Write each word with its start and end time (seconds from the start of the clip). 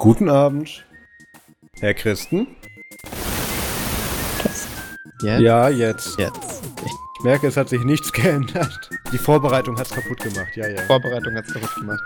Guten 0.00 0.30
Abend, 0.30 0.86
Herr 1.78 1.92
Christen. 1.92 2.46
Jetzt? 5.20 5.40
Ja, 5.42 5.68
jetzt. 5.68 6.18
Jetzt. 6.18 6.62
Ich 7.18 7.22
merke, 7.24 7.48
es 7.48 7.58
hat 7.58 7.68
sich 7.68 7.84
nichts 7.84 8.10
geändert. 8.10 8.88
Die 9.12 9.18
Vorbereitung 9.18 9.78
hat's 9.78 9.90
kaputt 9.90 10.18
gemacht, 10.20 10.56
ja, 10.56 10.68
ja. 10.68 10.80
Vorbereitung 10.86 11.36
hat's 11.36 11.52
kaputt 11.52 11.74
gemacht. 11.74 12.00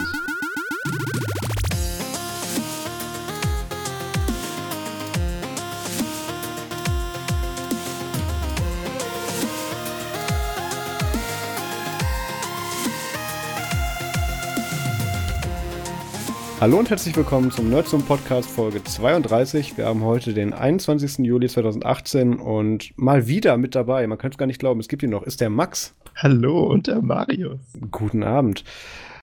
Hallo 16.64 16.78
und 16.78 16.88
herzlich 16.88 17.14
willkommen 17.14 17.50
zum 17.50 17.68
Nerdsum 17.68 18.00
Podcast 18.00 18.48
Folge 18.48 18.82
32. 18.82 19.76
Wir 19.76 19.84
haben 19.84 20.02
heute 20.02 20.32
den 20.32 20.54
21. 20.54 21.18
Juli 21.18 21.46
2018 21.46 22.36
und 22.36 22.96
mal 22.96 23.26
wieder 23.26 23.58
mit 23.58 23.74
dabei, 23.74 24.06
man 24.06 24.16
könnte 24.16 24.36
es 24.36 24.38
gar 24.38 24.46
nicht 24.46 24.60
glauben, 24.60 24.80
es 24.80 24.88
gibt 24.88 25.02
ihn 25.02 25.10
noch, 25.10 25.24
ist 25.24 25.42
der 25.42 25.50
Max. 25.50 25.94
Hallo 26.16 26.64
und 26.64 26.86
der 26.86 27.02
Marius. 27.02 27.60
Guten 27.90 28.22
Abend. 28.22 28.64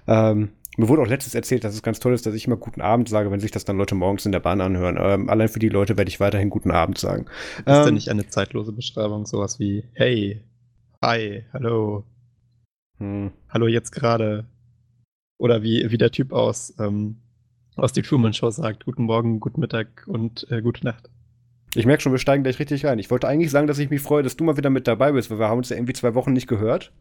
Ähm, 0.06 0.50
mir 0.78 0.88
wurde 0.88 1.02
auch 1.02 1.08
letztens 1.08 1.34
erzählt, 1.34 1.64
dass 1.64 1.74
es 1.74 1.82
ganz 1.82 2.00
toll 2.00 2.14
ist, 2.14 2.28
dass 2.28 2.36
ich 2.36 2.46
immer 2.46 2.58
guten 2.58 2.82
Abend 2.82 3.10
sage, 3.10 3.32
wenn 3.32 3.40
sich 3.40 3.50
das 3.50 3.66
dann 3.66 3.80
Leute 3.80 3.96
morgens 3.96 4.24
in 4.28 4.32
der 4.32 4.40
Bahn 4.40 4.62
anhören. 4.62 5.00
Ähm, 5.02 5.28
allein 5.28 5.50
für 5.50 5.58
die 5.58 5.70
Leute 5.70 5.98
werde 5.98 6.10
ich 6.10 6.20
weiterhin 6.20 6.52
guten 6.52 6.70
Abend 6.70 7.00
sagen. 7.00 7.26
Ist 7.58 7.64
ähm, 7.66 7.86
denn 7.86 7.94
nicht 7.96 8.10
eine 8.10 8.28
zeitlose 8.28 8.72
Beschreibung, 8.72 9.26
sowas 9.26 9.58
wie 9.58 9.84
Hey, 9.94 10.44
Hi, 11.02 11.44
Hallo, 11.54 12.04
hm. 13.00 13.32
Hallo 13.50 13.66
jetzt 13.66 13.94
gerade? 13.94 14.46
Oder 15.40 15.64
wie, 15.64 15.90
wie 15.90 15.98
der 15.98 16.12
Typ 16.12 16.34
aus 16.34 16.76
ähm, 16.78 17.18
aus 17.76 17.94
die 17.94 18.02
Truman 18.02 18.34
Show 18.34 18.50
sagt. 18.50 18.86
Guten 18.86 19.04
Morgen, 19.04 19.40
guten 19.40 19.62
Mittag 19.62 20.06
und 20.08 20.48
äh, 20.52 20.62
gute 20.62 20.86
Nacht. 20.86 21.10
Ich 21.74 21.86
merke 21.86 22.02
schon, 22.02 22.12
wir 22.12 22.20
steigen 22.20 22.44
gleich 22.44 22.60
richtig 22.60 22.86
rein. 22.86 23.00
Ich 23.00 23.10
wollte 23.10 23.28
eigentlich 23.28 23.52
sagen, 23.52 23.68
dass 23.68 23.80
ich 23.80 23.90
mich 23.90 24.02
freue, 24.02 24.24
dass 24.24 24.36
du 24.36 24.44
mal 24.44 24.58
wieder 24.58 24.70
mit 24.70 24.88
dabei 24.88 25.14
bist, 25.14 25.32
weil 25.32 25.40
wir 25.40 25.48
haben 25.48 25.60
uns 25.60 25.70
ja 25.70 25.78
irgendwie 25.78 25.94
zwei 25.94 26.14
Wochen 26.16 26.34
nicht 26.34 26.48
gehört. 26.48 26.92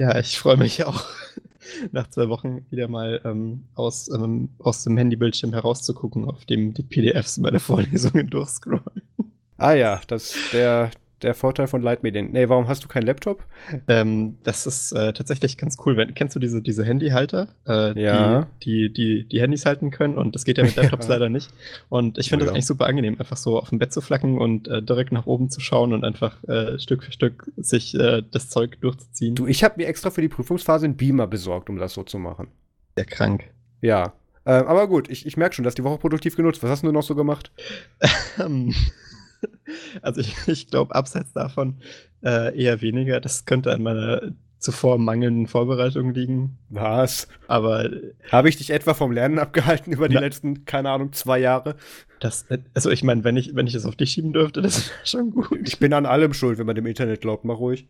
Ja, 0.00 0.18
ich 0.18 0.38
freue 0.38 0.56
mich 0.56 0.84
auch, 0.84 1.04
nach 1.92 2.08
zwei 2.08 2.28
Wochen 2.28 2.66
wieder 2.70 2.88
mal 2.88 3.20
ähm, 3.24 3.64
aus, 3.74 4.10
ähm, 4.10 4.50
aus 4.58 4.84
dem 4.84 4.96
Handybildschirm 4.96 5.52
herauszugucken, 5.52 6.24
auf 6.24 6.44
dem 6.46 6.72
die 6.74 6.82
PDFs 6.82 7.38
meiner 7.38 7.60
Vorlesungen 7.60 8.26
durchscrollen. 8.30 9.02
Ah 9.58 9.72
ja, 9.72 10.00
das 10.06 10.34
der 10.52 10.90
der 11.22 11.34
Vorteil 11.34 11.66
von 11.66 11.80
Leitmedien. 11.80 12.30
Nee, 12.32 12.48
warum 12.48 12.68
hast 12.68 12.84
du 12.84 12.88
keinen 12.88 13.06
Laptop? 13.06 13.42
Ähm, 13.88 14.36
das 14.42 14.66
ist 14.66 14.92
äh, 14.92 15.12
tatsächlich 15.12 15.56
ganz 15.56 15.76
cool. 15.84 15.96
Wenn, 15.96 16.14
kennst 16.14 16.36
du 16.36 16.40
diese, 16.40 16.60
diese 16.60 16.84
Handyhalter, 16.84 17.48
äh, 17.66 18.00
ja. 18.00 18.46
die, 18.62 18.92
die, 18.92 18.92
die, 18.92 19.24
die 19.24 19.40
Handys 19.40 19.64
halten 19.64 19.90
können? 19.90 20.18
Und 20.18 20.34
das 20.34 20.44
geht 20.44 20.58
ja 20.58 20.64
mit 20.64 20.76
Laptops 20.76 21.06
ja. 21.06 21.14
leider 21.14 21.28
nicht. 21.30 21.50
Und 21.88 22.18
ich 22.18 22.28
finde 22.28 22.44
oh, 22.44 22.46
das 22.46 22.50
ja. 22.50 22.54
eigentlich 22.54 22.66
super 22.66 22.86
angenehm, 22.86 23.16
einfach 23.18 23.38
so 23.38 23.58
auf 23.58 23.70
dem 23.70 23.78
Bett 23.78 23.92
zu 23.92 24.02
flacken 24.02 24.38
und 24.38 24.68
äh, 24.68 24.82
direkt 24.82 25.12
nach 25.12 25.26
oben 25.26 25.48
zu 25.48 25.60
schauen 25.60 25.94
und 25.94 26.04
einfach 26.04 26.42
äh, 26.44 26.78
Stück 26.78 27.02
für 27.02 27.12
Stück 27.12 27.50
sich 27.56 27.94
äh, 27.94 28.22
das 28.30 28.50
Zeug 28.50 28.78
durchzuziehen. 28.80 29.34
Du, 29.34 29.46
ich 29.46 29.64
habe 29.64 29.74
mir 29.78 29.86
extra 29.86 30.10
für 30.10 30.20
die 30.20 30.28
Prüfungsphase 30.28 30.84
einen 30.84 30.96
Beamer 30.96 31.26
besorgt, 31.26 31.70
um 31.70 31.78
das 31.78 31.94
so 31.94 32.02
zu 32.02 32.18
machen. 32.18 32.48
Sehr 32.94 33.06
krank. 33.06 33.44
Ja. 33.80 34.12
Ähm, 34.44 34.66
aber 34.66 34.86
gut, 34.86 35.08
ich, 35.10 35.26
ich 35.26 35.36
merke 35.36 35.54
schon, 35.54 35.64
dass 35.64 35.74
die 35.74 35.84
Woche 35.84 35.98
produktiv 35.98 36.36
genutzt. 36.36 36.62
Was 36.62 36.70
hast 36.70 36.84
du 36.84 36.92
noch 36.92 37.02
so 37.02 37.14
gemacht? 37.14 37.50
Also 40.00 40.20
ich, 40.20 40.36
ich 40.46 40.68
glaube, 40.68 40.94
abseits 40.94 41.32
davon 41.32 41.80
äh, 42.22 42.56
eher 42.56 42.80
weniger. 42.82 43.20
Das 43.20 43.46
könnte 43.46 43.72
an 43.72 43.82
meiner 43.82 44.32
zuvor 44.58 44.98
mangelnden 44.98 45.46
Vorbereitung 45.46 46.14
liegen. 46.14 46.58
Was? 46.68 47.28
Aber. 47.46 47.90
Habe 48.30 48.48
ich 48.48 48.56
dich 48.56 48.70
etwa 48.70 48.94
vom 48.94 49.12
Lernen 49.12 49.38
abgehalten 49.38 49.92
über 49.92 50.08
die 50.08 50.14
na, 50.14 50.20
letzten, 50.20 50.64
keine 50.64 50.90
Ahnung, 50.90 51.12
zwei 51.12 51.38
Jahre? 51.38 51.76
Das, 52.20 52.46
also 52.74 52.90
ich 52.90 53.02
meine, 53.02 53.24
wenn 53.24 53.36
ich, 53.36 53.54
wenn 53.54 53.66
ich 53.66 53.74
das 53.74 53.86
auf 53.86 53.96
dich 53.96 54.10
schieben 54.10 54.32
dürfte, 54.32 54.62
das 54.62 54.88
wäre 54.90 55.06
schon 55.06 55.30
gut. 55.30 55.60
Ich 55.66 55.78
bin 55.78 55.92
an 55.92 56.06
allem 56.06 56.32
schuld, 56.32 56.58
wenn 56.58 56.66
man 56.66 56.76
dem 56.76 56.86
Internet 56.86 57.20
glaubt, 57.20 57.44
mach 57.44 57.58
ruhig. 57.58 57.88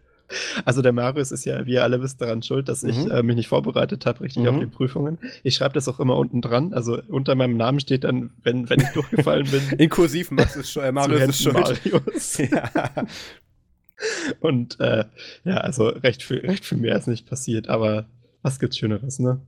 Also 0.65 0.83
der 0.83 0.93
Marius 0.93 1.31
ist 1.31 1.45
ja, 1.45 1.67
wie 1.67 1.75
ihr 1.75 1.83
alle 1.83 2.03
wisst, 2.03 2.21
daran 2.21 2.43
schuld, 2.43 2.69
dass 2.69 2.83
mhm. 2.83 2.91
ich 2.91 3.11
äh, 3.11 3.23
mich 3.23 3.37
nicht 3.37 3.49
vorbereitet 3.49 4.07
habe, 4.07 4.23
richtig 4.23 4.43
mhm. 4.43 4.49
auf 4.49 4.59
die 4.59 4.67
Prüfungen. 4.67 5.19
Ich 5.43 5.55
schreibe 5.55 5.75
das 5.75 5.89
auch 5.89 6.01
immer 6.01 6.17
unten 6.17 6.43
dran. 6.43 6.73
Also 6.73 7.01
unter 7.09 7.35
meinem 7.35 7.57
Namen 7.57 7.81
steht 7.81 8.05
dann, 8.05 8.31
wenn, 8.43 8.69
wenn 8.69 8.81
ich 8.81 8.89
durchgefallen 8.89 9.49
bin. 9.51 9.63
In 9.79 9.89
Kursiv 9.89 10.31
Max 10.31 10.57
ist 10.57 10.71
schon, 10.71 10.85
äh, 10.85 10.93
Marius 10.93 11.29
ist 11.29 11.43
schuld. 11.43 11.55
Marius. 11.55 12.39
ja. 12.39 12.71
Und 14.41 14.79
äh, 14.81 15.05
ja, 15.45 15.57
also 15.59 15.89
recht 15.89 16.23
viel, 16.23 16.39
recht 16.39 16.65
viel 16.65 16.79
mehr 16.79 16.97
ist 16.97 17.07
nicht 17.07 17.27
passiert, 17.27 17.69
aber 17.69 18.07
was 18.43 18.59
gibt's 18.59 18.79
Schöneres, 18.79 19.19
ne? 19.19 19.41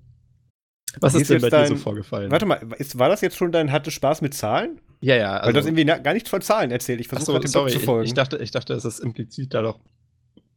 Was 1.00 1.14
ist, 1.14 1.22
ist 1.22 1.30
denn 1.30 1.42
bei 1.42 1.50
dein, 1.50 1.64
dir 1.64 1.76
so 1.76 1.76
vorgefallen? 1.76 2.30
Warte 2.30 2.46
mal, 2.46 2.60
ist, 2.78 2.98
war 2.98 3.08
das 3.08 3.20
jetzt 3.20 3.36
schon 3.36 3.52
dein 3.52 3.72
hatte 3.72 3.90
Spaß 3.90 4.22
mit 4.22 4.32
Zahlen? 4.32 4.80
Ja, 5.00 5.16
ja. 5.16 5.36
Also, 5.36 5.46
Weil 5.46 5.52
du 5.52 5.58
hast 5.58 5.66
irgendwie 5.66 5.84
gar 5.84 6.14
nichts 6.14 6.30
von 6.30 6.40
Zahlen 6.40 6.70
erzählt. 6.70 7.00
Ich 7.00 7.08
versuche 7.08 7.32
so, 7.32 7.38
dem 7.38 7.48
sorry, 7.48 7.72
zu 7.72 7.80
folgen. 7.80 8.04
Ich, 8.04 8.10
ich, 8.10 8.14
dachte, 8.14 8.38
ich 8.38 8.50
dachte, 8.50 8.72
es 8.72 8.84
ist 8.84 9.00
implizit 9.00 9.52
da 9.52 9.62
doch 9.62 9.78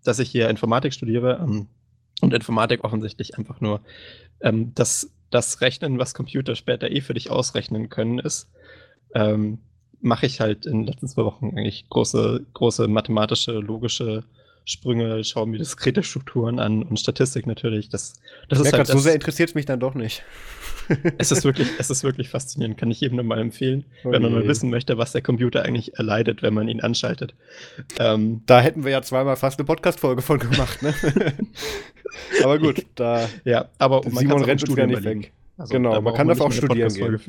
dass 0.03 0.19
ich 0.19 0.29
hier 0.29 0.50
Informatik 0.50 0.94
studiere 0.94 1.39
ähm, 1.41 1.67
und 2.22 2.34
Informatik 2.34 2.84
offensichtlich 2.84 3.38
einfach 3.38 3.62
nur 3.62 3.81
ähm, 4.41 4.73
das, 4.75 5.12
das 5.29 5.62
Rechnen, 5.62 6.00
was 6.00 6.13
Computer 6.13 6.56
später 6.56 6.91
eh 6.91 7.01
für 7.01 7.13
dich 7.13 7.29
ausrechnen 7.29 7.89
können, 7.89 8.19
ist, 8.19 8.50
ähm, 9.13 9.59
mache 10.01 10.25
ich 10.25 10.41
halt 10.41 10.66
in 10.66 10.79
den 10.79 10.88
letzten 10.88 11.07
zwei 11.07 11.25
Wochen 11.25 11.51
eigentlich 11.56 11.88
große, 11.90 12.45
große 12.53 12.88
mathematische, 12.88 13.53
logische 13.53 14.23
Sprünge, 14.66 15.23
schaue 15.23 15.47
mir 15.47 15.57
diskrete 15.57 16.03
Strukturen 16.03 16.59
an 16.59 16.83
und 16.83 16.99
Statistik 16.99 17.47
natürlich. 17.47 17.89
Das, 17.89 18.13
das 18.47 18.59
ist 18.59 18.73
halt, 18.73 18.88
so 18.88 18.99
sehr 18.99 19.16
interessiert 19.16 19.49
es 19.49 19.55
mich 19.55 19.66
dann 19.66 19.79
doch 19.79 19.95
nicht. 19.95 20.23
es, 21.17 21.31
ist 21.31 21.44
wirklich, 21.44 21.67
es 21.77 21.89
ist 21.89 22.03
wirklich 22.03 22.29
faszinierend, 22.29 22.77
kann 22.77 22.91
ich 22.91 23.01
jedem 23.01 23.16
nur 23.16 23.25
mal 23.25 23.39
empfehlen, 23.39 23.85
oh 24.03 24.11
wenn 24.11 24.22
man 24.22 24.33
mal 24.33 24.47
wissen 24.47 24.69
möchte, 24.69 24.97
was 24.97 25.11
der 25.11 25.22
Computer 25.22 25.63
eigentlich 25.63 25.97
erleidet, 25.97 26.41
wenn 26.41 26.53
man 26.53 26.67
ihn 26.67 26.81
anschaltet. 26.81 27.33
Ähm, 27.99 28.41
da 28.45 28.61
hätten 28.61 28.83
wir 28.83 28.91
ja 28.91 29.01
zweimal 29.01 29.35
fast 29.35 29.59
eine 29.59 29.66
Podcast-Folge 29.66 30.22
von 30.22 30.39
gemacht, 30.39 30.81
ne? 30.81 30.93
aber 32.43 32.59
gut, 32.59 32.85
da. 32.95 33.29
Ja, 33.45 33.69
aber 33.78 34.01
man 34.03 34.17
Simon 34.17 34.43
rennt 34.43 34.67
uns 34.67 34.75
nicht 34.75 35.03
weg. 35.03 35.31
Also, 35.57 35.73
genau, 35.73 36.01
man 36.01 36.13
kann 36.13 36.28
das 36.28 36.41
auch 36.41 36.51
studieren 36.51 36.93
gehen. 36.93 37.19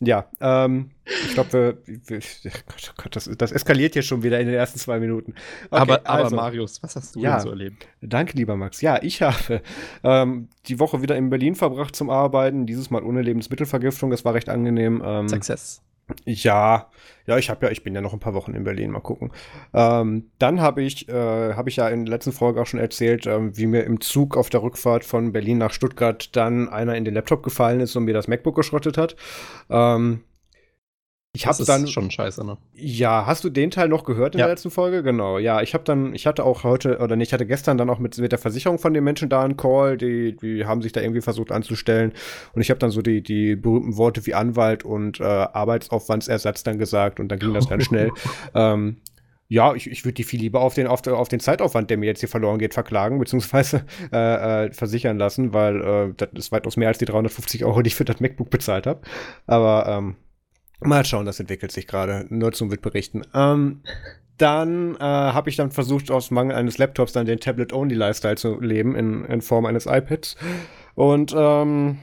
Ja, 0.00 0.26
ähm, 0.40 0.90
ich 1.04 1.34
glaube, 1.34 1.78
oh 1.86 2.92
Gott, 2.96 3.16
das, 3.16 3.28
das, 3.36 3.50
eskaliert 3.50 3.94
hier 3.94 4.02
schon 4.02 4.22
wieder 4.22 4.38
in 4.38 4.46
den 4.46 4.54
ersten 4.54 4.78
zwei 4.78 5.00
Minuten. 5.00 5.32
Okay, 5.70 5.80
aber, 5.80 6.00
aber 6.04 6.24
also, 6.24 6.36
Marius, 6.36 6.82
was 6.82 6.94
hast 6.94 7.16
du 7.16 7.20
ja, 7.20 7.32
denn 7.32 7.40
so 7.40 7.50
erlebt? 7.50 7.88
Danke, 8.00 8.36
lieber 8.36 8.56
Max. 8.56 8.80
Ja, 8.80 9.02
ich 9.02 9.22
habe 9.22 9.60
ähm, 10.04 10.48
die 10.66 10.78
Woche 10.78 11.02
wieder 11.02 11.16
in 11.16 11.30
Berlin 11.30 11.56
verbracht 11.56 11.96
zum 11.96 12.10
Arbeiten, 12.10 12.66
dieses 12.66 12.90
Mal 12.90 13.02
ohne 13.02 13.22
Lebensmittelvergiftung, 13.22 14.10
das 14.10 14.24
war 14.24 14.34
recht 14.34 14.48
angenehm. 14.48 15.02
Ähm, 15.04 15.28
Success. 15.28 15.82
Ja, 16.24 16.90
ja, 17.26 17.36
ich 17.36 17.50
habe 17.50 17.66
ja, 17.66 17.72
ich 17.72 17.82
bin 17.82 17.94
ja 17.94 18.00
noch 18.00 18.14
ein 18.14 18.20
paar 18.20 18.34
Wochen 18.34 18.54
in 18.54 18.64
Berlin, 18.64 18.90
mal 18.90 19.00
gucken. 19.00 19.30
Ähm, 19.74 20.30
dann 20.38 20.60
habe 20.60 20.82
ich, 20.82 21.08
äh, 21.08 21.52
habe 21.54 21.68
ich 21.68 21.76
ja 21.76 21.88
in 21.88 22.06
der 22.06 22.14
letzten 22.14 22.32
Folge 22.32 22.60
auch 22.60 22.66
schon 22.66 22.80
erzählt, 22.80 23.26
ähm, 23.26 23.56
wie 23.56 23.66
mir 23.66 23.84
im 23.84 24.00
Zug 24.00 24.36
auf 24.36 24.48
der 24.48 24.62
Rückfahrt 24.62 25.04
von 25.04 25.32
Berlin 25.32 25.58
nach 25.58 25.72
Stuttgart 25.72 26.34
dann 26.34 26.68
einer 26.68 26.94
in 26.96 27.04
den 27.04 27.14
Laptop 27.14 27.42
gefallen 27.42 27.80
ist 27.80 27.94
und 27.96 28.04
mir 28.04 28.14
das 28.14 28.28
MacBook 28.28 28.56
geschrottet 28.56 28.96
hat. 28.96 29.16
Ähm, 29.68 30.22
ich 31.34 31.46
habe 31.46 31.62
dann 31.64 31.86
schon 31.86 32.10
scheiße, 32.10 32.44
ne? 32.44 32.56
Ja, 32.74 33.26
hast 33.26 33.44
du 33.44 33.50
den 33.50 33.70
Teil 33.70 33.88
noch 33.88 34.04
gehört 34.04 34.34
in 34.34 34.40
ja. 34.40 34.46
der 34.46 34.54
letzten 34.54 34.70
Folge? 34.70 35.02
Genau. 35.02 35.38
Ja, 35.38 35.60
ich 35.60 35.74
habe 35.74 35.84
dann, 35.84 36.14
ich 36.14 36.26
hatte 36.26 36.44
auch 36.44 36.64
heute 36.64 36.98
oder 36.98 37.16
nicht, 37.16 37.28
ich 37.28 37.32
hatte 37.32 37.46
gestern 37.46 37.76
dann 37.76 37.90
auch 37.90 37.98
mit, 37.98 38.16
mit 38.18 38.32
der 38.32 38.38
Versicherung 38.38 38.78
von 38.78 38.94
den 38.94 39.04
Menschen 39.04 39.28
da 39.28 39.42
einen 39.42 39.56
Call, 39.56 39.98
die, 39.98 40.36
die 40.36 40.64
haben 40.64 40.82
sich 40.82 40.92
da 40.92 41.00
irgendwie 41.00 41.20
versucht 41.20 41.52
anzustellen 41.52 42.12
und 42.54 42.62
ich 42.62 42.70
habe 42.70 42.78
dann 42.78 42.90
so 42.90 43.02
die 43.02 43.22
die 43.22 43.56
berühmten 43.56 43.96
Worte 43.96 44.24
wie 44.26 44.34
Anwalt 44.34 44.84
und 44.84 45.20
äh, 45.20 45.24
Arbeitsaufwandsersatz 45.24 46.62
dann 46.62 46.78
gesagt 46.78 47.20
und 47.20 47.28
dann 47.28 47.38
ging 47.38 47.52
das 47.52 47.68
ganz 47.68 47.84
schnell. 47.86 48.10
ähm, 48.54 48.96
ja, 49.50 49.74
ich, 49.74 49.90
ich 49.90 50.04
würde 50.04 50.14
die 50.14 50.24
viel 50.24 50.40
lieber 50.40 50.60
auf 50.60 50.74
den, 50.74 50.86
auf, 50.86 51.06
auf 51.06 51.28
den 51.28 51.40
Zeitaufwand, 51.40 51.88
der 51.88 51.96
mir 51.96 52.06
jetzt 52.06 52.20
hier 52.20 52.28
verloren 52.28 52.58
geht, 52.58 52.74
verklagen, 52.74 53.18
beziehungsweise 53.18 53.84
äh, 54.12 54.66
äh, 54.66 54.72
versichern 54.72 55.18
lassen, 55.18 55.54
weil 55.54 55.80
äh, 55.80 56.14
das 56.16 56.28
ist 56.34 56.52
weitaus 56.52 56.76
mehr 56.76 56.88
als 56.88 56.98
die 56.98 57.06
350 57.06 57.64
Euro, 57.64 57.80
die 57.80 57.88
ich 57.88 57.94
für 57.94 58.04
das 58.04 58.20
MacBook 58.20 58.50
bezahlt 58.50 58.86
habe. 58.86 59.00
Aber 59.46 59.86
ähm, 59.88 60.16
Mal 60.80 61.04
schauen, 61.04 61.26
das 61.26 61.40
entwickelt 61.40 61.72
sich 61.72 61.86
gerade. 61.86 62.26
Nur 62.28 62.52
zum 62.52 62.70
wird 62.70 62.82
berichten. 62.82 63.22
Ähm, 63.34 63.80
dann 64.38 64.94
äh, 64.96 65.00
habe 65.00 65.50
ich 65.50 65.56
dann 65.56 65.72
versucht, 65.72 66.10
aus 66.10 66.30
Mangel 66.30 66.56
eines 66.56 66.78
Laptops 66.78 67.12
dann 67.12 67.26
den 67.26 67.40
Tablet-Only-Lifestyle 67.40 68.36
zu 68.36 68.60
leben 68.60 68.94
in, 68.94 69.24
in 69.24 69.42
Form 69.42 69.66
eines 69.66 69.86
iPads. 69.86 70.36
Und, 70.94 71.34
ähm, 71.36 71.98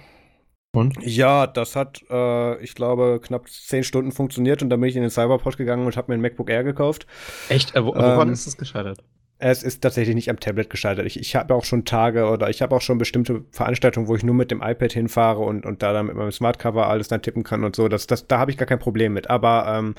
und? 0.73 0.97
Ja, 1.01 1.47
das 1.47 1.77
hat, 1.77 2.03
äh, 2.09 2.61
ich 2.61 2.75
glaube, 2.75 3.21
knapp 3.23 3.47
zehn 3.49 3.85
Stunden 3.85 4.11
funktioniert 4.11 4.61
und 4.61 4.69
dann 4.69 4.81
bin 4.81 4.89
ich 4.89 4.97
in 4.97 5.01
den 5.01 5.11
Cyberport 5.11 5.55
gegangen 5.55 5.85
und 5.85 5.95
habe 5.95 6.11
mir 6.11 6.17
ein 6.17 6.21
MacBook 6.21 6.49
Air 6.49 6.65
gekauft. 6.65 7.07
Echt? 7.47 7.73
Äh, 7.75 7.85
wo, 7.85 7.95
woran 7.95 8.27
ähm, 8.27 8.33
ist 8.33 8.45
das 8.45 8.57
gescheitert? 8.57 9.01
Es 9.37 9.63
ist 9.63 9.81
tatsächlich 9.81 10.15
nicht 10.15 10.29
am 10.29 10.39
Tablet 10.39 10.69
gescheitert. 10.69 11.05
Ich, 11.05 11.19
ich 11.19 11.35
habe 11.35 11.53
auch 11.53 11.65
schon 11.65 11.83
Tage 11.83 12.29
oder 12.29 12.49
ich 12.49 12.61
habe 12.61 12.73
auch 12.75 12.81
schon 12.81 12.97
bestimmte 12.97 13.43
Veranstaltungen, 13.51 14.07
wo 14.07 14.15
ich 14.15 14.23
nur 14.23 14.35
mit 14.35 14.49
dem 14.49 14.61
iPad 14.61 14.93
hinfahre 14.93 15.41
und, 15.41 15.65
und 15.65 15.83
da 15.83 15.91
dann 15.91 16.05
mit 16.05 16.15
meinem 16.15 16.31
Smartcover 16.31 16.87
alles 16.87 17.09
dann 17.09 17.21
tippen 17.21 17.43
kann 17.43 17.63
und 17.65 17.75
so. 17.75 17.89
Das, 17.89 18.07
das, 18.07 18.27
da 18.27 18.39
habe 18.39 18.51
ich 18.51 18.57
gar 18.57 18.65
kein 18.65 18.79
Problem 18.79 19.13
mit. 19.13 19.29
Aber 19.29 19.65
ähm, 19.67 19.95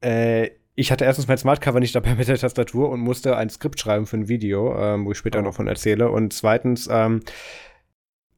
äh, 0.00 0.50
ich 0.74 0.92
hatte 0.92 1.04
erstens 1.04 1.28
mein 1.28 1.38
Smartcover 1.38 1.80
nicht 1.80 1.94
dabei 1.94 2.14
mit 2.18 2.28
der 2.28 2.38
Tastatur 2.38 2.88
und 2.90 3.00
musste 3.00 3.36
ein 3.36 3.50
Skript 3.50 3.80
schreiben 3.80 4.06
für 4.06 4.16
ein 4.16 4.28
Video, 4.28 4.78
ähm, 4.78 5.04
wo 5.04 5.12
ich 5.12 5.18
später 5.18 5.40
oh. 5.40 5.42
noch 5.42 5.54
von 5.54 5.68
erzähle. 5.68 6.10
Und 6.10 6.32
zweitens, 6.32 6.88
ähm, 6.90 7.20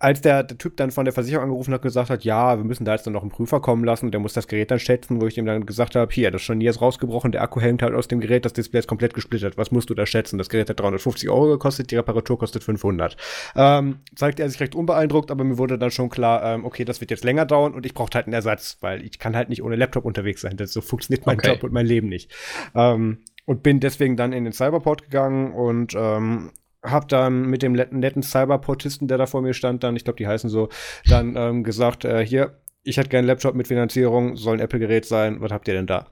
als 0.01 0.21
der, 0.21 0.45
der, 0.45 0.59
Typ 0.59 0.77
dann 0.77 0.91
von 0.91 1.05
der 1.05 1.13
Versicherung 1.13 1.45
angerufen 1.45 1.75
hat 1.75 1.81
und 1.81 1.89
gesagt 1.89 2.11
hat, 2.11 2.25
ja, 2.25 2.57
wir 2.57 2.65
müssen 2.65 2.85
da 2.85 2.93
jetzt 2.93 3.07
dann 3.07 3.13
noch 3.13 3.23
einen 3.23 3.31
Prüfer 3.31 3.61
kommen 3.61 3.85
lassen, 3.85 4.11
der 4.11 4.21
muss 4.21 4.33
das 4.33 4.47
Gerät 4.47 4.71
dann 4.71 4.79
schätzen, 4.79 5.21
wo 5.21 5.27
ich 5.27 5.37
ihm 5.37 5.47
dann 5.47 5.67
gesagt 5.67 5.97
habe, 5.97 6.13
hier, 6.13 6.31
das 6.31 6.43
Scharnier 6.43 6.71
ist 6.71 6.81
rausgebrochen, 6.81 7.33
der 7.33 7.43
Akku 7.43 7.61
hängt 7.61 7.83
halt 7.83 7.95
aus 7.95 8.07
dem 8.07 8.21
Gerät, 8.21 8.45
das 8.45 8.53
Display 8.53 8.79
ist 8.79 8.87
komplett 8.87 9.13
gesplittert, 9.15 9.57
was 9.57 9.73
musst 9.73 9.91
du 9.91 9.95
da 9.95 10.07
schätzen? 10.07 10.39
Das 10.39 10.49
Gerät 10.49 10.71
hat 10.71 10.79
350 10.79 11.29
Euro 11.29 11.49
gekostet, 11.49 11.91
die 11.91 11.97
Reparatur 11.97 12.39
kostet 12.39 12.63
500. 12.63 13.17
Ähm, 13.57 13.99
zeigte 14.15 14.43
er 14.43 14.51
sich 14.51 14.61
recht 14.61 14.77
unbeeindruckt, 14.77 15.33
aber 15.33 15.43
mir 15.43 15.59
wurde 15.59 15.79
dann 15.79 15.91
schon 15.91 16.11
klar, 16.11 16.45
ähm, 16.45 16.65
okay, 16.65 16.85
das 16.85 17.01
wird 17.01 17.11
jetzt 17.11 17.25
länger 17.25 17.45
dauern 17.45 17.75
und 17.75 17.85
ich 17.85 17.95
brauchte 17.95 18.17
halt 18.17 18.27
einen 18.27 18.35
Ersatz, 18.35 18.79
weil 18.81 19.05
ich 19.05 19.19
kann 19.19 19.35
halt 19.35 19.49
nicht 19.49 19.63
ohne 19.63 19.75
Laptop 19.75 20.05
unterwegs 20.05 20.43
sein, 20.43 20.57
das 20.57 20.73
so 20.73 20.81
funktioniert 20.81 21.27
mein 21.27 21.39
okay. 21.39 21.49
Job 21.49 21.65
und 21.65 21.73
mein 21.73 21.87
Leben 21.87 22.09
nicht. 22.09 22.31
Ähm, 22.75 23.19
und 23.47 23.63
bin 23.63 23.81
deswegen 23.81 24.17
dann 24.17 24.35
in 24.35 24.45
den 24.45 24.53
Cyberport 24.53 25.05
gegangen 25.05 25.53
und 25.55 25.95
ähm, 25.97 26.51
hab 26.83 27.09
dann 27.09 27.43
mit 27.43 27.63
dem 27.63 27.73
netten 27.73 28.23
Cyberportisten, 28.23 29.09
der 29.09 29.19
da 29.19 29.27
vor 29.27 29.43
mir 29.43 29.55
stand, 29.55 29.83
dann, 29.83 29.97
ich 29.97 30.05
glaube, 30.05 30.17
die 30.17 30.27
heißen 30.27 30.49
so, 30.49 30.69
dann 31.07 31.35
ähm, 31.37 31.65
gesagt, 31.65 32.05
äh, 32.05 32.25
hier, 32.25 32.61
ich 32.83 32.97
hätte 32.97 33.09
gerne 33.09 33.21
einen 33.21 33.29
Laptop 33.29 33.55
mit 33.55 33.69
Finanzierung, 33.69 34.37
soll 34.37 34.57
ein 34.57 34.61
Apple-Gerät 34.61 35.05
sein, 35.05 35.41
was 35.41 35.53
habt 35.53 35.69
ihr 35.69 35.75
denn 35.75 35.87
da? 35.87 36.07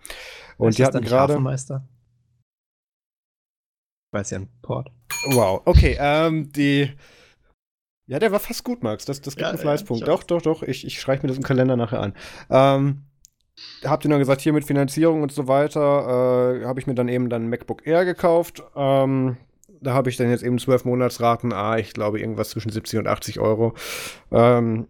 Und 0.59 0.71
ist 0.71 0.79
die 0.79 0.85
hatten 0.85 1.05
gerade. 1.05 1.35
Weiß 4.13 4.31
ja 4.31 4.39
ein 4.39 4.49
Port. 4.63 4.91
Wow, 5.27 5.63
okay, 5.65 5.97
ähm, 6.01 6.53
die. 6.53 6.93
Ja, 8.09 8.19
der 8.21 8.31
war 8.31 8.39
fast 8.39 8.63
gut, 8.63 8.83
Max. 8.83 9.05
Das, 9.05 9.21
das 9.21 9.35
gibt 9.35 9.43
ja, 9.43 9.49
einen 9.49 9.59
Fleißpunkt. 9.59 10.03
Ja, 10.03 10.07
doch, 10.07 10.23
doch, 10.23 10.41
doch. 10.41 10.63
Ich, 10.63 10.87
ich 10.87 11.01
schreibe 11.01 11.23
mir 11.23 11.29
das 11.29 11.39
im 11.39 11.43
Kalender 11.43 11.77
nachher 11.77 12.01
an. 12.01 12.15
Ähm, 12.49 13.03
habt 13.85 14.05
ihr 14.05 14.11
dann 14.11 14.21
gesagt, 14.21 14.41
hier 14.43 14.53
mit 14.53 14.65
Finanzierung 14.65 15.23
und 15.23 15.33
so 15.33 15.49
weiter, 15.49 16.61
äh, 16.61 16.65
habe 16.65 16.79
ich 16.79 16.87
mir 16.87 16.95
dann 16.95 17.09
eben 17.09 17.29
dann 17.29 17.45
ein 17.45 17.49
MacBook 17.51 17.85
Air 17.85 18.05
gekauft. 18.05 18.63
Ähm, 18.77 19.37
da 19.81 19.95
habe 19.95 20.11
ich 20.11 20.17
dann 20.17 20.31
jetzt 20.31 20.43
eben 20.43 20.59
zwölf 20.59 20.85
Monatsraten, 20.85 21.53
ah, 21.53 21.79
ich 21.79 21.93
glaube 21.93 22.21
irgendwas 22.21 22.51
zwischen 22.51 22.71
70 22.71 23.01
und 23.01 23.09
80 23.09 23.41
Euro. 23.41 23.75
Ähm, 24.31 24.89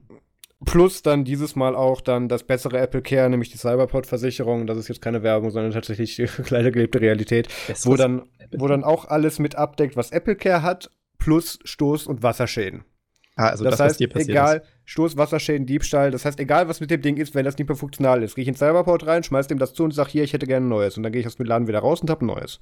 plus 0.65 1.03
dann 1.03 1.25
dieses 1.25 1.57
Mal 1.57 1.75
auch 1.75 2.01
dann 2.01 2.29
das 2.29 2.45
bessere 2.45 2.79
Apple 2.79 3.03
Care, 3.03 3.29
nämlich 3.29 3.51
die 3.51 3.59
Cyberport-Versicherung. 3.59 4.67
Das 4.67 4.79
ist 4.79 4.89
jetzt 4.89 5.03
keine 5.03 5.23
Werbung, 5.23 5.51
sondern 5.51 5.73
tatsächlich 5.73 6.17
die 6.17 6.27
kleine 6.27 6.73
gelebte 6.73 7.01
Realität, 7.01 7.49
wo 7.85 7.97
dann, 7.97 8.23
wo 8.57 8.67
dann 8.67 8.85
auch 8.85 9.07
alles 9.07 9.39
mit 9.39 9.57
abdeckt, 9.57 9.97
was 9.97 10.11
Apple 10.11 10.37
Care 10.37 10.63
hat, 10.63 10.91
plus 11.19 11.59
Stoß- 11.65 12.07
und 12.07 12.23
Wasserschäden. 12.23 12.85
Ah, 13.39 13.49
also 13.49 13.65
das, 13.65 13.77
das 13.77 13.99
heißt, 13.99 14.01
egal, 14.01 14.59
ist. 14.59 14.67
Stoß, 14.87 15.17
Wasserschäden, 15.19 15.67
Diebstahl, 15.67 16.11
das 16.11 16.25
heißt, 16.25 16.41
egal 16.41 16.69
was 16.69 16.81
mit 16.81 16.91
dem 16.91 17.03
Ding 17.03 17.19
ist, 17.19 17.35
wenn 17.35 17.45
das 17.45 17.59
nicht 17.59 17.69
mehr 17.69 17.77
funktional 17.77 18.23
ist, 18.23 18.35
gehe 18.35 18.43
ich 18.43 18.49
in 18.49 18.55
Cyberport 18.55 19.07
rein, 19.07 19.23
schmeiß 19.23 19.47
dem 19.47 19.59
das 19.59 19.75
zu 19.75 19.85
und 19.85 19.93
sag, 19.93 20.09
hier, 20.09 20.25
ich 20.25 20.33
hätte 20.33 20.47
gerne 20.47 20.65
ein 20.65 20.71
neues. 20.71 20.97
Und 20.97 21.03
dann 21.03 21.13
gehe 21.13 21.21
ich 21.21 21.27
aus 21.27 21.37
dem 21.37 21.45
Laden 21.45 21.69
wieder 21.69 21.81
raus 21.81 22.01
und 22.01 22.09
habe 22.09 22.25
ein 22.25 22.29
neues. 22.29 22.61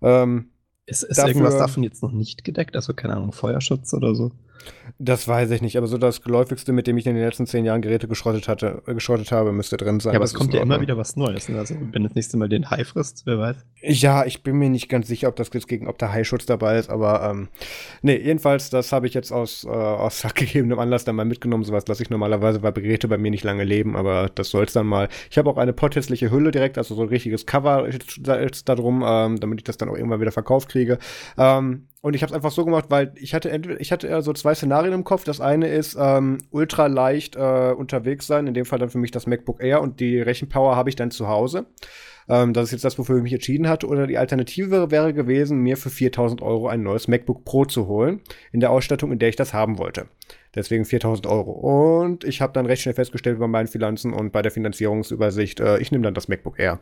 Ähm, 0.00 0.52
ist, 0.86 1.02
ist 1.02 1.18
dafür, 1.18 1.28
irgendwas 1.30 1.58
davon 1.58 1.82
jetzt 1.82 2.02
noch 2.02 2.12
nicht 2.12 2.44
gedeckt? 2.44 2.76
Also 2.76 2.94
keine 2.94 3.16
Ahnung, 3.16 3.32
Feuerschutz 3.32 3.92
oder 3.94 4.14
so? 4.14 4.32
Das 4.98 5.26
weiß 5.26 5.50
ich 5.52 5.62
nicht, 5.62 5.76
aber 5.78 5.86
so 5.86 5.98
das 5.98 6.22
geläufigste, 6.22 6.72
mit 6.72 6.86
dem 6.86 6.98
ich 6.98 7.06
in 7.06 7.14
den 7.14 7.24
letzten 7.24 7.46
zehn 7.46 7.64
Jahren 7.64 7.80
Geräte 7.80 8.08
geschrottet 8.08 8.48
hatte, 8.48 8.82
äh, 8.86 8.94
geschrottet 8.94 9.32
habe, 9.32 9.52
müsste 9.52 9.76
drin 9.76 10.00
sein. 10.00 10.12
Ja, 10.12 10.18
aber 10.18 10.24
es 10.24 10.34
kommt 10.34 10.52
ja 10.52 10.60
immer 10.60 10.80
wieder 10.80 10.96
was 10.96 11.16
Neues. 11.16 11.48
Ne? 11.48 11.58
Also 11.58 11.74
wenn 11.92 12.02
das 12.02 12.14
nächste 12.14 12.36
Mal 12.36 12.48
den 12.48 12.70
Hai 12.70 12.84
frisst, 12.84 13.22
wer 13.24 13.38
weiß. 13.38 13.56
Ja, 13.82 14.26
ich 14.26 14.42
bin 14.42 14.56
mir 14.56 14.68
nicht 14.68 14.88
ganz 14.88 15.08
sicher, 15.08 15.28
ob 15.28 15.36
das 15.36 15.50
jetzt 15.54 15.68
gegen, 15.68 15.88
ob 15.88 15.98
der 15.98 16.12
Haischutz 16.12 16.44
dabei 16.46 16.78
ist, 16.78 16.90
aber 16.90 17.30
ähm, 17.30 17.48
nee, 18.02 18.16
jedenfalls, 18.16 18.70
das 18.70 18.92
habe 18.92 19.06
ich 19.06 19.14
jetzt 19.14 19.32
aus, 19.32 19.64
äh, 19.64 19.68
aus 19.68 20.22
gegebenem 20.34 20.78
Anlass 20.78 21.04
dann 21.04 21.16
mal 21.16 21.24
mitgenommen. 21.24 21.64
Sowas 21.64 21.86
lasse 21.86 22.02
ich 22.02 22.10
normalerweise, 22.10 22.62
weil 22.62 22.72
Geräte 22.72 23.08
bei 23.08 23.18
mir 23.18 23.30
nicht 23.30 23.44
lange 23.44 23.64
leben, 23.64 23.96
aber 23.96 24.30
das 24.34 24.50
soll 24.50 24.64
es 24.64 24.72
dann 24.72 24.86
mal. 24.86 25.08
Ich 25.30 25.38
habe 25.38 25.48
auch 25.50 25.56
eine 25.56 25.72
potthässliche 25.72 26.30
Hülle 26.30 26.50
direkt, 26.50 26.78
also 26.78 26.94
so 26.94 27.02
ein 27.02 27.08
richtiges 27.08 27.46
Cover 27.46 27.88
jetzt 27.88 28.68
da 28.68 28.74
drum, 28.74 29.02
ähm, 29.06 29.40
damit 29.40 29.60
ich 29.60 29.64
das 29.64 29.76
dann 29.76 29.88
auch 29.88 29.96
irgendwann 29.96 30.20
wieder 30.20 30.32
verkauft 30.32 30.68
kriege. 30.68 30.98
Ähm, 31.38 31.86
und 32.02 32.14
ich 32.14 32.22
habe 32.22 32.30
es 32.30 32.34
einfach 32.34 32.50
so 32.50 32.64
gemacht, 32.64 32.86
weil 32.88 33.12
ich 33.16 33.34
hatte 33.34 33.50
entweder, 33.50 33.80
ich 33.80 33.92
hatte 33.92 34.06
eher 34.06 34.22
so 34.22 34.32
zwei 34.32 34.54
Szenarien 34.54 34.94
im 34.94 35.04
Kopf. 35.04 35.24
Das 35.24 35.40
eine 35.40 35.68
ist 35.68 35.98
ähm, 36.00 36.38
ultra 36.50 36.86
leicht 36.86 37.36
äh, 37.36 37.72
unterwegs 37.76 38.26
sein, 38.26 38.46
in 38.46 38.54
dem 38.54 38.64
Fall 38.64 38.78
dann 38.78 38.88
für 38.88 38.98
mich 38.98 39.10
das 39.10 39.26
MacBook 39.26 39.62
Air 39.62 39.82
und 39.82 40.00
die 40.00 40.18
Rechenpower 40.18 40.76
habe 40.76 40.88
ich 40.88 40.96
dann 40.96 41.10
zu 41.10 41.28
Hause. 41.28 41.66
Ähm, 42.26 42.54
das 42.54 42.66
ist 42.66 42.72
jetzt 42.72 42.84
das, 42.84 42.98
wofür 42.98 43.18
ich 43.18 43.22
mich 43.22 43.34
entschieden 43.34 43.68
hatte. 43.68 43.86
Oder 43.86 44.06
die 44.06 44.16
Alternative 44.16 44.90
wäre 44.90 45.12
gewesen, 45.12 45.58
mir 45.58 45.76
für 45.76 45.90
4000 45.90 46.40
Euro 46.40 46.68
ein 46.68 46.82
neues 46.82 47.06
MacBook 47.06 47.44
Pro 47.44 47.66
zu 47.66 47.86
holen, 47.86 48.20
in 48.50 48.60
der 48.60 48.70
Ausstattung, 48.70 49.12
in 49.12 49.18
der 49.18 49.28
ich 49.28 49.36
das 49.36 49.52
haben 49.52 49.76
wollte. 49.76 50.06
Deswegen 50.54 50.86
4000 50.86 51.26
Euro. 51.26 51.52
Und 52.02 52.24
ich 52.24 52.40
habe 52.40 52.54
dann 52.54 52.64
recht 52.64 52.80
schnell 52.80 52.94
festgestellt 52.94 53.38
bei 53.38 53.46
meinen 53.46 53.68
Finanzen 53.68 54.14
und 54.14 54.32
bei 54.32 54.40
der 54.40 54.52
Finanzierungsübersicht, 54.52 55.60
äh, 55.60 55.78
ich 55.80 55.92
nehme 55.92 56.04
dann 56.04 56.14
das 56.14 56.28
MacBook 56.28 56.58
Air. 56.58 56.80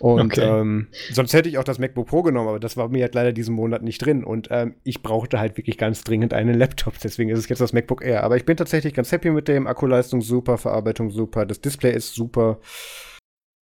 Und 0.00 0.32
okay. 0.38 0.60
ähm, 0.60 0.88
sonst 1.12 1.32
hätte 1.34 1.48
ich 1.48 1.58
auch 1.58 1.64
das 1.64 1.78
MacBook 1.78 2.06
Pro 2.06 2.22
genommen, 2.22 2.48
aber 2.48 2.60
das 2.60 2.76
war 2.76 2.88
mir 2.88 3.02
halt 3.02 3.14
leider 3.14 3.32
diesen 3.32 3.54
Monat 3.54 3.82
nicht 3.82 3.98
drin. 4.04 4.24
Und 4.24 4.48
ähm, 4.50 4.74
ich 4.84 5.02
brauchte 5.02 5.38
halt 5.38 5.56
wirklich 5.56 5.78
ganz 5.78 6.04
dringend 6.04 6.34
einen 6.34 6.54
Laptop. 6.54 6.94
Deswegen 7.02 7.30
ist 7.30 7.38
es 7.38 7.48
jetzt 7.48 7.60
das 7.60 7.72
MacBook 7.72 8.04
Air. 8.04 8.24
Aber 8.24 8.36
ich 8.36 8.44
bin 8.44 8.56
tatsächlich 8.56 8.94
ganz 8.94 9.10
happy 9.12 9.30
mit 9.30 9.48
dem. 9.48 9.66
Akkuleistung 9.66 10.20
super, 10.20 10.58
Verarbeitung 10.58 11.10
super, 11.10 11.46
das 11.46 11.60
Display 11.60 11.92
ist 11.92 12.14
super. 12.14 12.58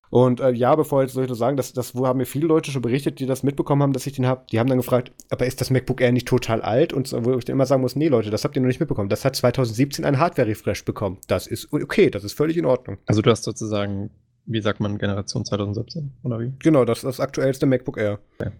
Und 0.09 0.39
äh, 0.39 0.51
ja, 0.51 0.75
bevor 0.75 1.01
jetzt 1.01 1.15
Leute 1.15 1.35
sagen, 1.35 1.57
das, 1.57 1.73
das 1.73 1.95
wo 1.95 2.07
haben 2.07 2.17
mir 2.17 2.25
viele 2.25 2.47
Leute 2.47 2.71
schon 2.71 2.81
berichtet, 2.81 3.19
die 3.19 3.25
das 3.25 3.43
mitbekommen 3.43 3.83
haben, 3.83 3.93
dass 3.93 4.07
ich 4.07 4.13
den 4.13 4.25
habe, 4.25 4.45
die 4.51 4.59
haben 4.59 4.69
dann 4.69 4.77
gefragt, 4.77 5.11
aber 5.29 5.45
ist 5.45 5.59
das 5.59 5.69
MacBook 5.69 6.01
Air 6.01 6.11
nicht 6.11 6.27
total 6.27 6.61
alt? 6.61 6.93
Und 6.93 7.11
wo 7.25 7.37
ich 7.37 7.45
dann 7.45 7.55
immer 7.55 7.65
sagen 7.65 7.81
muss, 7.81 7.95
nee 7.95 8.07
Leute, 8.07 8.29
das 8.29 8.43
habt 8.43 8.55
ihr 8.55 8.61
noch 8.61 8.67
nicht 8.67 8.79
mitbekommen. 8.79 9.09
Das 9.09 9.25
hat 9.25 9.35
2017 9.35 10.05
ein 10.05 10.17
Hardware-Refresh 10.17 10.85
bekommen. 10.85 11.17
Das 11.27 11.47
ist 11.47 11.71
okay, 11.73 12.09
das 12.09 12.23
ist 12.23 12.33
völlig 12.33 12.57
in 12.57 12.65
Ordnung. 12.65 12.97
Also 13.05 13.21
du 13.21 13.29
hast 13.29 13.43
sozusagen 13.43 14.11
wie 14.47 14.61
sagt 14.61 14.79
man, 14.79 14.97
Generation 14.97 15.45
2017, 15.45 16.11
oder 16.23 16.39
wie? 16.39 16.53
Genau, 16.59 16.85
das 16.85 16.99
ist 16.99 17.03
das 17.03 17.19
aktuellste 17.19 17.65
MacBook 17.65 17.97
Air. 17.97 18.19
Okay. 18.39 18.51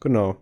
Genau. 0.00 0.36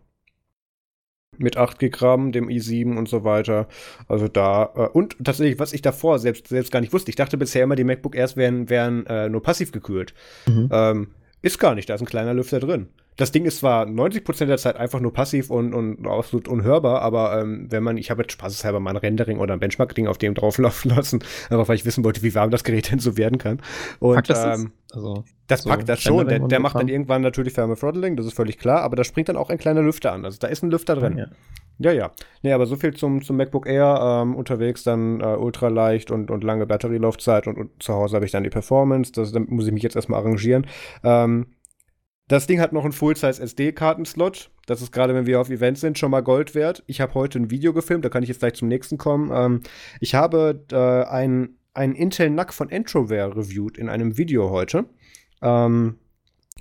Mit 1.39 1.57
8 1.57 1.79
GB 1.79 1.97
RAM, 1.99 2.33
dem 2.33 2.49
i7 2.49 2.97
und 2.97 3.09
so 3.09 3.25
weiter. 3.25 3.67
Also 4.07 4.29
da, 4.29 4.71
äh, 4.77 4.89
und 4.89 5.17
tatsächlich, 5.25 5.59
was 5.59 5.73
ich 5.73 5.83
davor 5.83 6.19
selbst, 6.19 6.49
selbst 6.49 6.71
gar 6.71 6.81
nicht 6.81 6.93
wusste, 6.93 7.11
ich 7.11 7.17
dachte 7.17 7.37
bisher 7.37 7.65
immer, 7.65 7.77
die 7.77 7.85
MacBook 7.85 8.15
Airs 8.15 8.37
wären, 8.37 8.71
wären 8.71 9.07
äh, 9.07 9.29
nur 9.29 9.43
passiv 9.43 9.73
gekühlt. 9.73 10.15
Mhm. 10.47 10.69
Ähm, 10.71 11.09
ist 11.41 11.59
gar 11.59 11.75
nicht, 11.75 11.89
da 11.89 11.95
ist 11.95 12.01
ein 12.03 12.07
kleiner 12.07 12.35
Lüfter 12.35 12.61
drin 12.61 12.89
das 13.17 13.31
Ding 13.31 13.45
ist 13.45 13.59
zwar 13.59 13.85
90% 13.87 14.47
der 14.47 14.57
Zeit 14.57 14.77
einfach 14.77 15.01
nur 15.01 15.13
passiv 15.13 15.51
und, 15.51 15.75
und 15.75 16.07
absolut 16.07 16.49
unhörbar, 16.49 17.03
aber 17.03 17.41
ähm, 17.41 17.67
wenn 17.71 17.83
man, 17.83 17.99
ich 17.99 18.11
habe 18.11 18.23
jetzt 18.23 18.33
spaßeshalber 18.33 18.81
mal 18.81 18.91
ein 18.91 18.97
Rendering 18.97 19.39
oder 19.39 19.55
ein 19.55 19.61
Benchmark-Ding 19.61 20.07
auf 20.07 20.19
dem 20.19 20.35
drauflaufen 20.35 20.91
lassen, 20.97 21.23
einfach 21.51 21.69
weil 21.69 21.77
ich 21.77 21.85
wissen 21.85 22.05
wollte, 22.05 22.23
wie 22.23 22.35
warm 22.35 22.51
das 22.51 22.65
Gerät 22.65 22.91
denn 22.91 22.99
so 22.99 23.17
werden 23.17 23.39
kann. 23.39 23.61
Und 24.01 24.15
packt 24.15 24.31
das, 24.31 24.61
ähm, 24.61 24.73
also, 24.93 25.25
das 25.47 25.63
so 25.63 25.71
packt 25.71 25.89
das 25.89 26.01
schon. 26.01 26.27
Der, 26.27 26.39
der 26.39 26.61
macht 26.61 26.77
dann 26.77 26.89
irgendwann 26.89 27.23
natürlich 27.23 27.53
Thermal 27.53 27.77
Throttling, 27.77 28.17
das 28.17 28.27
ist 28.27 28.35
völlig 28.35 28.59
klar, 28.59 28.83
aber 28.83 28.97
da 28.97 29.05
springt 29.05 29.29
dann 29.29 29.37
auch 29.37 29.51
ein 29.51 29.59
kleiner 29.59 29.83
Lüfter 29.83 30.13
an. 30.13 30.25
Also 30.25 30.39
da 30.39 30.47
ist 30.47 30.63
ein 30.63 30.71
Lüfter 30.71 30.97
drin. 30.97 31.19
Ja, 31.19 31.27
ja. 31.79 31.93
ja. 31.93 32.11
Nee, 32.43 32.53
aber 32.53 32.67
so 32.67 32.77
viel 32.77 32.95
zum, 32.95 33.23
zum 33.23 33.37
MacBook 33.37 33.67
Air 33.67 34.23
ähm, 34.23 34.35
unterwegs, 34.35 34.85
dann 34.85 35.21
äh, 35.21 35.25
ultra 35.25 35.69
leicht 35.69 36.11
und, 36.11 36.31
und 36.31 36.45
lange 36.45 36.67
Batterielaufzeit 36.67 37.47
und, 37.47 37.59
und 37.59 37.83
zu 37.83 37.93
Hause 37.93 38.17
habe 38.17 38.25
ich 38.25 38.33
dann 38.33 38.45
die 38.45 38.51
Performance. 38.51 39.13
Das, 39.13 39.33
damit 39.33 39.51
muss 39.51 39.67
ich 39.67 39.73
mich 39.73 39.83
jetzt 39.83 39.97
erstmal 39.97 40.21
arrangieren. 40.21 40.67
Ähm, 41.05 41.47
das 42.33 42.47
Ding 42.47 42.61
hat 42.61 42.73
noch 42.73 42.85
einen 42.85 42.95
Full-Size 42.95 43.43
SD-Kartenslot. 43.43 44.51
Das 44.65 44.81
ist 44.81 44.91
gerade, 44.91 45.15
wenn 45.15 45.27
wir 45.27 45.39
auf 45.39 45.51
Events 45.51 45.83
sind, 45.83 45.99
schon 45.99 46.11
mal 46.11 46.23
Gold 46.23 46.55
wert. 46.55 46.83
Ich 46.87 47.03
habe 47.03 47.13
heute 47.13 47.39
ein 47.39 47.51
Video 47.51 47.75
gefilmt, 47.75 48.07
da 48.07 48.09
kann 48.09 48.23
ich 48.23 48.31
jetzt 48.31 48.39
gleich 48.39 48.55
zum 48.55 48.69
nächsten 48.69 48.97
kommen. 48.97 49.31
Ähm, 49.35 49.61
ich 50.01 50.15
habe 50.15 50.65
äh, 50.73 51.11
ein, 51.11 51.59
Intel 51.75 52.31
NUC 52.31 52.55
von 52.55 52.71
Entrovare 52.71 53.37
reviewed 53.37 53.77
in 53.77 53.91
einem 53.91 54.17
Video 54.17 54.49
heute. 54.49 54.87
Ähm, 55.43 55.99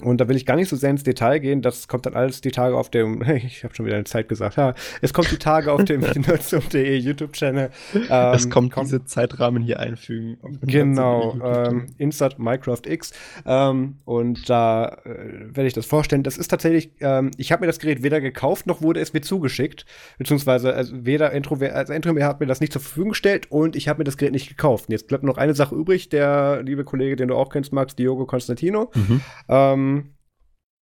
und 0.02 0.20
da 0.20 0.28
will 0.28 0.36
ich 0.36 0.46
gar 0.46 0.56
nicht 0.56 0.70
so 0.70 0.76
sehr 0.76 0.90
ins 0.90 1.04
Detail 1.04 1.40
gehen. 1.40 1.62
Das 1.62 1.88
kommt 1.88 2.06
dann 2.06 2.14
alles 2.14 2.42
die 2.42 2.52
Tage 2.52 2.76
auf 2.76 2.90
dem, 2.90 3.22
ich 3.36 3.64
habe 3.64 3.76
schon 3.76 3.86
wieder 3.86 3.96
eine 3.96 4.06
Zeit 4.06 4.30
gesagt, 4.30 4.58
ja, 4.58 4.74
es 5.02 5.14
kommt 5.14 5.32
die 5.32 5.38
Tage 5.38 5.72
auf 5.72 5.84
dem 5.84 6.02
nerdsum.de 6.16 6.98
YouTube-Channel. 6.98 7.70
Ähm, 7.94 8.34
es 8.34 8.50
kommt, 8.50 8.72
kommt 8.72 8.88
diese 8.88 9.06
Zeitrahmen 9.06 9.64
hier 9.64 9.80
einfügen. 9.80 10.38
Genau, 10.62 11.38
ähm, 11.44 11.88
Insert 11.98 12.40
Minecraft 12.40 12.82
X. 12.86 13.14
Ähm, 13.46 13.98
und 14.06 14.50
da 14.50 14.98
äh, 15.06 15.56
werde 15.56 15.68
ich 15.68 15.74
das 15.74 15.86
vorstellen. 15.86 16.24
Das 16.24 16.38
ist 16.38 16.50
tatsächlich, 16.50 16.92
ähm, 17.00 17.32
ich 17.38 17.52
habe 17.52 17.62
mir 17.62 17.68
das 17.68 17.80
Gerät 17.80 18.04
weder 18.04 18.22
gekauft, 18.22 18.68
noch 18.68 18.82
wurde 18.82 19.00
es 19.00 19.14
mir 19.14 19.22
zugeschickt. 19.22 19.86
Beziehungsweise 20.18 20.74
also 20.74 21.06
weder 21.06 21.32
Intro, 21.32 21.56
also 21.56 21.94
Intro 21.94 22.20
hat 22.22 22.40
mir 22.40 22.48
das 22.48 22.60
nicht 22.60 22.74
zur 22.74 22.82
Verfügung 22.82 23.10
gestellt 23.10 23.48
und 23.50 23.76
ich 23.76 23.88
habe 23.88 24.00
mir 24.00 24.04
das 24.04 24.18
Gerät 24.18 24.34
nicht 24.34 24.50
gekauft. 24.50 24.88
Und 24.88 24.94
jetzt 24.94 25.08
bleibt 25.08 25.24
noch 25.24 25.38
eine 25.38 25.54
Sache 25.54 25.76
übrig, 25.76 26.10
der 26.10 26.62
liebe 26.64 26.84
Kollege, 26.84 27.16
den 27.16 27.28
du 27.28 27.36
auch 27.36 27.50
kennst, 27.50 27.74
Max, 27.74 27.96
Diogo 27.96 28.26
Constantino. 28.26 28.92
Mhm. 28.94 29.22
Ähm, 29.48 29.91
ähm, 29.98 30.16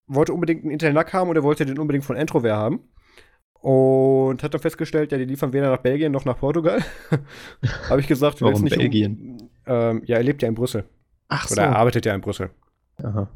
wollte 0.06 0.32
unbedingt 0.32 0.62
einen 0.62 0.72
Intel 0.72 0.92
NUC 0.92 1.12
haben 1.12 1.30
und 1.30 1.36
er 1.36 1.42
wollte 1.42 1.66
den 1.66 1.78
unbedingt 1.78 2.04
von 2.04 2.16
Entrovare 2.16 2.56
haben. 2.56 2.80
Und 3.60 4.42
hat 4.42 4.54
dann 4.54 4.60
festgestellt, 4.60 5.10
ja, 5.10 5.18
die 5.18 5.24
liefern 5.24 5.52
weder 5.52 5.70
nach 5.70 5.78
Belgien 5.78 6.12
noch 6.12 6.24
nach 6.24 6.38
Portugal. 6.38 6.82
Habe 7.90 8.00
ich 8.00 8.06
gesagt, 8.06 8.40
warum 8.40 8.62
nicht 8.62 8.76
Belgien? 8.76 9.50
Um, 9.66 9.74
ähm, 9.74 10.02
ja, 10.06 10.16
er 10.16 10.22
lebt 10.22 10.42
ja 10.42 10.48
in 10.48 10.54
Brüssel. 10.54 10.84
Ach 11.28 11.48
so. 11.48 11.54
Oder 11.54 11.64
er 11.64 11.76
arbeitet 11.76 12.06
ja 12.06 12.14
in 12.14 12.20
Brüssel. 12.20 12.50
Aha. 13.02 13.28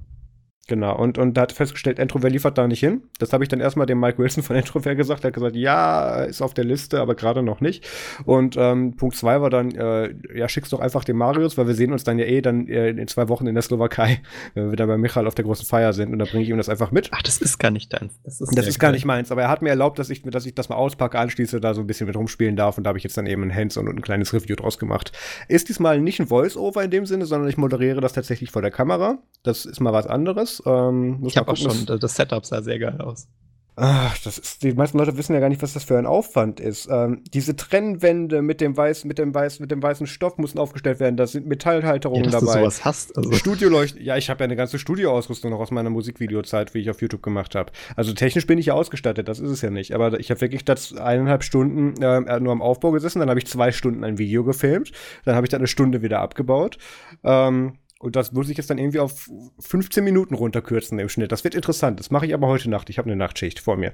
Genau, 0.69 0.97
und, 0.97 1.19
und 1.19 1.37
da 1.37 1.42
hat 1.42 1.52
festgestellt, 1.52 1.99
Entrover 1.99 2.31
liefert 2.31 2.57
da 2.57 2.69
nicht 2.69 2.78
hin. 2.78 3.02
Das 3.19 3.33
habe 3.33 3.42
ich 3.42 3.49
dann 3.49 3.59
erstmal 3.59 3.87
dem 3.87 3.99
Mike 3.99 4.19
Wilson 4.19 4.45
von 4.45 4.54
Entrover 4.54 4.95
gesagt. 4.95 5.25
Er 5.25 5.28
hat 5.28 5.35
gesagt, 5.35 5.57
ja, 5.57 6.23
ist 6.23 6.40
auf 6.40 6.54
der 6.54 6.64
Liste, 6.64 7.00
aber 7.00 7.16
gerade 7.16 7.42
noch 7.42 7.61
nicht. 7.61 7.85
Und 8.26 8.57
ähm, 8.57 8.95
Punkt 8.97 9.16
zwei 9.16 9.40
war 9.40 9.50
dann, 9.50 9.73
äh, 9.73 10.14
ja, 10.33 10.49
schick's 10.49 10.71
doch 10.71 10.78
einfach 10.78 11.02
dem 11.02 11.16
Marius, 11.16 11.59
weil 11.59 11.66
wir 11.66 11.75
sehen 11.75 11.92
uns 11.92 12.04
dann 12.04 12.21
ja 12.21 12.26
eh 12.26 12.40
dann 12.40 12.69
äh, 12.69 12.90
in 12.90 13.09
zwei 13.09 13.28
Wochen 13.28 13.49
in 13.49 13.54
der 13.54 13.62
Slowakei, 13.62 14.21
wenn 14.54 14.71
wir 14.71 14.76
dann 14.76 14.87
bei 14.87 14.97
Michael 14.99 15.26
auf 15.26 15.35
der 15.35 15.45
großen 15.45 15.66
Feier 15.66 15.92
sind. 15.92 16.12
Und 16.12 16.21
dann 16.21 16.28
bringe 16.28 16.45
ich 16.45 16.49
ihm 16.49 16.57
das 16.57 16.69
einfach 16.69 16.92
mit. 16.92 17.09
Ach, 17.12 17.23
das 17.23 17.38
ist 17.38 17.59
gar 17.59 17.73
nicht 17.73 17.92
deins. 17.92 18.21
Das 18.23 18.40
ist, 18.40 18.57
das 18.57 18.69
ist 18.69 18.78
gar 18.78 18.92
nicht 18.92 19.04
meins, 19.04 19.33
aber 19.33 19.42
er 19.42 19.49
hat 19.49 19.62
mir 19.62 19.71
erlaubt, 19.71 19.99
dass 19.99 20.11
ich, 20.11 20.23
dass 20.23 20.47
ich 20.47 20.54
das 20.54 20.69
mal 20.69 20.76
auspacke, 20.76 21.19
anschließe, 21.19 21.61
da 21.61 21.75
so 21.75 21.81
ein 21.81 21.88
bisschen 21.88 22.07
mit 22.07 22.16
rumspielen 22.16 22.54
darf. 22.54 22.78
Und 22.78 22.85
da 22.85 22.88
habe 22.88 22.99
ich 22.99 23.04
jetzt 23.04 23.16
dann 23.16 23.26
eben 23.26 23.42
ein 23.42 23.54
Hands 23.54 23.76
und 23.76 23.88
ein 23.88 24.00
kleines 24.00 24.33
Review 24.33 24.54
draus 24.54 24.78
gemacht. 24.78 25.11
Ist 25.49 25.69
diesmal 25.69 26.00
nicht 26.00 26.21
ein 26.21 26.28
Voice-Over 26.28 26.85
in 26.85 26.90
dem 26.92 27.04
Sinne, 27.04 27.26
sondern 27.26 27.50
ich 27.50 27.57
moderiere 27.57 28.00
das 28.00 28.12
tatsächlich 28.12 28.52
vor 28.52 28.62
der 28.62 28.71
Kamera. 28.71 29.19
Das 29.42 29.64
ist 29.66 29.81
mal 29.81 29.92
was 29.92 30.07
anderes. 30.07 30.62
Ähm, 30.66 31.23
ich 31.26 31.37
habe 31.37 31.50
auch 31.52 31.57
schon, 31.57 31.87
das 31.87 32.14
Setup 32.14 32.45
sah 32.45 32.62
sehr 32.62 32.78
geil 32.78 33.00
aus. 33.00 33.28
Ach, 33.75 34.19
das 34.19 34.37
ist, 34.37 34.62
die 34.62 34.75
meisten 34.75 34.99
Leute 34.99 35.16
wissen 35.16 35.33
ja 35.33 35.40
gar 35.40 35.49
nicht, 35.49 35.62
was 35.62 35.73
das 35.73 35.85
für 35.85 35.97
ein 35.97 36.04
Aufwand 36.04 36.61
ist. 36.61 36.88
Ähm, 36.90 37.23
diese 37.33 37.57
Trennwände 37.57 38.42
mit 38.42 38.61
dem 38.61 38.76
weiß, 38.76 39.07
mit 39.07 39.19
dem 39.19 39.35
weiß, 39.35 39.61
mit 39.61 39.71
dem 39.71 39.83
weißen 39.83 40.07
Stoff 40.07 40.37
müssen 40.37 40.59
aufgestellt 40.59 41.00
werden. 41.00 41.16
Da 41.16 41.26
sind 41.26 41.47
Metallhalterungen 41.47 42.25
ja, 42.25 42.31
dass 42.31 42.40
dabei. 42.42 42.52
Du 42.52 42.61
sowas 42.61 42.85
hast. 42.85 43.16
Also. 43.16 43.33
Studioleuchten. 43.33 44.02
Ja, 44.02 44.19
ich 44.19 44.28
habe 44.28 44.40
ja 44.40 44.45
eine 44.45 44.57
ganze 44.57 44.78
Studioausrüstung 44.78 45.50
noch 45.50 45.61
aus 45.61 45.71
meiner 45.71 45.88
Musikvideozeit, 45.88 46.75
wie 46.75 46.81
ich 46.81 46.90
auf 46.90 47.00
YouTube 47.00 47.23
gemacht 47.23 47.54
habe. 47.54 47.73
Also 47.97 48.12
technisch 48.12 48.47
bin 48.47 48.59
ich 48.59 48.66
ja 48.66 48.75
ausgestattet, 48.75 49.26
das 49.26 49.40
ist 49.40 49.50
es 49.50 49.62
ja 49.62 49.71
nicht. 49.71 49.95
Aber 49.95 50.21
ich 50.21 50.31
habe 50.31 50.42
wirklich 50.42 50.66
das 50.66 50.95
eineinhalb 50.95 51.42
Stunden 51.42 52.00
äh, 52.02 52.40
nur 52.40 52.52
am 52.52 52.61
Aufbau 52.61 52.90
gesessen. 52.90 53.21
Dann 53.21 53.31
habe 53.31 53.40
ich 53.40 53.47
zwei 53.47 53.73
Stunden 53.73 54.04
ein 54.04 54.19
Video 54.19 54.45
gefilmt. 54.45 54.92
Dann 55.25 55.35
habe 55.35 55.47
ich 55.47 55.50
dann 55.50 55.61
eine 55.61 55.66
Stunde 55.66 56.02
wieder 56.02 56.21
abgebaut. 56.21 56.76
Ähm, 57.25 57.78
und 58.02 58.16
das 58.16 58.32
muss 58.32 58.49
ich 58.49 58.56
jetzt 58.56 58.68
dann 58.68 58.78
irgendwie 58.78 58.99
auf 58.99 59.30
15 59.61 60.02
Minuten 60.02 60.35
runterkürzen 60.35 60.99
im 60.99 61.09
Schnitt. 61.09 61.30
Das 61.30 61.44
wird 61.44 61.54
interessant. 61.54 62.00
Das 62.00 62.11
mache 62.11 62.26
ich 62.26 62.35
aber 62.35 62.49
heute 62.49 62.68
Nacht. 62.68 62.90
Ich 62.90 62.99
habe 62.99 63.06
eine 63.06 63.16
Nachtschicht 63.16 63.61
vor 63.61 63.76
mir. 63.76 63.92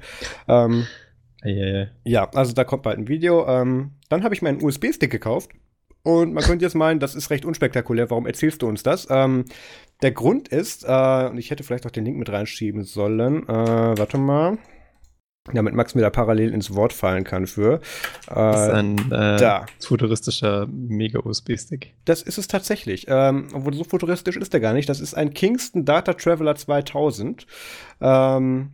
Ähm, 0.48 0.86
yeah. 1.44 1.88
Ja, 2.04 2.30
also 2.30 2.54
da 2.54 2.64
kommt 2.64 2.84
bald 2.84 2.98
ein 2.98 3.08
Video. 3.08 3.46
Ähm, 3.46 3.92
dann 4.08 4.24
habe 4.24 4.34
ich 4.34 4.40
mir 4.40 4.48
einen 4.48 4.62
USB-Stick 4.62 5.10
gekauft. 5.10 5.50
Und 6.02 6.32
man 6.32 6.42
könnte 6.42 6.64
jetzt 6.64 6.74
meinen, 6.74 7.00
das 7.00 7.14
ist 7.14 7.28
recht 7.28 7.44
unspektakulär. 7.44 8.08
Warum 8.08 8.26
erzählst 8.26 8.62
du 8.62 8.66
uns 8.66 8.82
das? 8.82 9.08
Ähm, 9.10 9.44
der 10.00 10.12
Grund 10.12 10.48
ist, 10.48 10.84
äh, 10.84 11.28
und 11.28 11.36
ich 11.36 11.50
hätte 11.50 11.64
vielleicht 11.64 11.86
auch 11.86 11.90
den 11.90 12.06
Link 12.06 12.16
mit 12.16 12.30
reinschieben 12.30 12.84
sollen. 12.84 13.46
Äh, 13.46 13.98
warte 13.98 14.16
mal 14.16 14.56
damit 15.54 15.74
Max 15.74 15.94
mir 15.94 16.02
da 16.02 16.10
parallel 16.10 16.52
ins 16.52 16.74
Wort 16.74 16.92
fallen 16.92 17.24
kann 17.24 17.46
für. 17.46 17.74
Äh, 18.28 18.34
das 18.34 18.62
ist 18.62 18.74
ein 18.74 18.98
äh, 19.12 19.36
da. 19.38 19.66
futuristischer 19.80 20.66
Mega-USB-Stick. 20.66 21.94
Das 22.04 22.22
ist 22.22 22.38
es 22.38 22.48
tatsächlich. 22.48 23.06
Ähm, 23.08 23.48
obwohl 23.52 23.74
so 23.74 23.84
futuristisch 23.84 24.36
ist 24.36 24.52
der 24.52 24.60
gar 24.60 24.72
nicht. 24.72 24.88
Das 24.88 25.00
ist 25.00 25.14
ein 25.14 25.32
Kingston 25.32 25.84
Data 25.84 26.14
Traveler 26.14 26.54
2000. 26.54 27.46
Ähm, 28.00 28.72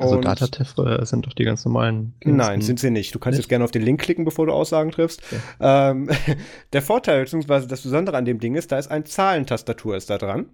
also 0.00 0.16
Datatev 0.16 0.72
sind 1.04 1.26
doch 1.26 1.34
die 1.34 1.44
ganz 1.44 1.64
normalen. 1.64 2.14
Kingston. 2.20 2.36
Nein, 2.36 2.60
sind 2.62 2.80
sie 2.80 2.90
nicht. 2.90 3.14
Du 3.14 3.18
kannst 3.18 3.36
nicht? 3.36 3.44
jetzt 3.44 3.48
gerne 3.50 3.64
auf 3.64 3.70
den 3.70 3.82
Link 3.82 4.00
klicken, 4.00 4.24
bevor 4.24 4.46
du 4.46 4.52
Aussagen 4.52 4.90
triffst. 4.90 5.22
Okay. 5.22 5.40
Ähm, 5.60 6.08
der 6.72 6.82
Vorteil, 6.82 7.24
beziehungsweise 7.24 7.66
das 7.66 7.82
Besondere 7.82 8.16
an 8.16 8.24
dem 8.24 8.40
Ding 8.40 8.54
ist, 8.54 8.72
da 8.72 8.78
ist 8.78 8.90
eine 8.90 9.04
Zahlentastatur 9.04 9.96
ist 9.96 10.08
da 10.10 10.18
dran. 10.18 10.46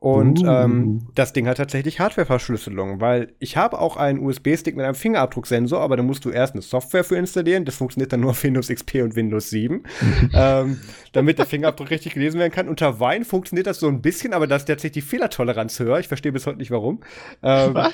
Und 0.00 0.40
uh. 0.40 0.46
ähm, 0.46 1.08
das 1.14 1.34
Ding 1.34 1.46
hat 1.46 1.58
tatsächlich 1.58 2.00
Hardware-Verschlüsselung, 2.00 3.02
weil 3.02 3.34
ich 3.38 3.58
habe 3.58 3.78
auch 3.78 3.98
einen 3.98 4.18
USB-Stick 4.18 4.74
mit 4.74 4.86
einem 4.86 4.94
Fingerabdrucksensor, 4.94 5.78
aber 5.78 5.98
da 5.98 6.02
musst 6.02 6.24
du 6.24 6.30
erst 6.30 6.54
eine 6.54 6.62
Software 6.62 7.04
für 7.04 7.16
installieren. 7.16 7.66
Das 7.66 7.76
funktioniert 7.76 8.10
dann 8.10 8.20
nur 8.20 8.30
auf 8.30 8.42
Windows 8.42 8.68
XP 8.68 9.02
und 9.02 9.14
Windows 9.14 9.50
7, 9.50 9.82
ähm, 10.34 10.78
damit 11.12 11.38
der 11.38 11.44
Fingerabdruck 11.44 11.90
richtig 11.90 12.14
gelesen 12.14 12.40
werden 12.40 12.50
kann. 12.50 12.70
Unter 12.70 12.98
Wine 12.98 13.26
funktioniert 13.26 13.66
das 13.66 13.78
so 13.78 13.88
ein 13.88 14.00
bisschen, 14.00 14.32
aber 14.32 14.46
da 14.46 14.56
ist 14.56 14.64
tatsächlich 14.64 15.04
die 15.04 15.08
Fehlertoleranz 15.08 15.78
höher. 15.78 16.00
Ich 16.00 16.08
verstehe 16.08 16.32
bis 16.32 16.46
heute 16.46 16.58
nicht 16.58 16.70
warum. 16.70 17.00
Ähm, 17.42 17.74
Was? 17.74 17.92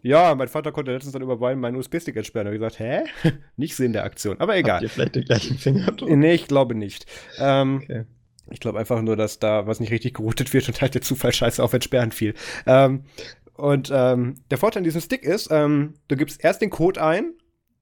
Ja, 0.00 0.34
mein 0.34 0.48
Vater 0.48 0.72
konnte 0.72 0.92
letztens 0.92 1.12
dann 1.12 1.22
über 1.22 1.38
Wine 1.38 1.56
meinen 1.56 1.76
USB-Stick 1.76 2.16
entsperren. 2.16 2.46
Da 2.46 2.48
habe 2.48 2.56
ich 2.56 2.62
gesagt, 2.62 2.78
hä? 2.78 3.32
nicht 3.58 3.76
Sinn 3.76 3.92
der 3.92 4.04
Aktion. 4.04 4.40
Aber 4.40 4.56
egal. 4.56 4.76
Habt 4.76 4.84
ihr 4.84 4.88
vielleicht 4.88 5.16
den 5.16 5.24
gleichen 5.26 5.58
Fingerabdruck? 5.58 6.08
Nee, 6.08 6.32
ich 6.32 6.48
glaube 6.48 6.74
nicht. 6.74 7.04
Ähm, 7.38 7.80
okay. 7.82 8.04
Ich 8.52 8.60
glaube 8.60 8.78
einfach 8.78 9.00
nur, 9.02 9.16
dass 9.16 9.38
da 9.38 9.66
was 9.66 9.80
nicht 9.80 9.90
richtig 9.90 10.14
geroutet 10.14 10.52
wird 10.52 10.68
und 10.68 10.80
halt 10.80 10.94
der 10.94 11.02
Zufall 11.02 11.32
scheiße 11.32 11.62
auf 11.62 11.72
Entsperren 11.72 12.12
fiel. 12.12 12.34
Ähm, 12.66 13.04
und 13.54 13.90
ähm, 13.92 14.36
der 14.50 14.58
Vorteil 14.58 14.80
an 14.80 14.84
diesem 14.84 15.00
Stick 15.00 15.24
ist, 15.24 15.48
ähm, 15.50 15.94
du 16.08 16.16
gibst 16.16 16.42
erst 16.42 16.62
den 16.62 16.70
Code 16.70 17.02
ein, 17.02 17.34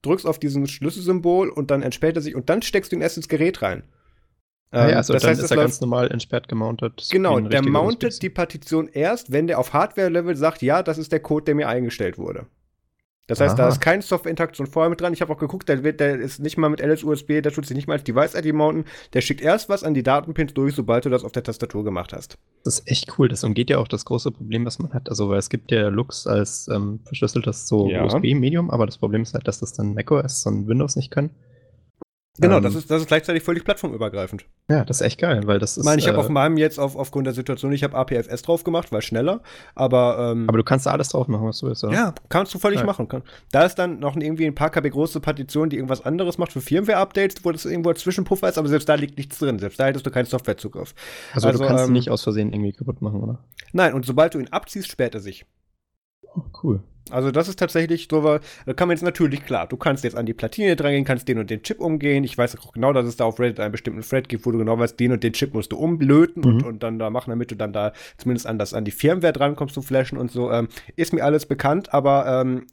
drückst 0.03 0.27
auf 0.27 0.39
diesen 0.39 0.67
Schlüsselsymbol 0.67 1.49
und 1.49 1.71
dann 1.71 1.83
entsperrt 1.83 2.17
er 2.17 2.23
sich 2.23 2.35
und 2.35 2.49
dann 2.49 2.63
steckst 2.63 2.93
du 2.93 2.97
ihn 2.97 3.03
erst 3.03 3.17
ins 3.17 3.29
Gerät 3.29 3.63
rein. 3.63 3.85
Ah, 4.73 4.89
ja, 4.89 4.97
also 4.99 5.13
das 5.13 5.23
dann 5.23 5.31
heißt, 5.33 5.43
ist 5.43 5.51
er 5.51 5.57
ganz 5.57 5.81
normal 5.81 6.11
entsperrt 6.13 6.49
gemountet. 6.49 7.09
Genau, 7.11 7.41
der 7.41 7.63
mountet 7.63 8.23
die 8.23 8.31
Partition 8.31 8.89
erst, 8.89 9.33
wenn 9.33 9.49
der 9.49 9.59
auf 9.59 9.73
Hardware-Level 9.73 10.37
sagt, 10.37 10.63
ja, 10.63 10.83
das 10.83 10.97
ist 10.97 11.11
der 11.11 11.21
Code, 11.21 11.45
der 11.45 11.57
mir 11.57 11.69
eingestellt 11.69 12.19
wurde. 12.19 12.47
Das 13.31 13.39
heißt, 13.39 13.55
Aha. 13.55 13.63
da 13.63 13.69
ist 13.69 13.81
keine 13.81 14.03
Software-Interaktion 14.03 14.67
vorher 14.67 14.91
mit 14.91 15.01
dran. 15.01 15.13
Ich 15.13 15.21
habe 15.21 15.33
auch 15.33 15.39
geguckt, 15.39 15.69
der, 15.69 15.85
wird, 15.85 16.01
der 16.01 16.19
ist 16.19 16.41
nicht 16.41 16.59
mal 16.59 16.69
mit 16.69 16.81
LS-USB, 16.81 17.41
der 17.43 17.53
tut 17.53 17.65
sich 17.65 17.77
nicht 17.77 17.87
mal 17.87 17.95
als 17.95 18.03
Device-ID 18.03 18.53
mounten. 18.53 18.87
Der 19.13 19.21
schickt 19.21 19.41
erst 19.41 19.69
was 19.69 19.85
an 19.85 19.95
die 19.95 20.03
Datenpins 20.03 20.53
durch, 20.53 20.75
sobald 20.75 21.05
du 21.05 21.11
das 21.11 21.23
auf 21.23 21.31
der 21.31 21.45
Tastatur 21.45 21.85
gemacht 21.85 22.13
hast. 22.13 22.39
Das 22.65 22.81
ist 22.81 22.91
echt 22.91 23.19
cool. 23.19 23.29
Das 23.29 23.45
umgeht 23.45 23.71
ja 23.71 23.79
auch 23.79 23.87
das 23.87 24.05
große 24.05 24.33
Problem, 24.33 24.67
was 24.67 24.81
man 24.81 24.93
hat. 24.93 25.09
Also, 25.09 25.29
weil 25.29 25.39
es 25.39 25.49
gibt 25.49 25.71
ja 25.71 25.87
Lux 25.91 26.27
als 26.27 26.67
ähm, 26.67 26.99
verschlüsseltes 27.05 27.69
so 27.69 27.89
ja. 27.89 28.03
USB-Medium, 28.03 28.69
aber 28.69 28.85
das 28.85 28.99
Problem 28.99 29.23
ist 29.23 29.33
halt, 29.35 29.47
dass 29.47 29.61
das 29.61 29.75
dann 29.75 29.95
macOS 29.95 30.45
und 30.47 30.67
Windows 30.67 30.97
nicht 30.97 31.13
können. 31.13 31.31
Genau, 32.41 32.57
ähm, 32.57 32.63
das, 32.63 32.75
ist, 32.75 32.91
das 32.91 33.03
ist 33.03 33.09
gleichzeitig 33.09 33.43
völlig 33.43 33.65
plattformübergreifend. 33.65 34.47
Ja, 34.71 34.85
das 34.85 35.01
ist 35.01 35.07
echt 35.07 35.21
geil, 35.21 35.43
weil 35.47 35.59
das 35.59 35.73
ist. 35.73 35.79
Ich 35.79 35.85
meine, 35.85 36.01
ich 36.01 36.09
habe 36.09 36.17
äh, 36.17 36.21
auf 36.21 36.29
meinem 36.29 36.57
jetzt 36.57 36.79
auf, 36.79 36.97
aufgrund 36.97 37.27
der 37.27 37.35
Situation, 37.35 37.73
ich 37.73 37.85
habe 37.85 37.97
APFS 37.97 38.43
drauf 38.43 38.65
gemacht, 38.65 38.93
weil 38.93 39.03
schneller, 39.03 39.43
aber. 39.75 40.33
Ähm, 40.33 40.49
aber 40.49 40.59
du 40.59 40.65
kannst 40.65 40.87
da 40.87 40.93
alles 40.93 41.09
drauf 41.11 41.29
machen, 41.29 41.47
was 41.47 41.59
du 41.59 41.67
willst, 41.67 41.85
oder? 41.85 41.93
Ja, 41.93 42.15
kannst 42.29 42.55
du 42.55 42.59
völlig 42.59 42.81
ja. 42.81 42.87
machen. 42.87 43.09
Da 43.53 43.65
ist 43.65 43.75
dann 43.75 43.99
noch 43.99 44.17
irgendwie 44.17 44.47
ein 44.47 44.55
paar 44.55 44.71
KB 44.71 44.89
große 44.89 45.21
Partition, 45.21 45.69
die 45.69 45.77
irgendwas 45.77 46.05
anderes 46.05 46.39
macht 46.39 46.53
für 46.53 46.61
Firmware-Updates, 46.61 47.45
wo 47.45 47.53
das 47.53 47.65
irgendwo 47.65 47.91
als 47.91 48.01
Zwischenpuffer 48.01 48.49
ist, 48.49 48.59
aber 48.59 48.69
selbst 48.69 48.89
da 48.89 48.95
liegt 48.95 49.19
nichts 49.19 49.39
drin. 49.39 49.59
Selbst 49.59 49.79
da 49.79 49.87
hättest 49.87 50.07
du 50.07 50.11
keinen 50.11 50.27
Softwarezugriff. 50.27 50.95
Also, 51.35 51.49
also 51.49 51.61
du 51.61 51.67
kannst 51.67 51.85
ähm, 51.85 51.91
ihn 51.91 51.95
nicht 51.95 52.11
aus 52.11 52.23
Versehen 52.23 52.53
irgendwie 52.53 52.73
kaputt 52.73 53.03
machen, 53.03 53.23
oder? 53.23 53.39
Nein, 53.73 53.93
und 53.95 54.07
sobald 54.07 54.35
du 54.35 54.39
ihn 54.39 54.49
abziehst, 54.49 54.89
sperrt 54.89 55.15
er 55.15 55.21
sich. 55.21 55.45
Oh, 56.35 56.43
cool. 56.63 56.83
Also 57.11 57.31
das 57.31 57.49
ist 57.49 57.59
tatsächlich 57.59 58.09
drüber, 58.09 58.41
da 58.67 58.73
kann 58.73 58.89
man 58.89 58.97
jetzt 58.97 59.03
natürlich, 59.03 59.45
klar, 59.45 59.67
du 59.67 59.77
kannst 59.77 60.05
jetzt 60.05 60.17
an 60.17 60.27
die 60.27 60.35
Platine 60.35 60.77
drangehen, 60.77 61.05
kannst 61.05 61.29
den 61.29 61.39
und 61.39 61.51
den 61.51 61.63
Chip 61.63 61.81
umgehen. 61.81 62.25
Ich 62.25 62.37
weiß 62.37 62.59
auch 62.59 62.73
genau, 62.73 62.93
dass 62.93 63.07
es 63.07 63.17
da 63.17 63.25
auf 63.25 63.39
Reddit 63.39 63.61
einen 63.61 63.73
bestimmten 63.73 64.03
Thread 64.03 64.29
gibt, 64.29 64.47
wo 64.47 64.51
du 64.51 64.59
genau 64.59 64.79
weißt, 64.79 64.99
den 64.99 65.13
und 65.13 65.23
den 65.23 65.33
Chip 65.33 65.55
musst 65.55 65.73
du 65.73 65.79
umlöten 65.79 66.43
mhm. 66.43 66.49
und, 66.49 66.63
und 66.65 66.83
dann 66.83 66.99
da 66.99 67.11
machen, 67.11 67.31
damit 67.31 67.51
du 67.51 67.55
dann 67.55 67.73
da 67.73 67.93
zumindest 68.17 68.47
an, 68.47 68.59
das, 68.59 68.75
an 68.75 68.85
die 68.85 68.91
Firmware 68.91 69.33
drankommst 69.33 69.75
zu 69.75 69.83
flashen 69.83 70.19
und 70.19 70.31
so. 70.31 70.51
Ähm, 70.51 70.69
ist 70.97 71.13
mir 71.13 71.25
alles 71.25 71.47
bekannt, 71.47 71.93
aber 71.93 72.41
ähm, 72.41 72.67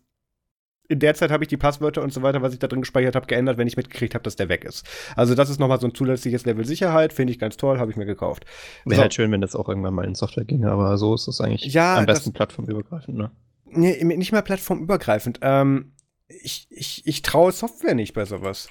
in 0.90 1.00
der 1.00 1.14
Zeit 1.16 1.32
habe 1.32 1.44
ich 1.44 1.48
die 1.48 1.58
Passwörter 1.58 2.02
und 2.02 2.14
so 2.14 2.22
weiter, 2.22 2.42
was 2.42 2.54
ich 2.54 2.60
da 2.60 2.68
drin 2.68 2.82
gespeichert 2.82 3.16
habe, 3.16 3.28
geändert, 3.28 3.58
wenn 3.58 3.68
ich 3.68 3.78
mitgekriegt 3.78 4.16
habe, 4.16 4.24
dass 4.24 4.36
der 4.36 4.50
weg 4.50 4.64
ist. 4.64 4.86
Also 5.16 5.36
das 5.36 5.50
ist 5.50 5.60
nochmal 5.60 5.80
so 5.80 5.88
ein 5.88 5.94
zusätzliches 5.94 6.46
Level 6.46 6.66
Sicherheit, 6.66 7.14
finde 7.14 7.32
ich 7.32 7.40
ganz 7.40 7.58
toll, 7.58 7.80
habe 7.80 7.92
ich 7.92 7.98
mir 7.98 8.06
gekauft. 8.06 8.46
Wäre 8.86 8.96
so. 8.96 9.02
halt 9.02 9.14
schön, 9.14 9.32
wenn 9.32 9.42
das 9.42 9.56
auch 9.56 9.68
irgendwann 9.68 9.94
mal 9.94 10.06
in 10.06 10.16
Software 10.16 10.46
ginge, 10.46 10.72
aber 10.72 10.98
so 10.98 11.14
ist 11.16 11.28
es 11.28 11.42
eigentlich 11.42 11.74
ja, 11.74 11.98
am 11.98 12.06
besten 12.06 12.34
plattformübergreifend, 12.34 13.18
ne? 13.18 13.32
Nee, 13.70 14.04
nicht 14.04 14.32
mal 14.32 14.42
plattformübergreifend. 14.42 15.40
Ähm, 15.42 15.94
ich, 16.28 16.68
ich, 16.70 17.06
ich 17.06 17.22
traue 17.22 17.52
Software 17.52 17.96
nicht 17.96 18.14
bei 18.14 18.26
sowas. 18.26 18.70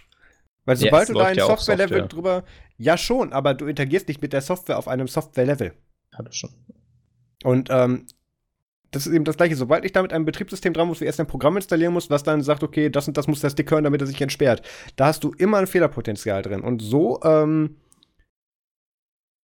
Weil 0.65 0.77
sobald 0.77 1.09
ja, 1.09 1.15
du 1.15 1.21
da 1.21 1.27
ein 1.27 1.39
Software-Level 1.39 2.01
Software. 2.01 2.09
drüber. 2.09 2.45
Ja, 2.77 2.99
schon, 2.99 3.33
aber 3.33 3.55
du 3.55 3.67
interagierst 3.67 4.09
nicht 4.09 4.21
mit 4.21 4.33
der 4.33 4.43
Software 4.43 4.79
auf 4.79 4.89
einem 4.89 5.09
Software-Level. 5.09 5.73
Ja, 6.13 6.23
das 6.23 6.37
schon. 6.37 6.51
Und 7.45 7.69
ähm, 7.71 8.07
das 8.91 9.07
ist 9.07 9.13
eben 9.13 9.25
das 9.25 9.37
Gleiche. 9.37 9.57
Sobald 9.57 9.85
ich 9.85 9.93
da 9.93 10.03
mit 10.03 10.13
einem 10.13 10.25
Betriebssystem 10.25 10.73
dran 10.73 10.89
muss, 10.89 11.01
wie 11.01 11.05
erst 11.05 11.21
ein 11.21 11.27
Programm 11.27 11.57
installieren 11.57 11.93
muss, 11.93 12.11
was 12.11 12.23
dann 12.23 12.43
sagt, 12.43 12.63
okay, 12.63 12.91
das 12.91 13.07
und 13.07 13.17
das 13.17 13.29
muss 13.29 13.41
der 13.41 13.51
Stick 13.51 13.71
hören, 13.71 13.85
damit 13.85 14.01
er 14.01 14.07
sich 14.07 14.21
entsperrt. 14.21 14.63
Da 14.97 15.07
hast 15.07 15.23
du 15.23 15.33
immer 15.39 15.59
ein 15.59 15.67
Fehlerpotenzial 15.67 16.43
drin. 16.43 16.63
Und 16.63 16.81
so, 16.81 17.21
ähm, 17.23 17.77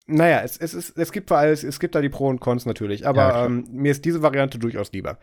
naja, 0.07 0.41
es, 0.43 0.57
es, 0.57 0.75
es, 0.75 0.91
es 0.91 1.13
gibt 1.13 1.31
alles, 1.31 1.63
es 1.63 1.79
gibt 1.79 1.95
da 1.95 2.01
die 2.01 2.09
Pro 2.09 2.29
und 2.29 2.41
Cons 2.41 2.67
natürlich, 2.67 3.07
aber 3.07 3.21
ja, 3.21 3.47
ähm, 3.47 3.65
mir 3.71 3.93
ist 3.93 4.05
diese 4.05 4.23
Variante 4.23 4.59
durchaus 4.59 4.93
lieber. 4.93 5.19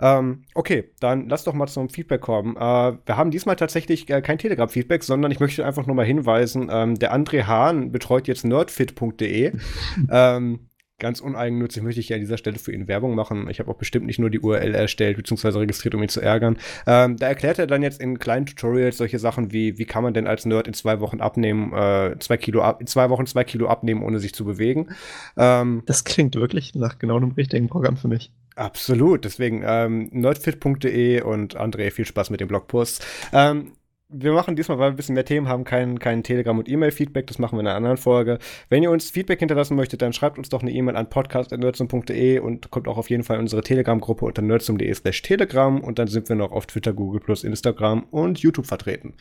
Ähm, 0.00 0.44
okay, 0.54 0.92
dann 1.00 1.28
lass 1.28 1.44
doch 1.44 1.52
mal 1.52 1.66
zum 1.66 1.88
Feedback 1.88 2.20
kommen. 2.20 2.56
Äh, 2.56 2.60
wir 2.60 3.16
haben 3.16 3.30
diesmal 3.30 3.56
tatsächlich 3.56 4.08
äh, 4.08 4.22
kein 4.22 4.38
Telegram-Feedback, 4.38 5.02
sondern 5.02 5.32
ich 5.32 5.40
möchte 5.40 5.66
einfach 5.66 5.86
nur 5.86 5.96
mal 5.96 6.06
hinweisen, 6.06 6.68
ähm, 6.72 6.94
der 6.98 7.14
André 7.14 7.44
Hahn 7.46 7.92
betreut 7.92 8.28
jetzt 8.28 8.44
nerdfit.de. 8.44 9.52
ähm, 10.10 10.69
ganz 11.00 11.20
uneigennützig 11.20 11.82
möchte 11.82 12.00
ich 12.00 12.06
hier 12.06 12.16
an 12.16 12.20
dieser 12.20 12.38
Stelle 12.38 12.58
für 12.58 12.72
ihn 12.72 12.86
Werbung 12.86 13.14
machen. 13.14 13.48
Ich 13.50 13.58
habe 13.58 13.70
auch 13.70 13.76
bestimmt 13.76 14.06
nicht 14.06 14.18
nur 14.18 14.30
die 14.30 14.38
URL 14.38 14.74
erstellt 14.74 15.16
bzw. 15.16 15.58
registriert, 15.58 15.94
um 15.94 16.02
ihn 16.02 16.08
zu 16.08 16.20
ärgern. 16.20 16.56
Ähm, 16.86 17.16
da 17.16 17.26
erklärt 17.26 17.58
er 17.58 17.66
dann 17.66 17.82
jetzt 17.82 18.00
in 18.00 18.18
kleinen 18.18 18.46
Tutorials 18.46 18.98
solche 18.98 19.18
Sachen 19.18 19.52
wie, 19.52 19.78
wie 19.78 19.84
kann 19.84 20.04
man 20.04 20.14
denn 20.14 20.26
als 20.26 20.46
Nerd 20.46 20.68
in 20.68 20.74
zwei 20.74 21.00
Wochen 21.00 21.20
abnehmen, 21.20 21.72
äh, 21.72 22.16
zwei 22.20 22.36
Kilo 22.36 22.62
ab, 22.62 22.80
in 22.80 22.86
zwei 22.86 23.10
Wochen 23.10 23.26
zwei 23.26 23.44
Kilo 23.44 23.66
abnehmen, 23.68 24.02
ohne 24.02 24.20
sich 24.20 24.34
zu 24.34 24.44
bewegen. 24.44 24.88
Ähm, 25.36 25.82
das 25.86 26.04
klingt 26.04 26.36
wirklich 26.36 26.74
nach 26.74 26.98
genau 26.98 27.18
dem 27.18 27.32
richtigen 27.32 27.68
Programm 27.68 27.96
für 27.96 28.08
mich. 28.08 28.30
Absolut, 28.56 29.24
deswegen 29.24 29.62
ähm, 29.64 30.08
nerdfit.de 30.12 31.22
und 31.22 31.58
André, 31.58 31.90
viel 31.90 32.04
Spaß 32.04 32.30
mit 32.30 32.40
dem 32.40 32.48
Blogpost. 32.48 33.06
Ähm, 33.32 33.72
wir 34.12 34.32
machen 34.32 34.56
diesmal, 34.56 34.78
weil 34.78 34.88
wir 34.88 34.94
ein 34.94 34.96
bisschen 34.96 35.14
mehr 35.14 35.24
Themen 35.24 35.48
haben, 35.48 35.64
kein, 35.64 35.98
kein 35.98 36.22
Telegram- 36.22 36.58
und 36.58 36.68
E-Mail-Feedback. 36.68 37.26
Das 37.26 37.38
machen 37.38 37.56
wir 37.56 37.60
in 37.60 37.66
einer 37.66 37.76
anderen 37.76 37.96
Folge. 37.96 38.38
Wenn 38.68 38.82
ihr 38.82 38.90
uns 38.90 39.10
Feedback 39.10 39.38
hinterlassen 39.38 39.76
möchtet, 39.76 40.02
dann 40.02 40.12
schreibt 40.12 40.38
uns 40.38 40.48
doch 40.48 40.62
eine 40.62 40.72
E-Mail 40.72 40.96
an 40.96 41.08
podcast.nerdsum.de 41.08 42.40
und 42.40 42.70
kommt 42.70 42.88
auch 42.88 42.98
auf 42.98 43.10
jeden 43.10 43.22
Fall 43.22 43.36
in 43.36 43.42
unsere 43.42 43.62
Telegram-Gruppe 43.62 44.24
unter 44.24 44.42
nerdsum.de 44.42 44.92
slash 44.94 45.22
telegram 45.22 45.80
und 45.80 45.98
dann 45.98 46.08
sind 46.08 46.28
wir 46.28 46.36
noch 46.36 46.52
auf 46.52 46.66
Twitter, 46.66 46.92
Google+, 46.92 47.22
Instagram 47.44 48.04
und 48.10 48.40
YouTube 48.40 48.66
vertreten. 48.66 49.14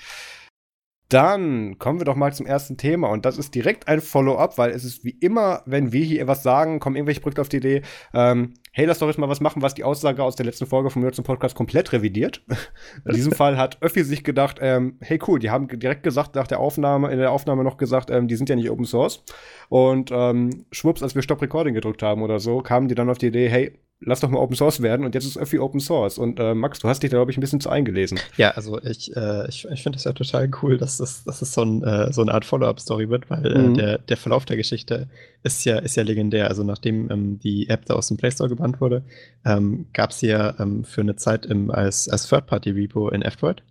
Dann 1.09 1.79
kommen 1.79 1.99
wir 1.99 2.05
doch 2.05 2.15
mal 2.15 2.33
zum 2.33 2.45
ersten 2.45 2.77
Thema 2.77 3.09
und 3.09 3.25
das 3.25 3.39
ist 3.39 3.55
direkt 3.55 3.87
ein 3.87 3.99
Follow-up, 3.99 4.59
weil 4.59 4.69
es 4.69 4.83
ist 4.83 5.03
wie 5.03 5.17
immer, 5.19 5.63
wenn 5.65 5.91
wir 5.91 6.05
hier 6.05 6.21
etwas 6.21 6.43
sagen, 6.43 6.79
kommen 6.79 6.95
irgendwelche 6.95 7.21
Brücken 7.21 7.41
auf 7.41 7.49
die 7.49 7.57
Idee, 7.57 7.81
ähm, 8.13 8.53
hey, 8.71 8.85
lass 8.85 8.99
doch 8.99 9.07
jetzt 9.07 9.17
mal 9.17 9.29
was 9.29 9.41
machen, 9.41 9.61
was 9.61 9.73
die 9.73 9.83
Aussage 9.83 10.23
aus 10.23 10.35
der 10.35 10.45
letzten 10.45 10.65
Folge 10.65 10.89
vom 10.89 11.01
Nerds 11.01 11.21
Podcast 11.21 11.55
komplett 11.55 11.91
revidiert. 11.91 12.41
in 13.05 13.13
diesem 13.13 13.31
Fall 13.31 13.57
hat 13.57 13.77
Öffi 13.81 14.03
sich 14.03 14.23
gedacht, 14.23 14.57
ähm, 14.61 14.97
hey 15.01 15.19
cool, 15.27 15.39
die 15.39 15.49
haben 15.49 15.67
direkt 15.67 16.03
gesagt 16.03 16.35
nach 16.35 16.47
der 16.47 16.59
Aufnahme, 16.59 17.11
in 17.11 17.19
der 17.19 17.31
Aufnahme 17.31 17.63
noch 17.63 17.77
gesagt, 17.77 18.11
ähm, 18.11 18.27
die 18.27 18.35
sind 18.35 18.49
ja 18.49 18.55
nicht 18.55 18.69
Open 18.69 18.85
Source. 18.85 19.23
Und 19.69 20.11
ähm, 20.11 20.65
schwupps, 20.71 21.03
als 21.03 21.15
wir 21.15 21.21
Stop 21.21 21.41
Recording 21.41 21.73
gedrückt 21.73 22.03
haben 22.03 22.21
oder 22.21 22.39
so, 22.39 22.61
kamen 22.61 22.87
die 22.87 22.95
dann 22.95 23.09
auf 23.09 23.17
die 23.17 23.27
Idee, 23.27 23.49
hey, 23.49 23.79
lass 24.01 24.21
doch 24.21 24.29
mal 24.29 24.39
Open 24.39 24.55
Source 24.55 24.81
werden 24.81 25.05
und 25.05 25.13
jetzt 25.13 25.25
ist 25.25 25.37
Öffi 25.37 25.59
Open 25.59 25.79
Source. 25.79 26.17
Und 26.17 26.39
äh, 26.39 26.53
Max, 26.53 26.79
du 26.79 26.87
hast 26.87 27.03
dich 27.03 27.09
da, 27.09 27.17
glaube 27.17 27.31
ich, 27.31 27.37
ein 27.37 27.41
bisschen 27.41 27.59
zu 27.59 27.69
eingelesen. 27.69 28.19
Ja, 28.37 28.51
also 28.51 28.81
ich, 28.81 29.15
äh, 29.15 29.47
ich, 29.49 29.67
ich 29.69 29.83
finde 29.83 29.97
es 29.97 30.05
ja 30.05 30.13
total 30.13 30.49
cool, 30.61 30.77
dass 30.77 30.97
das, 30.97 31.23
dass 31.23 31.39
das 31.39 31.53
so, 31.53 31.63
ein, 31.63 31.83
äh, 31.83 32.11
so 32.13 32.21
eine 32.21 32.33
Art 32.33 32.45
Follow-up-Story 32.45 33.09
wird, 33.09 33.29
weil 33.29 33.45
äh, 33.45 33.59
mhm. 33.59 33.73
der, 33.73 33.97
der 33.97 34.17
Verlauf 34.17 34.45
der 34.45 34.57
Geschichte 34.57 35.07
ist 35.43 35.65
ja, 35.65 35.79
ist 35.79 35.95
ja 35.95 36.03
legendär. 36.03 36.47
Also 36.47 36.63
nachdem 36.63 37.11
ähm, 37.11 37.39
die 37.39 37.69
App 37.69 37.85
da 37.85 37.95
aus 37.95 38.07
dem 38.07 38.17
Play 38.17 38.31
Store 38.31 38.49
gebannt 38.59 38.81
wurde, 38.81 39.03
ähm, 39.45 39.87
gab 39.93 40.11
es 40.11 40.21
ja 40.21 40.59
ähm, 40.59 40.83
für 40.83 41.01
eine 41.01 41.15
Zeit 41.15 41.45
im, 41.45 41.71
als, 41.71 42.09
als 42.09 42.27
Third-Party-Repo 42.27 43.09
in 43.09 43.21
F-Droid. 43.21 43.63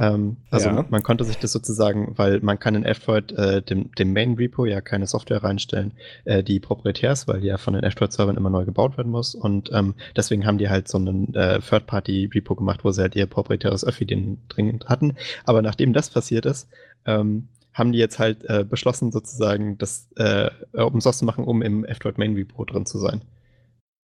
Ähm, 0.00 0.38
also 0.50 0.70
ja. 0.70 0.84
man 0.88 1.02
konnte 1.02 1.24
sich 1.24 1.36
das 1.36 1.52
sozusagen, 1.52 2.14
weil 2.16 2.40
man 2.40 2.58
kann 2.58 2.74
in 2.74 2.84
F-Droid 2.84 3.32
äh, 3.32 3.62
dem, 3.62 3.92
dem 3.92 4.12
Main 4.12 4.34
Repo 4.34 4.64
ja 4.64 4.80
keine 4.80 5.06
Software 5.06 5.44
reinstellen, 5.44 5.92
äh, 6.24 6.42
die 6.42 6.58
proprietär 6.58 7.12
ist, 7.12 7.28
weil 7.28 7.40
die 7.40 7.48
ja 7.48 7.58
von 7.58 7.74
den 7.74 7.84
F-Droid-Servern 7.84 8.36
immer 8.36 8.50
neu 8.50 8.64
gebaut 8.64 8.96
werden 8.96 9.12
muss. 9.12 9.34
Und 9.34 9.70
ähm, 9.72 9.94
deswegen 10.16 10.46
haben 10.46 10.58
die 10.58 10.70
halt 10.70 10.88
so 10.88 10.98
einen 10.98 11.34
äh, 11.34 11.60
Third-Party-Repo 11.60 12.56
gemacht, 12.56 12.80
wo 12.82 12.90
sie 12.90 13.02
halt 13.02 13.14
ihr 13.14 13.26
proprietäres 13.26 13.84
Öffi 13.84 14.06
den 14.06 14.38
dringend 14.48 14.88
hatten. 14.88 15.16
Aber 15.44 15.62
nachdem 15.62 15.92
das 15.92 16.10
passiert 16.10 16.46
ist, 16.46 16.68
ähm, 17.04 17.48
haben 17.72 17.92
die 17.92 17.98
jetzt 17.98 18.18
halt 18.18 18.44
äh, 18.48 18.64
beschlossen, 18.64 19.12
sozusagen 19.12 19.78
das 19.78 20.08
äh, 20.16 20.50
Open 20.72 21.00
Source 21.00 21.18
zu 21.18 21.24
machen, 21.24 21.44
um 21.44 21.62
im 21.62 21.84
F-Droid 21.84 22.18
Main 22.18 22.34
Repo 22.34 22.64
drin 22.64 22.86
zu 22.86 22.98
sein. 22.98 23.22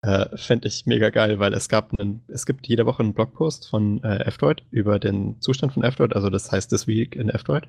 Äh, 0.05 0.37
Fände 0.37 0.69
ich 0.69 0.85
mega 0.85 1.09
geil, 1.09 1.39
weil 1.39 1.55
es 1.55 1.71
gab 1.71 1.99
einen, 1.99 2.23
es 2.29 2.45
gibt 2.45 2.67
jede 2.67 2.85
Woche 2.85 3.03
einen 3.03 3.15
Blogpost 3.15 3.71
von 3.71 4.05
äh, 4.05 4.25
F-Droid 4.27 4.63
über 4.71 4.99
den 4.99 5.41
Zustand 5.41 5.73
von 5.73 5.83
F-Droid, 5.83 6.15
also 6.15 6.29
das 6.29 6.53
heißt 6.53 6.69
This 6.69 6.87
Week 6.87 7.17
in 7.17 7.31
F-Droid. 7.31 7.69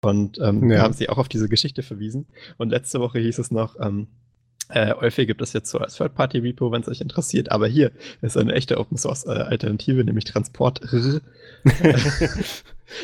Und 0.00 0.38
ähm, 0.40 0.70
ja. 0.70 0.80
haben 0.80 0.94
sie 0.94 1.10
auch 1.10 1.18
auf 1.18 1.28
diese 1.28 1.50
Geschichte 1.50 1.82
verwiesen. 1.82 2.26
Und 2.56 2.70
letzte 2.70 3.00
Woche 3.00 3.18
hieß 3.18 3.38
es 3.38 3.50
noch, 3.50 3.78
ähm, 3.78 4.08
äh, 4.68 4.94
Eufy 4.94 5.26
gibt 5.26 5.42
es 5.42 5.52
jetzt 5.52 5.70
so 5.70 5.78
als 5.78 5.96
Third-Party-Repo, 5.96 6.72
wenn 6.72 6.80
es 6.80 6.88
euch 6.88 7.02
interessiert. 7.02 7.52
Aber 7.52 7.66
hier 7.66 7.92
ist 8.22 8.38
eine 8.38 8.54
echte 8.54 8.78
Open-Source-Alternative, 8.78 10.02
nämlich 10.02 10.24
Transport. 10.24 10.80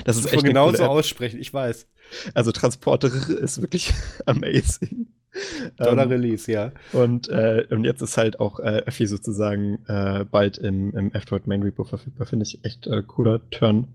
das 0.05 0.17
ist 0.17 0.33
echt 0.33 0.45
genauso 0.45 0.85
aussprechen, 0.85 1.41
ich 1.41 1.53
weiß. 1.53 1.87
Also 2.35 2.53
Transport 2.53 3.05
ist 3.05 3.61
wirklich 3.61 3.93
amazing. 4.27 5.09
Dollar 5.77 6.05
ähm, 6.05 6.11
Release, 6.11 6.51
ja. 6.51 6.73
Und, 6.93 7.29
äh, 7.29 7.67
und 7.71 7.85
jetzt 7.85 8.03
ist 8.03 8.17
halt 8.17 8.41
auch 8.41 8.61
äh, 8.61 8.83
Öffi 8.87 9.07
sozusagen 9.07 9.85
äh, 9.87 10.25
bald 10.31 10.59
im, 10.59 10.97
im 10.97 11.13
F-Droid 11.13 11.47
Main 11.47 11.63
Repo 11.63 11.85
verfügbar. 11.85 12.27
Finde 12.27 12.45
ich 12.45 12.65
echt 12.65 12.87
äh, 12.87 13.03
cooler 13.07 13.41
Turn 13.51 13.89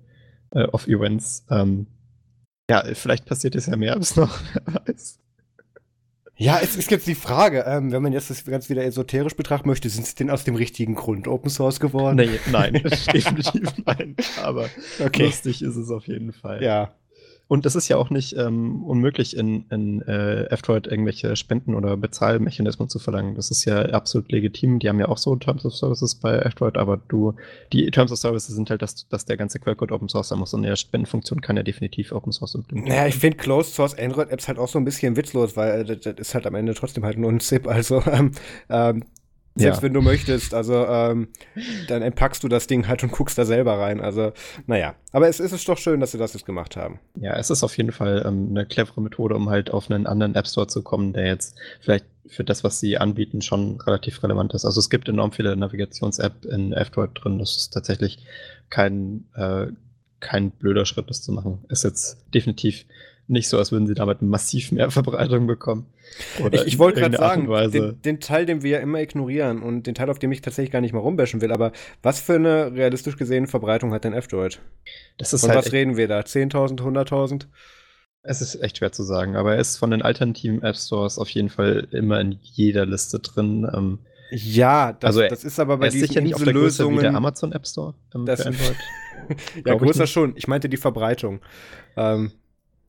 äh, 0.51 0.63
of 0.63 0.87
Events. 0.87 1.45
Ähm, 1.49 1.87
ja, 2.69 2.83
vielleicht 2.93 3.25
passiert 3.25 3.55
es 3.55 3.67
ja 3.67 3.77
mehr 3.77 3.95
als 3.95 4.15
noch, 4.15 4.39
wer 4.65 4.81
weiß. 4.87 5.19
Ja, 6.39 6.59
es 6.61 6.75
ist 6.75 6.91
jetzt 6.91 7.07
die 7.07 7.15
Frage, 7.15 7.63
ähm, 7.65 7.91
wenn 7.91 8.03
man 8.03 8.13
jetzt 8.13 8.29
das 8.29 8.45
ganz 8.45 8.69
wieder 8.69 8.85
esoterisch 8.85 9.35
betrachten 9.35 9.67
möchte, 9.67 9.89
sind 9.89 10.05
sie 10.05 10.13
denn 10.13 10.29
aus 10.29 10.43
dem 10.43 10.53
richtigen 10.53 10.93
Grund 10.93 11.27
Open 11.27 11.49
Source 11.49 11.79
geworden? 11.79 12.17
Nee, 12.17 12.39
nein, 12.51 12.73
definitiv 13.13 13.73
nein. 13.85 14.15
Aber 14.43 14.69
okay. 15.03 15.25
lustig 15.25 15.63
ist 15.63 15.75
es 15.75 15.89
auf 15.89 16.05
jeden 16.07 16.33
Fall. 16.33 16.61
Ja. 16.61 16.93
Und 17.47 17.65
es 17.65 17.75
ist 17.75 17.87
ja 17.87 17.97
auch 17.97 18.09
nicht 18.09 18.35
ähm, 18.37 18.83
unmöglich, 18.83 19.37
in, 19.37 19.65
in 19.69 20.01
äh, 20.01 20.43
F-Droid 20.45 20.87
irgendwelche 20.87 21.35
Spenden 21.35 21.75
oder 21.75 21.95
Bezahlmechanismen 21.95 22.89
zu 22.89 22.99
verlangen. 22.99 23.35
Das 23.35 23.51
ist 23.51 23.63
ja 23.65 23.83
absolut 23.85 24.31
legitim. 24.31 24.79
Die 24.79 24.89
haben 24.89 24.99
ja 24.99 25.07
auch 25.07 25.17
so 25.17 25.35
Terms 25.35 25.65
of 25.65 25.75
Services 25.75 26.15
bei 26.15 26.37
F-Droid, 26.39 26.77
aber 26.77 26.99
du, 27.07 27.35
die 27.71 27.89
Terms 27.91 28.11
of 28.11 28.17
Services 28.17 28.55
sind 28.55 28.69
halt, 28.69 28.81
dass, 28.81 29.07
dass 29.07 29.25
der 29.25 29.37
ganze 29.37 29.59
Quellcode 29.59 29.93
Open 29.93 30.09
Source 30.09 30.29
sein 30.29 30.39
muss 30.39 30.53
und 30.53 30.65
eine 30.65 30.75
Spendenfunktion 30.75 31.41
kann 31.41 31.55
ja 31.55 31.63
definitiv 31.63 32.11
Open 32.11 32.33
Source 32.33 32.55
implementieren. 32.55 32.97
Naja, 32.97 33.07
ich 33.07 33.15
finde 33.15 33.37
Closed 33.37 33.73
Source 33.73 33.97
Android 33.97 34.29
Apps 34.29 34.47
halt 34.47 34.59
auch 34.59 34.67
so 34.67 34.77
ein 34.77 34.85
bisschen 34.85 35.15
witzlos, 35.15 35.55
weil 35.55 35.89
äh, 35.89 35.97
das, 35.97 36.19
ist 36.19 36.33
halt 36.35 36.45
am 36.47 36.55
Ende 36.55 36.73
trotzdem 36.73 37.05
halt 37.05 37.17
nur 37.17 37.31
ein 37.31 37.39
ZIP. 37.39 37.67
Also 37.67 38.03
ähm, 38.11 38.31
ähm, 38.69 39.03
selbst 39.57 39.77
ja. 39.77 39.83
wenn 39.83 39.93
du 39.93 40.01
möchtest. 40.01 40.53
Also 40.53 40.85
ähm, 40.85 41.29
dann 41.87 42.01
entpackst 42.01 42.43
du 42.43 42.47
das 42.47 42.67
Ding 42.67 42.87
halt 42.87 43.03
und 43.03 43.11
guckst 43.11 43.37
da 43.37 43.45
selber 43.45 43.79
rein. 43.79 44.01
Also, 44.01 44.31
naja. 44.65 44.95
Aber 45.11 45.27
es, 45.27 45.39
es 45.39 45.51
ist 45.51 45.67
doch 45.67 45.77
schön, 45.77 45.99
dass 45.99 46.11
sie 46.11 46.17
das 46.17 46.33
jetzt 46.33 46.45
gemacht 46.45 46.77
haben. 46.77 46.99
Ja, 47.15 47.35
es 47.37 47.49
ist 47.49 47.63
auf 47.63 47.75
jeden 47.77 47.91
Fall 47.91 48.23
ähm, 48.25 48.47
eine 48.51 48.65
clevere 48.65 49.01
Methode, 49.01 49.35
um 49.35 49.49
halt 49.49 49.71
auf 49.71 49.89
einen 49.89 50.05
anderen 50.07 50.35
App 50.35 50.47
Store 50.47 50.67
zu 50.67 50.83
kommen, 50.83 51.13
der 51.13 51.25
jetzt 51.25 51.57
vielleicht 51.81 52.05
für 52.27 52.43
das, 52.43 52.63
was 52.63 52.79
sie 52.79 52.97
anbieten, 52.97 53.41
schon 53.41 53.79
relativ 53.81 54.21
relevant 54.23 54.53
ist. 54.53 54.65
Also 54.65 54.79
es 54.79 54.89
gibt 54.89 55.07
enorm 55.09 55.31
viele 55.31 55.55
Navigations-App 55.55 56.45
in 56.45 56.73
F-Droid 56.73 57.11
drin. 57.13 57.39
Das 57.39 57.55
ist 57.55 57.73
tatsächlich 57.73 58.19
kein, 58.69 59.25
äh, 59.35 59.67
kein 60.19 60.51
blöder 60.51 60.85
Schritt, 60.85 61.09
das 61.09 61.21
zu 61.21 61.31
machen. 61.31 61.63
Ist 61.69 61.83
jetzt 61.83 62.17
definitiv 62.33 62.85
nicht 63.27 63.49
so, 63.49 63.57
als 63.57 63.71
würden 63.71 63.87
sie 63.87 63.93
damit 63.93 64.21
massiv 64.21 64.71
mehr 64.71 64.89
Verbreitung 64.91 65.47
bekommen. 65.47 65.85
Oder 66.43 66.61
ich, 66.61 66.73
ich 66.73 66.79
wollte 66.79 67.01
gerade 67.01 67.17
sagen, 67.17 67.47
den, 67.71 68.01
den, 68.01 68.19
Teil, 68.19 68.45
den 68.45 68.63
wir 68.63 68.71
ja 68.71 68.79
immer 68.79 69.01
ignorieren 69.01 69.61
und 69.61 69.87
den 69.87 69.95
Teil, 69.95 70.09
auf 70.09 70.19
dem 70.19 70.31
ich 70.31 70.41
tatsächlich 70.41 70.71
gar 70.71 70.81
nicht 70.81 70.93
mal 70.93 70.99
rumbashen 70.99 71.41
will, 71.41 71.51
aber 71.51 71.71
was 72.01 72.19
für 72.19 72.35
eine 72.35 72.73
realistisch 72.73 73.17
gesehen 73.17 73.47
Verbreitung 73.47 73.93
hat 73.93 74.03
denn 74.03 74.13
F-Droid? 74.13 74.59
Das 75.17 75.33
ist 75.33 75.41
Von 75.41 75.49
halt 75.51 75.59
was 75.59 75.71
reden 75.71 75.97
wir 75.97 76.07
da? 76.07 76.19
10.000, 76.19 76.79
100.000? 76.79 77.47
Es 78.23 78.41
ist 78.41 78.61
echt 78.61 78.77
schwer 78.77 78.91
zu 78.91 79.03
sagen, 79.03 79.35
aber 79.35 79.55
er 79.55 79.61
ist 79.61 79.77
von 79.77 79.91
den 79.91 80.01
alternativen 80.01 80.61
App 80.61 80.75
Stores 80.75 81.17
auf 81.17 81.29
jeden 81.29 81.49
Fall 81.49 81.87
immer 81.91 82.19
in 82.19 82.37
jeder 82.41 82.85
Liste 82.85 83.19
drin. 83.19 83.69
Ähm, 83.73 83.99
ja, 84.31 84.91
das, 84.91 85.15
also 85.15 85.27
das 85.29 85.45
ist 85.45 85.59
aber 85.59 85.77
bei 85.77 85.87
diesen 85.89 86.07
sicher 86.07 86.21
nicht 86.21 86.35
auf 86.35 86.43
der 86.43 86.53
Größe 86.53 86.89
wie 86.89 86.97
der 86.97 87.15
Amazon 87.15 87.53
App 87.53 87.65
Store 87.65 87.93
ähm, 88.13 88.25
das, 88.25 88.43
ja, 89.65 89.75
größer 89.75 90.07
schon. 90.07 90.33
Ich 90.35 90.47
meinte 90.47 90.67
die 90.67 90.77
Verbreitung. 90.77 91.39
Ähm, 91.95 92.31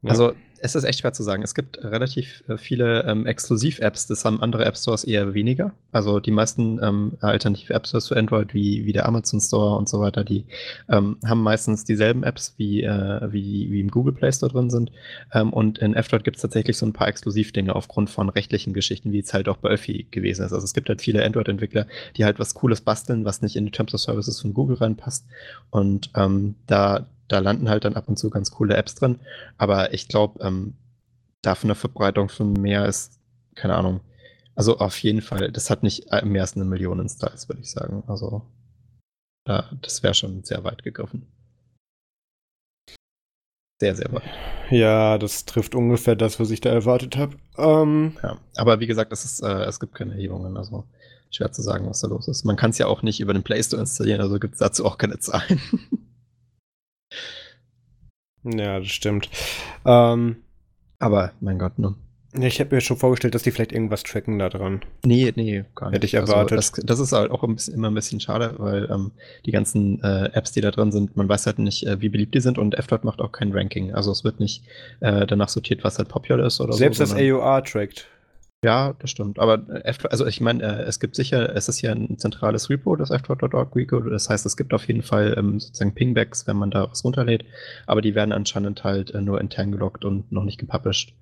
Also 0.05 0.33
es 0.61 0.75
ist 0.75 0.85
echt 0.85 1.01
schwer 1.01 1.13
zu 1.13 1.23
sagen. 1.23 1.43
Es 1.43 1.55
gibt 1.55 1.83
relativ 1.83 2.43
äh, 2.49 2.57
viele 2.57 3.05
ähm, 3.05 3.27
Exklusiv-Apps, 3.27 4.07
das 4.07 4.25
haben 4.25 4.43
andere 4.43 4.65
App 4.65 4.77
Stores 4.77 5.05
eher 5.05 5.35
weniger. 5.35 5.73
Also 5.93 6.21
die 6.21 6.31
meisten 6.31 6.81
ähm, 6.83 7.17
alternative 7.21 7.75
App 7.75 7.87
Stores 7.87 8.09
für 8.09 8.17
Android, 8.17 8.55
wie, 8.55 8.85
wie 8.85 8.93
der 8.93 9.07
Amazon 9.07 9.41
Store 9.41 9.77
und 9.77 9.89
so 9.89 10.01
weiter, 10.01 10.25
die 10.25 10.45
ähm, 10.89 11.17
haben 11.25 11.43
meistens 11.43 11.85
dieselben 11.85 12.23
Apps, 12.23 12.55
wie, 12.57 12.83
äh, 12.83 13.33
wie, 13.33 13.71
wie 13.71 13.81
im 13.81 13.91
Google 13.91 14.15
Play 14.15 14.33
Store 14.33 14.51
drin 14.51 14.71
sind. 14.71 14.91
Ähm, 15.33 15.53
und 15.53 15.79
in 15.79 15.95
F-Droid 15.95 16.25
gibt 16.25 16.37
es 16.37 16.43
tatsächlich 16.43 16.77
so 16.77 16.87
ein 16.87 16.93
paar 16.93 17.09
Exklusivdinge 17.09 17.75
aufgrund 17.75 18.11
von 18.11 18.29
rechtlichen 18.29 18.73
Geschichten, 18.73 19.13
wie 19.13 19.21
es 19.21 19.33
halt 19.33 19.49
auch 19.49 19.59
bei 19.59 19.69
Öffi 19.69 20.07
gewesen 20.11 20.45
ist. 20.45 20.53
Also 20.53 20.65
es 20.65 20.75
gibt 20.75 20.89
halt 20.89 21.03
viele 21.03 21.25
Android-Entwickler, 21.25 21.87
die 22.17 22.25
halt 22.25 22.39
was 22.39 22.55
Cooles 22.55 22.81
basteln, 22.81 23.25
was 23.25 23.43
nicht 23.43 23.57
in 23.57 23.67
die 23.67 23.73
Terms 23.73 23.95
of 23.95 24.01
Services 24.01 24.41
von 24.41 24.55
Google 24.55 24.77
reinpasst. 24.77 25.27
Und 25.71 26.11
ähm, 26.15 26.57
da 26.67 27.07
da 27.29 27.39
landen 27.39 27.69
halt 27.69 27.85
dann 27.85 27.95
ab 27.95 28.09
und 28.09 28.19
zu 28.19 28.31
ganz 28.31 28.51
coole 28.51 28.77
Apps 28.77 28.95
drin. 28.95 29.21
Aber 29.57 29.93
ich 29.93 30.09
glaube, 30.09 30.43
ähm, 30.43 30.75
davon 31.43 31.69
eine 31.69 31.75
Verbreitung 31.75 32.29
von 32.29 32.53
mehr 32.53 32.87
ist, 32.87 33.21
keine 33.55 33.75
Ahnung. 33.75 34.01
Also 34.55 34.79
auf 34.79 34.99
jeden 34.99 35.23
Fall, 35.23 35.53
das 35.53 35.71
hat 35.71 35.83
nicht 35.83 36.11
äh, 36.11 36.25
mehr 36.25 36.43
als 36.43 36.57
eine 36.57 36.65
Million 36.65 36.99
Installs, 36.99 37.49
würde 37.49 37.63
ich 37.63 37.71
sagen. 37.71 38.03
Also 38.07 38.43
äh, 39.45 39.63
das 39.83 40.03
wäre 40.03 40.15
schon 40.15 40.43
sehr 40.43 40.65
weit 40.65 40.83
gegriffen. 40.83 41.27
Sehr, 43.81 43.95
sehr 43.95 44.13
weit. 44.13 44.25
Ja, 44.71 45.19
das 45.19 45.45
trifft 45.45 45.77
ungefähr 45.77 46.17
das, 46.17 46.41
was 46.41 46.51
ich 46.51 46.61
da 46.61 46.71
erwartet 46.71 47.17
habe. 47.17 47.37
Ähm, 47.57 48.17
ja, 48.23 48.39
aber 48.57 48.81
wie 48.81 48.89
gesagt, 48.89 49.13
es, 49.13 49.25
ist, 49.25 49.41
äh, 49.41 49.63
es 49.65 49.79
gibt 49.79 49.95
keine 49.95 50.15
Erhebungen, 50.15 50.57
also 50.57 50.85
schwer 51.31 51.53
zu 51.53 51.63
sagen, 51.63 51.89
was 51.89 52.01
da 52.01 52.09
los 52.09 52.27
ist. 52.27 52.45
Man 52.45 52.57
kann 52.57 52.71
es 52.71 52.79
ja 52.79 52.87
auch 52.87 53.03
nicht 53.03 53.21
über 53.21 53.35
den 53.35 53.45
Play 53.45 53.63
Store 53.63 53.81
installieren, 53.81 54.21
also 54.21 54.41
gibt 54.41 54.55
es 54.55 54.61
dazu 54.61 54.85
auch 54.85 54.99
keine 54.99 55.21
Zahlen. 55.21 55.61
Ja, 58.45 58.79
das 58.79 58.89
stimmt. 58.89 59.29
Ähm, 59.85 60.37
aber, 60.99 61.33
mein 61.41 61.59
Gott, 61.59 61.79
ne? 61.79 61.95
Ich 62.35 62.59
hätte 62.59 62.75
mir 62.75 62.83
schon 62.83 62.99
vorgestellt, 62.99 63.35
dass 63.35 63.43
die 63.43 63.51
vielleicht 63.51 63.73
irgendwas 63.73 64.03
tracken 64.03 64.39
da 64.39 64.51
dran. 64.51 64.83
Nee, 65.05 65.33
nee, 65.35 65.65
gar 65.75 65.87
nicht. 65.87 65.97
Hätte 65.97 66.07
ich 66.07 66.15
erwartet. 66.15 66.59
Also 66.59 66.73
das, 66.77 66.85
das, 66.85 67.01
ist 67.01 67.13
halt 67.13 67.31
auch 67.31 67.43
ein 67.43 67.55
bisschen, 67.55 67.75
immer 67.75 67.91
ein 67.91 67.95
bisschen 67.95 68.21
schade, 68.21 68.55
weil 68.59 68.89
ähm, 68.91 69.13
die 69.47 69.51
ganzen 69.51 70.03
äh, 70.05 70.27
Apps, 70.35 70.53
die 70.53 70.61
da 70.61 70.71
drin 70.71 70.93
sind, 70.93 71.17
man 71.17 71.27
weiß 71.27 71.47
halt 71.47 71.59
nicht, 71.59 71.87
äh, 71.87 72.03
wie 72.03 72.11
beliebt 72.11 72.35
die 72.35 72.41
sind 72.41 72.59
und 72.59 72.75
F-Dot 72.75 73.03
macht 73.03 73.21
auch 73.21 73.33
kein 73.33 73.53
Ranking. 73.53 73.95
Also 73.95 74.13
es 74.13 74.25
wird 74.25 74.41
nicht 74.41 74.63
äh, 75.01 75.27
danach 75.27 75.49
sortiert, 75.49 75.85
was 75.85 75.97
halt 75.99 76.09
popular 76.09 76.45
ist 76.47 76.61
oder 76.61 76.75
Selbst 76.75 76.99
so. 76.99 77.07
Selbst 77.07 77.19
das 77.19 77.33
AUR 77.33 77.65
trackt. 77.65 78.07
Ja, 78.65 78.93
das 78.99 79.11
stimmt. 79.11 79.39
Aber 79.39 79.85
äh, 79.85 79.95
also 80.11 80.27
ich 80.27 80.41
meine, 80.41 80.63
äh, 80.65 80.83
es 80.83 80.99
gibt 80.99 81.15
sicher, 81.15 81.55
es 81.55 81.69
ist 81.69 81.81
ja 81.81 81.93
ein 81.93 82.19
zentrales 82.19 82.69
Repo, 82.71 82.97
das 82.97 83.11
f.org 83.11 83.77
Repo. 83.77 84.01
Das 84.01 84.29
heißt, 84.29 84.45
es 84.47 84.57
gibt 84.57 84.75
auf 84.75 84.87
jeden 84.89 85.03
Fall 85.03 85.35
ähm, 85.39 85.61
sozusagen 85.61 85.95
Pingbacks, 85.95 86.47
wenn 86.49 86.57
man 86.57 86.71
da 86.71 86.91
was 86.91 87.05
runterlädt. 87.05 87.45
Aber 87.87 88.03
die 88.03 88.17
werden 88.17 88.33
anscheinend 88.33 88.83
halt 88.83 89.13
äh, 89.13 89.21
nur 89.21 89.41
intern 89.41 89.71
gelockt 89.71 90.05
und 90.05 90.33
noch 90.33 90.45
nicht 90.45 90.59
gepublished. 90.59 91.15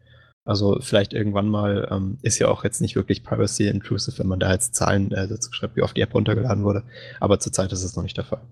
Also 0.46 0.78
vielleicht 0.80 1.12
irgendwann 1.12 1.48
mal 1.48 1.88
ähm, 1.90 2.18
ist 2.22 2.38
ja 2.38 2.48
auch 2.48 2.64
jetzt 2.64 2.80
nicht 2.80 2.96
wirklich 2.96 3.22
privacy 3.24 3.66
intrusive, 3.66 4.18
wenn 4.18 4.28
man 4.28 4.40
da 4.40 4.52
jetzt 4.52 4.74
Zahlen 4.74 5.10
äh, 5.12 5.28
dazu 5.28 5.52
schreibt, 5.52 5.76
wie 5.76 5.82
oft 5.82 5.96
die 5.96 6.02
App 6.02 6.14
runtergeladen 6.14 6.64
wurde. 6.64 6.84
Aber 7.20 7.38
zurzeit 7.40 7.72
ist 7.72 7.82
es 7.82 7.96
noch 7.96 8.04
nicht 8.04 8.16
der 8.16 8.24
Fall. 8.24 8.42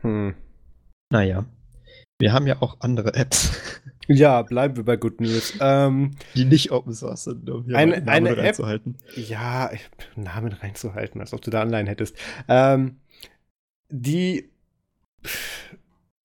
Hm. 0.00 0.34
Naja. 1.10 1.46
Wir 2.22 2.32
haben 2.32 2.46
ja 2.46 2.62
auch 2.62 2.76
andere 2.78 3.14
Apps. 3.14 3.50
Ja, 4.06 4.42
bleiben 4.42 4.76
wir 4.76 4.84
bei 4.84 4.96
Good 4.96 5.20
News. 5.20 5.54
Ähm, 5.60 6.12
die 6.36 6.44
nicht 6.44 6.70
Open 6.70 6.92
Source 6.92 7.24
sind, 7.24 7.50
um 7.50 7.64
hier 7.64 7.76
eine, 7.76 8.06
eine 8.06 8.30
App, 8.30 8.38
reinzuhalten. 8.38 8.96
Ja, 9.16 9.70
Namen 10.14 10.52
reinzuhalten, 10.52 11.20
als 11.20 11.32
ob 11.32 11.40
du 11.40 11.50
da 11.50 11.62
online 11.62 11.88
hättest. 11.90 12.16
Ähm, 12.46 13.00
die 13.88 14.50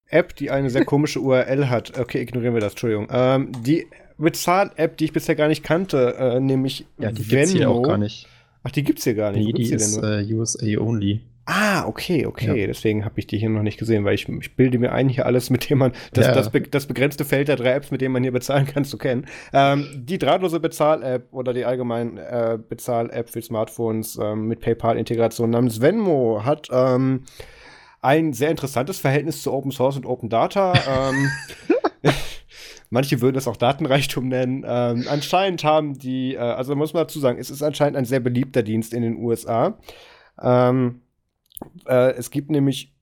App, 0.06 0.36
die 0.36 0.52
eine 0.52 0.70
sehr 0.70 0.86
komische 0.86 1.20
URL 1.20 1.68
hat. 1.68 1.98
Okay, 1.98 2.22
ignorieren 2.22 2.54
wir 2.54 2.62
das, 2.62 2.74
Entschuldigung. 2.74 3.08
Ähm, 3.10 3.52
die 3.64 3.88
Bezahl-App, 4.20 4.98
die 4.98 5.06
ich 5.06 5.14
bisher 5.14 5.34
gar 5.34 5.48
nicht 5.48 5.64
kannte, 5.64 6.16
äh, 6.16 6.40
nämlich 6.40 6.86
ja, 7.00 7.12
die 7.12 7.30
Venmo. 7.32 7.40
Gibt's 7.40 7.52
hier 7.54 7.70
auch 7.72 7.82
gar 7.82 7.98
nicht. 7.98 8.28
Ach, 8.62 8.72
die 8.72 8.84
gibt's 8.84 9.04
hier 9.04 9.16
gar 9.16 9.32
nicht. 9.32 9.46
Nee, 9.48 9.54
die 9.54 9.74
ist 9.74 9.98
uh, 9.98 10.36
USA 10.36 10.68
only. 10.80 11.22
Ah, 11.50 11.88
okay, 11.88 12.26
okay. 12.26 12.60
Ja. 12.60 12.68
Deswegen 12.68 13.06
habe 13.06 13.18
ich 13.22 13.26
die 13.26 13.38
hier 13.38 13.48
noch 13.48 13.62
nicht 13.62 13.80
gesehen, 13.80 14.04
weil 14.04 14.16
ich, 14.16 14.28
ich, 14.28 14.58
bilde 14.58 14.80
mir 14.80 14.92
ein, 14.92 15.08
hier 15.08 15.26
alles, 15.26 15.50
mit 15.50 15.70
dem 15.70 15.78
man, 15.78 15.94
das, 16.12 16.28
ja. 16.28 16.34
das, 16.34 16.52
das, 16.72 16.88
begrenzte 16.88 17.24
Feld 17.24 17.48
der 17.48 17.56
drei 17.56 17.72
Apps, 17.72 17.90
mit 17.90 18.02
denen 18.02 18.12
man 18.12 18.22
hier 18.22 18.34
bezahlen 18.34 18.66
kann, 18.66 18.84
zu 18.84 18.98
kennen. 18.98 19.26
Ähm, 19.54 19.88
die 19.96 20.18
drahtlose 20.18 20.60
Bezahl-App 20.60 21.32
oder 21.32 21.54
die 21.54 21.64
allgemein 21.64 22.18
äh, 22.18 22.60
Bezahl-App 22.68 23.30
für 23.30 23.42
Smartphones 23.42 24.20
ähm, 24.22 24.50
mit 24.50 24.60
PayPal-Integration 24.60 25.50
namens 25.50 25.80
Venmo 25.80 26.42
hat 26.44 26.68
ähm, 26.70 27.24
ein 28.02 28.34
sehr 28.34 28.52
interessantes 28.52 29.00
Verhältnis 29.00 29.42
zu 29.42 29.54
Open 29.54 29.72
Source 29.72 29.96
und 29.96 30.06
Open 30.06 30.28
Data. 30.28 30.74
ähm, 30.86 31.32
Manche 32.90 33.22
würden 33.22 33.38
es 33.38 33.48
auch 33.48 33.58
Datenreichtum 33.58 34.28
nennen. 34.28 34.66
Ähm, 34.68 35.06
anscheinend 35.10 35.64
haben 35.64 35.98
die, 35.98 36.36
äh, 36.36 36.40
also 36.40 36.76
muss 36.76 36.94
man 36.94 37.04
dazu 37.04 37.22
sagen, 37.22 37.40
es 37.40 37.50
ist 37.50 37.64
anscheinend 37.64 37.96
ein 37.96 38.06
sehr 38.06 38.20
beliebter 38.20 38.64
Dienst 38.64 38.94
in 38.94 39.02
den 39.02 39.16
USA. 39.16 39.78
Ähm, 40.42 41.02
äh, 41.88 42.12
es 42.12 42.32
gibt 42.32 42.50
nämlich 42.50 42.94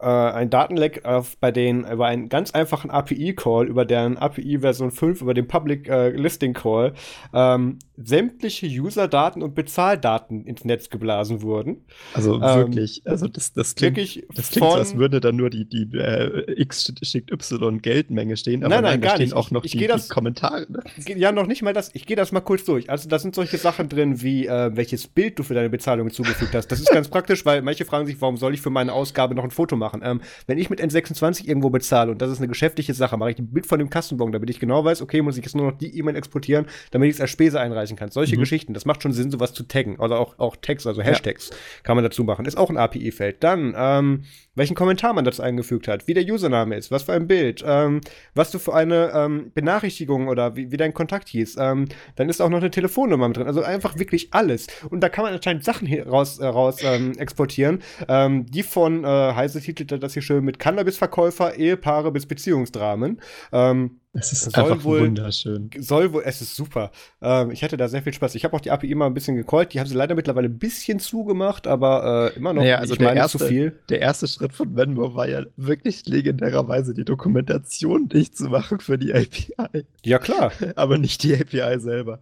äh, 0.00 0.06
ein 0.06 0.50
Datenleck 0.50 1.04
auf, 1.04 1.36
bei 1.38 1.50
denen 1.50 1.84
über 1.90 2.06
einen 2.06 2.28
ganz 2.28 2.50
einfachen 2.50 2.90
API-Call, 2.90 3.66
über 3.66 3.84
deren 3.84 4.18
API 4.18 4.58
Version 4.58 4.90
5, 4.90 5.22
über 5.22 5.34
den 5.34 5.48
Public 5.48 5.88
äh, 5.88 6.10
Listing 6.10 6.52
Call, 6.52 6.92
ähm, 7.32 7.78
sämtliche 7.96 8.66
User-Daten 8.66 9.42
und 9.42 9.54
Bezahldaten 9.54 10.44
ins 10.46 10.64
Netz 10.64 10.90
geblasen 10.90 11.42
wurden. 11.42 11.84
Also 12.12 12.34
ähm, 12.34 12.40
wirklich, 12.40 13.02
also 13.04 13.28
das, 13.28 13.52
das 13.52 13.76
klingt, 13.76 13.98
das 13.98 14.50
klingt 14.50 14.70
so, 14.70 14.76
als 14.76 14.96
würde 14.96 15.20
da 15.20 15.30
nur 15.30 15.48
die, 15.48 15.64
die 15.64 15.88
äh, 15.96 16.60
X 16.60 16.92
schickt 17.02 17.30
Y 17.30 17.80
Geldmenge 17.80 18.36
stehen, 18.36 18.64
aber 18.64 18.74
nein, 18.74 18.82
nein, 18.82 18.92
nein 18.94 19.00
gar 19.00 19.14
stehen 19.14 19.26
nicht. 19.26 19.34
auch 19.34 19.52
noch 19.52 19.64
ich, 19.64 19.72
die, 19.72 19.86
das, 19.86 20.08
die 20.08 20.12
Kommentare. 20.12 20.66
Ja, 21.06 21.30
noch 21.30 21.46
nicht 21.46 21.62
mal 21.62 21.72
das. 21.72 21.90
Ich 21.94 22.06
gehe 22.06 22.16
das 22.16 22.32
mal 22.32 22.40
kurz 22.40 22.64
durch. 22.64 22.90
Also 22.90 23.08
da 23.08 23.18
sind 23.20 23.34
solche 23.34 23.58
Sachen 23.58 23.88
drin, 23.88 24.22
wie 24.22 24.46
äh, 24.46 24.74
welches 24.74 25.06
Bild 25.06 25.38
du 25.38 25.44
für 25.44 25.54
deine 25.54 25.70
Bezahlung 25.70 26.10
zugefügt 26.10 26.54
hast. 26.54 26.68
Das 26.68 26.80
ist 26.80 26.90
ganz 26.90 27.08
praktisch, 27.10 27.46
weil 27.46 27.62
manche 27.62 27.84
fragen 27.84 28.06
sich, 28.06 28.20
warum 28.20 28.36
soll 28.36 28.54
ich 28.54 28.60
für 28.60 28.70
meine 28.70 28.92
Ausgabe 28.92 29.36
noch 29.36 29.44
ein 29.44 29.52
Foto 29.52 29.76
machen? 29.76 30.00
Ähm, 30.02 30.20
wenn 30.48 30.58
ich 30.58 30.68
mit 30.68 30.80
N26 30.80 31.46
irgendwo 31.46 31.70
bezahle 31.70 32.10
und 32.10 32.20
das 32.20 32.30
ist 32.30 32.38
eine 32.38 32.48
geschäftliche 32.48 32.94
Sache, 32.94 33.16
mache 33.16 33.30
ich 33.30 33.38
ein 33.38 33.46
Bild 33.46 33.66
von 33.66 33.78
dem 33.78 33.88
Kassenbon, 33.88 34.32
damit 34.32 34.50
ich 34.50 34.58
genau 34.58 34.84
weiß, 34.84 35.00
okay, 35.00 35.22
muss 35.22 35.36
ich 35.36 35.44
jetzt 35.44 35.54
nur 35.54 35.70
noch 35.70 35.78
die 35.78 35.96
E-Mail 35.96 36.16
exportieren, 36.16 36.66
damit 36.90 37.10
ich 37.10 37.14
es 37.16 37.20
als 37.20 37.30
Spese 37.30 37.60
einreichen 37.60 37.83
erreichen 37.84 37.96
kannst. 37.96 38.14
Solche 38.14 38.36
mhm. 38.36 38.40
Geschichten, 38.40 38.74
das 38.74 38.84
macht 38.84 39.02
schon 39.02 39.12
Sinn, 39.12 39.30
sowas 39.30 39.52
zu 39.52 39.64
taggen. 39.64 39.96
Oder 39.96 40.18
auch, 40.18 40.38
auch 40.38 40.56
Tags, 40.56 40.86
also 40.86 41.02
Hashtags 41.02 41.50
ja. 41.50 41.56
kann 41.82 41.96
man 41.96 42.04
dazu 42.04 42.24
machen. 42.24 42.46
Ist 42.46 42.56
auch 42.56 42.70
ein 42.70 42.76
API-Feld. 42.76 43.42
Dann, 43.42 43.74
ähm, 43.76 44.24
welchen 44.54 44.74
Kommentar 44.74 45.12
man 45.12 45.24
dazu 45.24 45.42
eingefügt 45.42 45.88
hat, 45.88 46.06
wie 46.06 46.14
der 46.14 46.24
Username 46.24 46.76
ist, 46.76 46.90
was 46.90 47.04
für 47.04 47.12
ein 47.12 47.26
Bild, 47.26 47.64
ähm, 47.66 48.00
was 48.34 48.50
du 48.50 48.58
für 48.58 48.74
eine 48.74 49.12
ähm, 49.14 49.50
Benachrichtigung 49.54 50.28
oder 50.28 50.56
wie, 50.56 50.70
wie 50.70 50.76
dein 50.76 50.94
Kontakt 50.94 51.28
hieß. 51.28 51.56
Ähm, 51.58 51.86
dann 52.16 52.28
ist 52.28 52.40
auch 52.40 52.48
noch 52.48 52.58
eine 52.58 52.70
Telefonnummer 52.70 53.28
mit 53.28 53.36
drin. 53.36 53.46
Also 53.46 53.62
einfach 53.62 53.98
wirklich 53.98 54.28
alles. 54.32 54.66
Und 54.90 55.00
da 55.00 55.08
kann 55.08 55.24
man 55.24 55.34
anscheinend 55.34 55.64
Sachen 55.64 55.92
raus, 56.02 56.38
äh, 56.38 56.46
raus 56.46 56.78
ähm, 56.82 57.12
exportieren, 57.18 57.82
ähm, 58.08 58.46
die 58.46 58.62
von, 58.62 59.04
äh, 59.04 59.34
Heise 59.34 59.60
titelte 59.60 59.98
das 59.98 60.14
hier 60.14 60.22
schön 60.22 60.44
mit 60.44 60.58
Cannabisverkäufer, 60.58 61.56
Ehepaare 61.56 62.12
bis 62.12 62.26
Beziehungsdramen. 62.26 63.20
Ähm, 63.52 64.00
es 64.14 64.32
ist 64.32 64.52
soll 64.52 64.64
einfach 64.64 64.84
wohl, 64.84 65.00
wunderschön. 65.00 65.70
Soll 65.78 66.12
wohl, 66.12 66.22
es 66.24 66.40
ist 66.40 66.54
super. 66.54 66.92
Ähm, 67.20 67.50
ich 67.50 67.64
hatte 67.64 67.76
da 67.76 67.88
sehr 67.88 68.02
viel 68.02 68.12
Spaß. 68.12 68.36
Ich 68.36 68.44
habe 68.44 68.54
auch 68.56 68.60
die 68.60 68.70
API 68.70 68.90
immer 68.90 69.06
ein 69.06 69.14
bisschen 69.14 69.34
gecallt. 69.34 69.74
Die 69.74 69.80
haben 69.80 69.88
sie 69.88 69.96
leider 69.96 70.14
mittlerweile 70.14 70.48
ein 70.48 70.58
bisschen 70.58 71.00
zugemacht, 71.00 71.66
aber 71.66 72.32
äh, 72.32 72.36
immer 72.36 72.52
noch. 72.52 72.62
Naja, 72.62 72.78
also 72.78 72.94
ich 72.94 72.98
der 72.98 73.08
meine, 73.08 73.18
erste, 73.18 73.38
zu 73.38 73.46
viel. 73.46 73.80
Der 73.88 74.00
erste 74.00 74.28
Schritt 74.28 74.52
von 74.52 74.76
Venmo 74.76 75.16
war 75.16 75.28
ja 75.28 75.42
wirklich 75.56 76.06
legendärerweise 76.06 76.94
die 76.94 77.04
Dokumentation 77.04 78.08
dicht 78.08 78.36
zu 78.36 78.44
machen 78.44 78.78
für 78.78 78.98
die 78.98 79.12
API. 79.12 79.84
Ja, 80.04 80.18
klar. 80.18 80.52
aber 80.76 80.96
nicht 80.98 81.24
die 81.24 81.34
API 81.34 81.80
selber. 81.80 82.20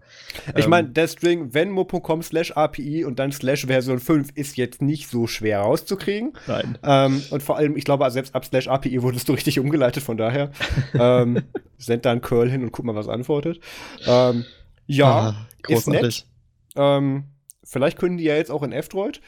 Ich 0.56 0.64
ähm, 0.64 0.70
meine, 0.70 0.88
der 0.88 1.08
String 1.08 1.52
venmo.com 1.52 2.22
slash 2.22 2.52
API 2.52 3.04
und 3.04 3.18
dann 3.18 3.32
slash 3.32 3.66
Version 3.66 3.98
5 3.98 4.30
ist 4.34 4.56
jetzt 4.56 4.80
nicht 4.80 5.10
so 5.10 5.26
schwer 5.26 5.60
rauszukriegen. 5.60 6.32
Nein. 6.46 6.78
Ähm, 6.82 7.22
und 7.30 7.42
vor 7.42 7.58
allem, 7.58 7.76
ich 7.76 7.84
glaube, 7.84 8.10
selbst 8.10 8.34
ab 8.34 8.46
slash 8.46 8.68
API 8.68 9.02
wurdest 9.02 9.28
du 9.28 9.34
richtig 9.34 9.58
umgeleitet, 9.58 10.02
von 10.02 10.16
daher. 10.16 10.52
ähm, 10.94 11.42
send 11.82 12.04
da 12.04 12.12
einen 12.12 12.20
Curl 12.20 12.50
hin 12.50 12.62
und 12.62 12.72
guck 12.72 12.84
mal, 12.84 12.94
was 12.94 13.08
antwortet. 13.08 13.60
Ähm, 14.06 14.44
ja, 14.86 15.06
ah, 15.08 15.46
ist 15.68 15.88
nett. 15.88 16.26
Ähm, 16.76 17.24
vielleicht 17.64 17.98
können 17.98 18.16
die 18.16 18.24
ja 18.24 18.36
jetzt 18.36 18.50
auch 18.50 18.62
in 18.62 18.72
F-Droid. 18.72 19.20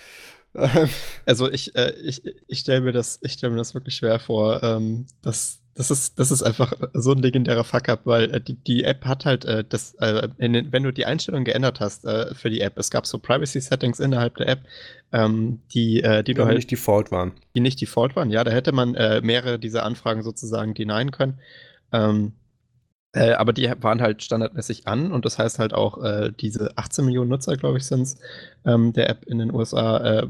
also 1.26 1.50
ich, 1.50 1.74
äh, 1.74 1.92
ich, 2.02 2.22
ich 2.46 2.60
stelle 2.60 2.82
mir 2.82 2.92
das, 2.92 3.18
ich 3.22 3.32
stelle 3.32 3.52
mir 3.52 3.58
das 3.58 3.74
wirklich 3.74 3.96
schwer 3.96 4.18
vor. 4.20 4.62
Ähm, 4.62 5.06
das, 5.20 5.60
das 5.74 5.90
ist, 5.90 6.18
das 6.18 6.30
ist 6.30 6.42
einfach 6.42 6.72
so 6.92 7.12
ein 7.12 7.18
legendärer 7.18 7.64
Fuck-up, 7.64 8.02
weil 8.04 8.32
äh, 8.32 8.40
die, 8.40 8.54
die 8.54 8.84
App 8.84 9.04
hat 9.04 9.24
halt 9.24 9.44
äh, 9.44 9.64
das, 9.68 9.94
äh, 9.94 10.28
den, 10.38 10.72
wenn 10.72 10.84
du 10.84 10.92
die 10.92 11.06
Einstellung 11.06 11.42
geändert 11.44 11.80
hast 11.80 12.04
äh, 12.04 12.34
für 12.34 12.50
die 12.50 12.60
App, 12.60 12.78
es 12.78 12.90
gab 12.90 13.06
so 13.06 13.18
Privacy-Settings 13.18 13.98
innerhalb 13.98 14.36
der 14.36 14.48
App, 14.48 14.60
ähm, 15.12 15.60
die, 15.72 16.02
äh, 16.02 16.22
die, 16.22 16.32
die 16.32 16.34
du 16.34 16.44
halt 16.44 16.56
nicht 16.56 16.70
default 16.70 17.10
waren. 17.10 17.32
Die 17.56 17.60
nicht 17.60 17.80
default 17.80 18.14
waren, 18.14 18.30
ja, 18.30 18.44
da 18.44 18.52
hätte 18.52 18.70
man 18.70 18.94
äh, 18.94 19.20
mehrere 19.22 19.58
dieser 19.58 19.84
Anfragen 19.84 20.22
sozusagen 20.22 20.74
denyen 20.74 21.10
können. 21.10 21.40
Ähm, 21.92 22.32
äh, 23.14 23.32
aber 23.32 23.52
die 23.52 23.72
waren 23.80 24.02
halt 24.02 24.22
standardmäßig 24.22 24.86
an 24.86 25.12
und 25.12 25.24
das 25.24 25.38
heißt 25.38 25.58
halt 25.58 25.72
auch, 25.72 26.02
äh, 26.02 26.32
diese 26.38 26.76
18 26.76 27.04
Millionen 27.04 27.30
Nutzer, 27.30 27.56
glaube 27.56 27.78
ich, 27.78 27.84
sind 27.84 28.02
es, 28.02 28.18
ähm, 28.66 28.92
der 28.92 29.08
App 29.08 29.24
in 29.24 29.38
den 29.38 29.54
USA, 29.54 29.98
äh, 29.98 30.26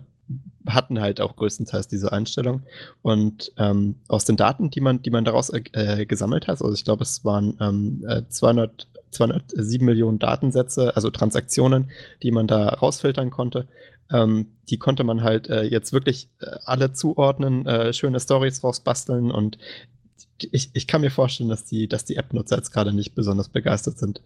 hatten 0.68 1.00
halt 1.00 1.20
auch 1.20 1.36
größtenteils 1.36 1.88
diese 1.88 2.12
Einstellung. 2.12 2.62
Und 3.02 3.52
ähm, 3.58 3.96
aus 4.08 4.24
den 4.24 4.36
Daten, 4.36 4.70
die 4.70 4.80
man, 4.80 5.02
die 5.02 5.10
man 5.10 5.24
daraus 5.24 5.50
äh, 5.50 6.06
gesammelt 6.06 6.46
hat, 6.46 6.62
also 6.62 6.72
ich 6.72 6.84
glaube, 6.84 7.02
es 7.02 7.24
waren 7.24 7.56
ähm, 7.60 8.24
200, 8.28 8.82
äh, 8.82 9.00
207 9.10 9.84
Millionen 9.84 10.18
Datensätze, 10.18 10.94
also 10.96 11.10
Transaktionen, 11.10 11.90
die 12.22 12.30
man 12.30 12.46
da 12.46 12.68
rausfiltern 12.68 13.30
konnte. 13.30 13.66
Ähm, 14.12 14.48
die 14.68 14.78
konnte 14.78 15.04
man 15.04 15.22
halt 15.22 15.48
äh, 15.48 15.62
jetzt 15.62 15.92
wirklich 15.92 16.28
äh, 16.40 16.46
alle 16.64 16.92
zuordnen, 16.92 17.66
äh, 17.66 17.92
schöne 17.92 18.20
Stories 18.20 18.62
rausbasteln 18.62 19.30
und 19.30 19.58
ich, 20.38 20.70
ich 20.72 20.86
kann 20.86 21.00
mir 21.00 21.10
vorstellen, 21.10 21.48
dass 21.48 21.64
die, 21.64 21.88
dass 21.88 22.04
die 22.04 22.16
App-Nutzer 22.16 22.56
jetzt 22.56 22.72
gerade 22.72 22.92
nicht 22.92 23.14
besonders 23.14 23.48
begeistert 23.48 23.98
sind. 23.98 24.20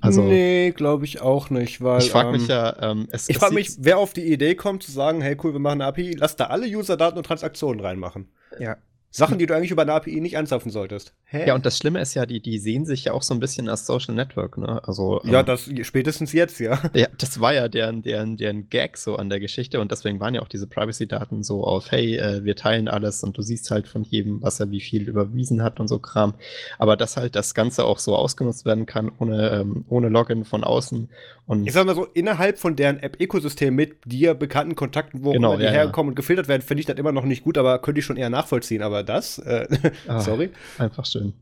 Also, 0.00 0.22
nee, 0.22 0.72
glaube 0.72 1.04
ich 1.04 1.20
auch 1.20 1.48
nicht, 1.50 1.80
weil. 1.80 2.00
Ich 2.00 2.10
frage 2.10 2.32
mich 2.32 2.42
ähm, 2.42 2.48
ja, 2.48 2.90
ähm, 2.90 3.08
es, 3.12 3.28
Ich 3.28 3.38
frage 3.38 3.54
mich, 3.54 3.70
wer 3.78 3.98
auf 3.98 4.12
die 4.12 4.32
Idee 4.32 4.56
kommt, 4.56 4.82
zu 4.82 4.90
sagen, 4.90 5.20
hey 5.20 5.36
cool, 5.42 5.52
wir 5.52 5.60
machen 5.60 5.80
eine 5.80 5.86
API, 5.86 6.14
lass 6.18 6.34
da 6.34 6.46
alle 6.46 6.66
User-Daten 6.66 7.16
und 7.16 7.24
Transaktionen 7.24 7.80
reinmachen. 7.80 8.28
Ja. 8.58 8.76
Sachen, 9.14 9.38
die 9.38 9.44
du 9.44 9.54
eigentlich 9.54 9.70
über 9.70 9.82
eine 9.82 9.92
API 9.92 10.20
nicht 10.22 10.38
anzapfen 10.38 10.70
solltest. 10.72 11.12
Hä? 11.26 11.46
Ja, 11.46 11.54
und 11.54 11.66
das 11.66 11.76
Schlimme 11.76 12.00
ist 12.00 12.14
ja, 12.14 12.24
die, 12.24 12.40
die 12.40 12.58
sehen 12.58 12.86
sich 12.86 13.04
ja 13.04 13.12
auch 13.12 13.22
so 13.22 13.34
ein 13.34 13.40
bisschen 13.40 13.68
als 13.68 13.86
Social 13.86 14.14
Network, 14.14 14.56
ne? 14.56 14.80
Also, 14.88 15.20
ja, 15.24 15.40
ähm, 15.40 15.46
das 15.46 15.70
spätestens 15.82 16.32
jetzt, 16.32 16.58
ja. 16.60 16.80
Ja, 16.94 17.08
das 17.18 17.38
war 17.38 17.52
ja 17.52 17.68
deren, 17.68 18.00
deren, 18.02 18.38
deren 18.38 18.70
Gag 18.70 18.96
so 18.96 19.16
an 19.16 19.28
der 19.28 19.38
Geschichte 19.38 19.80
und 19.80 19.92
deswegen 19.92 20.18
waren 20.18 20.34
ja 20.34 20.40
auch 20.40 20.48
diese 20.48 20.66
Privacy-Daten 20.66 21.42
so 21.42 21.62
auf, 21.62 21.90
hey, 21.90 22.16
äh, 22.16 22.42
wir 22.44 22.56
teilen 22.56 22.88
alles 22.88 23.22
und 23.22 23.36
du 23.36 23.42
siehst 23.42 23.70
halt 23.70 23.86
von 23.86 24.02
jedem, 24.02 24.40
was 24.40 24.60
er 24.60 24.70
wie 24.70 24.80
viel 24.80 25.06
überwiesen 25.06 25.62
hat 25.62 25.78
und 25.78 25.88
so 25.88 25.98
Kram. 25.98 26.32
Aber 26.78 26.96
dass 26.96 27.18
halt 27.18 27.36
das 27.36 27.52
Ganze 27.54 27.84
auch 27.84 27.98
so 27.98 28.16
ausgenutzt 28.16 28.64
werden 28.64 28.86
kann, 28.86 29.12
ohne, 29.18 29.50
ähm, 29.50 29.84
ohne 29.90 30.08
Login 30.08 30.46
von 30.46 30.64
außen. 30.64 31.10
Und 31.46 31.66
ich 31.66 31.72
sag 31.72 31.86
mal 31.86 31.94
so, 31.94 32.06
innerhalb 32.06 32.58
von 32.58 32.76
deren 32.76 32.98
App-Ökosystem 32.98 33.74
mit 33.74 33.96
dir 34.04 34.34
bekannten 34.34 34.76
Kontakten, 34.76 35.24
wo 35.24 35.32
genau, 35.32 35.56
die 35.56 35.64
ja, 35.64 35.70
herkommen 35.70 36.10
und 36.10 36.14
gefiltert 36.14 36.48
werden, 36.48 36.62
finde 36.62 36.80
ich 36.80 36.86
das 36.86 36.96
immer 36.96 37.12
noch 37.12 37.24
nicht 37.24 37.42
gut, 37.42 37.58
aber 37.58 37.80
könnte 37.80 37.98
ich 37.98 38.04
schon 38.04 38.16
eher 38.16 38.30
nachvollziehen. 38.30 38.82
Aber 38.82 39.02
das, 39.02 39.38
äh, 39.38 39.66
ah, 40.08 40.20
sorry. 40.20 40.50
Einfach 40.78 41.04
schön. 41.04 41.32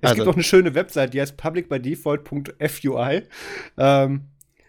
Es 0.00 0.10
also. 0.10 0.16
gibt 0.16 0.28
auch 0.28 0.34
eine 0.34 0.42
schöne 0.42 0.74
Website, 0.74 1.14
die 1.14 1.20
heißt 1.20 1.36
publicbydefault.fui. 1.36 3.22
Ähm, 3.78 4.20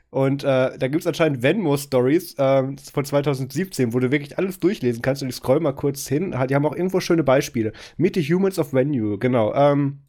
und 0.09 0.43
äh, 0.43 0.77
da 0.77 0.87
gibt 0.87 1.01
es 1.01 1.07
anscheinend 1.07 1.41
Venmo-Stories 1.41 2.35
ähm, 2.37 2.77
von 2.77 3.03
2017, 3.03 3.93
wo 3.93 3.99
du 3.99 4.11
wirklich 4.11 4.37
alles 4.37 4.59
durchlesen 4.59 5.01
kannst. 5.01 5.23
Und 5.23 5.29
ich 5.29 5.35
scroll 5.35 5.59
mal 5.59 5.73
kurz 5.73 6.07
hin. 6.07 6.35
Die 6.47 6.55
haben 6.55 6.65
auch 6.67 6.75
irgendwo 6.75 6.99
schöne 6.99 7.23
Beispiele. 7.23 7.73
Meet 7.97 8.15
the 8.15 8.21
Humans 8.21 8.59
of 8.59 8.73
Venue, 8.73 9.17
genau. 9.17 9.55
Ähm, 9.55 10.01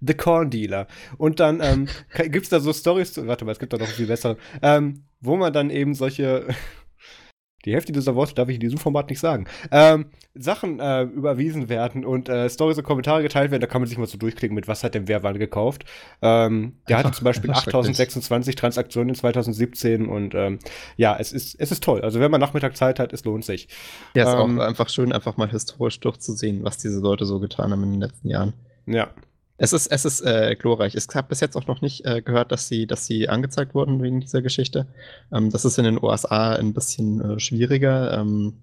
The 0.00 0.14
Corn 0.14 0.50
Dealer. 0.50 0.86
Und 1.16 1.40
dann 1.40 1.60
ähm, 1.60 1.88
gibt 2.30 2.44
es 2.44 2.50
da 2.50 2.60
so 2.60 2.72
Stories 2.72 3.12
zu. 3.12 3.26
Warte 3.26 3.44
mal, 3.44 3.52
es 3.52 3.58
gibt 3.58 3.72
da 3.72 3.78
noch 3.78 3.86
viel 3.86 4.06
bessere. 4.06 4.36
Ähm, 4.62 5.04
wo 5.20 5.36
man 5.36 5.52
dann 5.52 5.70
eben 5.70 5.94
solche. 5.94 6.48
die 7.64 7.74
Hälfte 7.74 7.92
dieser 7.92 8.14
Worte 8.14 8.34
darf 8.34 8.48
ich 8.48 8.54
in 8.54 8.60
diesem 8.60 8.78
Format 8.78 9.10
nicht 9.10 9.18
sagen. 9.18 9.46
Ähm, 9.70 10.06
Sachen 10.34 10.78
äh, 10.78 11.02
überwiesen 11.02 11.68
werden 11.68 12.04
und 12.04 12.28
äh, 12.28 12.48
Stories 12.48 12.78
und 12.78 12.84
Kommentare 12.84 13.22
geteilt 13.22 13.50
werden, 13.50 13.60
da 13.60 13.66
kann 13.66 13.80
man 13.80 13.88
sich 13.88 13.98
mal 13.98 14.06
so 14.06 14.16
durchklicken, 14.16 14.54
mit 14.54 14.68
was 14.68 14.84
hat 14.84 14.94
denn 14.94 15.08
wer 15.08 15.24
wann 15.24 15.38
gekauft. 15.38 15.84
Ähm, 16.22 16.76
der 16.88 16.98
hatte 16.98 17.10
zum 17.10 17.24
Beispiel 17.24 17.50
8026 17.50 18.54
Transaktionen 18.54 19.10
in 19.10 19.14
2017 19.16 20.06
und 20.06 20.34
ähm, 20.34 20.60
ja, 20.96 21.16
es 21.18 21.32
ist, 21.32 21.60
es 21.60 21.72
ist 21.72 21.82
toll. 21.82 22.02
Also 22.02 22.20
wenn 22.20 22.30
man 22.30 22.40
Nachmittag 22.40 22.76
Zeit 22.76 23.00
hat, 23.00 23.12
es 23.12 23.24
lohnt 23.24 23.44
sich. 23.44 23.68
Ja, 24.14 24.22
es 24.22 24.28
ist 24.28 24.34
auch 24.36 24.48
ähm, 24.48 24.60
einfach 24.60 24.88
schön, 24.88 25.12
einfach 25.12 25.36
mal 25.36 25.50
historisch 25.50 25.98
durchzusehen, 25.98 26.62
was 26.62 26.78
diese 26.78 27.00
Leute 27.00 27.26
so 27.26 27.40
getan 27.40 27.72
haben 27.72 27.82
in 27.82 27.90
den 27.90 28.00
letzten 28.00 28.28
Jahren. 28.28 28.54
Ja. 28.86 29.10
Es 29.60 29.72
ist, 29.72 29.88
es 29.88 30.04
ist 30.04 30.20
äh, 30.20 30.56
glorreich. 30.56 30.94
Ich 30.94 31.06
habe 31.14 31.28
bis 31.28 31.40
jetzt 31.40 31.56
auch 31.56 31.66
noch 31.66 31.80
nicht 31.80 32.06
äh, 32.06 32.22
gehört, 32.22 32.52
dass 32.52 32.68
sie, 32.68 32.86
dass 32.86 33.06
sie 33.06 33.28
angezeigt 33.28 33.74
wurden 33.74 34.00
wegen 34.00 34.20
dieser 34.20 34.40
Geschichte. 34.40 34.86
Ähm, 35.32 35.50
das 35.50 35.64
ist 35.64 35.78
in 35.78 35.84
den 35.84 36.02
USA 36.02 36.54
ein 36.54 36.72
bisschen 36.72 37.20
äh, 37.20 37.40
schwieriger, 37.40 38.16
ähm, 38.18 38.54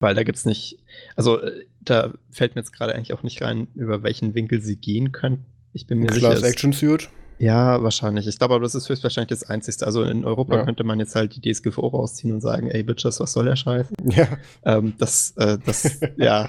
weil 0.00 0.14
da 0.14 0.22
gibt 0.24 0.38
es 0.38 0.46
nicht. 0.46 0.78
Also 1.16 1.40
äh, 1.42 1.66
da 1.80 2.14
fällt 2.30 2.54
mir 2.54 2.62
jetzt 2.62 2.72
gerade 2.72 2.94
eigentlich 2.94 3.12
auch 3.12 3.22
nicht 3.22 3.42
rein, 3.42 3.68
über 3.74 4.02
welchen 4.02 4.34
Winkel 4.34 4.62
sie 4.62 4.76
gehen 4.76 5.12
können. 5.12 5.44
Ich 5.74 5.86
bin 5.86 5.98
mir 5.98 6.06
Class 6.06 6.38
sicher. 6.38 6.48
Action 6.48 6.72
Suit. 6.72 7.10
Ja, 7.38 7.82
wahrscheinlich. 7.82 8.26
Ich 8.26 8.38
glaube 8.38 8.54
aber, 8.54 8.62
das 8.62 8.74
ist 8.74 8.88
höchstwahrscheinlich 8.88 9.28
das 9.28 9.48
Einzige. 9.50 9.84
Also 9.84 10.02
in 10.04 10.24
Europa 10.24 10.56
ja. 10.56 10.64
könnte 10.64 10.84
man 10.84 10.98
jetzt 10.98 11.14
halt 11.14 11.36
die 11.36 11.52
DSGVO 11.52 11.88
rausziehen 11.88 12.32
und 12.32 12.40
sagen, 12.40 12.70
ey 12.70 12.82
Bitches, 12.82 13.20
was 13.20 13.32
soll 13.32 13.44
der 13.44 13.56
Scheiß? 13.56 13.86
Ja. 14.04 14.28
Ähm, 14.64 14.94
das, 14.98 15.32
äh, 15.36 15.58
das, 15.64 16.00
ja, 16.16 16.48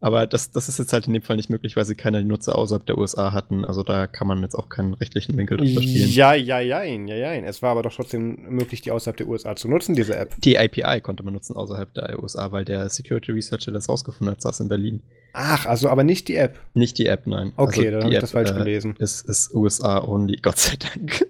aber 0.00 0.26
das, 0.26 0.50
das 0.50 0.68
ist 0.68 0.78
jetzt 0.78 0.92
halt 0.94 1.06
in 1.06 1.12
dem 1.12 1.22
Fall 1.22 1.36
nicht 1.36 1.50
möglich, 1.50 1.76
weil 1.76 1.84
sie 1.84 1.94
keine 1.94 2.24
Nutzer 2.24 2.56
außerhalb 2.56 2.86
der 2.86 2.96
USA 2.96 3.32
hatten. 3.32 3.66
Also 3.66 3.82
da 3.82 4.06
kann 4.06 4.26
man 4.26 4.40
jetzt 4.42 4.54
auch 4.54 4.70
keinen 4.70 4.94
rechtlichen 4.94 5.36
Winkel 5.36 5.58
drüber 5.58 5.82
spielen. 5.82 6.08
Ja, 6.08 6.32
ja, 6.32 6.58
ja, 6.58 6.82
ja, 6.82 7.14
ja. 7.14 7.32
Es 7.34 7.60
war 7.60 7.72
aber 7.72 7.82
doch 7.82 7.94
trotzdem 7.94 8.38
möglich, 8.48 8.80
die 8.80 8.92
außerhalb 8.92 9.18
der 9.18 9.28
USA 9.28 9.54
zu 9.56 9.68
nutzen, 9.68 9.94
diese 9.94 10.16
App. 10.16 10.34
Die 10.38 10.58
API 10.58 11.02
konnte 11.02 11.22
man 11.22 11.34
nutzen 11.34 11.54
außerhalb 11.54 11.92
der 11.92 12.22
USA, 12.22 12.50
weil 12.50 12.64
der 12.64 12.88
Security 12.88 13.32
Researcher 13.32 13.72
das 13.72 13.90
rausgefunden 13.90 14.34
hat, 14.34 14.40
saß 14.40 14.60
in 14.60 14.68
Berlin. 14.68 15.02
Ach, 15.34 15.66
also 15.66 15.90
aber 15.90 16.02
nicht 16.02 16.28
die 16.28 16.36
App. 16.36 16.58
Nicht 16.72 16.96
die 16.96 17.06
App, 17.06 17.26
nein. 17.26 17.52
Okay, 17.56 17.80
also 17.80 17.90
dann 17.90 18.04
habe 18.04 18.14
ich 18.14 18.20
das 18.20 18.30
falsch 18.30 18.50
äh, 18.50 18.54
gelesen. 18.54 18.96
Ist, 18.98 19.28
ist 19.28 19.54
USA 19.54 20.02
only, 20.02 20.36
Gott 20.40 20.58
sei 20.58 20.76
Dank. 20.76 21.26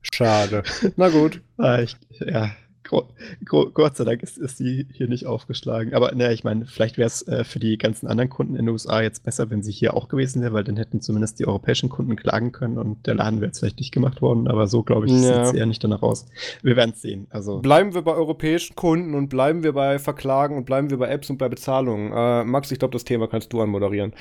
Schade. 0.00 0.62
Na 0.96 1.08
gut. 1.10 1.40
ah, 1.58 1.80
ich, 1.80 1.96
ja, 2.20 2.52
Gott 2.84 3.96
sei 3.96 4.04
Dank 4.04 4.22
ist, 4.22 4.38
ist 4.38 4.60
die 4.60 4.86
hier 4.92 5.08
nicht 5.08 5.26
aufgeschlagen. 5.26 5.94
Aber 5.94 6.14
ne, 6.14 6.32
ich 6.32 6.44
meine, 6.44 6.66
vielleicht 6.66 6.98
wäre 6.98 7.06
es 7.06 7.26
äh, 7.26 7.44
für 7.44 7.58
die 7.58 7.78
ganzen 7.78 8.06
anderen 8.06 8.30
Kunden 8.30 8.54
in 8.54 8.66
den 8.66 8.72
USA 8.72 9.02
jetzt 9.02 9.24
besser, 9.24 9.50
wenn 9.50 9.62
sie 9.62 9.72
hier 9.72 9.94
auch 9.94 10.08
gewesen 10.08 10.42
wäre, 10.42 10.52
weil 10.52 10.64
dann 10.64 10.76
hätten 10.76 11.00
zumindest 11.00 11.38
die 11.38 11.46
europäischen 11.46 11.88
Kunden 11.88 12.16
klagen 12.16 12.52
können 12.52 12.78
und 12.78 13.06
der 13.06 13.14
Laden 13.14 13.40
wäre 13.40 13.48
jetzt 13.48 13.60
vielleicht 13.60 13.78
nicht 13.78 13.92
gemacht 13.92 14.22
worden. 14.22 14.48
Aber 14.48 14.66
so, 14.66 14.82
glaube 14.82 15.06
ich, 15.06 15.12
ja. 15.12 15.18
sieht 15.18 15.36
es 15.36 15.52
eher 15.52 15.66
nicht 15.66 15.82
danach 15.82 16.02
aus. 16.02 16.26
Wir 16.62 16.76
werden 16.76 16.92
es 16.94 17.02
sehen. 17.02 17.26
Also 17.30 17.58
bleiben 17.58 17.94
wir 17.94 18.02
bei 18.02 18.12
europäischen 18.12 18.76
Kunden 18.76 19.14
und 19.14 19.28
bleiben 19.28 19.62
wir 19.62 19.72
bei 19.72 19.98
Verklagen 19.98 20.56
und 20.56 20.64
bleiben 20.64 20.90
wir 20.90 20.98
bei 20.98 21.08
Apps 21.08 21.30
und 21.30 21.38
bei 21.38 21.48
Bezahlungen. 21.48 22.12
Äh, 22.12 22.44
Max, 22.44 22.70
ich 22.70 22.78
glaube, 22.78 22.92
das 22.92 23.04
Thema 23.04 23.28
kannst 23.28 23.52
du 23.52 23.60
anmoderieren. 23.60 24.12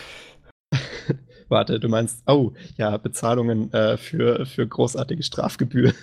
Warte, 1.53 1.79
du 1.79 1.87
meinst, 1.87 2.23
oh, 2.25 2.53
ja, 2.77 2.97
Bezahlungen 2.97 3.71
äh, 3.73 3.95
für, 3.97 4.47
für 4.47 4.65
großartige 4.65 5.21
Strafgebühren. 5.21 5.93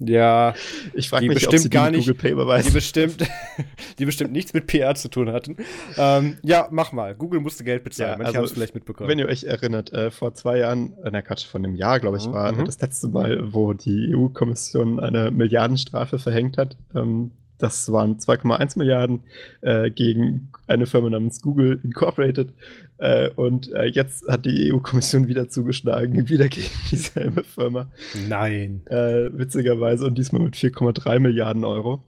Ja, 0.00 0.54
ich 0.92 1.08
frage 1.08 1.28
mich, 1.28 1.34
bestimmt 1.34 1.54
ob 1.54 1.60
sie 1.60 1.70
gar 1.70 1.90
nicht, 1.90 2.08
Google 2.08 2.34
Pay. 2.34 2.62
Die 2.64 2.70
bestimmt, 2.70 3.18
die 4.00 4.04
bestimmt 4.06 4.32
nichts 4.32 4.52
mit 4.52 4.66
PR 4.66 4.96
zu 4.96 5.08
tun 5.08 5.30
hatten. 5.30 5.56
Ähm, 5.96 6.36
ja, 6.42 6.66
mach 6.72 6.90
mal. 6.90 7.14
Google 7.14 7.38
musste 7.38 7.62
Geld 7.62 7.84
bezahlen. 7.84 8.10
Ja, 8.10 8.16
Manche 8.16 8.26
also, 8.26 8.38
haben 8.38 8.44
es 8.46 8.52
vielleicht 8.52 8.74
mitbekommen. 8.74 9.08
Wenn 9.08 9.20
ihr 9.20 9.26
euch 9.26 9.44
erinnert, 9.44 9.92
äh, 9.92 10.10
vor 10.10 10.34
zwei 10.34 10.58
Jahren, 10.58 10.94
äh, 11.04 11.10
na 11.12 11.22
Quatsch, 11.22 11.46
von 11.46 11.64
einem 11.64 11.76
Jahr, 11.76 12.00
glaube 12.00 12.16
ich, 12.16 12.26
mhm. 12.26 12.32
war 12.32 12.50
mhm. 12.50 12.64
das 12.64 12.80
letzte 12.80 13.06
Mal, 13.06 13.52
wo 13.52 13.72
die 13.72 14.12
EU-Kommission 14.16 14.98
eine 14.98 15.30
Milliardenstrafe 15.30 16.18
verhängt 16.18 16.58
hat. 16.58 16.76
Ähm, 16.96 17.30
das 17.58 17.90
waren 17.92 18.18
2,1 18.18 18.78
Milliarden 18.78 19.20
äh, 19.60 19.90
gegen 19.90 20.50
eine 20.66 20.86
Firma 20.86 21.10
namens 21.10 21.42
Google 21.42 21.80
Incorporated. 21.82 22.52
Äh, 22.98 23.30
und 23.30 23.72
äh, 23.72 23.84
jetzt 23.84 24.26
hat 24.28 24.44
die 24.44 24.72
EU-Kommission 24.72 25.28
wieder 25.28 25.48
zugeschlagen, 25.48 26.28
wieder 26.28 26.48
gegen 26.48 26.70
dieselbe 26.90 27.44
Firma. 27.44 27.90
Nein. 28.28 28.82
Äh, 28.86 29.30
witzigerweise 29.32 30.06
und 30.06 30.18
diesmal 30.18 30.42
mit 30.42 30.54
4,3 30.54 31.18
Milliarden 31.18 31.64
Euro. 31.64 32.02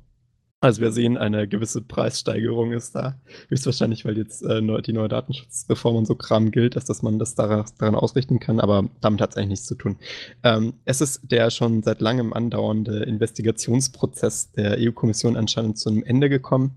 Also 0.62 0.82
wir 0.82 0.92
sehen, 0.92 1.16
eine 1.16 1.48
gewisse 1.48 1.80
Preissteigerung 1.80 2.72
ist 2.72 2.94
da. 2.94 3.18
Höchstwahrscheinlich, 3.48 4.04
weil 4.04 4.18
jetzt 4.18 4.42
äh, 4.42 4.60
die 4.82 4.92
neue 4.92 5.08
Datenschutzreform 5.08 5.96
und 5.96 6.06
so 6.06 6.14
Kram 6.14 6.50
gilt, 6.50 6.76
dass, 6.76 6.84
dass 6.84 7.00
man 7.00 7.18
das 7.18 7.34
daran, 7.34 7.64
daran 7.78 7.94
ausrichten 7.94 8.40
kann, 8.40 8.60
aber 8.60 8.90
damit 9.00 9.22
hat 9.22 9.30
es 9.30 9.36
eigentlich 9.36 9.48
nichts 9.48 9.66
zu 9.66 9.74
tun. 9.74 9.96
Ähm, 10.42 10.74
es 10.84 11.00
ist 11.00 11.22
der 11.30 11.48
schon 11.48 11.82
seit 11.82 12.02
langem 12.02 12.34
andauernde 12.34 13.04
Investigationsprozess 13.04 14.52
der 14.52 14.76
EU-Kommission 14.78 15.38
anscheinend 15.38 15.78
zu 15.78 15.88
einem 15.88 16.02
Ende 16.02 16.28
gekommen. 16.28 16.76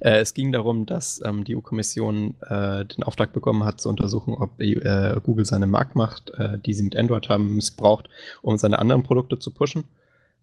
Äh, 0.00 0.20
es 0.20 0.32
ging 0.32 0.50
darum, 0.50 0.86
dass 0.86 1.20
ähm, 1.22 1.44
die 1.44 1.56
EU-Kommission 1.56 2.36
äh, 2.48 2.86
den 2.86 3.02
Auftrag 3.02 3.34
bekommen 3.34 3.64
hat, 3.64 3.82
zu 3.82 3.90
untersuchen, 3.90 4.32
ob 4.32 4.58
äh, 4.58 5.20
Google 5.22 5.44
seine 5.44 5.66
Marktmacht, 5.66 6.30
äh, 6.30 6.58
die 6.58 6.72
sie 6.72 6.84
mit 6.84 6.96
Android 6.96 7.28
haben, 7.28 7.56
missbraucht, 7.56 8.08
um 8.40 8.56
seine 8.56 8.78
anderen 8.78 9.02
Produkte 9.02 9.38
zu 9.38 9.50
pushen. 9.50 9.84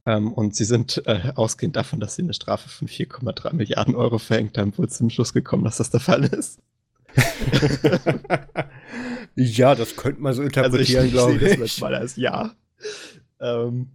Ähm, 0.07 0.31
und 0.31 0.55
sie 0.55 0.63
sind 0.63 1.03
äh, 1.05 1.33
ausgehend 1.35 1.75
davon, 1.75 1.99
dass 1.99 2.15
sie 2.15 2.21
eine 2.21 2.33
Strafe 2.33 2.69
von 2.69 2.87
4,3 2.87 3.53
Milliarden 3.53 3.93
Euro 3.93 4.19
verhängt 4.19 4.57
haben, 4.57 4.75
wohl 4.77 4.87
zum 4.87 5.09
Schluss 5.09 5.33
gekommen, 5.33 5.65
dass 5.65 5.77
das 5.77 5.89
der 5.89 5.99
Fall 5.99 6.23
ist. 6.23 6.59
ja, 9.35 9.75
das 9.75 9.97
könnte 9.97 10.21
man 10.21 10.33
so 10.33 10.43
interpretieren, 10.43 11.03
also 11.03 11.13
glaube 11.13 11.35
ich. 11.35 11.41
Ich 11.41 11.49
sehe 11.49 11.57
das 11.57 11.81
mal 11.81 11.93
als 11.93 12.15
Ja. 12.15 12.55
Ähm, 13.41 13.89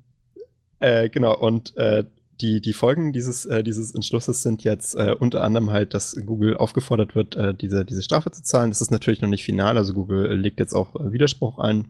äh, 0.80 1.08
genau, 1.08 1.34
und 1.34 1.74
äh, 1.78 2.04
die, 2.42 2.60
die 2.60 2.74
Folgen 2.74 3.14
dieses, 3.14 3.46
äh, 3.46 3.62
dieses 3.64 3.94
Entschlusses 3.94 4.42
sind 4.42 4.64
jetzt 4.64 4.94
äh, 4.94 5.14
unter 5.18 5.42
anderem 5.42 5.70
halt, 5.70 5.94
dass 5.94 6.14
Google 6.26 6.58
aufgefordert 6.58 7.14
wird, 7.14 7.36
äh, 7.36 7.54
diese, 7.54 7.86
diese 7.86 8.02
Strafe 8.02 8.30
zu 8.32 8.42
zahlen. 8.42 8.70
Das 8.70 8.82
ist 8.82 8.90
natürlich 8.90 9.22
noch 9.22 9.30
nicht 9.30 9.44
final, 9.44 9.78
also 9.78 9.94
Google 9.94 10.34
legt 10.34 10.60
jetzt 10.60 10.74
auch 10.74 10.94
äh, 10.96 11.10
Widerspruch 11.12 11.58
ein 11.58 11.88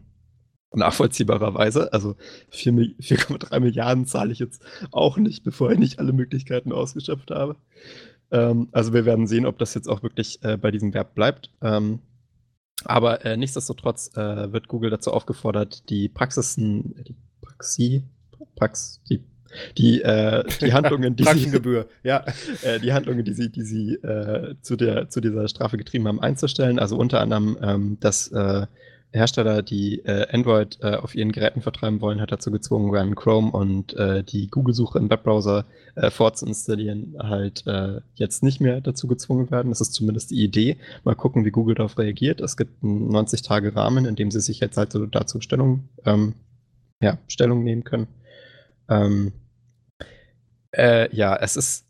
nachvollziehbarerweise. 0.75 1.93
Also 1.93 2.15
4,3 2.51 3.59
Milliarden 3.59 4.05
zahle 4.05 4.31
ich 4.31 4.39
jetzt 4.39 4.63
auch 4.91 5.17
nicht, 5.17 5.43
bevor 5.43 5.71
ich 5.71 5.79
nicht 5.79 5.99
alle 5.99 6.13
Möglichkeiten 6.13 6.71
ausgeschöpft 6.71 7.31
habe. 7.31 7.55
Ähm, 8.31 8.69
also 8.71 8.93
wir 8.93 9.05
werden 9.05 9.27
sehen, 9.27 9.45
ob 9.45 9.57
das 9.57 9.73
jetzt 9.73 9.87
auch 9.87 10.03
wirklich 10.03 10.43
äh, 10.43 10.57
bei 10.57 10.71
diesem 10.71 10.93
Verb 10.93 11.15
bleibt. 11.15 11.51
Ähm, 11.61 11.99
aber 12.85 13.23
äh, 13.25 13.37
nichtsdestotrotz 13.37 14.15
äh, 14.17 14.51
wird 14.51 14.67
Google 14.67 14.89
dazu 14.89 15.11
aufgefordert, 15.11 15.89
die 15.89 16.09
Praxisen, 16.09 16.95
die 17.07 17.15
Praxi, 17.41 18.03
Prax, 18.55 19.01
die 19.09 19.23
die, 19.77 20.01
äh, 20.01 20.43
die 20.61 20.73
Handlungen, 20.73 21.15
die 21.15 21.23
sie, 21.23 21.85
ja. 22.03 22.25
Äh, 22.63 22.79
die 22.79 22.93
Handlungen, 22.93 23.25
die 23.25 23.33
sie, 23.33 23.49
die 23.49 23.63
sie 23.63 23.95
äh, 23.95 24.55
zu, 24.61 24.75
der, 24.75 25.09
zu 25.09 25.21
dieser 25.21 25.47
Strafe 25.47 25.77
getrieben 25.77 26.07
haben, 26.07 26.19
einzustellen. 26.19 26.79
Also 26.79 26.97
unter 26.97 27.19
anderem, 27.19 27.57
ähm, 27.61 27.97
dass 27.99 28.29
äh, 28.29 28.67
Hersteller, 29.13 29.61
die 29.61 29.99
äh, 29.99 30.27
Android 30.31 30.79
äh, 30.81 30.95
auf 30.95 31.13
ihren 31.13 31.31
Geräten 31.31 31.61
vertreiben 31.61 32.01
wollen, 32.01 32.19
hat 32.19 32.31
dazu 32.31 32.49
gezwungen 32.49 32.91
werden, 32.91 33.15
Chrome 33.15 33.51
und 33.51 33.93
äh, 33.93 34.23
die 34.23 34.47
Google-Suche 34.47 34.97
im 34.97 35.09
Webbrowser 35.09 35.65
äh, 35.95 36.09
vorzuinstallieren, 36.09 37.15
halt 37.19 37.65
äh, 37.67 38.01
jetzt 38.15 38.41
nicht 38.41 38.59
mehr 38.59 38.81
dazu 38.81 39.07
gezwungen 39.07 39.51
werden. 39.51 39.69
Das 39.69 39.81
ist 39.81 39.93
zumindest 39.93 40.31
die 40.31 40.43
Idee. 40.43 40.77
Mal 41.03 41.15
gucken, 41.15 41.45
wie 41.45 41.51
Google 41.51 41.75
darauf 41.75 41.99
reagiert. 41.99 42.41
Es 42.41 42.57
gibt 42.57 42.83
einen 42.83 43.11
90-Tage-Rahmen, 43.11 44.05
in 44.05 44.15
dem 44.15 44.31
sie 44.31 44.41
sich 44.41 44.59
jetzt 44.59 44.77
halt 44.77 44.91
so 44.91 45.05
dazu 45.05 45.41
Stellung, 45.41 45.89
ähm, 46.05 46.33
ja, 46.99 47.19
Stellung 47.27 47.63
nehmen 47.63 47.83
können. 47.83 48.07
Ähm, 48.89 49.31
äh, 50.71 51.15
ja, 51.15 51.35
es 51.35 51.55
ist, 51.55 51.85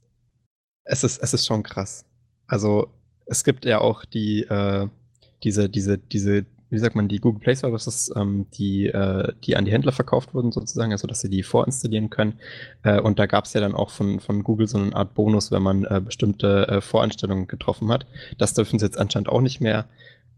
es 0.84 1.06
ist, 1.06 1.24
es 1.24 1.34
ist 1.34 1.46
schon 1.46 1.64
krass. 1.64 2.06
Also 2.48 2.90
es 3.26 3.46
gibt 3.46 3.64
ja 3.64 3.80
auch 3.80 4.04
die, 4.04 4.44
äh, 4.44 4.90
diese, 5.44 5.70
diese, 5.70 5.98
diese 5.98 6.46
wie 6.74 6.80
sagt 6.80 6.96
man, 6.96 7.08
die 7.08 7.20
Google 7.20 7.40
Play 7.40 7.54
Services, 7.54 8.12
ähm, 8.16 8.48
die, 8.56 8.88
äh, 8.88 9.32
die 9.44 9.56
an 9.56 9.66
die 9.66 9.72
Händler 9.72 9.92
verkauft 9.92 10.34
wurden 10.34 10.52
sozusagen, 10.52 10.92
also 10.92 11.08
dass 11.08 11.22
sie 11.22 11.30
die 11.30 11.44
vorinstallieren 11.44 12.10
können. 12.10 12.40
Äh, 12.82 13.00
und 13.00 13.20
da 13.20 13.28
gab 13.28 13.46
es 13.46 13.54
ja 13.54 13.62
dann 13.62 13.76
auch 13.76 13.92
von, 13.92 14.20
von 14.20 14.44
Google 14.44 14.68
so 14.68 14.80
eine 14.80 14.96
Art 14.96 15.14
Bonus, 15.14 15.52
wenn 15.52 15.62
man 15.62 15.86
äh, 15.86 16.02
bestimmte 16.04 16.68
äh, 16.68 16.82
Voreinstellungen 16.82 17.46
getroffen 17.46 17.92
hat. 17.92 18.08
Das 18.40 18.56
dürfen 18.56 18.80
sie 18.80 18.86
jetzt 18.86 18.98
anscheinend 18.98 19.30
auch 19.30 19.42
nicht 19.42 19.62
mehr. 19.62 19.86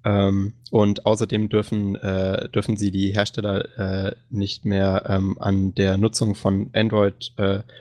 Ähm, 0.05 0.53
und 0.71 1.05
außerdem 1.05 1.49
dürfen, 1.49 1.95
äh, 1.95 2.47
dürfen 2.49 2.77
sie 2.77 2.91
die 2.91 3.13
Hersteller 3.13 3.65
äh, 4.09 4.15
nicht 4.29 4.63
mehr 4.63 5.03
ähm, 5.09 5.37
an 5.39 5.73
der 5.73 5.97
Nutzung 5.97 6.35
von 6.35 6.69
Android 6.73 7.33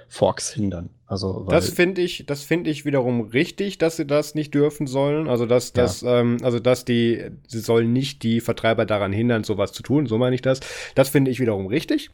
Forks 0.08 0.52
hindern. 0.52 0.90
Also, 1.06 1.46
das 1.48 1.68
finde 1.68 2.00
ich, 2.00 2.24
das 2.26 2.42
finde 2.42 2.70
ich 2.70 2.86
wiederum 2.86 3.20
richtig, 3.20 3.76
dass 3.76 3.96
sie 3.96 4.06
das 4.06 4.34
nicht 4.34 4.54
dürfen 4.54 4.86
sollen. 4.86 5.28
Also 5.28 5.44
dass, 5.44 5.68
ja. 5.68 5.82
dass, 5.82 6.02
ähm, 6.02 6.38
also 6.42 6.58
dass 6.58 6.86
die, 6.86 7.30
sie 7.46 7.60
sollen 7.60 7.92
nicht 7.92 8.22
die 8.22 8.40
Vertreiber 8.40 8.86
daran 8.86 9.12
hindern, 9.12 9.44
sowas 9.44 9.72
zu 9.72 9.82
tun. 9.82 10.06
So 10.06 10.16
meine 10.16 10.34
ich 10.34 10.42
das. 10.42 10.60
Das 10.94 11.10
finde 11.10 11.30
ich 11.30 11.40
wiederum 11.40 11.66
richtig. 11.66 12.10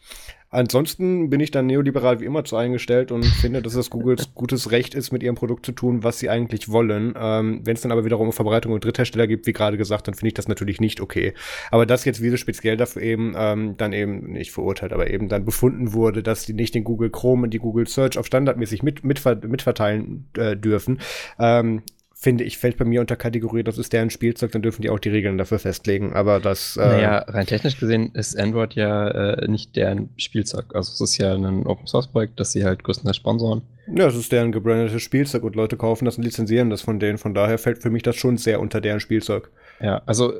Ansonsten 0.52 1.30
bin 1.30 1.38
ich 1.38 1.52
dann 1.52 1.66
neoliberal 1.66 2.18
wie 2.18 2.24
immer 2.24 2.44
zu 2.44 2.56
eingestellt 2.56 3.12
und 3.12 3.24
finde, 3.24 3.62
dass 3.62 3.76
es 3.76 3.88
Googles 3.88 4.30
gutes 4.34 4.72
Recht 4.72 4.96
ist, 4.96 5.12
mit 5.12 5.22
ihrem 5.22 5.36
Produkt 5.36 5.64
zu 5.64 5.70
tun, 5.70 6.02
was 6.02 6.18
sie 6.18 6.28
eigentlich 6.28 6.68
wollen. 6.68 7.14
Ähm, 7.16 7.60
Wenn 7.64 7.76
es 7.76 7.82
dann 7.82 7.92
aber 7.92 8.04
wiederum 8.04 8.32
Verbreitung 8.32 8.72
und 8.72 8.84
Dritthersteller 8.84 9.28
gibt, 9.28 9.46
wie 9.46 9.52
gerade 9.52 9.76
gesagt, 9.76 10.08
dann 10.08 10.14
finde 10.14 10.28
ich 10.28 10.34
das 10.34 10.48
natürlich 10.48 10.80
nicht 10.80 11.00
okay. 11.00 11.34
Aber 11.70 11.86
dass 11.86 12.04
jetzt 12.04 12.20
wie 12.20 12.30
so 12.30 12.36
speziell 12.36 12.76
dafür 12.76 13.02
eben 13.02 13.34
ähm, 13.36 13.76
dann 13.76 13.92
eben 13.92 14.32
nicht 14.32 14.50
verurteilt, 14.50 14.92
aber 14.92 15.08
eben 15.08 15.28
dann 15.28 15.44
befunden 15.44 15.92
wurde, 15.92 16.22
dass 16.22 16.46
die 16.46 16.52
nicht 16.52 16.74
den 16.74 16.82
Google 16.82 17.10
Chrome 17.10 17.44
und 17.44 17.54
die 17.54 17.58
Google 17.58 17.86
Search 17.86 18.18
auf 18.18 18.26
standardmäßig 18.26 18.82
mit, 18.82 19.04
mitver 19.04 19.36
mitverteilen 19.36 20.28
äh, 20.36 20.56
dürfen, 20.56 20.98
ähm, 21.38 21.82
finde 22.20 22.44
ich, 22.44 22.58
fällt 22.58 22.76
bei 22.76 22.84
mir 22.84 23.00
unter 23.00 23.16
Kategorie, 23.16 23.62
das 23.62 23.78
ist 23.78 23.94
deren 23.94 24.10
Spielzeug, 24.10 24.52
dann 24.52 24.60
dürfen 24.60 24.82
die 24.82 24.90
auch 24.90 24.98
die 24.98 25.08
Regeln 25.08 25.38
dafür 25.38 25.58
festlegen. 25.58 26.12
Aber 26.12 26.38
das. 26.38 26.76
Äh 26.76 26.80
naja, 26.80 27.18
rein 27.26 27.46
technisch 27.46 27.80
gesehen 27.80 28.10
ist 28.12 28.38
Android 28.38 28.74
ja 28.74 29.08
äh, 29.08 29.48
nicht 29.48 29.74
deren 29.74 30.10
Spielzeug. 30.18 30.66
Also 30.74 30.92
es 30.92 31.00
ist 31.00 31.16
ja 31.16 31.34
ein 31.34 31.66
Open 31.66 31.86
Source 31.86 32.08
Projekt, 32.08 32.38
das 32.38 32.52
sie 32.52 32.62
halt 32.62 32.84
größtenteils 32.84 33.16
sponsoren. 33.16 33.62
Ja, 33.92 34.06
es 34.06 34.16
ist 34.16 34.30
deren 34.30 34.52
gebrandetes 34.52 35.00
Spielzeug 35.00 35.42
und 35.44 35.56
Leute 35.56 35.78
kaufen 35.78 36.04
das 36.04 36.18
und 36.18 36.24
lizenzieren 36.24 36.68
das 36.68 36.82
von 36.82 37.00
denen. 37.00 37.16
Von 37.16 37.32
daher 37.32 37.56
fällt 37.56 37.78
für 37.82 37.90
mich 37.90 38.02
das 38.02 38.16
schon 38.16 38.36
sehr 38.36 38.60
unter 38.60 38.82
deren 38.82 39.00
Spielzeug. 39.00 39.50
Ja, 39.80 40.02
also 40.04 40.34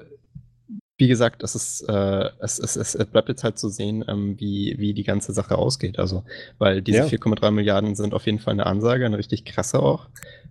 wie 1.00 1.08
gesagt, 1.08 1.42
es, 1.42 1.54
ist, 1.54 1.80
äh, 1.88 2.28
es, 2.40 2.58
es, 2.58 2.76
es 2.76 3.06
bleibt 3.06 3.30
jetzt 3.30 3.42
halt 3.42 3.58
zu 3.58 3.70
sehen, 3.70 4.04
ähm, 4.06 4.38
wie, 4.38 4.74
wie 4.78 4.92
die 4.92 5.02
ganze 5.02 5.32
Sache 5.32 5.56
ausgeht. 5.56 5.98
Also, 5.98 6.24
weil 6.58 6.82
diese 6.82 6.98
ja. 6.98 7.04
4,3 7.06 7.50
Milliarden 7.50 7.94
sind 7.94 8.12
auf 8.12 8.26
jeden 8.26 8.38
Fall 8.38 8.52
eine 8.52 8.66
Ansage, 8.66 9.06
eine 9.06 9.16
richtig 9.16 9.46
krasse 9.46 9.80
auch. 9.80 10.08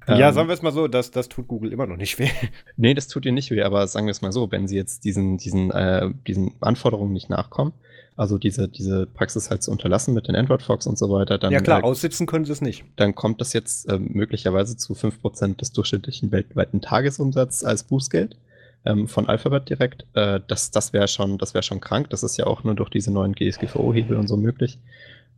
Ja, 0.08 0.30
ähm, 0.30 0.34
sagen 0.34 0.48
wir 0.50 0.56
es 0.56 0.64
mal 0.64 0.72
so, 0.72 0.88
das, 0.88 1.12
das 1.12 1.30
tut 1.30 1.48
Google 1.48 1.72
immer 1.72 1.86
noch 1.86 1.98
nicht 1.98 2.18
weh. 2.18 2.30
Nee, 2.78 2.96
das 2.96 3.08
tut 3.08 3.28
ihr 3.28 3.32
nicht 3.32 3.52
weh, 3.52 3.62
aber 3.62 3.86
sagen 3.88 4.08
wir 4.08 4.12
es 4.12 4.24
mal 4.24 4.32
so, 4.32 4.52
wenn 4.52 4.68
sie 4.68 4.76
jetzt 4.76 5.06
diesen, 5.06 5.38
diesen, 5.38 5.70
äh, 5.70 6.10
diesen 6.26 6.56
Anforderungen 6.62 7.14
nicht 7.14 7.30
nachkommen, 7.30 7.74
also 8.16 8.40
diese, 8.40 8.68
diese 8.68 9.06
Praxis 9.06 9.52
halt 9.52 9.62
zu 9.62 9.70
unterlassen 9.70 10.16
mit 10.16 10.28
den 10.28 10.36
Android 10.36 10.64
Fox 10.64 10.88
und 10.88 10.98
so 10.98 11.12
weiter, 11.12 11.38
dann. 11.38 11.54
Ja 11.54 11.62
klar, 11.62 11.82
äh, 11.82 11.84
aussitzen 11.84 12.26
können 12.26 12.46
sie 12.46 12.54
es 12.54 12.62
nicht. 12.62 12.86
Dann 12.96 13.14
kommt 13.14 13.40
das 13.40 13.54
jetzt 13.54 13.88
äh, 13.88 14.00
möglicherweise 14.00 14.76
zu 14.78 14.94
5% 14.94 15.58
des 15.58 15.74
durchschnittlichen 15.74 16.32
weltweiten 16.32 16.82
Tagesumsatzes 16.82 17.64
als 17.64 17.84
Bußgeld 17.84 18.36
ähm, 18.86 19.08
von 19.08 19.28
Alphabet 19.28 19.70
direkt. 19.70 20.06
Äh, 20.14 20.40
das 20.48 20.72
das 20.72 20.94
wäre 20.94 21.08
schon, 21.08 21.40
wär 21.40 21.62
schon 21.62 21.80
krank. 21.80 22.10
Das 22.10 22.24
ist 22.24 22.38
ja 22.38 22.48
auch 22.48 22.64
nur 22.64 22.76
durch 22.76 22.90
diese 22.90 23.12
neuen 23.12 23.34
GSGVO-Hebel 23.34 24.18
und 24.18 24.28
so 24.28 24.38
möglich. 24.38 24.80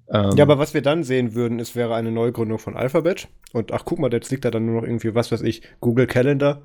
Ähm, 0.09 0.31
ja, 0.35 0.43
aber 0.43 0.59
was 0.59 0.73
wir 0.73 0.81
dann 0.81 1.03
sehen 1.03 1.35
würden, 1.35 1.59
es 1.59 1.75
wäre 1.75 1.95
eine 1.95 2.11
Neugründung 2.11 2.59
von 2.59 2.75
Alphabet. 2.75 3.29
Und 3.53 3.71
ach, 3.71 3.83
guck 3.85 3.99
mal, 3.99 4.11
jetzt 4.11 4.29
liegt 4.29 4.43
da 4.43 4.51
dann 4.51 4.65
nur 4.65 4.81
noch 4.81 4.87
irgendwie, 4.87 5.15
was 5.15 5.31
weiß 5.31 5.41
ich, 5.41 5.61
Google 5.79 6.07
Calendar 6.07 6.61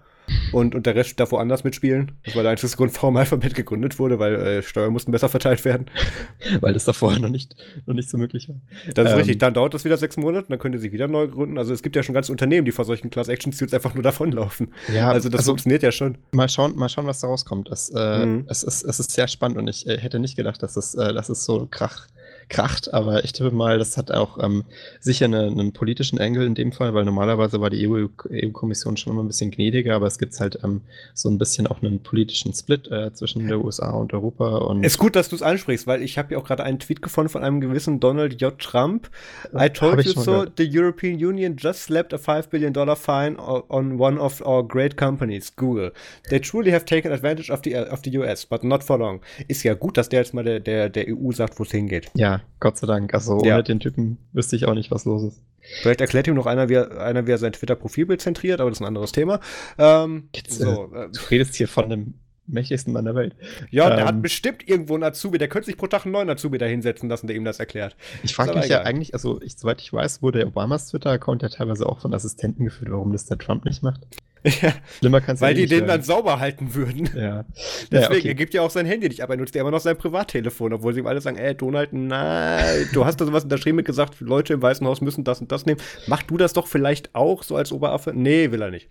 und, 0.52 0.74
und 0.74 0.86
der 0.86 0.94
Rest 0.94 1.18
darf 1.20 1.32
woanders 1.32 1.64
mitspielen. 1.64 2.12
Das 2.24 2.34
war 2.34 2.42
der 2.42 2.52
einzige 2.52 2.74
Grund, 2.76 2.92
warum 2.94 3.16
Alphabet 3.16 3.54
gegründet 3.54 3.98
wurde, 3.98 4.18
weil 4.18 4.34
äh, 4.34 4.62
Steuern 4.62 4.92
mussten 4.92 5.12
besser 5.12 5.28
verteilt 5.28 5.64
werden. 5.64 5.86
weil 6.60 6.72
das 6.72 6.84
da 6.84 6.92
vorher 6.92 7.20
noch 7.20 7.28
nicht, 7.28 7.56
noch 7.86 7.94
nicht 7.94 8.08
so 8.08 8.18
möglich 8.18 8.48
war. 8.48 8.56
Das 8.94 9.06
ist 9.06 9.12
ähm, 9.12 9.18
richtig. 9.18 9.38
Dann 9.38 9.54
dauert 9.54 9.74
das 9.74 9.84
wieder 9.84 9.96
sechs 9.96 10.16
Monate, 10.16 10.48
dann 10.48 10.58
könnt 10.58 10.74
ihr 10.74 10.80
sie 10.80 10.92
wieder 10.92 11.08
neu 11.08 11.28
gründen. 11.28 11.58
Also 11.58 11.72
es 11.72 11.82
gibt 11.82 11.96
ja 11.96 12.02
schon 12.02 12.14
ganze 12.14 12.32
Unternehmen, 12.32 12.64
die 12.64 12.72
vor 12.72 12.84
solchen 12.84 13.10
Class-Action-Suits 13.10 13.74
einfach 13.74 13.94
nur 13.94 14.02
davonlaufen. 14.02 14.72
Ja, 14.92 15.10
also 15.10 15.28
das 15.28 15.40
also, 15.40 15.52
funktioniert 15.52 15.82
ja 15.82 15.92
schon. 15.92 16.18
Mal 16.32 16.48
schauen, 16.48 16.76
mal 16.76 16.88
schauen, 16.88 17.06
was 17.06 17.20
da 17.20 17.28
rauskommt. 17.28 17.70
Das, 17.70 17.90
äh, 17.94 18.26
mhm. 18.26 18.44
es, 18.48 18.62
ist, 18.62 18.82
es 18.82 19.00
ist 19.00 19.12
sehr 19.12 19.28
spannend 19.28 19.58
und 19.58 19.68
ich 19.68 19.86
äh, 19.86 19.98
hätte 19.98 20.18
nicht 20.18 20.36
gedacht, 20.36 20.62
dass 20.62 20.76
es, 20.76 20.94
äh, 20.94 21.12
dass 21.12 21.28
es 21.28 21.44
so 21.44 21.66
krach 21.70 22.08
kracht, 22.48 22.92
aber 22.94 23.24
ich 23.24 23.32
tippe 23.32 23.50
mal, 23.50 23.78
das 23.78 23.96
hat 23.96 24.10
auch 24.10 24.42
ähm, 24.42 24.64
sicher 25.00 25.24
eine, 25.24 25.46
einen 25.46 25.72
politischen 25.72 26.18
Engel 26.18 26.46
in 26.46 26.54
dem 26.54 26.72
Fall, 26.72 26.94
weil 26.94 27.04
normalerweise 27.04 27.60
war 27.60 27.70
die 27.70 27.88
EU-Kommission 27.88 28.94
EU 28.94 28.96
schon 28.96 29.12
immer 29.12 29.22
ein 29.22 29.26
bisschen 29.26 29.50
gnädiger, 29.50 29.96
aber 29.96 30.06
es 30.06 30.18
gibt 30.18 30.38
halt 30.38 30.58
ähm, 30.62 30.82
so 31.14 31.28
ein 31.28 31.38
bisschen 31.38 31.66
auch 31.66 31.82
einen 31.82 32.00
politischen 32.00 32.52
Split 32.52 32.90
äh, 32.90 33.12
zwischen 33.12 33.46
der 33.48 33.64
USA 33.64 33.90
und 33.90 34.12
Europa. 34.14 34.58
Und 34.58 34.84
ist 34.84 34.98
gut, 34.98 35.16
dass 35.16 35.28
du 35.28 35.36
es 35.36 35.42
ansprichst, 35.42 35.86
weil 35.86 36.02
ich 36.02 36.18
habe 36.18 36.34
ja 36.34 36.38
auch 36.38 36.44
gerade 36.44 36.62
einen 36.62 36.78
Tweet 36.78 37.02
gefunden 37.02 37.30
von 37.30 37.42
einem 37.42 37.60
gewissen 37.60 38.00
Donald 38.00 38.40
J. 38.40 38.56
Trump. 38.58 39.10
I 39.54 39.68
told 39.68 40.04
you 40.04 40.12
so, 40.12 40.24
gehört. 40.24 40.52
the 40.56 40.68
European 40.70 41.14
Union 41.14 41.56
just 41.56 41.82
slapped 41.82 42.14
a 42.14 42.18
5 42.18 42.48
billion 42.48 42.72
dollar 42.72 42.96
fine 42.96 43.36
on 43.38 43.98
one 43.98 44.18
of 44.18 44.40
our 44.42 44.66
great 44.66 44.96
companies, 44.96 45.54
Google. 45.54 45.92
They 46.30 46.40
truly 46.40 46.70
have 46.72 46.84
taken 46.84 47.12
advantage 47.12 47.50
of 47.50 47.62
the, 47.64 47.76
of 47.76 48.02
the 48.04 48.16
US, 48.18 48.46
but 48.46 48.62
not 48.62 48.84
for 48.84 48.98
long. 48.98 49.20
Ist 49.48 49.64
ja 49.64 49.74
gut, 49.74 49.96
dass 49.96 50.08
der 50.08 50.20
jetzt 50.20 50.34
mal 50.34 50.44
der, 50.44 50.60
der, 50.60 50.88
der 50.88 51.06
EU 51.08 51.32
sagt, 51.32 51.58
wo 51.58 51.64
es 51.64 51.70
hingeht. 51.70 52.10
Ja, 52.14 52.35
Gott 52.60 52.76
sei 52.78 52.86
Dank. 52.86 53.14
Also 53.14 53.38
ohne 53.38 53.48
ja. 53.48 53.62
den 53.62 53.80
Typen 53.80 54.18
wüsste 54.32 54.56
ich 54.56 54.66
auch 54.66 54.74
nicht, 54.74 54.90
was 54.90 55.04
los 55.04 55.22
ist. 55.22 55.42
Vielleicht 55.82 56.00
erklärt 56.00 56.28
ihm 56.28 56.34
noch 56.34 56.46
einer, 56.46 56.68
wie 56.68 56.74
er, 56.74 57.00
einer, 57.00 57.26
wie 57.26 57.32
er 57.32 57.38
sein 57.38 57.52
Twitter-Profilbild 57.52 58.20
zentriert, 58.20 58.60
aber 58.60 58.70
das 58.70 58.78
ist 58.78 58.82
ein 58.82 58.86
anderes 58.86 59.12
Thema. 59.12 59.40
Ähm, 59.78 60.28
Jetzt, 60.34 60.60
so, 60.60 60.92
äh, 60.94 61.08
du 61.10 61.20
redest 61.30 61.56
hier 61.56 61.68
von 61.68 61.86
einem 61.86 62.14
mächtigsten 62.46 62.92
Mann 62.92 63.04
der 63.04 63.14
Welt. 63.14 63.34
Ja, 63.70 63.90
ähm, 63.90 63.96
der 63.96 64.06
hat 64.06 64.22
bestimmt 64.22 64.68
irgendwo 64.68 64.94
einen 64.94 65.02
Azubi, 65.02 65.38
der 65.38 65.48
könnte 65.48 65.66
sich 65.66 65.76
pro 65.76 65.86
Tag 65.86 66.04
einen 66.04 66.12
neuen 66.12 66.30
Azubi 66.30 66.58
da 66.58 66.66
hinsetzen 66.66 67.08
lassen, 67.08 67.26
der 67.26 67.36
ihm 67.36 67.44
das 67.44 67.58
erklärt. 67.58 67.96
Ich 68.22 68.34
frage 68.34 68.54
mich 68.54 68.68
ja 68.68 68.82
eigentlich, 68.82 69.14
also 69.14 69.40
ich, 69.42 69.56
soweit 69.56 69.80
ich 69.80 69.92
weiß, 69.92 70.22
wurde 70.22 70.46
Obamas 70.46 70.88
Twitter-Account 70.88 71.42
ja 71.42 71.48
teilweise 71.48 71.86
auch 71.86 72.00
von 72.00 72.14
Assistenten 72.14 72.64
geführt, 72.64 72.90
warum 72.90 73.12
das 73.12 73.26
der 73.26 73.38
Trump 73.38 73.64
nicht 73.64 73.82
macht. 73.82 74.06
Ja, 74.46 74.72
Schlimmer 74.98 75.20
kannst 75.20 75.42
weil 75.42 75.54
die 75.54 75.66
den 75.66 75.86
dann 75.86 76.02
sauber 76.02 76.38
halten 76.38 76.74
würden. 76.74 77.10
Ja. 77.16 77.44
Deswegen, 77.90 77.92
ja, 77.92 78.08
okay. 78.10 78.28
er 78.28 78.34
gibt 78.34 78.54
ja 78.54 78.62
auch 78.62 78.70
sein 78.70 78.86
Handy 78.86 79.08
nicht, 79.08 79.22
aber 79.22 79.34
er 79.34 79.38
nutzt 79.38 79.54
ja 79.54 79.60
immer 79.60 79.70
noch 79.70 79.80
sein 79.80 79.96
Privattelefon, 79.96 80.72
obwohl 80.72 80.94
sie 80.94 81.00
ihm 81.00 81.06
alle 81.06 81.20
sagen, 81.20 81.36
ey, 81.36 81.54
Donald, 81.54 81.92
nein, 81.92 82.88
du 82.92 83.04
hast 83.04 83.20
da 83.20 83.24
sowas 83.24 83.44
unterschrieben 83.44 83.76
mit 83.76 83.86
gesagt, 83.86 84.20
Leute 84.20 84.54
im 84.54 84.62
Weißen 84.62 84.86
Haus 84.86 85.00
müssen 85.00 85.24
das 85.24 85.40
und 85.40 85.50
das 85.50 85.66
nehmen. 85.66 85.80
Mach 86.06 86.22
du 86.22 86.36
das 86.36 86.52
doch 86.52 86.66
vielleicht 86.66 87.14
auch 87.14 87.42
so 87.42 87.56
als 87.56 87.72
Oberaffe? 87.72 88.12
Nee, 88.14 88.50
will 88.52 88.62
er 88.62 88.70
nicht. 88.70 88.88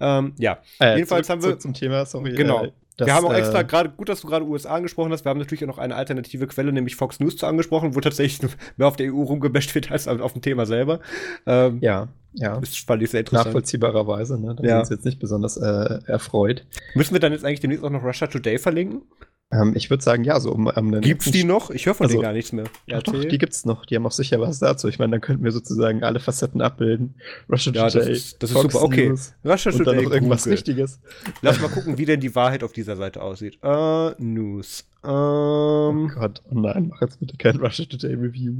Ähm, 0.00 0.34
ja. 0.38 0.58
Äh, 0.80 0.96
Jedenfalls 0.96 1.26
zurück, 1.26 1.42
haben 1.42 1.50
wir. 1.50 1.58
zum 1.58 1.74
Thema, 1.74 2.04
sorry. 2.04 2.32
Genau. 2.34 2.64
Äh, 2.64 2.72
das, 2.98 3.06
wir 3.06 3.14
haben 3.14 3.26
auch 3.26 3.34
extra, 3.34 3.60
äh, 3.60 3.64
gerade 3.64 3.90
gut, 3.90 4.08
dass 4.08 4.22
du 4.22 4.26
gerade 4.26 4.44
USA 4.44 4.74
angesprochen 4.74 5.12
hast, 5.12 5.24
wir 5.24 5.30
haben 5.30 5.38
natürlich 5.38 5.62
auch 5.62 5.68
noch 5.68 5.78
eine 5.78 5.94
alternative 5.94 6.48
Quelle, 6.48 6.72
nämlich 6.72 6.96
Fox 6.96 7.20
News 7.20 7.36
zu 7.36 7.46
angesprochen, 7.46 7.94
wo 7.94 8.00
tatsächlich 8.00 8.50
mehr 8.76 8.88
auf 8.88 8.96
der 8.96 9.14
EU 9.14 9.22
rumgebasht 9.22 9.72
wird 9.76 9.92
als 9.92 10.08
auf 10.08 10.32
dem 10.32 10.42
Thema 10.42 10.66
selber. 10.66 10.98
Ähm, 11.46 11.78
ja, 11.80 12.08
ja. 12.32 12.58
Das 12.58 12.76
fand 12.76 13.02
ich 13.02 13.10
sehr 13.10 13.20
interessant. 13.20 13.46
Nachvollziehbarerweise, 13.46 14.40
ne? 14.40 14.54
Da 14.54 14.64
ja. 14.64 14.84
sind 14.84 14.90
wir 14.90 14.96
jetzt 14.96 15.04
nicht 15.04 15.18
besonders 15.18 15.56
äh, 15.56 16.00
erfreut. 16.06 16.66
Müssen 16.94 17.14
wir 17.14 17.20
dann 17.20 17.32
jetzt 17.32 17.44
eigentlich 17.44 17.60
demnächst 17.60 17.84
auch 17.84 17.90
noch 17.90 18.02
Russia 18.02 18.26
Today 18.26 18.58
verlinken? 18.58 19.02
Ähm, 19.50 19.72
ich 19.74 19.88
würde 19.88 20.02
sagen, 20.02 20.24
ja, 20.24 20.38
so 20.40 20.52
um, 20.52 20.66
um 20.66 21.00
Gibt's 21.00 21.30
die 21.30 21.44
noch? 21.44 21.70
Ich 21.70 21.86
höre 21.86 21.94
von 21.94 22.04
also, 22.04 22.16
denen 22.16 22.22
gar 22.22 22.32
nichts 22.34 22.52
mehr. 22.52 22.64
Ja, 22.86 23.00
doch, 23.00 23.18
die 23.18 23.38
gibt's 23.38 23.64
noch. 23.64 23.86
Die 23.86 23.96
haben 23.96 24.04
auch 24.04 24.12
sicher 24.12 24.40
was 24.40 24.58
dazu. 24.58 24.88
Ich 24.88 24.98
meine, 24.98 25.12
dann 25.12 25.20
könnten 25.22 25.42
wir 25.42 25.52
sozusagen 25.52 26.04
alle 26.04 26.20
Facetten 26.20 26.60
abbilden. 26.60 27.14
Russia 27.50 27.72
ja, 27.72 27.88
Today. 27.88 28.08
Das 28.08 28.18
ist, 28.18 28.42
das 28.42 28.50
ist 28.50 28.60
super. 28.60 28.82
Okay. 28.82 29.08
News, 29.08 29.34
Russia 29.44 29.72
und 29.72 29.78
Today. 29.78 29.94
dann 29.94 30.04
noch 30.04 30.12
irgendwas 30.12 30.44
Google. 30.44 30.52
Wichtiges. 30.52 31.00
Lass 31.40 31.60
mal 31.60 31.68
gucken, 31.68 31.96
wie 31.96 32.04
denn 32.04 32.20
die 32.20 32.34
Wahrheit 32.34 32.62
auf 32.62 32.72
dieser 32.72 32.96
Seite 32.96 33.22
aussieht. 33.22 33.58
Uh, 33.64 34.10
News. 34.18 34.86
Um, 35.02 35.10
oh 35.10 36.08
Gott, 36.12 36.42
oh 36.50 36.58
nein, 36.58 36.88
mach 36.88 37.00
jetzt 37.00 37.20
bitte 37.20 37.36
kein 37.38 37.56
Russia 37.56 37.86
Today 37.86 38.14
Review. 38.14 38.56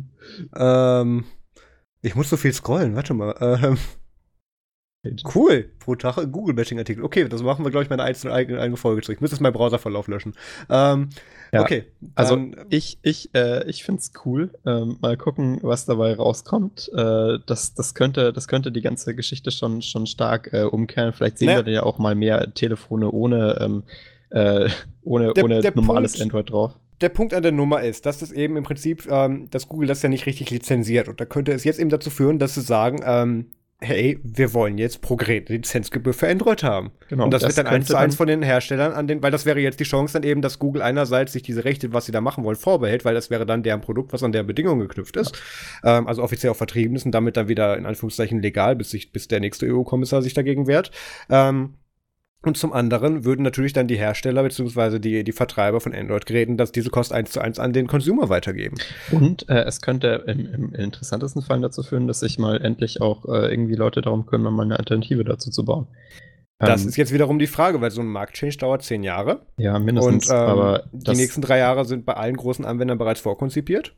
Ähm, 0.56 1.24
ich 2.02 2.14
muss 2.14 2.30
so 2.30 2.36
viel 2.36 2.52
scrollen, 2.52 2.94
warte 2.96 3.14
mal. 3.14 3.34
Ähm, 3.40 3.78
Cool, 5.32 5.70
pro 5.78 5.94
Tag 5.94 6.16
Google-Bashing-Artikel. 6.16 7.04
Okay, 7.04 7.28
das 7.28 7.42
machen 7.42 7.64
wir, 7.64 7.70
glaube 7.70 7.84
ich, 7.84 7.90
meine 7.90 8.02
einzelne 8.02 8.34
eigene 8.34 8.76
Folge 8.76 9.02
zu. 9.02 9.12
Ich 9.12 9.20
muss 9.20 9.30
jetzt 9.30 9.40
meinen 9.40 9.52
Browserverlauf 9.52 10.08
löschen. 10.08 10.34
Ähm, 10.68 11.10
ja, 11.52 11.62
okay. 11.62 11.84
Also 12.16 12.50
ich, 12.68 12.98
ich, 13.02 13.32
äh, 13.32 13.68
ich 13.70 13.84
finde 13.84 14.00
es 14.00 14.12
cool. 14.24 14.50
Ähm, 14.66 14.98
mal 15.00 15.16
gucken, 15.16 15.60
was 15.62 15.86
dabei 15.86 16.14
rauskommt. 16.14 16.90
Äh, 16.92 17.38
das, 17.46 17.74
das, 17.74 17.94
könnte, 17.94 18.32
das 18.32 18.48
könnte 18.48 18.72
die 18.72 18.82
ganze 18.82 19.14
Geschichte 19.14 19.52
schon, 19.52 19.82
schon 19.82 20.06
stark 20.06 20.52
äh, 20.52 20.64
umkehren. 20.64 21.12
Vielleicht 21.12 21.38
sehen 21.38 21.46
naja. 21.46 21.60
wir 21.60 21.62
dann 21.62 21.74
ja 21.74 21.82
auch 21.84 21.98
mal 21.98 22.16
mehr 22.16 22.52
Telefone 22.52 23.10
ohne, 23.12 23.56
ähm, 23.60 23.84
äh, 24.30 24.68
ohne, 25.04 25.32
der, 25.32 25.44
ohne 25.44 25.60
der 25.60 25.76
normales 25.76 26.12
Punkt, 26.12 26.22
Android 26.22 26.50
drauf 26.50 26.74
der 27.00 27.08
Punkt 27.08 27.34
an 27.34 27.42
der 27.42 27.52
Nummer 27.52 27.82
ist, 27.82 28.06
dass 28.06 28.22
es 28.22 28.32
eben 28.32 28.56
im 28.56 28.64
Prinzip, 28.64 29.06
ähm, 29.10 29.48
dass 29.50 29.68
Google 29.68 29.88
das 29.88 30.02
ja 30.02 30.08
nicht 30.08 30.26
richtig 30.26 30.50
lizenziert. 30.50 31.08
Und 31.08 31.20
da 31.20 31.24
könnte 31.24 31.52
es 31.52 31.64
jetzt 31.64 31.78
eben 31.78 31.90
dazu 31.90 32.10
führen, 32.10 32.38
dass 32.38 32.54
sie 32.54 32.62
sagen, 32.62 33.00
ähm, 33.04 33.46
hey, 33.80 34.18
wir 34.24 34.54
wollen 34.54 34.76
jetzt 34.76 35.02
pro 35.02 35.14
Gerät 35.14 35.48
Lizenzgebühr 35.48 36.12
für 36.12 36.28
Android 36.28 36.64
haben. 36.64 36.90
Genau, 37.08 37.24
und 37.24 37.30
das, 37.30 37.42
das 37.42 37.56
wird 37.56 37.66
dann 37.66 37.72
eins 37.72 37.86
zu 37.86 37.96
eins 37.96 38.16
von 38.16 38.26
den 38.26 38.42
Herstellern 38.42 38.92
an 38.92 39.06
den, 39.06 39.22
weil 39.22 39.30
das 39.30 39.46
wäre 39.46 39.60
jetzt 39.60 39.78
die 39.78 39.84
Chance 39.84 40.14
dann 40.14 40.24
eben, 40.24 40.42
dass 40.42 40.58
Google 40.58 40.82
einerseits 40.82 41.32
sich 41.32 41.42
diese 41.42 41.64
Rechte, 41.64 41.92
was 41.92 42.06
sie 42.06 42.12
da 42.12 42.20
machen 42.20 42.42
wollen, 42.42 42.56
vorbehält, 42.56 43.04
weil 43.04 43.14
das 43.14 43.30
wäre 43.30 43.46
dann 43.46 43.62
deren 43.62 43.80
Produkt, 43.80 44.12
was 44.12 44.24
an 44.24 44.32
der 44.32 44.42
Bedingung 44.42 44.80
geknüpft 44.80 45.16
ist. 45.16 45.40
Ja. 45.84 45.98
Ähm, 45.98 46.08
also 46.08 46.24
offiziell 46.24 46.50
auch 46.50 46.56
vertrieben 46.56 46.96
ist 46.96 47.06
und 47.06 47.12
damit 47.12 47.36
dann 47.36 47.46
wieder 47.46 47.76
in 47.76 47.86
Anführungszeichen 47.86 48.42
legal, 48.42 48.74
bis 48.74 48.90
sich, 48.90 49.12
bis 49.12 49.28
der 49.28 49.38
nächste 49.38 49.66
EU-Kommissar 49.66 50.22
sich 50.22 50.34
dagegen 50.34 50.66
wehrt. 50.66 50.90
Ähm, 51.30 51.74
und 52.42 52.56
zum 52.56 52.72
anderen 52.72 53.24
würden 53.24 53.42
natürlich 53.42 53.72
dann 53.72 53.88
die 53.88 53.98
Hersteller 53.98 54.42
bzw. 54.44 55.00
Die, 55.00 55.24
die 55.24 55.32
Vertreiber 55.32 55.80
von 55.80 55.94
Android-Geräten 55.94 56.56
dass 56.56 56.70
diese 56.70 56.90
Kost 56.90 57.12
eins 57.12 57.32
zu 57.32 57.40
eins 57.40 57.58
an 57.58 57.72
den 57.72 57.88
Consumer 57.88 58.28
weitergeben. 58.28 58.76
Und 59.10 59.48
äh, 59.48 59.64
es 59.64 59.80
könnte 59.80 60.24
im, 60.26 60.54
im, 60.54 60.74
interessantesten 60.74 61.42
Fall 61.42 61.60
dazu 61.60 61.82
führen, 61.82 62.06
dass 62.06 62.20
sich 62.20 62.38
mal 62.38 62.62
endlich 62.62 63.00
auch 63.00 63.24
äh, 63.24 63.50
irgendwie 63.50 63.74
Leute 63.74 64.02
darum 64.02 64.26
kümmern, 64.26 64.54
mal 64.54 64.62
eine 64.62 64.78
Alternative 64.78 65.24
dazu 65.24 65.50
zu 65.50 65.64
bauen. 65.64 65.88
Das 66.60 66.82
ähm, 66.82 66.88
ist 66.88 66.96
jetzt 66.96 67.12
wiederum 67.12 67.38
die 67.38 67.46
Frage, 67.46 67.80
weil 67.80 67.90
so 67.90 68.00
ein 68.00 68.08
Marktchange 68.08 68.56
dauert 68.56 68.82
zehn 68.82 69.02
Jahre. 69.02 69.42
Ja, 69.56 69.78
mindestens. 69.78 70.28
Und 70.28 70.34
ähm, 70.34 70.40
aber 70.40 70.84
die 70.92 71.16
nächsten 71.16 71.40
drei 71.40 71.58
Jahre 71.58 71.84
sind 71.84 72.04
bei 72.04 72.14
allen 72.14 72.36
großen 72.36 72.64
Anwendern 72.64 72.98
bereits 72.98 73.20
vorkonzipiert. 73.20 73.94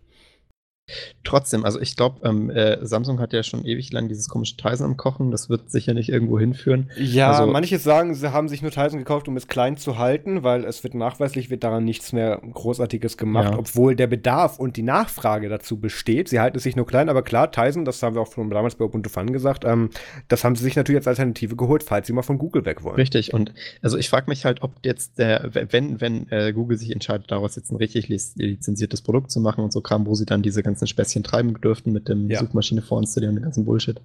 Trotzdem, 1.24 1.64
also 1.64 1.80
ich 1.80 1.96
glaube, 1.96 2.26
ähm, 2.28 2.50
äh, 2.50 2.84
Samsung 2.84 3.20
hat 3.20 3.32
ja 3.32 3.42
schon 3.42 3.64
ewig 3.64 3.92
lang 3.92 4.08
dieses 4.08 4.28
komische 4.28 4.56
Tizen 4.56 4.84
am 4.84 4.96
Kochen. 4.96 5.30
Das 5.30 5.48
wird 5.48 5.70
sicher 5.70 5.94
nicht 5.94 6.08
irgendwo 6.08 6.38
hinführen. 6.38 6.90
Ja, 6.96 7.32
also, 7.32 7.52
manche 7.52 7.78
sagen, 7.78 8.14
sie 8.14 8.32
haben 8.32 8.48
sich 8.48 8.62
nur 8.62 8.70
Tizen 8.70 8.98
gekauft, 8.98 9.28
um 9.28 9.36
es 9.36 9.48
klein 9.48 9.76
zu 9.76 9.98
halten, 9.98 10.42
weil 10.42 10.64
es 10.64 10.82
wird 10.82 10.94
nachweislich 10.94 11.50
wird 11.50 11.64
daran 11.64 11.84
nichts 11.84 12.12
mehr 12.12 12.40
Großartiges 12.52 13.16
gemacht, 13.16 13.52
ja. 13.52 13.58
obwohl 13.58 13.96
der 13.96 14.06
Bedarf 14.06 14.58
und 14.58 14.76
die 14.76 14.82
Nachfrage 14.82 15.48
dazu 15.48 15.78
besteht. 15.78 16.28
Sie 16.28 16.40
halten 16.40 16.56
es 16.56 16.62
sich 16.62 16.76
nur 16.76 16.86
klein, 16.86 17.08
aber 17.08 17.22
klar, 17.22 17.50
Tizen, 17.50 17.84
das 17.84 18.02
haben 18.02 18.14
wir 18.14 18.22
auch 18.22 18.32
schon 18.32 18.50
damals 18.50 18.74
bei 18.74 18.84
Ubuntu 18.84 19.10
Fun 19.10 19.32
gesagt, 19.32 19.64
ähm, 19.64 19.90
das 20.28 20.44
haben 20.44 20.56
sie 20.56 20.64
sich 20.64 20.76
natürlich 20.76 20.98
als 20.98 21.08
Alternative 21.08 21.56
geholt, 21.56 21.82
falls 21.82 22.06
sie 22.06 22.12
mal 22.12 22.22
von 22.22 22.38
Google 22.38 22.64
weg 22.64 22.82
wollen. 22.82 22.96
Richtig, 22.96 23.34
und 23.34 23.52
also 23.82 23.98
ich 23.98 24.08
frage 24.08 24.28
mich 24.28 24.44
halt, 24.44 24.62
ob 24.62 24.72
jetzt 24.84 25.18
der, 25.18 25.50
wenn, 25.52 26.00
wenn 26.00 26.28
äh, 26.30 26.52
Google 26.52 26.76
sich 26.76 26.90
entscheidet, 26.92 27.30
daraus 27.30 27.56
jetzt 27.56 27.70
ein 27.70 27.76
richtig 27.76 28.08
lizenziertes 28.08 29.02
Produkt 29.02 29.30
zu 29.30 29.40
machen 29.40 29.64
und 29.64 29.72
so 29.72 29.80
Kram, 29.80 30.06
wo 30.06 30.14
sie 30.14 30.26
dann 30.26 30.42
diese 30.42 30.62
ganzen 30.62 30.79
Späßchen 30.86 31.22
treiben 31.22 31.60
dürften 31.60 31.92
mit 31.92 32.08
dem 32.08 32.30
ja. 32.30 32.40
Suchmaschine 32.40 32.82
vorinstallieren 32.82 33.34
und 33.34 33.40
dem 33.40 33.44
ganzen 33.44 33.64
Bullshit. 33.64 34.00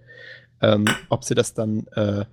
Ähm, 0.62 0.86
ob 1.10 1.24
sie 1.24 1.36
das 1.36 1.54
dann, 1.54 1.88
äh, 1.96 2.26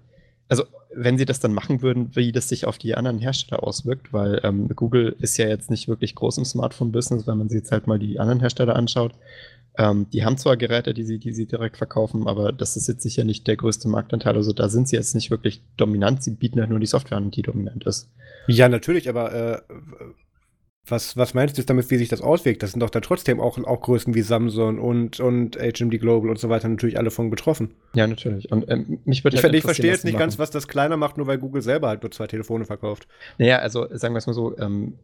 also 0.48 0.64
wenn 0.94 1.18
sie 1.18 1.24
das 1.24 1.40
dann 1.40 1.52
machen 1.54 1.82
würden, 1.82 2.14
wie 2.14 2.32
das 2.32 2.48
sich 2.48 2.66
auf 2.66 2.78
die 2.78 2.94
anderen 2.94 3.18
Hersteller 3.18 3.62
auswirkt, 3.62 4.12
weil 4.12 4.40
ähm, 4.44 4.68
Google 4.68 5.16
ist 5.20 5.36
ja 5.36 5.48
jetzt 5.48 5.70
nicht 5.70 5.88
wirklich 5.88 6.14
groß 6.14 6.38
im 6.38 6.44
Smartphone-Business, 6.44 7.26
wenn 7.26 7.38
man 7.38 7.48
sich 7.48 7.58
jetzt 7.58 7.72
halt 7.72 7.86
mal 7.86 7.98
die 7.98 8.20
anderen 8.20 8.40
Hersteller 8.40 8.76
anschaut. 8.76 9.12
Ähm, 9.78 10.06
die 10.12 10.24
haben 10.24 10.36
zwar 10.36 10.56
Geräte, 10.56 10.92
die 10.92 11.04
sie, 11.04 11.18
die 11.18 11.32
sie 11.32 11.46
direkt 11.46 11.78
verkaufen, 11.78 12.28
aber 12.28 12.52
das 12.52 12.76
ist 12.76 12.88
jetzt 12.88 13.02
sicher 13.02 13.24
nicht 13.24 13.46
der 13.46 13.56
größte 13.56 13.88
Marktanteil. 13.88 14.36
Also 14.36 14.52
da 14.52 14.68
sind 14.68 14.88
sie 14.88 14.96
jetzt 14.96 15.14
nicht 15.14 15.30
wirklich 15.30 15.62
dominant. 15.78 16.22
Sie 16.22 16.32
bieten 16.32 16.60
halt 16.60 16.70
nur 16.70 16.80
die 16.80 16.86
Software 16.86 17.16
an, 17.16 17.30
die 17.30 17.42
dominant 17.42 17.84
ist. 17.84 18.10
Ja, 18.48 18.68
natürlich, 18.68 19.08
aber 19.08 19.32
äh, 19.32 19.62
was, 20.86 21.16
was 21.16 21.32
meinst 21.32 21.56
du 21.56 21.62
damit, 21.62 21.90
wie 21.90 21.96
sich 21.96 22.08
das 22.08 22.20
auswirkt? 22.20 22.62
Das 22.62 22.72
sind 22.72 22.80
doch 22.80 22.90
da 22.90 23.00
trotzdem 23.00 23.40
auch, 23.40 23.56
auch 23.58 23.80
Größen 23.80 24.14
wie 24.14 24.22
Samsung 24.22 24.80
und, 24.80 25.20
und 25.20 25.56
HMD 25.56 26.00
Global 26.00 26.28
und 26.28 26.40
so 26.40 26.48
weiter 26.48 26.68
natürlich 26.68 26.98
alle 26.98 27.12
von 27.12 27.30
betroffen. 27.30 27.74
Ja, 27.94 28.06
natürlich. 28.06 28.50
Und 28.50 28.68
ähm, 28.68 28.98
mich 29.04 29.22
würde 29.22 29.36
ich, 29.36 29.44
halt 29.44 29.54
ich 29.54 29.62
verstehe 29.62 29.92
jetzt 29.92 30.04
nicht 30.04 30.18
ganz, 30.18 30.40
was 30.40 30.50
das 30.50 30.66
kleiner 30.66 30.96
macht, 30.96 31.18
nur 31.18 31.28
weil 31.28 31.38
Google 31.38 31.62
selber 31.62 31.88
halt 31.88 32.02
nur 32.02 32.10
zwei 32.10 32.26
Telefone 32.26 32.64
verkauft. 32.64 33.06
Naja, 33.38 33.58
also 33.58 33.86
sagen 33.92 34.14
wir 34.14 34.18
es 34.18 34.26
mal 34.26 34.32
so, 34.32 34.58
ähm, 34.58 34.98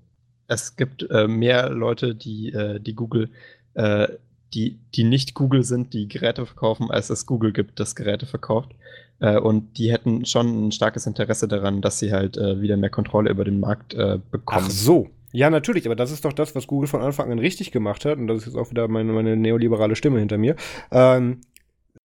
es 0.48 0.74
gibt 0.74 1.08
äh, 1.10 1.28
mehr 1.28 1.70
Leute, 1.70 2.14
die, 2.14 2.52
äh, 2.52 2.80
die 2.80 2.94
Google, 2.94 3.30
äh, 3.74 4.08
die, 4.54 4.80
die 4.94 5.04
nicht 5.04 5.34
Google 5.34 5.62
sind, 5.62 5.92
die 5.92 6.08
Geräte 6.08 6.44
verkaufen, 6.44 6.90
als 6.90 7.10
es 7.10 7.24
Google 7.24 7.52
gibt, 7.52 7.78
das 7.78 7.94
Geräte 7.94 8.26
verkauft. 8.26 8.72
Äh, 9.20 9.38
und 9.38 9.78
die 9.78 9.92
hätten 9.92 10.24
schon 10.24 10.68
ein 10.68 10.72
starkes 10.72 11.06
Interesse 11.06 11.46
daran, 11.46 11.82
dass 11.82 12.00
sie 12.00 12.12
halt 12.12 12.36
äh, 12.36 12.60
wieder 12.60 12.76
mehr 12.76 12.90
Kontrolle 12.90 13.30
über 13.30 13.44
den 13.44 13.60
Markt 13.60 13.94
äh, 13.94 14.18
bekommen. 14.30 14.66
Ach 14.66 14.70
so. 14.70 15.08
Ja, 15.32 15.50
natürlich, 15.50 15.86
aber 15.86 15.96
das 15.96 16.10
ist 16.10 16.24
doch 16.24 16.32
das, 16.32 16.54
was 16.54 16.66
Google 16.66 16.88
von 16.88 17.02
Anfang 17.02 17.30
an 17.30 17.38
richtig 17.38 17.70
gemacht 17.70 18.04
hat. 18.04 18.18
Und 18.18 18.28
das 18.28 18.38
ist 18.38 18.46
jetzt 18.46 18.56
auch 18.56 18.70
wieder 18.70 18.88
meine, 18.88 19.12
meine 19.12 19.36
neoliberale 19.36 19.96
Stimme 19.96 20.18
hinter 20.18 20.38
mir. 20.38 20.56
Ähm, 20.90 21.40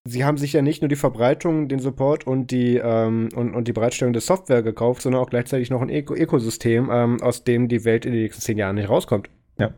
sie 0.04 0.24
haben 0.24 0.38
sich 0.38 0.54
ja 0.54 0.62
nicht 0.62 0.82
nur 0.82 0.88
die 0.88 0.96
Verbreitung, 0.96 1.68
den 1.68 1.80
Support 1.80 2.26
und 2.26 2.50
die, 2.50 2.76
ähm, 2.76 3.28
und, 3.34 3.54
und 3.54 3.68
die 3.68 3.72
Bereitstellung 3.72 4.12
der 4.12 4.22
Software 4.22 4.62
gekauft, 4.62 5.02
sondern 5.02 5.20
auch 5.22 5.30
gleichzeitig 5.30 5.70
noch 5.70 5.82
ein 5.82 5.90
Öko 5.90 6.14
Ökosystem, 6.14 6.88
ähm, 6.90 7.22
aus 7.22 7.44
dem 7.44 7.68
die 7.68 7.84
Welt 7.84 8.06
in 8.06 8.12
den 8.12 8.22
nächsten 8.22 8.42
zehn 8.42 8.58
Jahren 8.58 8.76
nicht 8.76 8.88
rauskommt. 8.88 9.28
Ja. 9.58 9.74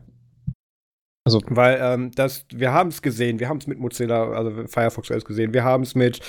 Also, 1.25 1.41
weil 1.47 1.79
ähm, 1.81 2.11
das, 2.15 2.45
wir 2.53 2.73
haben 2.73 2.89
es 2.89 3.01
gesehen, 3.01 3.39
wir 3.39 3.49
haben 3.49 3.57
es 3.57 3.67
mit 3.67 3.79
Mozilla, 3.79 4.29
also 4.31 4.67
Firefox 4.67 5.11
alles 5.11 5.25
gesehen, 5.25 5.53
wir 5.53 5.63
haben 5.63 5.83
es 5.83 5.95
mit 5.95 6.19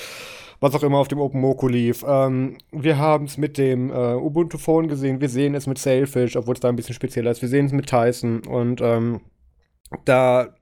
was 0.65 0.73
auch 0.73 0.83
immer 0.83 0.97
auf 0.97 1.07
dem 1.07 1.19
OpenMoko 1.19 1.67
lief. 1.67 2.03
Ähm, 2.07 2.57
wir 2.71 2.97
haben 2.97 3.25
es 3.25 3.37
mit 3.37 3.59
dem 3.59 3.91
äh, 3.91 4.15
Ubuntu 4.15 4.57
Phone 4.57 4.87
gesehen, 4.87 5.21
wir 5.21 5.29
sehen 5.29 5.53
es 5.53 5.67
mit 5.67 5.77
Sailfish, 5.77 6.35
obwohl 6.35 6.55
es 6.55 6.59
da 6.59 6.69
ein 6.69 6.75
bisschen 6.75 6.95
spezieller 6.95 7.29
ist. 7.29 7.43
Wir 7.43 7.49
sehen 7.49 7.67
es 7.67 7.71
mit 7.71 7.87
Tyson 7.87 8.41
und 8.47 8.81
ähm, 8.81 9.21
da, 10.05 10.55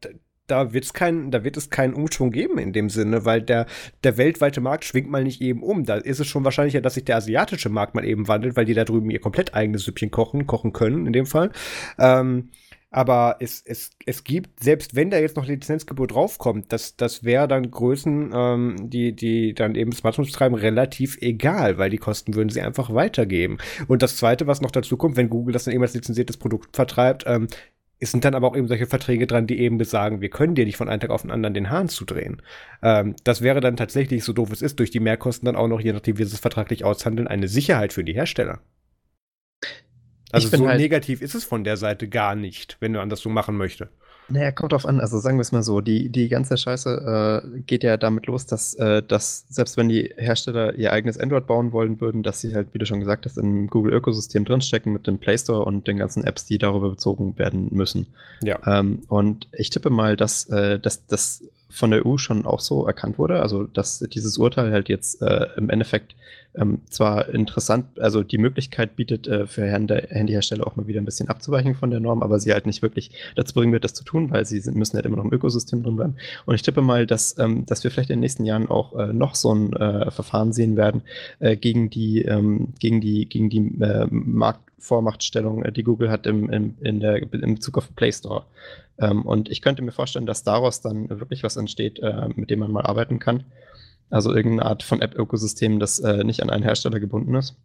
da, 0.47 0.73
wird's 0.73 0.91
kein, 0.91 1.31
da 1.31 1.45
wird 1.45 1.55
es 1.55 1.69
keinen 1.69 1.93
Umschwung 1.93 2.31
geben 2.31 2.57
in 2.57 2.73
dem 2.73 2.89
Sinne, 2.89 3.23
weil 3.23 3.41
der, 3.41 3.65
der 4.03 4.17
weltweite 4.17 4.59
Markt 4.59 4.83
schwingt 4.83 5.09
mal 5.09 5.23
nicht 5.23 5.39
eben 5.39 5.63
um. 5.63 5.85
Da 5.85 5.95
ist 5.95 6.19
es 6.19 6.27
schon 6.27 6.43
wahrscheinlicher, 6.43 6.81
dass 6.81 6.95
sich 6.95 7.05
der 7.05 7.15
asiatische 7.15 7.69
Markt 7.69 7.95
mal 7.95 8.03
eben 8.03 8.27
wandelt, 8.27 8.57
weil 8.57 8.65
die 8.65 8.73
da 8.73 8.83
drüben 8.83 9.09
ihr 9.09 9.21
komplett 9.21 9.53
eigenes 9.53 9.85
Süppchen 9.85 10.11
kochen, 10.11 10.45
kochen 10.47 10.73
können 10.73 11.07
in 11.07 11.13
dem 11.13 11.25
Fall. 11.25 11.51
Ähm, 11.97 12.49
aber 12.93 13.37
es, 13.39 13.61
es, 13.65 13.89
es 14.05 14.23
gibt, 14.23 14.63
selbst 14.63 14.95
wenn 14.95 15.09
da 15.09 15.17
jetzt 15.17 15.35
noch 15.35 15.47
Lizenzgebot 15.47 16.13
draufkommt, 16.13 16.71
das, 16.71 16.95
das 16.95 17.23
wäre 17.23 17.47
dann 17.47 17.71
Größen, 17.71 18.31
ähm, 18.33 18.75
die, 18.89 19.15
die 19.15 19.55
dann 19.55 19.73
eben 19.73 19.91
Smartphones 19.91 20.31
treiben, 20.31 20.55
relativ 20.55 21.17
egal, 21.19 21.79
weil 21.79 21.89
die 21.89 21.97
Kosten 21.97 22.35
würden 22.35 22.49
sie 22.49 22.61
einfach 22.61 22.93
weitergeben. 22.93 23.57
Und 23.87 24.03
das 24.03 24.15
Zweite, 24.17 24.45
was 24.45 24.61
noch 24.61 24.69
dazu 24.69 24.95
kommt, 24.95 25.17
wenn 25.17 25.29
Google 25.29 25.53
das 25.53 25.63
dann 25.63 25.73
eben 25.73 25.81
als 25.81 25.95
lizenziertes 25.95 26.37
Produkt 26.37 26.75
vertreibt, 26.75 27.23
ähm, 27.25 27.47
es 27.99 28.11
sind 28.11 28.25
dann 28.25 28.35
aber 28.35 28.47
auch 28.47 28.55
eben 28.55 28.67
solche 28.67 28.85
Verträge 28.85 29.25
dran, 29.25 29.47
die 29.47 29.59
eben 29.59 29.77
besagen, 29.79 30.21
wir 30.21 30.29
können 30.29 30.53
dir 30.53 30.65
nicht 30.65 30.77
von 30.77 30.87
einem 30.87 30.99
Tag 30.99 31.09
auf 31.09 31.23
den 31.23 31.31
anderen 31.31 31.55
den 31.55 31.71
Hahn 31.71 31.89
zudrehen. 31.89 32.43
Ähm, 32.83 33.15
das 33.23 33.41
wäre 33.41 33.59
dann 33.59 33.75
tatsächlich, 33.75 34.23
so 34.23 34.33
doof 34.33 34.51
es 34.51 34.61
ist, 34.61 34.77
durch 34.79 34.91
die 34.91 34.99
Mehrkosten 34.99 35.47
dann 35.47 35.55
auch 35.55 35.67
noch, 35.67 35.81
je 35.81 35.93
nachdem, 35.93 36.19
wie 36.19 36.25
sie 36.25 36.35
es 36.35 36.39
vertraglich 36.39 36.83
aushandeln, 36.83 37.27
eine 37.27 37.47
Sicherheit 37.47 37.91
für 37.91 38.03
die 38.03 38.13
Hersteller. 38.13 38.59
Also 40.33 40.57
so 40.57 40.67
halt, 40.67 40.79
negativ 40.79 41.21
ist 41.21 41.35
es 41.35 41.43
von 41.43 41.63
der 41.63 41.77
Seite 41.77 42.07
gar 42.07 42.35
nicht, 42.35 42.77
wenn 42.79 42.93
man 42.93 43.09
das 43.09 43.21
so 43.21 43.29
machen 43.29 43.55
möchte. 43.55 43.89
Naja, 44.29 44.51
kommt 44.51 44.71
drauf 44.71 44.85
an. 44.85 44.99
Also 44.99 45.19
sagen 45.19 45.37
wir 45.37 45.41
es 45.41 45.51
mal 45.51 45.63
so, 45.63 45.81
die, 45.81 46.09
die 46.09 46.29
ganze 46.29 46.57
Scheiße 46.57 47.43
äh, 47.43 47.59
geht 47.61 47.83
ja 47.83 47.97
damit 47.97 48.25
los, 48.25 48.45
dass, 48.45 48.73
äh, 48.75 49.03
dass 49.03 49.45
selbst 49.49 49.77
wenn 49.77 49.89
die 49.89 50.13
Hersteller 50.17 50.75
ihr 50.75 50.93
eigenes 50.93 51.17
Android 51.17 51.45
bauen 51.45 51.71
wollen 51.71 51.99
würden, 51.99 52.23
dass 52.23 52.41
sie 52.41 52.55
halt, 52.55 52.69
wie 52.73 52.79
du 52.79 52.85
schon 52.85 52.99
gesagt 52.99 53.25
hast, 53.25 53.37
im 53.37 53.67
Google-Ökosystem 53.67 54.45
drinstecken 54.45 54.93
mit 54.93 55.07
dem 55.07 55.19
Play 55.19 55.37
Store 55.37 55.65
und 55.65 55.87
den 55.87 55.97
ganzen 55.97 56.23
Apps, 56.23 56.45
die 56.45 56.57
darüber 56.57 56.89
bezogen 56.89 57.37
werden 57.37 57.67
müssen. 57.71 58.07
Ja. 58.41 58.59
Ähm, 58.65 59.03
und 59.07 59.47
ich 59.51 59.69
tippe 59.69 59.89
mal, 59.89 60.15
dass, 60.15 60.49
äh, 60.49 60.79
dass, 60.79 61.05
dass 61.05 61.43
von 61.69 61.91
der 61.91 62.05
EU 62.05 62.17
schon 62.17 62.45
auch 62.45 62.59
so 62.59 62.85
erkannt 62.85 63.17
wurde. 63.17 63.41
Also, 63.41 63.63
dass 63.63 63.99
dieses 63.99 64.37
Urteil 64.37 64.71
halt 64.71 64.89
jetzt 64.89 65.21
äh, 65.21 65.47
im 65.57 65.69
Endeffekt 65.69 66.15
ähm, 66.55 66.81
zwar 66.89 67.29
interessant, 67.29 67.99
also 67.99 68.23
die 68.23 68.37
Möglichkeit 68.37 68.95
bietet, 68.95 69.27
äh, 69.27 69.47
für 69.47 69.65
Handyhersteller 69.65 70.67
auch 70.67 70.75
mal 70.75 70.87
wieder 70.87 71.01
ein 71.01 71.05
bisschen 71.05 71.29
abzuweichen 71.29 71.75
von 71.75 71.89
der 71.89 71.99
Norm, 71.99 72.21
aber 72.21 72.39
sie 72.39 72.53
halt 72.53 72.65
nicht 72.65 72.81
wirklich 72.81 73.11
dazu 73.35 73.53
bringen 73.53 73.73
wird, 73.73 73.83
das 73.83 73.93
zu 73.93 74.03
tun, 74.03 74.31
weil 74.31 74.45
sie 74.45 74.59
sind, 74.59 74.77
müssen 74.77 74.95
halt 74.95 75.05
immer 75.05 75.17
noch 75.17 75.25
im 75.25 75.33
Ökosystem 75.33 75.83
drin 75.83 75.95
bleiben. 75.95 76.15
Und 76.45 76.55
ich 76.55 76.61
tippe 76.61 76.81
mal, 76.81 77.07
dass, 77.07 77.37
ähm, 77.39 77.65
dass 77.65 77.83
wir 77.83 77.91
vielleicht 77.91 78.09
in 78.09 78.17
den 78.17 78.21
nächsten 78.21 78.45
Jahren 78.45 78.69
auch 78.69 78.97
äh, 78.97 79.13
noch 79.13 79.35
so 79.35 79.53
ein 79.53 79.73
äh, 79.73 80.11
Verfahren 80.11 80.53
sehen 80.53 80.77
werden 80.77 81.01
äh, 81.39 81.55
gegen 81.57 81.89
die, 81.89 82.21
ähm, 82.23 82.73
gegen 82.79 83.01
die, 83.01 83.27
gegen 83.27 83.49
die 83.49 83.81
äh, 83.81 84.07
Marktvormachtstellung, 84.09 85.63
äh, 85.63 85.71
die 85.71 85.83
Google 85.83 86.11
hat 86.11 86.27
im, 86.27 86.49
im, 86.49 86.75
in 86.81 86.99
der, 86.99 87.21
in 87.21 87.55
Bezug 87.55 87.77
auf 87.77 87.95
Play 87.95 88.11
Store. 88.11 88.43
Ähm, 88.99 89.23
und 89.23 89.49
ich 89.49 89.61
könnte 89.61 89.81
mir 89.81 89.91
vorstellen, 89.91 90.25
dass 90.25 90.43
daraus 90.43 90.81
dann 90.81 91.09
wirklich 91.09 91.43
was 91.43 91.57
entsteht, 91.57 91.99
äh, 91.99 92.29
mit 92.35 92.49
dem 92.49 92.59
man 92.59 92.71
mal 92.71 92.85
arbeiten 92.85 93.19
kann. 93.19 93.43
Also 94.09 94.33
irgendeine 94.33 94.69
Art 94.69 94.83
von 94.83 95.01
App-Ökosystem, 95.01 95.79
das 95.79 95.99
äh, 95.99 96.23
nicht 96.23 96.41
an 96.41 96.49
einen 96.49 96.63
Hersteller 96.63 96.99
gebunden 96.99 97.35
ist. 97.35 97.55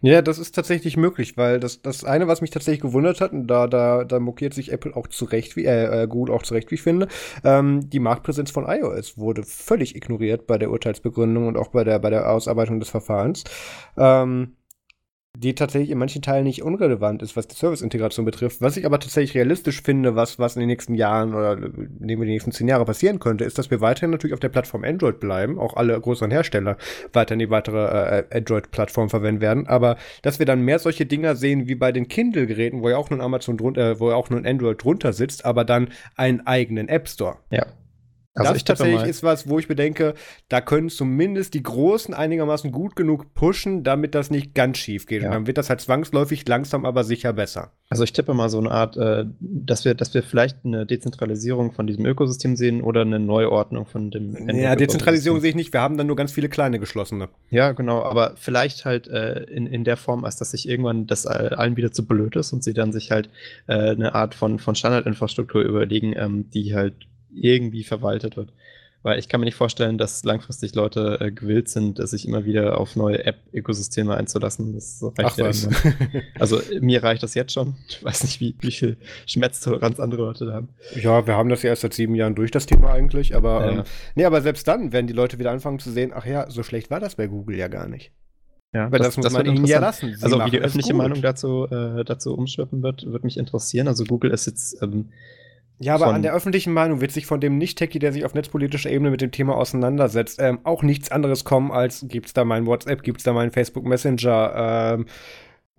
Ja, 0.00 0.22
das 0.22 0.38
ist 0.38 0.54
tatsächlich 0.54 0.96
möglich, 0.96 1.36
weil 1.36 1.58
das, 1.58 1.82
das 1.82 2.04
eine, 2.04 2.28
was 2.28 2.40
mich 2.40 2.50
tatsächlich 2.50 2.82
gewundert 2.82 3.20
hat, 3.20 3.32
und 3.32 3.48
da, 3.48 3.66
da, 3.66 4.04
da 4.04 4.20
mokiert 4.20 4.54
sich 4.54 4.70
Apple 4.70 4.94
auch 4.94 5.08
zurecht, 5.08 5.56
wie, 5.56 5.64
äh, 5.64 6.04
äh, 6.04 6.06
Google 6.06 6.34
auch 6.34 6.44
zurecht, 6.44 6.70
wie 6.70 6.76
ich 6.76 6.82
finde, 6.82 7.08
ähm, 7.42 7.90
die 7.90 7.98
Marktpräsenz 7.98 8.52
von 8.52 8.66
iOS 8.68 9.18
wurde 9.18 9.42
völlig 9.42 9.96
ignoriert 9.96 10.46
bei 10.46 10.56
der 10.56 10.70
Urteilsbegründung 10.70 11.48
und 11.48 11.56
auch 11.56 11.68
bei 11.68 11.82
der, 11.82 11.98
bei 11.98 12.10
der 12.10 12.30
Ausarbeitung 12.30 12.78
des 12.78 12.90
Verfahrens. 12.90 13.42
Ähm, 13.96 14.54
die 15.40 15.54
tatsächlich 15.54 15.90
in 15.90 15.98
manchen 15.98 16.20
Teilen 16.20 16.44
nicht 16.44 16.62
unrelevant 16.62 17.22
ist, 17.22 17.36
was 17.36 17.46
die 17.46 17.54
Service-Integration 17.54 18.24
betrifft. 18.24 18.60
Was 18.60 18.76
ich 18.76 18.84
aber 18.84 18.98
tatsächlich 18.98 19.36
realistisch 19.36 19.82
finde, 19.82 20.16
was, 20.16 20.40
was 20.40 20.56
in 20.56 20.60
den 20.60 20.68
nächsten 20.68 20.94
Jahren 20.94 21.32
oder 21.32 21.56
neben 21.56 22.22
den 22.22 22.30
nächsten 22.30 22.50
zehn 22.50 22.66
Jahre 22.66 22.84
passieren 22.84 23.20
könnte, 23.20 23.44
ist, 23.44 23.56
dass 23.56 23.70
wir 23.70 23.80
weiterhin 23.80 24.10
natürlich 24.10 24.34
auf 24.34 24.40
der 24.40 24.48
Plattform 24.48 24.82
Android 24.82 25.20
bleiben, 25.20 25.58
auch 25.60 25.76
alle 25.76 25.98
größeren 26.00 26.32
Hersteller 26.32 26.76
weiterhin 27.12 27.38
die 27.38 27.50
weitere 27.50 28.18
äh, 28.18 28.36
Android-Plattform 28.36 29.10
verwenden 29.10 29.40
werden, 29.40 29.66
aber 29.68 29.96
dass 30.22 30.40
wir 30.40 30.46
dann 30.46 30.62
mehr 30.62 30.80
solche 30.80 31.06
Dinger 31.06 31.36
sehen 31.36 31.68
wie 31.68 31.76
bei 31.76 31.92
den 31.92 32.08
Kindle-Geräten, 32.08 32.82
wo 32.82 32.88
ja 32.88 32.96
auch 32.96 33.10
nur 33.10 33.20
ein 33.20 33.24
Amazon 33.24 33.56
drunter, 33.56 33.92
äh, 33.92 34.00
wo 34.00 34.10
ja 34.10 34.16
auch 34.16 34.30
nur 34.30 34.40
ein 34.40 34.46
Android 34.46 34.82
drunter 34.82 35.12
sitzt, 35.12 35.44
aber 35.44 35.64
dann 35.64 35.90
einen 36.16 36.46
eigenen 36.46 36.88
App 36.88 37.08
Store. 37.08 37.36
Ja. 37.50 37.66
Also 38.38 38.52
das 38.52 38.64
tatsächlich 38.64 39.04
ist 39.04 39.22
was, 39.22 39.48
wo 39.48 39.58
ich 39.58 39.68
bedenke, 39.68 40.14
da 40.48 40.60
können 40.60 40.88
zumindest 40.88 41.54
die 41.54 41.62
Großen 41.62 42.14
einigermaßen 42.14 42.72
gut 42.72 42.96
genug 42.96 43.34
pushen, 43.34 43.84
damit 43.84 44.14
das 44.14 44.30
nicht 44.30 44.54
ganz 44.54 44.78
schief 44.78 45.06
geht. 45.06 45.22
Ja. 45.22 45.28
Und 45.28 45.34
dann 45.34 45.46
wird 45.46 45.58
das 45.58 45.70
halt 45.70 45.80
zwangsläufig 45.80 46.46
langsam, 46.46 46.84
aber 46.84 47.04
sicher 47.04 47.32
besser. 47.32 47.72
Also 47.90 48.04
ich 48.04 48.12
tippe 48.12 48.34
mal 48.34 48.50
so 48.50 48.58
eine 48.58 48.70
Art, 48.70 48.96
äh, 48.96 49.24
dass 49.40 49.84
wir, 49.84 49.94
dass 49.94 50.12
wir 50.12 50.22
vielleicht 50.22 50.64
eine 50.64 50.84
Dezentralisierung 50.84 51.72
von 51.72 51.86
diesem 51.86 52.04
Ökosystem 52.04 52.54
sehen 52.54 52.82
oder 52.82 53.00
eine 53.00 53.18
Neuordnung 53.18 53.86
von 53.86 54.10
dem. 54.10 54.36
Ja, 54.54 54.76
Dezentralisierung 54.76 55.40
sehe 55.40 55.50
ich 55.50 55.56
nicht. 55.56 55.72
Wir 55.72 55.80
haben 55.80 55.96
dann 55.96 56.06
nur 56.06 56.16
ganz 56.16 56.32
viele 56.32 56.48
kleine 56.48 56.78
geschlossene. 56.78 57.28
Ja, 57.50 57.72
genau. 57.72 58.02
Aber 58.02 58.34
vielleicht 58.36 58.84
halt 58.84 59.08
äh, 59.08 59.44
in, 59.44 59.66
in 59.66 59.84
der 59.84 59.96
Form, 59.96 60.24
als 60.24 60.36
dass 60.36 60.50
sich 60.50 60.68
irgendwann 60.68 61.06
das 61.06 61.26
allen 61.26 61.76
wieder 61.76 61.92
zu 61.92 62.06
blöd 62.06 62.36
ist 62.36 62.52
und 62.52 62.62
sie 62.62 62.74
dann 62.74 62.92
sich 62.92 63.10
halt 63.10 63.30
äh, 63.66 63.90
eine 63.90 64.14
Art 64.14 64.34
von, 64.34 64.58
von 64.58 64.74
Standardinfrastruktur 64.74 65.62
überlegen, 65.62 66.14
ähm, 66.16 66.50
die 66.50 66.74
halt 66.74 66.94
irgendwie 67.30 67.84
verwaltet 67.84 68.36
wird. 68.36 68.52
Weil 69.02 69.20
ich 69.20 69.28
kann 69.28 69.40
mir 69.40 69.44
nicht 69.44 69.54
vorstellen, 69.54 69.96
dass 69.96 70.24
langfristig 70.24 70.74
Leute 70.74 71.18
äh, 71.20 71.30
gewillt 71.30 71.68
sind, 71.68 72.06
sich 72.08 72.26
immer 72.26 72.44
wieder 72.44 72.80
auf 72.80 72.96
neue 72.96 73.24
App-Ökosysteme 73.24 74.16
einzulassen. 74.16 74.74
Das 74.74 75.00
reicht 75.02 75.30
Ach, 75.32 75.38
ja 75.38 75.46
was. 75.46 75.68
Also 76.38 76.60
mir 76.80 77.02
reicht 77.04 77.22
das 77.22 77.34
jetzt 77.34 77.52
schon. 77.52 77.76
Ich 77.88 78.02
weiß 78.02 78.24
nicht, 78.24 78.40
wie, 78.40 78.56
wie 78.58 78.72
viel 78.72 78.96
Schmerztoleranz 79.26 80.00
andere 80.00 80.22
Leute 80.22 80.46
da 80.46 80.54
haben. 80.54 80.70
Ja, 81.00 81.28
wir 81.28 81.36
haben 81.36 81.48
das 81.48 81.62
ja 81.62 81.70
erst 81.70 81.82
seit 81.82 81.94
sieben 81.94 82.16
Jahren 82.16 82.34
durch, 82.34 82.50
das 82.50 82.66
Thema 82.66 82.92
eigentlich. 82.92 83.36
Aber, 83.36 83.64
ja. 83.64 83.70
ähm, 83.70 83.82
nee, 84.16 84.24
aber 84.24 84.42
selbst 84.42 84.66
dann 84.66 84.92
werden 84.92 85.06
die 85.06 85.12
Leute 85.12 85.38
wieder 85.38 85.52
anfangen 85.52 85.78
zu 85.78 85.92
sehen, 85.92 86.10
ach 86.12 86.26
ja, 86.26 86.50
so 86.50 86.64
schlecht 86.64 86.90
war 86.90 86.98
das 86.98 87.14
bei 87.14 87.28
Google 87.28 87.56
ja 87.56 87.68
gar 87.68 87.86
nicht. 87.86 88.10
Ja, 88.74 88.90
Weil 88.90 88.98
das, 88.98 89.08
das 89.08 89.16
muss 89.16 89.24
das 89.24 89.32
man 89.32 89.46
ihnen 89.46 89.64
ja 89.64 89.78
lassen. 89.78 90.14
Sie 90.14 90.22
also 90.22 90.44
wie 90.44 90.50
die 90.50 90.58
öffentliche 90.58 90.92
Meinung 90.92 91.22
dazu, 91.22 91.66
äh, 91.70 92.04
dazu 92.04 92.34
umschwippen 92.34 92.82
wird, 92.82 93.06
wird 93.06 93.24
mich 93.24 93.38
interessieren. 93.38 93.88
Also 93.88 94.04
Google 94.04 94.32
ist 94.32 94.46
jetzt 94.46 94.82
ähm, 94.82 95.10
ja, 95.78 95.94
aber 95.94 96.08
an 96.08 96.22
der 96.22 96.34
öffentlichen 96.34 96.72
Meinung 96.72 97.00
wird 97.00 97.12
sich 97.12 97.26
von 97.26 97.40
dem 97.40 97.56
Nicht-Techie, 97.58 97.98
der 97.98 98.12
sich 98.12 98.24
auf 98.24 98.34
netzpolitischer 98.34 98.90
Ebene 98.90 99.10
mit 99.10 99.20
dem 99.20 99.30
Thema 99.30 99.56
auseinandersetzt, 99.56 100.40
ähm, 100.40 100.58
auch 100.64 100.82
nichts 100.82 101.10
anderes 101.10 101.44
kommen, 101.44 101.70
als 101.70 102.04
gibt's 102.08 102.32
da 102.32 102.44
mein 102.44 102.66
WhatsApp, 102.66 103.02
gibt's 103.02 103.22
da 103.22 103.32
meinen 103.32 103.52
Facebook 103.52 103.84
Messenger, 103.84 104.96
ähm, 104.96 105.06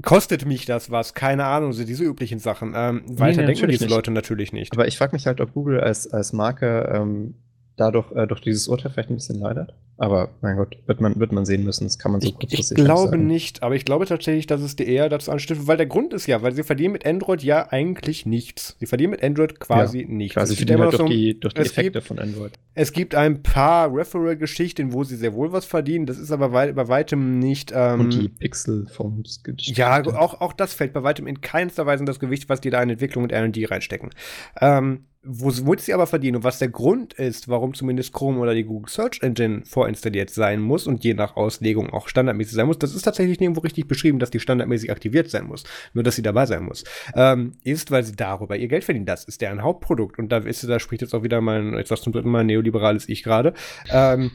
kostet 0.01 0.45
mich 0.45 0.65
das 0.65 0.91
was? 0.91 1.13
Keine 1.13 1.45
Ahnung, 1.45 1.73
so 1.73 1.83
diese 1.83 2.03
üblichen 2.03 2.39
Sachen. 2.39 2.73
Ähm, 2.75 3.03
weiter 3.07 3.41
nee, 3.41 3.47
denken 3.47 3.67
diese 3.67 3.85
nicht. 3.85 3.93
Leute 3.93 4.11
natürlich 4.11 4.53
nicht. 4.53 4.73
Aber 4.73 4.87
ich 4.87 4.97
frage 4.97 5.13
mich 5.13 5.27
halt, 5.27 5.41
ob 5.41 5.53
Google 5.53 5.81
als, 5.81 6.07
als 6.07 6.33
Marke 6.33 6.89
ähm, 6.93 7.35
dadurch 7.79 8.11
äh, 8.11 8.27
durch 8.27 8.41
dieses 8.41 8.67
Urteil 8.67 8.91
vielleicht 8.91 9.09
ein 9.09 9.15
bisschen 9.15 9.39
leidet. 9.39 9.73
Aber 9.97 10.29
mein 10.39 10.55
Gott, 10.55 10.77
wird 10.85 11.01
man, 11.01 11.19
wird 11.19 11.33
man 11.33 11.45
sehen 11.45 11.65
müssen. 11.65 11.83
Das 11.83 11.99
kann 11.99 12.13
man 12.13 12.21
so 12.21 12.33
Ich, 12.47 12.53
ich 12.53 12.73
glaube 12.73 13.17
nicht, 13.17 13.63
aber 13.63 13.75
ich 13.75 13.83
glaube 13.83 14.05
tatsächlich, 14.05 14.47
dass 14.47 14.61
es 14.61 14.77
die 14.77 14.87
eher 14.87 15.09
dazu 15.09 15.29
anstiftet, 15.29 15.67
weil 15.67 15.75
der 15.75 15.87
Grund 15.87 16.13
ist 16.13 16.25
ja, 16.25 16.41
weil 16.41 16.53
sie 16.53 16.63
verdienen 16.63 16.93
mit 16.93 17.05
Android 17.05 17.43
ja 17.43 17.69
eigentlich 17.69 18.25
nichts. 18.25 18.77
Sie 18.79 18.85
verdienen 18.85 19.11
mit 19.11 19.23
Android 19.23 19.59
quasi 19.59 20.01
ja, 20.01 20.07
nichts. 20.07 20.35
Quasi 20.35 20.55
verdienen 20.55 20.79
halt 20.79 20.97
durch, 20.97 21.09
die, 21.09 21.37
durch 21.37 21.53
die 21.53 21.61
Effekte 21.61 21.99
gibt, 21.99 22.07
von 22.07 22.17
Android. 22.17 22.53
Es 22.75 22.93
gibt 22.93 23.13
ein 23.13 23.43
paar 23.43 23.93
Referral-Geschichten, 23.93 24.93
wo 24.93 25.03
sie 25.03 25.17
sehr 25.17 25.33
wohl 25.33 25.51
was 25.51 25.65
verdienen. 25.65 26.05
Das 26.05 26.17
ist 26.17 26.31
aber 26.31 26.53
wei 26.53 26.71
bei 26.71 26.87
weitem 26.87 27.39
nicht. 27.39 27.73
Ähm, 27.75 27.99
Und 27.99 28.13
die 28.13 28.29
Pixel-Phones. 28.29 29.43
Ja, 29.57 30.01
auch, 30.15 30.39
auch 30.39 30.53
das 30.53 30.73
fällt 30.73 30.93
bei 30.93 31.03
weitem 31.03 31.27
in 31.27 31.41
keinster 31.41 31.85
Weise 31.85 32.03
in 32.03 32.05
das 32.05 32.21
Gewicht, 32.21 32.47
was 32.47 32.61
die 32.61 32.69
da 32.69 32.81
in 32.81 32.89
Entwicklung 32.89 33.25
und 33.25 33.33
R&D 33.33 33.65
reinstecken. 33.65 34.11
Ähm, 34.61 35.05
womit 35.23 35.81
sie 35.81 35.93
aber 35.93 36.07
verdienen 36.07 36.37
und 36.37 36.43
was 36.43 36.59
der 36.59 36.69
Grund 36.69 37.13
ist, 37.13 37.49
warum 37.49 37.73
zumindest 37.73 38.13
Chrome 38.13 38.39
oder 38.39 38.53
die 38.53 38.63
Google 38.63 38.89
Search 38.89 39.21
Engine 39.21 39.63
vorinstalliert 39.65 40.29
sein 40.29 40.61
muss 40.61 40.87
und 40.87 41.03
je 41.03 41.13
nach 41.13 41.35
Auslegung 41.35 41.89
auch 41.89 42.07
standardmäßig 42.07 42.53
sein 42.53 42.67
muss, 42.67 42.79
das 42.79 42.95
ist 42.95 43.01
tatsächlich 43.01 43.39
nirgendwo 43.39 43.61
richtig 43.61 43.87
beschrieben, 43.87 44.19
dass 44.19 44.31
die 44.31 44.39
standardmäßig 44.39 44.91
aktiviert 44.91 45.29
sein 45.29 45.45
muss, 45.45 45.65
nur 45.93 46.03
dass 46.03 46.15
sie 46.15 46.21
dabei 46.21 46.45
sein 46.45 46.63
muss, 46.63 46.85
ähm, 47.15 47.57
ist, 47.63 47.91
weil 47.91 48.03
sie 48.03 48.15
darüber 48.15 48.55
ihr 48.55 48.69
Geld 48.69 48.85
verdienen. 48.85 49.05
Das 49.05 49.25
ist 49.25 49.41
deren 49.41 49.61
Hauptprodukt 49.61 50.19
und 50.19 50.29
da 50.31 50.37
ist, 50.37 50.67
da 50.67 50.79
spricht 50.79 51.01
jetzt 51.01 51.13
auch 51.13 51.23
wieder 51.23 51.41
mein, 51.41 51.73
jetzt 51.73 51.91
was 51.91 52.01
zum 52.01 52.13
dritten 52.13 52.29
Mal 52.29 52.45
neoliberales 52.45 53.09
Ich 53.09 53.23
gerade. 53.23 53.53
Ähm, 53.91 54.31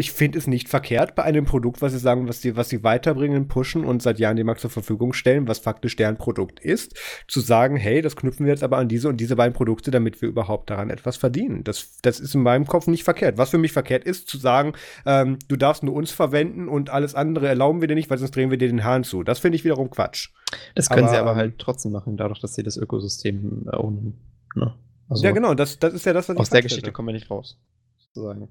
ich 0.00 0.12
finde 0.12 0.38
es 0.38 0.46
nicht 0.46 0.68
verkehrt 0.68 1.14
bei 1.14 1.22
einem 1.22 1.44
Produkt, 1.44 1.82
was 1.82 1.92
sie 1.92 1.98
sagen, 1.98 2.26
was 2.26 2.40
sie, 2.40 2.56
was 2.56 2.70
sie 2.70 2.82
weiterbringen, 2.82 3.48
pushen 3.48 3.84
und 3.84 4.02
seit 4.02 4.18
Jahren 4.18 4.36
dem 4.36 4.46
Markt 4.46 4.62
zur 4.62 4.70
Verfügung 4.70 5.12
stellen, 5.12 5.46
was 5.46 5.58
faktisch 5.58 5.94
deren 5.94 6.16
Produkt 6.16 6.58
ist, 6.58 6.98
zu 7.28 7.40
sagen, 7.40 7.76
hey, 7.76 8.00
das 8.00 8.16
knüpfen 8.16 8.46
wir 8.46 8.52
jetzt 8.52 8.64
aber 8.64 8.78
an 8.78 8.88
diese 8.88 9.10
und 9.10 9.18
diese 9.18 9.36
beiden 9.36 9.52
Produkte, 9.52 9.90
damit 9.90 10.22
wir 10.22 10.28
überhaupt 10.30 10.70
daran 10.70 10.88
etwas 10.88 11.18
verdienen. 11.18 11.64
Das, 11.64 11.98
das 12.00 12.18
ist 12.18 12.34
in 12.34 12.42
meinem 12.42 12.66
Kopf 12.66 12.86
nicht 12.86 13.04
verkehrt. 13.04 13.36
Was 13.36 13.50
für 13.50 13.58
mich 13.58 13.72
verkehrt 13.72 14.04
ist, 14.04 14.26
zu 14.26 14.38
sagen, 14.38 14.72
ähm, 15.04 15.38
du 15.48 15.56
darfst 15.56 15.82
nur 15.82 15.94
uns 15.94 16.10
verwenden 16.10 16.68
und 16.68 16.88
alles 16.88 17.14
andere 17.14 17.46
erlauben 17.46 17.82
wir 17.82 17.88
dir 17.88 17.94
nicht, 17.94 18.08
weil 18.08 18.18
sonst 18.18 18.34
drehen 18.34 18.50
wir 18.50 18.56
dir 18.56 18.68
den 18.68 18.84
Hahn 18.84 19.04
zu. 19.04 19.22
Das 19.22 19.38
finde 19.38 19.56
ich 19.56 19.64
wiederum 19.64 19.90
Quatsch. 19.90 20.30
Das 20.74 20.88
können 20.88 21.04
aber, 21.04 21.12
sie 21.12 21.20
aber 21.20 21.36
halt 21.36 21.58
trotzdem 21.58 21.92
machen, 21.92 22.16
dadurch, 22.16 22.40
dass 22.40 22.54
sie 22.54 22.62
das 22.62 22.78
Ökosystem 22.78 23.68
ownen. 23.70 24.18
Ne? 24.54 24.74
Also 25.10 25.24
ja, 25.24 25.32
genau, 25.32 25.52
das, 25.52 25.78
das 25.78 25.92
ist 25.92 26.06
ja 26.06 26.14
das, 26.14 26.30
was 26.30 26.38
Aus 26.38 26.48
der 26.48 26.62
Geschichte 26.62 26.90
kommen 26.90 27.08
wir 27.08 27.12
nicht 27.12 27.30
raus, 27.30 27.60
sozusagen 27.98 28.48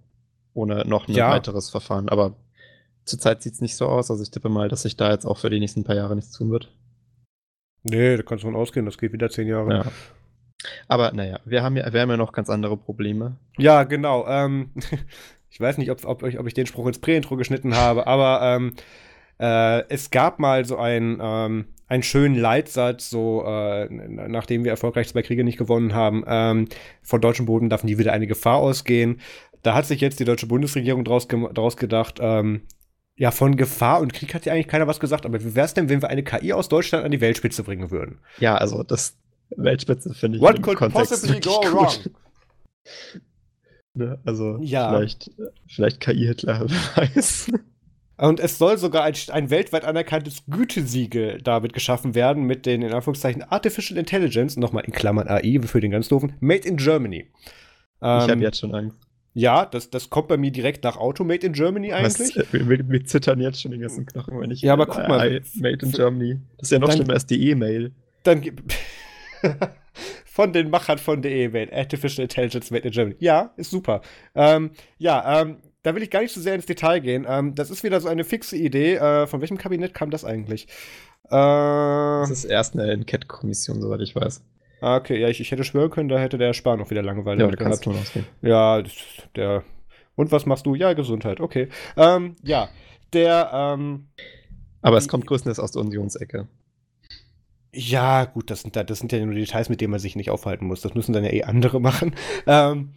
ohne 0.53 0.85
noch 0.87 1.07
ein 1.07 1.13
ja. 1.13 1.31
weiteres 1.31 1.69
Verfahren. 1.69 2.09
Aber 2.09 2.35
zurzeit 3.05 3.41
sieht 3.41 3.53
es 3.53 3.61
nicht 3.61 3.75
so 3.75 3.87
aus. 3.87 4.09
Also 4.09 4.23
ich 4.23 4.31
tippe 4.31 4.49
mal, 4.49 4.69
dass 4.69 4.83
sich 4.83 4.97
da 4.97 5.11
jetzt 5.11 5.25
auch 5.25 5.37
für 5.37 5.49
die 5.49 5.59
nächsten 5.59 5.83
paar 5.83 5.95
Jahre 5.95 6.15
nichts 6.15 6.31
tun 6.31 6.51
wird. 6.51 6.71
Nee, 7.83 8.17
da 8.17 8.23
kannst 8.23 8.43
du 8.43 8.47
von 8.47 8.55
ausgehen, 8.55 8.85
das 8.85 8.97
geht 8.97 9.13
wieder 9.13 9.29
zehn 9.29 9.47
Jahre. 9.47 9.73
Ja. 9.73 9.85
Aber 10.87 11.11
naja, 11.13 11.39
wir 11.45 11.63
haben 11.63 11.77
ja, 11.77 11.91
wir 11.91 12.01
haben 12.01 12.09
ja 12.09 12.17
noch 12.17 12.33
ganz 12.33 12.49
andere 12.49 12.77
Probleme. 12.77 13.37
Ja, 13.57 13.83
genau. 13.83 14.27
Ähm, 14.27 14.71
ich 15.49 15.59
weiß 15.59 15.77
nicht, 15.77 15.91
ob, 15.91 16.03
ob, 16.05 16.23
ob, 16.23 16.47
ich 16.47 16.53
den 16.53 16.65
Spruch 16.65 16.87
ins 16.87 16.99
Prä-Intro 16.99 17.37
geschnitten 17.37 17.75
habe, 17.75 18.07
aber 18.07 18.41
ähm, 18.43 18.73
äh, 19.39 19.87
es 19.89 20.11
gab 20.11 20.39
mal 20.39 20.65
so 20.65 20.77
ein, 20.77 21.19
ähm, 21.21 21.67
einen 21.87 22.03
schönen 22.03 22.35
Leitsatz, 22.35 23.09
so 23.09 23.43
äh, 23.45 23.87
nachdem 23.89 24.63
wir 24.65 24.71
erfolgreich 24.71 25.07
zwei 25.07 25.21
Kriege 25.21 25.45
nicht 25.45 25.57
gewonnen 25.57 25.93
haben, 25.93 26.23
ähm, 26.27 26.67
von 27.01 27.21
deutschem 27.21 27.45
Boden 27.45 27.69
darf 27.69 27.83
nie 27.83 27.97
wieder 27.97 28.11
eine 28.11 28.27
Gefahr 28.27 28.57
ausgehen 28.57 29.21
da 29.63 29.75
hat 29.75 29.85
sich 29.85 30.01
jetzt 30.01 30.19
die 30.19 30.25
deutsche 30.25 30.47
Bundesregierung 30.47 31.03
draus, 31.03 31.27
draus 31.27 31.77
gedacht, 31.77 32.19
ähm, 32.21 32.61
ja, 33.15 33.31
von 33.31 33.57
Gefahr 33.57 33.99
und 33.99 34.13
Krieg 34.13 34.33
hat 34.33 34.45
ja 34.45 34.53
eigentlich 34.53 34.69
keiner 34.69 34.87
was 34.87 35.01
gesagt, 35.01 35.25
aber 35.25 35.43
wie 35.43 35.53
wäre 35.53 35.65
es 35.65 35.73
denn, 35.73 35.89
wenn 35.89 36.01
wir 36.01 36.09
eine 36.09 36.23
KI 36.23 36.53
aus 36.53 36.69
Deutschland 36.69 37.03
an 37.03 37.11
die 37.11 37.19
Weltspitze 37.19 37.63
bringen 37.63 37.91
würden? 37.91 38.19
Ja, 38.39 38.55
also 38.55 38.81
das 38.83 39.17
Weltspitze 39.57 40.13
finde 40.13 40.37
ich. 40.37 40.43
What 40.43 40.61
could 40.61 40.77
Kontext 40.77 41.11
possibly 41.11 41.39
go 41.41 41.59
gut. 41.59 41.73
wrong? 41.73 41.89
ne, 43.93 44.19
also 44.25 44.57
ja. 44.61 44.89
vielleicht, 44.89 45.31
vielleicht 45.67 45.99
KI 45.99 46.27
Hitler, 46.27 46.65
wer 46.67 47.07
weiß. 47.07 47.51
Und 48.17 48.39
es 48.39 48.57
soll 48.57 48.77
sogar 48.77 49.03
ein, 49.03 49.13
ein, 49.31 49.49
weltweit 49.49 49.85
anerkanntes 49.85 50.43
Gütesiegel 50.47 51.41
damit 51.41 51.73
geschaffen 51.73 52.15
werden 52.15 52.43
mit 52.43 52.65
den 52.65 52.81
in 52.81 52.93
Anführungszeichen 52.93 53.43
Artificial 53.43 53.97
Intelligence, 53.97 54.57
nochmal 54.57 54.83
in 54.85 54.91
Klammern 54.91 55.27
AI 55.27 55.59
für 55.63 55.79
den 55.79 55.91
ganz 55.91 56.09
doofen, 56.09 56.33
Made 56.41 56.67
in 56.67 56.77
Germany. 56.77 57.19
Ich 57.21 57.27
ähm, 58.01 58.29
habe 58.29 58.41
jetzt 58.41 58.59
schon 58.59 58.75
Angst. 58.75 59.08
Ja, 59.33 59.65
das, 59.65 59.89
das 59.89 60.09
kommt 60.09 60.27
bei 60.27 60.37
mir 60.37 60.51
direkt 60.51 60.83
nach 60.83 60.97
Automate 60.97 61.47
in 61.47 61.53
Germany 61.53 61.93
eigentlich. 61.93 62.35
Was, 62.35 62.53
wir, 62.53 62.89
wir, 62.89 63.05
zittern 63.05 63.39
jetzt 63.39 63.61
schon 63.61 63.71
den 63.71 63.81
ganzen 63.81 64.05
Knochen, 64.05 64.39
wenn 64.39 64.51
ich. 64.51 64.61
Ja, 64.61 64.73
aber 64.73 64.87
guck 64.87 65.07
mal. 65.07 65.31
I, 65.31 65.41
Made 65.59 65.85
in 65.85 65.91
Germany. 65.91 66.39
Das 66.57 66.67
ist 66.67 66.71
ja 66.71 66.79
noch 66.79 66.87
dann, 66.87 66.97
schlimmer 66.97 67.13
als 67.13 67.25
die 67.25 67.49
E-Mail. 67.49 67.91
Dann 68.23 68.43
von 70.25 70.53
den 70.53 70.69
Machern 70.69 70.97
von 70.97 71.21
der 71.21 71.31
E-Mail. 71.31 71.69
Artificial 71.73 72.23
Intelligence 72.23 72.71
Made 72.71 72.87
in 72.87 72.91
Germany. 72.91 73.15
Ja, 73.19 73.53
ist 73.55 73.71
super. 73.71 74.01
Ähm, 74.35 74.71
ja, 74.97 75.41
ähm, 75.41 75.57
da 75.83 75.95
will 75.95 76.03
ich 76.03 76.09
gar 76.09 76.21
nicht 76.21 76.33
so 76.33 76.41
sehr 76.41 76.55
ins 76.55 76.65
Detail 76.65 76.99
gehen. 76.99 77.25
Ähm, 77.27 77.55
das 77.55 77.69
ist 77.69 77.83
wieder 77.83 78.01
so 78.01 78.07
eine 78.07 78.23
fixe 78.23 78.57
Idee. 78.57 78.95
Äh, 78.95 79.27
von 79.27 79.41
welchem 79.41 79.57
Kabinett 79.57 79.93
kam 79.93 80.09
das 80.09 80.25
eigentlich? 80.25 80.67
Äh, 81.25 81.29
das 81.29 82.31
ist 82.31 82.45
erst 82.45 82.73
eine 82.73 82.91
Enquete-Kommission, 82.91 83.81
soweit 83.81 84.01
ich 84.01 84.15
weiß. 84.15 84.41
Ah, 84.81 84.97
okay, 84.97 85.19
ja, 85.19 85.27
ich, 85.27 85.39
ich 85.39 85.51
hätte 85.51 85.63
schwören 85.63 85.89
können, 85.89 86.09
da 86.09 86.17
hätte 86.17 86.37
der 86.37 86.53
Spar 86.53 86.77
noch 86.77 86.89
wieder 86.89 87.01
Langeweile 87.01 87.41
ja, 87.43 87.49
gehabt. 87.49 87.87
Ja, 88.41 88.81
der. 89.35 89.63
Und 90.15 90.31
was 90.31 90.45
machst 90.45 90.65
du? 90.65 90.75
Ja, 90.75 90.93
Gesundheit, 90.93 91.39
okay. 91.39 91.69
Ähm, 91.97 92.35
ja, 92.43 92.69
der. 93.13 93.49
Ähm, 93.53 94.07
Aber 94.81 94.97
es 94.97 95.07
kommt 95.07 95.27
größtenteils 95.27 95.59
aus 95.59 95.71
der 95.71 95.81
Unionsecke. 95.81 96.47
Ja, 97.71 98.25
gut, 98.25 98.49
das 98.49 98.61
sind, 98.61 98.75
das 98.75 98.99
sind 98.99 99.11
ja 99.11 99.23
nur 99.23 99.35
Details, 99.35 99.69
mit 99.69 99.79
denen 99.79 99.91
man 99.91 99.99
sich 99.99 100.15
nicht 100.15 100.31
aufhalten 100.31 100.65
muss. 100.65 100.81
Das 100.81 100.95
müssen 100.95 101.13
dann 101.13 101.23
ja 101.23 101.31
eh 101.31 101.43
andere 101.43 101.79
machen. 101.81 102.15
Ähm, 102.47 102.93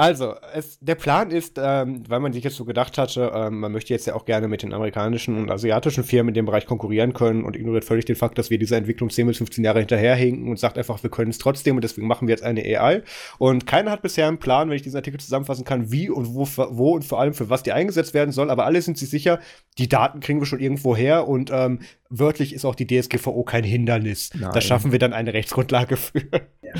also, 0.00 0.34
es, 0.54 0.78
der 0.80 0.94
Plan 0.94 1.30
ist, 1.30 1.60
ähm, 1.62 2.04
weil 2.08 2.20
man 2.20 2.32
sich 2.32 2.42
jetzt 2.42 2.56
so 2.56 2.64
gedacht 2.64 2.96
hatte, 2.96 3.32
ähm, 3.34 3.60
man 3.60 3.70
möchte 3.70 3.92
jetzt 3.92 4.06
ja 4.06 4.14
auch 4.14 4.24
gerne 4.24 4.48
mit 4.48 4.62
den 4.62 4.72
amerikanischen 4.72 5.36
und 5.36 5.50
asiatischen 5.50 6.04
Firmen 6.04 6.28
in 6.28 6.34
dem 6.36 6.46
Bereich 6.46 6.64
konkurrieren 6.64 7.12
können 7.12 7.44
und 7.44 7.54
ignoriert 7.54 7.84
völlig 7.84 8.06
den 8.06 8.16
Fakt, 8.16 8.38
dass 8.38 8.48
wir 8.48 8.58
dieser 8.58 8.78
Entwicklung 8.78 9.10
10 9.10 9.26
bis 9.26 9.36
15 9.36 9.62
Jahre 9.62 9.80
hinterherhinken 9.80 10.48
und 10.48 10.58
sagt 10.58 10.78
einfach, 10.78 11.02
wir 11.02 11.10
können 11.10 11.30
es 11.30 11.36
trotzdem 11.36 11.76
und 11.76 11.84
deswegen 11.84 12.06
machen 12.06 12.28
wir 12.28 12.32
jetzt 12.32 12.42
eine 12.42 12.62
AI. 12.62 13.02
Und 13.36 13.66
keiner 13.66 13.90
hat 13.90 14.00
bisher 14.00 14.26
einen 14.26 14.38
Plan, 14.38 14.70
wenn 14.70 14.76
ich 14.76 14.80
diesen 14.80 14.96
Artikel 14.96 15.20
zusammenfassen 15.20 15.66
kann, 15.66 15.92
wie 15.92 16.08
und 16.08 16.34
wo, 16.34 16.46
wo 16.46 16.94
und 16.94 17.04
vor 17.04 17.20
allem 17.20 17.34
für 17.34 17.50
was 17.50 17.62
die 17.62 17.72
eingesetzt 17.72 18.14
werden 18.14 18.32
soll, 18.32 18.48
aber 18.48 18.64
alle 18.64 18.80
sind 18.80 18.96
sich 18.96 19.10
sicher, 19.10 19.38
die 19.76 19.90
Daten 19.90 20.20
kriegen 20.20 20.40
wir 20.40 20.46
schon 20.46 20.60
irgendwo 20.60 20.96
her 20.96 21.28
und 21.28 21.50
ähm, 21.52 21.80
wörtlich 22.08 22.54
ist 22.54 22.64
auch 22.64 22.74
die 22.74 22.86
DSGVO 22.86 23.42
kein 23.42 23.64
Hindernis. 23.64 24.30
Nein. 24.32 24.50
Da 24.54 24.62
schaffen 24.62 24.92
wir 24.92 24.98
dann 24.98 25.12
eine 25.12 25.34
Rechtsgrundlage 25.34 25.98
für. 25.98 26.22
Ja. 26.62 26.72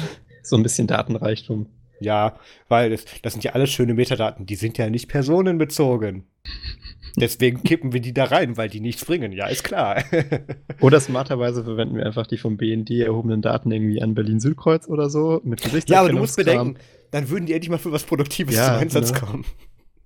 So 0.43 0.57
ein 0.57 0.63
bisschen 0.63 0.87
Datenreichtum. 0.87 1.67
Ja, 2.01 2.39
weil 2.69 2.91
das, 2.91 3.05
das 3.23 3.35
sind 3.35 3.45
ja 3.45 3.53
alles 3.53 3.71
schöne 3.71 3.95
Metadaten, 3.95 4.47
die 4.47 4.57
sind 4.57 4.79
ja 4.79 4.89
nicht 4.91 5.09
personenbezogen. 5.09 6.25
Deswegen 7.17 7.63
kippen 7.63 7.93
wir 7.93 8.01
die 8.01 8.15
da 8.15 8.25
rein, 8.25 8.57
weil 8.57 8.69
die 8.69 8.81
nichts 8.81 9.05
bringen. 9.05 9.33
Ja, 9.33 9.47
ist 9.47 9.65
klar. 9.65 10.03
oder 10.81 11.01
smarterweise 11.01 11.65
verwenden 11.65 11.97
wir 11.97 12.07
einfach 12.07 12.27
die 12.27 12.39
vom 12.39 12.57
BND 12.57 12.91
erhobenen 12.91 13.43
Daten 13.43 13.71
irgendwie 13.71 14.01
an 14.01 14.15
Berlin-Südkreuz 14.15 14.89
oder 14.89 15.11
so 15.11 15.41
mit 15.45 15.61
Ja, 15.89 16.01
aber 16.01 16.11
du 16.11 16.19
musst 16.19 16.37
bedenken, 16.37 16.77
dann 17.11 17.29
würden 17.29 17.47
die 17.47 17.53
endlich 17.53 17.71
mal 17.71 17.79
für 17.79 17.93
was 17.93 18.05
Produktives 18.05 18.57
ja, 18.57 18.67
zum 18.67 18.77
Einsatz 18.77 19.13
ne? 19.13 19.19
kommen. 19.19 19.45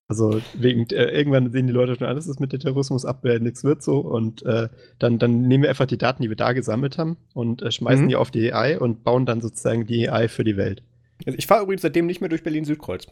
Also 0.06 0.40
wegen, 0.54 0.86
äh, 0.90 1.04
irgendwann 1.04 1.50
sehen 1.50 1.66
die 1.66 1.72
Leute 1.72 1.96
schon, 1.96 2.06
alles 2.06 2.26
ist 2.26 2.38
mit 2.38 2.52
der 2.52 2.60
Terrorismusabwehr, 2.60 3.40
nichts 3.40 3.64
wird 3.64 3.82
so. 3.82 4.00
Und 4.00 4.44
äh, 4.44 4.68
dann, 4.98 5.18
dann 5.18 5.42
nehmen 5.48 5.62
wir 5.62 5.70
einfach 5.70 5.86
die 5.86 5.96
Daten, 5.96 6.22
die 6.22 6.28
wir 6.28 6.36
da 6.36 6.52
gesammelt 6.52 6.98
haben 6.98 7.16
und 7.32 7.62
äh, 7.62 7.70
schmeißen 7.70 8.04
mhm. 8.04 8.08
die 8.08 8.16
auf 8.16 8.30
die 8.30 8.52
AI 8.52 8.78
und 8.78 9.02
bauen 9.02 9.24
dann 9.24 9.40
sozusagen 9.40 9.86
die 9.86 10.10
AI 10.10 10.28
für 10.28 10.44
die 10.44 10.56
Welt. 10.56 10.82
Also 11.26 11.38
ich 11.38 11.46
fahre 11.46 11.62
übrigens 11.62 11.82
seitdem 11.82 12.06
nicht 12.06 12.20
mehr 12.20 12.28
durch 12.28 12.42
Berlin-Südkreuz. 12.42 13.06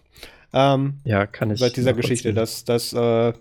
Ähm, 0.52 0.94
ja, 1.04 1.26
kann 1.26 1.50
ich. 1.50 1.60
Seit 1.60 1.76
dieser 1.76 1.92
Geschichte, 1.92 2.34
dass, 2.34 2.64
dass, 2.64 2.92
äh, 2.92 3.32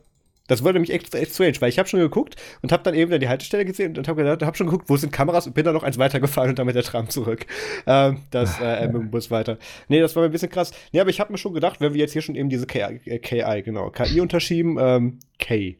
Das 0.47 0.63
wurde 0.63 0.73
nämlich 0.73 0.91
echt, 0.91 1.13
echt 1.15 1.33
strange, 1.33 1.53
weil 1.59 1.69
ich 1.69 1.79
habe 1.79 1.87
schon 1.87 1.99
geguckt 1.99 2.35
und 2.61 2.71
habe 2.71 2.83
dann 2.83 2.93
eben 2.93 3.17
die 3.19 3.27
Haltestelle 3.29 3.63
gesehen 3.63 3.97
und 3.97 4.07
habe 4.07 4.23
gedacht, 4.23 4.43
habe 4.43 4.57
schon 4.57 4.67
geguckt, 4.67 4.89
wo 4.89 4.97
sind 4.97 5.11
Kameras 5.13 5.47
und 5.47 5.53
bin 5.53 5.63
dann 5.65 5.73
noch 5.73 5.83
eins 5.83 5.97
weitergefahren 5.97 6.49
und 6.49 6.59
dann 6.59 6.65
mit 6.65 6.75
der 6.75 6.83
Tram 6.83 7.09
zurück. 7.09 7.45
Ähm, 7.87 8.19
das 8.31 8.59
äh, 8.59 8.85
mit 8.87 8.95
dem 8.95 9.11
Bus 9.11 9.31
weiter. 9.31 9.57
Nee, 9.87 9.99
das 9.99 10.15
war 10.15 10.23
mir 10.23 10.29
ein 10.29 10.31
bisschen 10.31 10.49
krass. 10.49 10.71
Nee, 10.91 10.99
aber 10.99 11.09
ich 11.09 11.19
habe 11.19 11.31
mir 11.31 11.37
schon 11.37 11.53
gedacht, 11.53 11.79
wenn 11.79 11.93
wir 11.93 12.01
jetzt 12.01 12.13
hier 12.13 12.21
schon 12.21 12.35
eben 12.35 12.49
diese 12.49 12.67
KI, 12.67 12.99
äh, 13.05 13.19
KI 13.19 13.61
genau, 13.63 13.89
KI 13.91 14.19
unterschieben, 14.21 14.77
ähm, 14.79 15.19
K. 15.39 15.77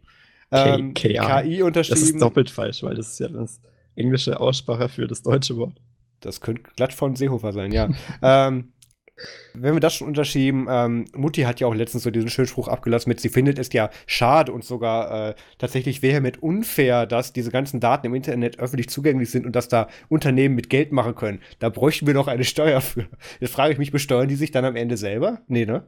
Ähm, 0.51 0.93
KI. 0.93 1.13
KI 1.13 1.61
unterschieben. 1.63 1.99
Das 1.99 2.09
ist 2.09 2.21
doppelt 2.21 2.49
falsch, 2.49 2.83
weil 2.83 2.95
das 2.95 3.09
ist 3.13 3.19
ja 3.19 3.27
das 3.27 3.61
englische 3.95 4.39
Aussprache 4.39 4.89
für 4.89 5.07
das 5.07 5.21
deutsche 5.21 5.55
Wort. 5.57 5.73
Das 6.21 6.41
könnte 6.41 6.63
glatt 6.75 6.93
von 6.93 7.15
Seehofer 7.15 7.53
sein, 7.53 7.71
ja. 7.71 7.89
ähm, 8.21 8.71
wenn 9.53 9.73
wir 9.73 9.79
das 9.79 9.93
schon 9.93 10.07
unterschieben, 10.07 10.67
ähm, 10.69 11.05
Mutti 11.15 11.41
hat 11.41 11.59
ja 11.59 11.67
auch 11.67 11.75
letztens 11.75 12.03
so 12.03 12.11
diesen 12.11 12.29
schönen 12.29 12.47
Spruch 12.47 12.67
abgelassen 12.67 13.09
mit, 13.09 13.19
sie 13.19 13.29
findet 13.29 13.59
es 13.59 13.71
ja 13.73 13.89
schade 14.05 14.51
und 14.51 14.63
sogar 14.63 15.29
äh, 15.29 15.35
tatsächlich 15.57 16.01
vehement 16.01 16.41
unfair, 16.41 17.05
dass 17.05 17.33
diese 17.33 17.51
ganzen 17.51 17.79
Daten 17.79 18.07
im 18.07 18.15
Internet 18.15 18.59
öffentlich 18.59 18.89
zugänglich 18.89 19.29
sind 19.29 19.45
und 19.45 19.55
dass 19.55 19.67
da 19.67 19.87
Unternehmen 20.09 20.55
mit 20.55 20.69
Geld 20.69 20.91
machen 20.91 21.15
können. 21.15 21.39
Da 21.59 21.69
bräuchten 21.69 22.07
wir 22.07 22.13
doch 22.13 22.27
eine 22.27 22.43
Steuer 22.43 22.81
für. 22.81 23.07
Jetzt 23.39 23.53
frage 23.53 23.73
ich 23.73 23.79
mich, 23.79 23.91
besteuern 23.91 24.27
die 24.27 24.35
sich 24.35 24.51
dann 24.51 24.65
am 24.65 24.75
Ende 24.75 24.97
selber? 24.97 25.41
Nee, 25.47 25.65
ne? 25.65 25.83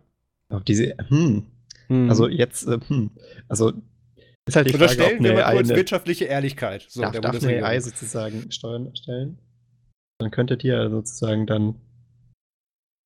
Auf 0.50 0.64
diese, 0.64 0.96
hm. 1.08 1.48
hm. 1.88 2.10
Also 2.10 2.28
jetzt, 2.28 2.68
äh, 2.68 2.80
hm. 2.88 3.12
Also 3.48 3.74
ist 4.46 4.56
halt 4.56 4.68
die 4.68 4.72
Frage, 4.72 4.84
Unterstellen 4.84 5.20
ob 5.20 5.26
eine 5.26 5.30
wir 5.30 5.44
mal 5.44 5.54
kurz 5.54 5.70
eine, 5.70 5.78
wirtschaftliche 5.78 6.26
Ehrlichkeit. 6.26 6.86
So, 6.90 7.02
darf, 7.02 7.18
darf 7.20 7.44
eine 7.44 7.66
AI 7.66 7.80
sozusagen 7.80 8.52
Steuern 8.52 8.88
erstellen? 8.88 9.40
Dann 10.20 10.32
könntet 10.32 10.64
ihr 10.64 10.90
sozusagen 10.90 11.46
dann 11.48 11.76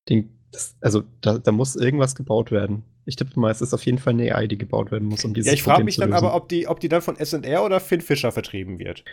den, 0.08 0.30
das, 0.52 0.76
also 0.80 1.02
da, 1.20 1.38
da, 1.38 1.52
muss 1.52 1.76
irgendwas 1.76 2.14
gebaut 2.14 2.50
werden. 2.50 2.82
Ich 3.04 3.16
tippe 3.16 3.38
mal, 3.38 3.50
es 3.50 3.60
ist 3.60 3.74
auf 3.74 3.84
jeden 3.86 3.98
Fall 3.98 4.14
eine 4.14 4.34
AI, 4.34 4.46
die 4.46 4.58
gebaut 4.58 4.90
werden 4.90 5.08
muss, 5.08 5.24
um 5.24 5.34
dieses 5.34 5.46
Ja, 5.46 5.54
ich 5.54 5.62
frage 5.62 5.84
mich 5.84 5.96
dann 5.96 6.12
aber, 6.12 6.34
ob 6.34 6.48
die, 6.48 6.68
ob 6.68 6.80
die 6.80 6.88
dann 6.88 7.02
von 7.02 7.16
SNR 7.16 7.64
oder 7.64 7.80
Finn 7.80 8.00
Fischer 8.00 8.32
vertrieben 8.32 8.78
wird. 8.78 9.04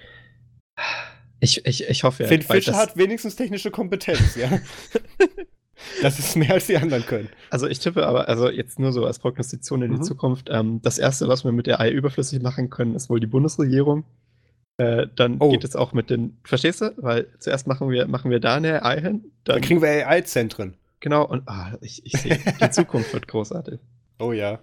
Ich, 1.40 1.66
ich, 1.66 1.88
ich 1.88 2.04
hoffe 2.04 2.24
ja. 2.24 2.30
Finn 2.30 2.42
Fischer 2.42 2.76
hat 2.76 2.98
wenigstens 2.98 3.36
technische 3.36 3.72
Kompetenz, 3.72 4.36
ja. 4.36 4.60
Das 6.02 6.20
ist 6.20 6.36
mehr, 6.36 6.52
als 6.52 6.68
die 6.68 6.78
anderen 6.78 7.06
können. 7.06 7.30
Also 7.50 7.68
ich 7.68 7.80
tippe 7.80 8.06
aber, 8.06 8.28
also 8.28 8.50
jetzt 8.50 8.80
nur 8.80 8.92
so 8.92 9.06
als 9.06 9.20
Prognostization 9.20 9.82
in 9.82 9.92
die 9.92 9.98
mhm. 9.98 10.04
Zukunft, 10.04 10.50
ähm, 10.52 10.82
das 10.82 10.98
Erste, 10.98 11.28
was 11.28 11.44
wir 11.44 11.52
mit 11.52 11.68
der 11.68 11.80
AI 11.80 11.92
überflüssig 11.92 12.42
machen 12.42 12.70
können, 12.70 12.96
ist 12.96 13.10
wohl 13.10 13.20
die 13.20 13.28
Bundesregierung. 13.28 14.04
Äh, 14.78 15.08
dann 15.16 15.38
oh. 15.40 15.52
geht 15.52 15.64
es 15.64 15.76
auch 15.76 15.94
mit 15.94 16.10
den, 16.10 16.38
verstehst 16.44 16.82
du? 16.82 16.94
Weil 16.98 17.28
zuerst 17.40 17.68
machen 17.68 17.90
wir, 17.90 18.08
machen 18.08 18.30
wir 18.30 18.40
da 18.40 18.56
eine 18.56 18.84
AI 18.84 19.00
hin. 19.00 19.32
Dann, 19.46 19.56
dann 19.56 19.62
kriegen 19.62 19.82
wir 19.82 19.90
AI-Zentren. 19.90 20.76
Genau, 21.00 21.26
und 21.26 21.48
ah, 21.48 21.78
ich, 21.82 22.06
ich 22.06 22.14
sehe, 22.14 22.40
die 22.62 22.70
Zukunft 22.72 23.14
wird 23.14 23.28
großartig. 23.28 23.80
Oh 24.20 24.32
ja. 24.32 24.60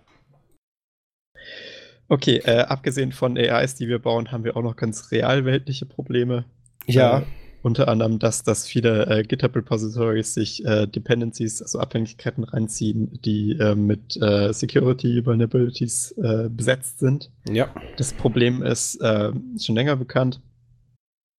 Okay, 2.08 2.42
äh, 2.44 2.60
abgesehen 2.60 3.12
von 3.12 3.38
AIs, 3.38 3.74
die 3.74 3.88
wir 3.88 3.98
bauen, 3.98 4.32
haben 4.32 4.44
wir 4.44 4.56
auch 4.56 4.62
noch 4.62 4.76
ganz 4.76 5.12
realweltliche 5.12 5.86
Probleme. 5.86 6.44
Ja. 6.86 7.20
Äh, 7.20 7.22
unter 7.62 7.88
anderem, 7.88 8.18
dass, 8.18 8.42
dass 8.42 8.66
viele 8.66 9.06
äh, 9.06 9.22
GitHub-Repositories 9.22 10.34
sich 10.34 10.64
äh, 10.64 10.86
Dependencies, 10.86 11.62
also 11.62 11.78
Abhängigkeiten 11.78 12.44
reinziehen, 12.44 13.20
die 13.24 13.52
äh, 13.52 13.74
mit 13.74 14.16
äh, 14.20 14.52
Security-Vulnerabilities 14.52 16.12
äh, 16.18 16.48
besetzt 16.48 16.98
sind. 16.98 17.30
Ja. 17.48 17.72
Das 17.96 18.12
Problem 18.12 18.62
ist 18.62 18.96
äh, 18.96 19.32
schon 19.58 19.76
länger 19.76 19.96
bekannt. 19.96 20.40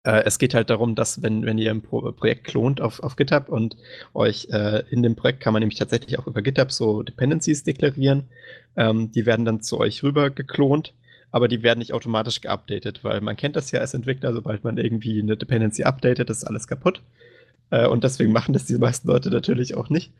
es 0.05 0.37
geht 0.37 0.53
halt 0.53 0.69
darum, 0.69 0.95
dass 0.95 1.21
wenn, 1.21 1.45
wenn 1.45 1.57
ihr 1.57 1.71
ein 1.71 1.81
Pro 1.81 2.11
Projekt 2.11 2.43
klont 2.43 2.81
auf, 2.81 2.99
auf 3.01 3.15
GitHub 3.15 3.47
und 3.47 3.77
euch 4.13 4.49
in 4.91 5.01
dem 5.01 5.15
Projekt 5.15 5.39
kann 5.39 5.53
man 5.53 5.61
nämlich 5.61 5.79
tatsächlich 5.79 6.19
auch 6.19 6.27
über 6.27 6.41
GitHub 6.41 6.73
so 6.73 7.03
Dependencies 7.03 7.63
deklarieren. 7.63 8.25
Ähm, 8.75 9.13
die 9.13 9.25
werden 9.25 9.45
dann 9.45 9.61
zu 9.61 9.79
euch 9.79 10.03
rüber 10.03 10.29
geklont 10.29 10.93
aber 11.33 11.47
die 11.47 11.63
werden 11.63 11.79
nicht 11.79 11.93
automatisch 11.93 12.41
geupdatet, 12.41 13.03
weil 13.03 13.19
man 13.19 13.35
kennt 13.35 13.55
das 13.55 13.71
ja 13.71 13.79
als 13.79 13.95
Entwickler, 13.95 14.33
sobald 14.33 14.63
man 14.63 14.77
irgendwie 14.77 15.19
eine 15.19 15.35
Dependency 15.35 15.83
updatet, 15.83 16.29
ist 16.29 16.43
alles 16.43 16.67
kaputt. 16.67 17.01
Äh, 17.71 17.87
und 17.87 18.03
deswegen 18.03 18.31
machen 18.31 18.53
das 18.53 18.65
die 18.65 18.77
meisten 18.77 19.07
Leute 19.07 19.31
natürlich 19.31 19.73
auch 19.73 19.89
nicht. 19.89 20.13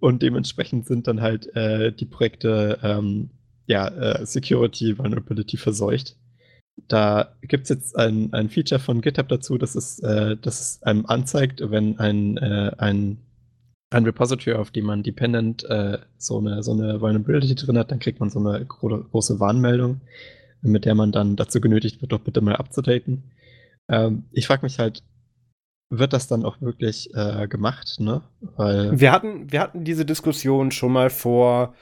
Und 0.00 0.22
dementsprechend 0.22 0.84
sind 0.84 1.06
dann 1.06 1.20
halt 1.20 1.54
äh, 1.54 1.92
die 1.92 2.04
Projekte 2.04 2.80
ähm, 2.82 3.30
ja, 3.66 3.86
äh, 3.86 4.26
Security 4.26 4.98
Vulnerability 4.98 5.56
verseucht. 5.56 6.16
Da 6.88 7.36
gibt 7.42 7.64
es 7.64 7.68
jetzt 7.68 7.96
ein, 7.96 8.32
ein 8.32 8.48
Feature 8.50 8.80
von 8.80 9.02
GitHub 9.02 9.28
dazu, 9.28 9.58
das 9.58 9.76
es, 9.76 10.00
äh, 10.00 10.36
das 10.36 10.60
es 10.60 10.82
einem 10.82 11.06
anzeigt, 11.06 11.62
wenn 11.62 12.00
ein, 12.00 12.38
äh, 12.38 12.72
ein 12.76 13.18
ein 13.90 14.04
Repository, 14.04 14.56
auf 14.56 14.72
dem 14.72 14.86
man 14.86 15.04
dependent 15.04 15.62
äh, 15.70 15.98
so, 16.18 16.38
eine, 16.38 16.64
so 16.64 16.72
eine 16.72 17.00
Vulnerability 17.00 17.54
drin 17.54 17.78
hat, 17.78 17.92
dann 17.92 18.00
kriegt 18.00 18.18
man 18.18 18.30
so 18.30 18.40
eine 18.40 18.66
gro 18.66 18.88
große 18.88 19.38
Warnmeldung 19.38 20.00
mit 20.62 20.84
der 20.84 20.94
man 20.94 21.12
dann 21.12 21.36
dazu 21.36 21.60
genötigt 21.60 22.00
wird, 22.00 22.12
doch 22.12 22.20
bitte 22.20 22.40
mal 22.40 22.56
abzudaten. 22.56 23.30
Ähm, 23.88 24.24
ich 24.32 24.46
frage 24.46 24.64
mich 24.64 24.78
halt, 24.78 25.02
wird 25.88 26.12
das 26.12 26.26
dann 26.26 26.44
auch 26.44 26.60
wirklich 26.60 27.14
äh, 27.14 27.46
gemacht, 27.46 27.96
ne? 28.00 28.22
Weil 28.40 28.98
wir 28.98 29.12
hatten, 29.12 29.52
wir 29.52 29.60
hatten 29.60 29.84
diese 29.84 30.04
Diskussion 30.04 30.70
schon 30.70 30.92
mal 30.92 31.10
vor 31.10 31.74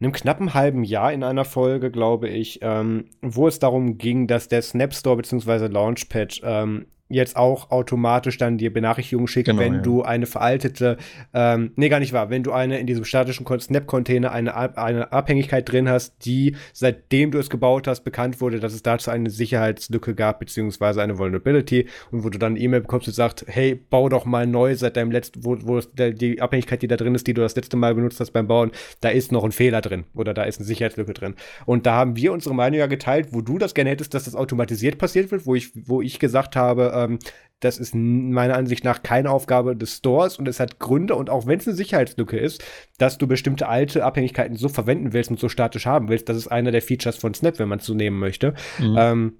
einem 0.00 0.12
knappen 0.12 0.54
halben 0.54 0.84
Jahr 0.84 1.12
in 1.12 1.24
einer 1.24 1.44
Folge, 1.44 1.90
glaube 1.90 2.28
ich, 2.28 2.60
ähm, 2.62 3.10
wo 3.20 3.48
es 3.48 3.58
darum 3.58 3.98
ging, 3.98 4.26
dass 4.26 4.48
der 4.48 4.62
Snap 4.62 4.94
Store 4.94 5.16
bzw. 5.16 5.66
Launchpad 5.66 6.40
ähm, 6.42 6.86
jetzt 7.08 7.36
auch 7.36 7.70
automatisch 7.70 8.36
dann 8.36 8.58
dir 8.58 8.72
Benachrichtigungen 8.72 9.28
schickt, 9.28 9.46
genau, 9.46 9.60
wenn 9.60 9.74
ja. 9.74 9.80
du 9.80 10.02
eine 10.02 10.26
veraltete, 10.26 10.98
ähm, 11.32 11.72
nee, 11.76 11.88
gar 11.88 12.00
nicht 12.00 12.12
wahr, 12.12 12.30
wenn 12.30 12.42
du 12.42 12.52
eine 12.52 12.78
in 12.78 12.86
diesem 12.86 13.04
statischen 13.04 13.46
Snap-Container 13.46 14.30
eine, 14.30 14.54
eine 14.76 15.12
Abhängigkeit 15.12 15.70
drin 15.70 15.88
hast, 15.88 16.24
die 16.24 16.56
seitdem 16.72 17.30
du 17.30 17.38
es 17.38 17.48
gebaut 17.50 17.86
hast, 17.86 18.02
bekannt 18.02 18.40
wurde, 18.40 18.60
dass 18.60 18.74
es 18.74 18.82
dazu 18.82 19.10
eine 19.10 19.30
Sicherheitslücke 19.30 20.14
gab, 20.14 20.38
beziehungsweise 20.40 21.02
eine 21.02 21.18
Vulnerability 21.18 21.86
und 22.10 22.24
wo 22.24 22.30
du 22.30 22.38
dann 22.38 22.52
eine 22.52 22.60
E-Mail 22.60 22.82
bekommst 22.82 23.08
und 23.08 23.14
sagst, 23.14 23.44
hey, 23.48 23.74
bau 23.74 24.08
doch 24.08 24.24
mal 24.24 24.46
neu 24.46 24.74
seit 24.74 24.96
deinem 24.96 25.10
letzten, 25.10 25.44
wo, 25.44 25.56
wo 25.62 25.80
die 25.80 26.40
Abhängigkeit, 26.40 26.82
die 26.82 26.88
da 26.88 26.96
drin 26.96 27.14
ist, 27.14 27.26
die 27.26 27.34
du 27.34 27.40
das 27.40 27.56
letzte 27.56 27.76
Mal 27.76 27.94
benutzt 27.94 28.20
hast 28.20 28.32
beim 28.32 28.46
Bauen, 28.46 28.70
da 29.00 29.08
ist 29.08 29.32
noch 29.32 29.44
ein 29.44 29.52
Fehler 29.52 29.80
drin 29.80 30.04
oder 30.14 30.34
da 30.34 30.44
ist 30.44 30.58
eine 30.58 30.66
Sicherheitslücke 30.66 31.14
drin. 31.14 31.34
Und 31.64 31.86
da 31.86 31.94
haben 31.94 32.16
wir 32.16 32.32
unsere 32.32 32.54
Meinung 32.54 32.78
ja 32.78 32.86
geteilt, 32.86 33.28
wo 33.32 33.40
du 33.40 33.58
das 33.58 33.74
gerne 33.74 33.90
hättest, 33.90 34.12
dass 34.12 34.24
das 34.24 34.34
automatisiert 34.34 34.98
passiert 34.98 35.30
wird, 35.30 35.46
wo 35.46 35.54
ich, 35.54 35.70
wo 35.74 36.02
ich 36.02 36.18
gesagt 36.18 36.56
habe, 36.56 36.92
ähm, 37.04 37.18
das 37.60 37.78
ist 37.78 37.94
meiner 37.94 38.56
Ansicht 38.56 38.84
nach 38.84 39.02
keine 39.02 39.30
Aufgabe 39.30 39.74
des 39.74 39.96
Stores 39.96 40.38
und 40.38 40.46
es 40.46 40.60
hat 40.60 40.78
Gründe 40.78 41.16
und 41.16 41.28
auch 41.28 41.46
wenn 41.46 41.58
es 41.58 41.66
eine 41.66 41.76
Sicherheitslücke 41.76 42.38
ist, 42.38 42.62
dass 42.98 43.18
du 43.18 43.26
bestimmte 43.26 43.68
alte 43.68 44.04
Abhängigkeiten 44.04 44.56
so 44.56 44.68
verwenden 44.68 45.12
willst 45.12 45.30
und 45.30 45.40
so 45.40 45.48
statisch 45.48 45.86
haben 45.86 46.08
willst, 46.08 46.28
das 46.28 46.36
ist 46.36 46.48
einer 46.48 46.70
der 46.70 46.82
Features 46.82 47.16
von 47.16 47.34
Snap, 47.34 47.58
wenn 47.58 47.68
man 47.68 47.80
es 47.80 47.86
so 47.86 47.94
nehmen 47.94 48.18
möchte. 48.18 48.54
Mhm. 48.78 48.96
Ähm, 48.96 49.32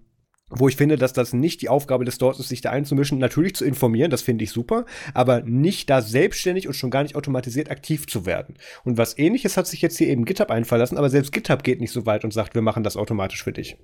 wo 0.50 0.66
ich 0.66 0.76
finde, 0.76 0.96
dass 0.96 1.12
das 1.12 1.34
nicht 1.34 1.60
die 1.60 1.68
Aufgabe 1.68 2.04
des 2.04 2.14
Stores 2.14 2.40
ist, 2.40 2.48
sich 2.48 2.62
da 2.62 2.70
einzumischen, 2.70 3.18
natürlich 3.18 3.54
zu 3.54 3.64
informieren, 3.64 4.10
das 4.10 4.22
finde 4.22 4.44
ich 4.44 4.50
super, 4.50 4.86
aber 5.12 5.42
nicht 5.42 5.90
da 5.90 6.00
selbstständig 6.00 6.66
und 6.66 6.74
schon 6.74 6.90
gar 6.90 7.02
nicht 7.02 7.16
automatisiert 7.16 7.70
aktiv 7.70 8.06
zu 8.06 8.24
werden. 8.24 8.54
Und 8.84 8.96
was 8.96 9.18
ähnliches 9.18 9.56
hat 9.56 9.66
sich 9.66 9.82
jetzt 9.82 9.98
hier 9.98 10.08
eben 10.08 10.24
GitHub 10.24 10.50
einfallen 10.50 10.80
lassen, 10.80 10.96
aber 10.96 11.10
selbst 11.10 11.32
GitHub 11.32 11.62
geht 11.62 11.80
nicht 11.80 11.92
so 11.92 12.06
weit 12.06 12.24
und 12.24 12.32
sagt, 12.32 12.54
wir 12.54 12.62
machen 12.62 12.82
das 12.82 12.96
automatisch 12.96 13.44
für 13.44 13.52
dich. 13.52 13.76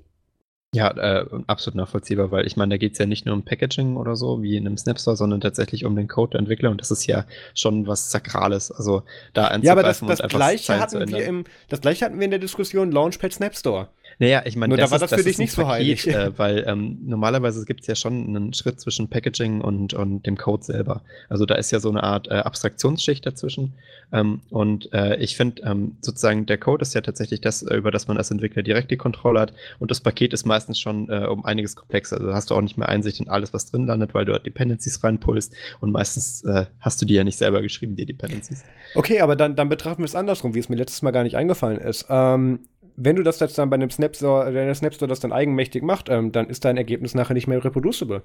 Ja, 0.74 0.90
äh, 0.90 1.24
absolut 1.46 1.76
nachvollziehbar, 1.76 2.30
weil 2.30 2.46
ich 2.46 2.56
meine, 2.56 2.74
da 2.74 2.76
geht 2.78 2.92
es 2.92 2.98
ja 2.98 3.06
nicht 3.06 3.26
nur 3.26 3.34
um 3.34 3.44
Packaging 3.44 3.96
oder 3.96 4.16
so, 4.16 4.42
wie 4.42 4.56
in 4.56 4.66
einem 4.66 4.76
Snapstore, 4.76 5.16
sondern 5.16 5.40
tatsächlich 5.40 5.84
um 5.84 5.94
den 5.94 6.08
Code 6.08 6.32
der 6.32 6.40
Entwickler 6.40 6.70
und 6.70 6.80
das 6.80 6.90
ist 6.90 7.06
ja 7.06 7.24
schon 7.54 7.86
was 7.86 8.10
Sakrales. 8.10 8.72
Also 8.72 9.02
da 9.32 9.56
Ja, 9.58 9.72
aber 9.72 9.84
das, 9.84 10.00
das 10.00 10.20
gleiche 10.28 10.80
hatten 10.80 11.08
wir 11.08 11.24
im, 11.24 11.44
das 11.68 11.80
gleiche 11.80 12.04
hatten 12.04 12.18
wir 12.18 12.24
in 12.24 12.30
der 12.30 12.40
Diskussion 12.40 12.90
Launchpad 12.90 13.32
Snapstore. 13.32 13.88
Naja, 14.18 14.42
ich 14.44 14.56
meine, 14.56 14.76
das, 14.76 14.90
da 14.90 14.92
war 14.92 14.98
das, 14.98 15.10
das 15.10 15.20
für 15.20 15.26
dich 15.26 15.38
nicht 15.38 15.52
so 15.52 15.68
heilig. 15.68 16.04
Äh, 16.14 16.38
weil 16.38 16.64
ähm, 16.66 16.98
normalerweise 17.06 17.64
gibt 17.64 17.80
es 17.80 17.86
ja 17.86 17.94
schon 17.96 18.28
einen 18.28 18.52
Schritt 18.52 18.80
zwischen 18.80 19.08
Packaging 19.08 19.62
und, 19.62 19.94
und 19.94 20.24
dem 20.26 20.36
Code 20.36 20.62
selber. 20.62 21.02
Also 21.28 21.44
da 21.46 21.54
ist 21.54 21.70
ja 21.72 21.80
so 21.80 21.88
eine 21.88 22.04
Art 22.04 22.28
äh, 22.28 22.34
Abstraktionsschicht 22.34 23.24
dazwischen. 23.26 23.72
Ähm, 24.12 24.40
und 24.50 24.92
äh, 24.92 25.16
ich 25.16 25.36
finde 25.36 25.62
ähm, 25.62 25.96
sozusagen, 26.00 26.46
der 26.46 26.58
Code 26.58 26.82
ist 26.82 26.94
ja 26.94 27.00
tatsächlich 27.00 27.40
das, 27.40 27.62
äh, 27.62 27.74
über 27.74 27.90
das 27.90 28.06
man 28.06 28.16
als 28.16 28.30
Entwickler 28.30 28.62
direkt 28.62 28.90
die 28.90 28.96
Kontrolle 28.96 29.40
hat. 29.40 29.54
Und 29.80 29.90
das 29.90 30.00
Paket 30.00 30.32
ist 30.32 30.46
meistens 30.46 30.78
schon 30.78 31.08
äh, 31.08 31.26
um 31.26 31.44
einiges 31.44 31.74
komplexer. 31.74 32.18
Also 32.18 32.32
hast 32.32 32.50
du 32.50 32.54
auch 32.54 32.60
nicht 32.60 32.76
mehr 32.76 32.88
Einsicht 32.88 33.20
in 33.20 33.28
alles, 33.28 33.52
was 33.52 33.70
drin 33.70 33.86
landet, 33.86 34.14
weil 34.14 34.24
du 34.24 34.32
halt 34.32 34.46
Dependencies 34.46 35.02
reinpulst. 35.02 35.52
Und 35.80 35.90
meistens 35.90 36.44
äh, 36.44 36.66
hast 36.80 37.02
du 37.02 37.06
die 37.06 37.14
ja 37.14 37.24
nicht 37.24 37.38
selber 37.38 37.60
geschrieben, 37.62 37.96
die 37.96 38.06
Dependencies. 38.06 38.62
Okay, 38.94 39.20
aber 39.20 39.34
dann, 39.34 39.56
dann 39.56 39.68
betrachten 39.68 40.02
wir 40.02 40.06
es 40.06 40.14
andersrum, 40.14 40.54
wie 40.54 40.60
es 40.60 40.68
mir 40.68 40.76
letztes 40.76 41.02
Mal 41.02 41.10
gar 41.10 41.24
nicht 41.24 41.36
eingefallen 41.36 41.78
ist. 41.78 42.06
Ähm, 42.08 42.60
wenn 42.96 43.16
du 43.16 43.22
das 43.22 43.40
jetzt 43.40 43.58
dann 43.58 43.70
bei 43.70 43.74
einem 43.74 43.90
Snapstore, 43.90 44.46
wenn 44.46 44.66
der 44.66 44.74
Snapstore 44.74 45.08
das 45.08 45.20
dann 45.20 45.32
eigenmächtig 45.32 45.82
macht, 45.82 46.08
ähm, 46.08 46.32
dann 46.32 46.48
ist 46.48 46.64
dein 46.64 46.76
Ergebnis 46.76 47.14
nachher 47.14 47.34
nicht 47.34 47.46
mehr 47.46 47.64
reproducible. 47.64 48.22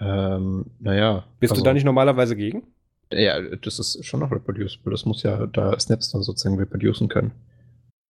Ähm, 0.00 0.66
naja. 0.80 1.24
Bist 1.40 1.52
also, 1.52 1.62
du 1.62 1.68
da 1.68 1.74
nicht 1.74 1.84
normalerweise 1.84 2.36
gegen? 2.36 2.64
Ja, 3.12 3.40
das 3.40 3.78
ist 3.78 4.04
schon 4.04 4.20
noch 4.20 4.32
reproducible. 4.32 4.90
Das 4.90 5.04
muss 5.04 5.22
ja 5.22 5.46
da 5.46 5.78
Snapstore 5.78 6.24
sozusagen 6.24 6.58
reproducen 6.58 7.08
können. 7.08 7.32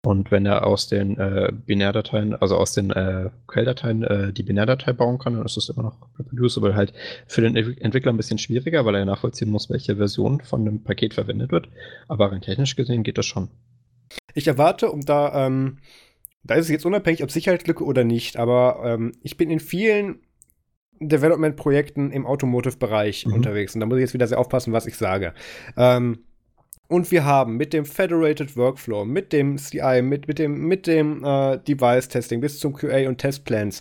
Und 0.06 0.32
wenn 0.32 0.46
er 0.46 0.68
aus 0.68 0.88
den 0.88 1.18
äh, 1.18 1.50
Binärdateien, 1.66 2.36
also 2.36 2.58
aus 2.58 2.74
den 2.74 2.92
äh, 2.92 3.30
Quelldateien 3.48 4.04
äh, 4.04 4.34
die 4.34 4.44
Binärdatei 4.44 4.92
bauen 4.92 5.18
kann, 5.18 5.36
dann 5.36 5.46
ist 5.46 5.56
das 5.56 5.70
immer 5.70 5.84
noch 5.84 5.98
reproducible. 6.20 6.76
Halt 6.76 6.94
für 7.26 7.42
den 7.42 7.56
Entwickler 7.56 8.12
ein 8.12 8.18
bisschen 8.18 8.38
schwieriger, 8.38 8.86
weil 8.86 8.96
er 8.96 9.06
nachvollziehen 9.06 9.50
muss, 9.50 9.70
welche 9.70 9.96
Version 9.96 10.42
von 10.42 10.62
einem 10.62 10.84
Paket 10.84 11.14
verwendet 11.14 11.54
wird. 11.54 11.70
Aber 12.10 12.32
rein 12.32 12.42
technisch 12.42 12.76
gesehen 12.76 13.04
geht 13.04 13.18
das 13.18 13.26
schon. 13.26 13.50
Ich 14.34 14.48
erwarte, 14.48 14.92
um 14.92 15.02
da, 15.02 15.46
ähm, 15.46 15.78
da 16.44 16.56
ist 16.56 16.66
es 16.66 16.72
jetzt 16.72 16.86
unabhängig, 16.86 17.24
ob 17.24 17.32
Sicherheitslücke 17.32 17.84
oder 17.84 18.04
nicht, 18.04 18.38
aber 18.38 18.82
ähm, 18.84 19.14
ich 19.22 19.38
bin 19.38 19.50
in 19.50 19.60
vielen 19.60 20.20
Development-Projekten 21.00 22.12
im 22.12 22.26
Automotive-Bereich 22.26 23.26
mhm. 23.26 23.34
unterwegs 23.34 23.74
und 23.74 23.82
da 23.82 23.86
muss 23.86 23.98
ich 23.98 24.04
jetzt 24.04 24.14
wieder 24.14 24.28
sehr 24.28 24.40
aufpassen, 24.40 24.74
was 24.74 24.86
ich 24.86 24.96
sage. 24.96 25.34
Ähm, 25.78 26.20
und 26.88 27.12
wir 27.12 27.26
haben 27.26 27.58
mit 27.58 27.74
dem 27.74 27.86
Federated 27.86 28.56
Workflow, 28.56 29.06
mit 29.06 29.34
dem 29.34 29.58
CI, 29.58 30.02
mit, 30.04 30.28
mit 30.28 30.38
dem, 30.38 30.68
mit 30.68 30.86
dem 30.86 31.24
äh, 31.24 31.58
Device-Testing 31.58 32.42
bis 32.42 32.60
zum 32.60 32.74
QA 32.74 33.08
und 33.08 33.18
Testplans 33.18 33.80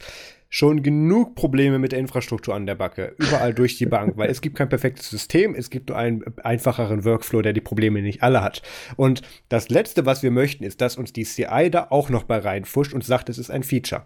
schon 0.55 0.83
genug 0.83 1.35
Probleme 1.35 1.79
mit 1.79 1.93
der 1.93 1.99
Infrastruktur 1.99 2.55
an 2.55 2.67
der 2.67 2.75
Backe. 2.75 3.15
Überall 3.17 3.55
durch 3.55 3.79
die 3.79 3.87
Bank, 3.87 4.19
weil 4.19 4.29
es 4.29 4.43
gibt 4.43 4.55
kein 4.55 4.69
perfektes 4.69 5.09
System, 5.09 5.55
es 5.55 5.71
gibt 5.71 5.89
nur 5.89 5.97
einen 5.97 6.23
einfacheren 6.45 7.07
Workflow, 7.07 7.41
der 7.41 7.55
die 7.55 7.63
Probleme 7.63 8.03
nicht 8.03 8.23
alle 8.23 8.43
hat. 8.43 8.61
Und 8.97 9.23
das 9.49 9.71
Letzte, 9.71 10.05
was 10.05 10.23
wir 10.23 10.31
möchten, 10.31 10.63
ist, 10.63 10.83
dass 10.83 10.99
uns 10.99 11.15
die 11.15 11.25
CI 11.25 11.71
da 11.71 11.87
auch 11.89 12.11
noch 12.11 12.25
bei 12.25 12.37
reinfuscht 12.37 12.93
und 12.93 13.03
sagt, 13.03 13.31
es 13.31 13.39
ist 13.39 13.51
ein 13.51 13.63
Feature. 13.63 14.05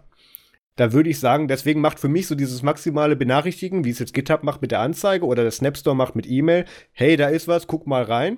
Da 0.77 0.93
würde 0.93 1.09
ich 1.09 1.19
sagen, 1.19 1.49
deswegen 1.49 1.81
macht 1.81 1.99
für 1.99 2.07
mich 2.07 2.27
so 2.27 2.35
dieses 2.35 2.63
maximale 2.63 3.17
Benachrichtigen, 3.17 3.83
wie 3.83 3.89
es 3.89 3.99
jetzt 3.99 4.13
GitHub 4.13 4.43
macht 4.43 4.61
mit 4.61 4.71
der 4.71 4.79
Anzeige 4.79 5.25
oder 5.25 5.43
der 5.43 5.51
Snapstore 5.51 5.97
macht 5.97 6.15
mit 6.15 6.29
E-Mail, 6.29 6.63
hey, 6.93 7.17
da 7.17 7.27
ist 7.27 7.49
was, 7.49 7.67
guck 7.67 7.87
mal 7.87 8.03
rein. 8.03 8.37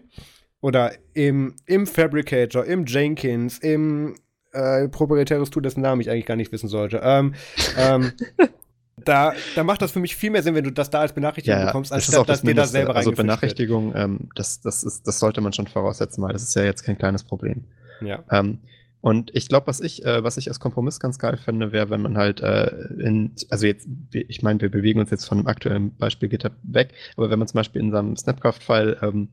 Oder 0.62 0.94
im, 1.14 1.54
im 1.68 1.86
Fabricator, 1.86 2.66
im 2.66 2.86
Jenkins, 2.86 3.60
im 3.60 4.16
äh, 4.52 4.88
proprietäres 4.88 5.50
Tool, 5.50 5.64
dessen 5.64 5.82
Namen 5.82 6.02
ich 6.02 6.10
eigentlich 6.10 6.26
gar 6.26 6.36
nicht 6.36 6.52
wissen 6.52 6.68
sollte. 6.68 7.02
Ähm, 7.04 7.36
ähm, 7.78 8.12
da, 9.06 9.34
da 9.56 9.64
macht 9.64 9.82
das 9.82 9.92
für 9.92 10.00
mich 10.00 10.16
viel 10.16 10.30
mehr 10.30 10.44
Sinn, 10.44 10.56
wenn 10.56 10.64
du 10.64 10.72
das 10.72 10.90
da 10.90 11.02
als 11.02 11.14
Benachrichtigung 11.14 11.60
ja, 11.60 11.66
bekommst, 11.68 11.92
anstatt 11.94 12.28
das 12.28 12.28
dass 12.28 12.42
dir 12.42 12.56
da 12.56 12.66
selber 12.66 12.96
Also 12.96 13.12
Benachrichtigung, 13.12 13.94
ähm, 13.96 14.30
das, 14.36 14.62
das, 14.62 14.84
ist, 14.84 15.08
das 15.08 15.20
sollte 15.20 15.42
man 15.42 15.54
schon 15.54 15.68
voraussetzen, 15.68 16.24
weil 16.24 16.34
das 16.34 16.44
ist 16.44 16.56
ja 16.56 16.64
jetzt 16.64 16.84
kein 16.84 16.98
kleines 16.98 17.24
Problem. 17.24 17.66
Ja. 18.02 18.24
Ähm, 18.32 18.60
und 19.02 19.32
ich 19.34 19.48
glaube, 19.48 19.68
was 19.68 19.80
ich, 19.80 20.04
äh, 20.06 20.24
was 20.24 20.36
ich 20.36 20.50
als 20.50 20.60
Kompromiss 20.60 21.00
ganz 21.00 21.20
geil 21.20 21.38
fände, 21.38 21.72
wäre, 21.72 21.90
wenn 21.90 22.02
man 22.02 22.18
halt 22.18 22.42
äh, 22.42 22.68
in, 23.00 23.32
also 23.50 23.66
jetzt, 23.66 23.88
ich 24.12 24.42
meine, 24.42 24.60
wir 24.60 24.70
bewegen 24.70 25.00
uns 25.00 25.10
jetzt 25.10 25.26
von 25.26 25.38
dem 25.38 25.48
aktuellen 25.48 25.96
Beispiel 25.96 26.28
GitHub 26.28 26.54
weg, 26.64 26.94
aber 27.16 27.30
wenn 27.30 27.40
man 27.40 27.48
zum 27.48 27.60
Beispiel 27.60 27.82
in 27.82 27.92
seinem 27.92 28.18
Snapcraft-File 28.18 28.98
ähm, 29.02 29.30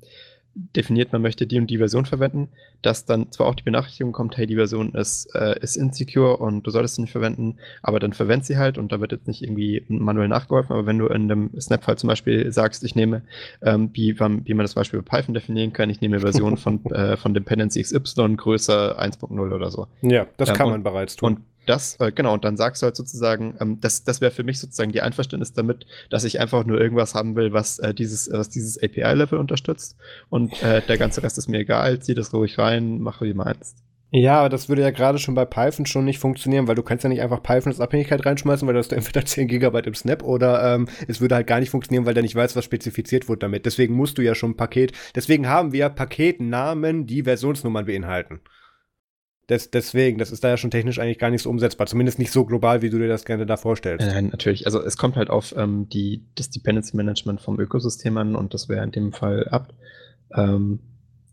definiert, 0.56 1.12
man 1.12 1.22
möchte 1.22 1.46
die 1.46 1.58
und 1.58 1.68
die 1.68 1.78
Version 1.78 2.06
verwenden, 2.06 2.48
dass 2.82 3.04
dann 3.04 3.30
zwar 3.30 3.46
auch 3.46 3.54
die 3.54 3.62
Benachrichtigung 3.62 4.12
kommt, 4.12 4.36
hey, 4.36 4.46
die 4.46 4.54
Version 4.54 4.94
ist, 4.94 5.26
äh, 5.34 5.58
ist 5.60 5.76
insecure 5.76 6.38
und 6.38 6.66
du 6.66 6.70
solltest 6.70 6.96
sie 6.96 7.02
nicht 7.02 7.12
verwenden, 7.12 7.56
aber 7.82 8.00
dann 8.00 8.12
verwend 8.12 8.46
sie 8.46 8.56
halt 8.56 8.78
und 8.78 8.90
da 8.90 9.00
wird 9.00 9.12
jetzt 9.12 9.28
nicht 9.28 9.42
irgendwie 9.42 9.84
manuell 9.88 10.28
nachgeholfen, 10.28 10.72
aber 10.72 10.86
wenn 10.86 10.98
du 10.98 11.06
in 11.06 11.30
einem 11.30 11.50
Snap-File 11.60 11.98
zum 11.98 12.08
Beispiel 12.08 12.50
sagst, 12.52 12.84
ich 12.84 12.94
nehme, 12.94 13.22
ähm, 13.62 13.90
wie, 13.92 14.18
wie 14.18 14.54
man 14.54 14.64
das 14.64 14.74
Beispiel 14.74 15.02
bei 15.02 15.18
Python 15.18 15.34
definieren 15.34 15.72
kann, 15.72 15.90
ich 15.90 16.00
nehme 16.00 16.20
Version 16.20 16.56
von, 16.56 16.84
äh, 16.86 17.16
von 17.16 17.34
Dependency 17.34 17.82
XY 17.82 18.36
größer 18.36 19.00
1.0 19.00 19.54
oder 19.54 19.70
so. 19.70 19.86
Ja, 20.00 20.26
das 20.38 20.48
ähm, 20.48 20.54
kann 20.54 20.70
man 20.70 20.82
bereits 20.82 21.16
tun. 21.16 21.34
Und 21.34 21.42
das, 21.66 21.96
äh, 22.00 22.12
genau, 22.12 22.34
und 22.34 22.44
dann 22.44 22.56
sagst 22.56 22.82
du 22.82 22.86
halt 22.86 22.96
sozusagen, 22.96 23.56
ähm, 23.60 23.78
das, 23.80 24.04
das 24.04 24.20
wäre 24.20 24.30
für 24.30 24.44
mich 24.44 24.58
sozusagen 24.58 24.92
die 24.92 25.02
Einverständnis 25.02 25.52
damit, 25.52 25.86
dass 26.10 26.24
ich 26.24 26.40
einfach 26.40 26.64
nur 26.64 26.80
irgendwas 26.80 27.14
haben 27.14 27.36
will, 27.36 27.52
was 27.52 27.78
äh, 27.78 27.94
dieses, 27.94 28.30
was 28.32 28.48
dieses 28.48 28.82
API-Level 28.82 29.38
unterstützt. 29.38 29.96
Und 30.28 30.62
äh, 30.62 30.82
der 30.82 30.98
ganze 30.98 31.22
Rest 31.22 31.38
ist 31.38 31.48
mir 31.48 31.58
egal, 31.58 31.98
zieh 32.00 32.14
das 32.14 32.32
ruhig 32.32 32.58
rein, 32.58 33.00
mach 33.00 33.20
wie 33.20 33.30
du 33.30 33.34
meinst. 33.34 33.76
Ja, 34.12 34.38
aber 34.38 34.48
das 34.48 34.68
würde 34.68 34.82
ja 34.82 34.90
gerade 34.90 35.18
schon 35.18 35.34
bei 35.34 35.44
Python 35.44 35.84
schon 35.84 36.04
nicht 36.04 36.20
funktionieren, 36.20 36.68
weil 36.68 36.76
du 36.76 36.82
kannst 36.82 37.02
ja 37.02 37.10
nicht 37.10 37.22
einfach 37.22 37.42
Python 37.42 37.72
als 37.72 37.80
Abhängigkeit 37.80 38.24
reinschmeißen, 38.24 38.66
weil 38.66 38.74
du 38.74 38.78
hast 38.78 38.92
entweder 38.92 39.24
10 39.26 39.48
Gigabyte 39.48 39.88
im 39.88 39.94
Snap 39.94 40.22
oder 40.22 40.74
ähm, 40.74 40.88
es 41.08 41.20
würde 41.20 41.34
halt 41.34 41.46
gar 41.48 41.58
nicht 41.60 41.70
funktionieren, 41.70 42.06
weil 42.06 42.14
der 42.14 42.22
nicht 42.22 42.36
weiß, 42.36 42.54
was 42.54 42.64
spezifiziert 42.64 43.28
wurde 43.28 43.40
damit. 43.40 43.66
Deswegen 43.66 43.94
musst 43.94 44.16
du 44.16 44.22
ja 44.22 44.34
schon 44.34 44.52
ein 44.52 44.56
Paket, 44.56 44.92
deswegen 45.14 45.48
haben 45.48 45.72
wir 45.72 45.88
Paketnamen, 45.88 47.06
die 47.06 47.24
Versionsnummern 47.24 47.86
beinhalten. 47.86 48.40
Des, 49.48 49.70
deswegen, 49.70 50.18
das 50.18 50.32
ist 50.32 50.42
da 50.42 50.48
ja 50.48 50.56
schon 50.56 50.72
technisch 50.72 50.98
eigentlich 50.98 51.18
gar 51.18 51.30
nicht 51.30 51.42
so 51.42 51.50
umsetzbar. 51.50 51.86
Zumindest 51.86 52.18
nicht 52.18 52.32
so 52.32 52.44
global, 52.44 52.82
wie 52.82 52.90
du 52.90 52.98
dir 52.98 53.06
das 53.06 53.24
gerne 53.24 53.46
da 53.46 53.56
vorstellst. 53.56 54.04
Nein, 54.04 54.28
natürlich. 54.28 54.66
Also 54.66 54.82
es 54.82 54.96
kommt 54.96 55.14
halt 55.14 55.30
auf 55.30 55.54
ähm, 55.56 55.88
die, 55.88 56.24
das 56.34 56.50
Dependency 56.50 56.96
Management 56.96 57.40
vom 57.40 57.60
Ökosystem 57.60 58.16
an 58.16 58.34
und 58.34 58.54
das 58.54 58.68
wäre 58.68 58.82
in 58.82 58.90
dem 58.90 59.12
Fall 59.12 59.48
ab. 59.48 59.72
Ähm, 60.34 60.80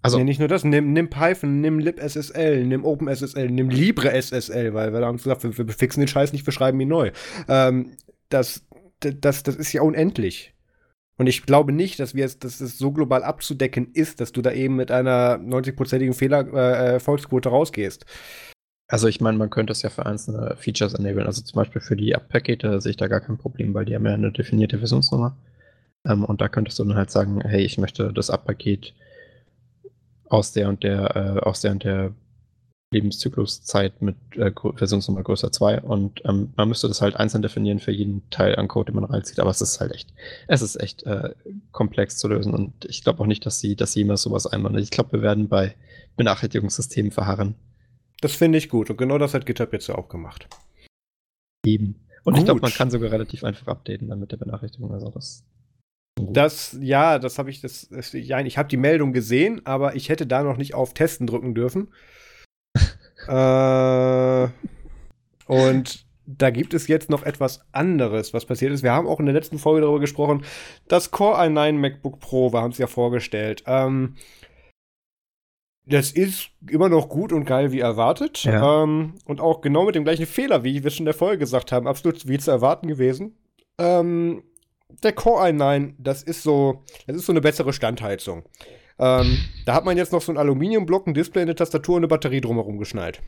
also 0.03 0.17
nee, 0.17 0.25
nicht 0.25 0.39
nur 0.39 0.49
das, 0.49 0.63
nimm, 0.63 0.91
nimm 0.91 1.09
Python, 1.09 1.61
nimm 1.61 1.79
libSSL, 1.79 2.65
nimm 2.67 2.83
OpenSSL, 2.83 3.49
nimm 3.49 3.69
LibreSSL, 3.69 4.73
weil 4.73 4.91
wir 4.93 5.05
haben 5.05 5.17
gesagt, 5.17 5.43
wir, 5.43 5.57
wir 5.57 5.73
fixen 5.73 6.01
den 6.01 6.09
Scheiß 6.09 6.33
nicht, 6.33 6.45
wir 6.45 6.53
schreiben 6.53 6.79
ihn 6.81 6.89
neu. 6.89 7.11
Ähm, 7.47 7.93
das, 8.27 8.67
das, 8.99 9.43
das 9.43 9.55
ist 9.55 9.71
ja 9.71 9.81
unendlich. 9.81 10.52
Und 11.23 11.27
ich 11.27 11.45
glaube 11.45 11.71
nicht, 11.71 12.01
dass 12.01 12.15
wir 12.15 12.25
es, 12.25 12.37
dass 12.37 12.59
es 12.59 12.77
so 12.77 12.91
global 12.91 13.23
abzudecken 13.23 13.93
ist, 13.93 14.19
dass 14.19 14.33
du 14.33 14.41
da 14.41 14.51
eben 14.51 14.75
mit 14.75 14.91
einer 14.91 15.37
90-prozentigen 15.37 16.13
Fehlererfolgsquote 16.13 17.47
äh, 17.47 17.51
rausgehst. 17.53 18.05
Also 18.89 19.07
ich 19.07 19.21
meine, 19.21 19.37
man 19.37 19.49
könnte 19.49 19.71
es 19.71 19.83
ja 19.83 19.89
für 19.89 20.05
einzelne 20.05 20.57
Features 20.57 20.95
enablen. 20.95 21.25
Also 21.25 21.41
zum 21.41 21.55
Beispiel 21.55 21.79
für 21.79 21.95
die 21.95 22.11
App-Pakete 22.11 22.81
sehe 22.81 22.89
ich 22.89 22.97
da 22.97 23.07
gar 23.07 23.21
kein 23.21 23.37
Problem, 23.37 23.73
weil 23.73 23.85
die 23.85 23.95
haben 23.95 24.05
ja 24.05 24.13
eine 24.13 24.33
definierte 24.33 24.79
Versionsnummer. 24.79 25.37
Ähm, 26.05 26.25
und 26.25 26.41
da 26.41 26.49
könntest 26.49 26.77
du 26.77 26.83
dann 26.83 26.97
halt 26.97 27.09
sagen, 27.09 27.39
hey, 27.39 27.61
ich 27.61 27.77
möchte 27.77 28.11
das 28.11 28.27
App-Paket 28.27 28.93
aus 30.27 30.51
der 30.51 30.67
und 30.67 30.83
der, 30.83 31.15
äh, 31.15 31.39
aus 31.39 31.61
der 31.61 31.71
und 31.71 31.85
der 31.85 32.11
Lebenszykluszeit 32.93 34.01
mit 34.01 34.15
äh, 34.35 34.51
Versionsnummer 34.75 35.23
größer 35.23 35.51
2 35.51 35.81
und 35.81 36.21
ähm, 36.25 36.53
man 36.55 36.69
müsste 36.69 36.87
das 36.87 37.01
halt 37.01 37.15
einzeln 37.15 37.41
definieren 37.41 37.79
für 37.79 37.91
jeden 37.91 38.29
Teil 38.29 38.55
an 38.55 38.67
Code, 38.67 38.91
den 38.91 39.01
man 39.01 39.09
reinzieht, 39.09 39.39
aber 39.39 39.49
es 39.49 39.61
ist 39.61 39.79
halt 39.79 39.91
echt, 39.91 40.13
es 40.47 40.61
ist 40.61 40.79
echt 40.81 41.03
äh, 41.03 41.31
komplex 41.71 42.17
zu 42.17 42.27
lösen 42.27 42.53
und 42.53 42.85
ich 42.85 43.03
glaube 43.03 43.21
auch 43.21 43.27
nicht, 43.27 43.45
dass 43.45 43.59
sie, 43.59 43.75
dass 43.75 43.93
sie 43.93 44.01
immer 44.01 44.17
sowas 44.17 44.47
einbauen. 44.47 44.77
Ich 44.77 44.91
glaube, 44.91 45.13
wir 45.13 45.21
werden 45.21 45.49
bei 45.49 45.75
Benachrichtigungssystemen 46.15 47.11
verharren. 47.11 47.55
Das 48.21 48.35
finde 48.35 48.57
ich 48.57 48.69
gut 48.69 48.89
und 48.89 48.97
genau 48.97 49.17
das 49.17 49.33
hat 49.33 49.45
GitHub 49.45 49.73
jetzt 49.73 49.87
ja 49.87 49.95
auch 49.95 50.07
gemacht. 50.07 50.47
Eben. 51.65 51.95
Und 52.23 52.33
gut. 52.33 52.39
ich 52.39 52.45
glaube, 52.45 52.61
man 52.61 52.71
kann 52.71 52.89
sogar 52.89 53.11
relativ 53.11 53.43
einfach 53.43 53.67
updaten 53.67 54.07
dann 54.07 54.19
mit 54.19 54.31
der 54.31 54.37
Benachrichtigung. 54.37 54.93
Also 54.93 55.09
das 55.09 55.43
das, 56.15 56.77
ja, 56.79 57.19
das 57.19 57.39
habe 57.39 57.49
ich, 57.49 57.61
das, 57.61 57.89
ja, 58.13 58.39
ich 58.39 58.57
habe 58.57 58.69
die 58.69 58.77
Meldung 58.77 59.13
gesehen, 59.13 59.65
aber 59.65 59.95
ich 59.95 60.09
hätte 60.09 60.27
da 60.27 60.43
noch 60.43 60.57
nicht 60.57 60.73
auf 60.75 60.93
Testen 60.93 61.27
drücken 61.27 61.55
dürfen. 61.55 61.87
Äh, 63.27 64.47
und 65.47 66.05
da 66.25 66.49
gibt 66.49 66.73
es 66.73 66.87
jetzt 66.87 67.09
noch 67.09 67.23
etwas 67.23 67.65
anderes, 67.71 68.33
was 68.33 68.45
passiert 68.45 68.71
ist. 68.71 68.83
Wir 68.83 68.93
haben 68.93 69.07
auch 69.07 69.19
in 69.19 69.25
der 69.25 69.35
letzten 69.35 69.59
Folge 69.59 69.81
darüber 69.81 69.99
gesprochen, 69.99 70.43
das 70.87 71.11
Core 71.11 71.37
i9 71.39 71.73
MacBook 71.73 72.19
Pro, 72.19 72.53
wir 72.53 72.61
haben 72.61 72.71
es 72.71 72.77
ja 72.77 72.87
vorgestellt. 72.87 73.63
Ähm, 73.67 74.15
das 75.85 76.11
ist 76.11 76.49
immer 76.69 76.87
noch 76.87 77.09
gut 77.09 77.33
und 77.33 77.45
geil 77.45 77.71
wie 77.73 77.81
erwartet. 77.81 78.43
Ja. 78.45 78.83
Ähm, 78.83 79.15
und 79.25 79.41
auch 79.41 79.61
genau 79.61 79.85
mit 79.85 79.95
dem 79.95 80.05
gleichen 80.05 80.25
Fehler, 80.25 80.63
wie 80.63 80.83
wir 80.83 80.91
schon 80.91 80.99
in 80.99 81.05
der 81.05 81.13
Folge 81.13 81.39
gesagt 81.39 81.71
haben, 81.71 81.87
absolut 81.87 82.27
wie 82.27 82.39
zu 82.39 82.51
erwarten 82.51 82.87
gewesen. 82.87 83.37
Ähm, 83.77 84.43
der 85.03 85.13
Core 85.13 85.47
i9, 85.49 85.95
das 85.97 86.23
ist 86.23 86.43
so, 86.43 86.83
das 87.07 87.17
ist 87.17 87.25
so 87.25 87.33
eine 87.33 87.41
bessere 87.41 87.73
Standheizung. 87.73 88.43
Ähm, 88.99 89.37
da 89.65 89.73
hat 89.73 89.85
man 89.85 89.97
jetzt 89.97 90.11
noch 90.11 90.21
so 90.21 90.31
einen 90.31 90.37
Aluminiumblock, 90.37 91.07
ein 91.07 91.13
Display, 91.13 91.41
eine 91.41 91.55
Tastatur 91.55 91.95
und 91.95 92.01
eine 92.01 92.07
Batterie 92.07 92.41
drumherum 92.41 92.77
geschnallt. 92.77 93.21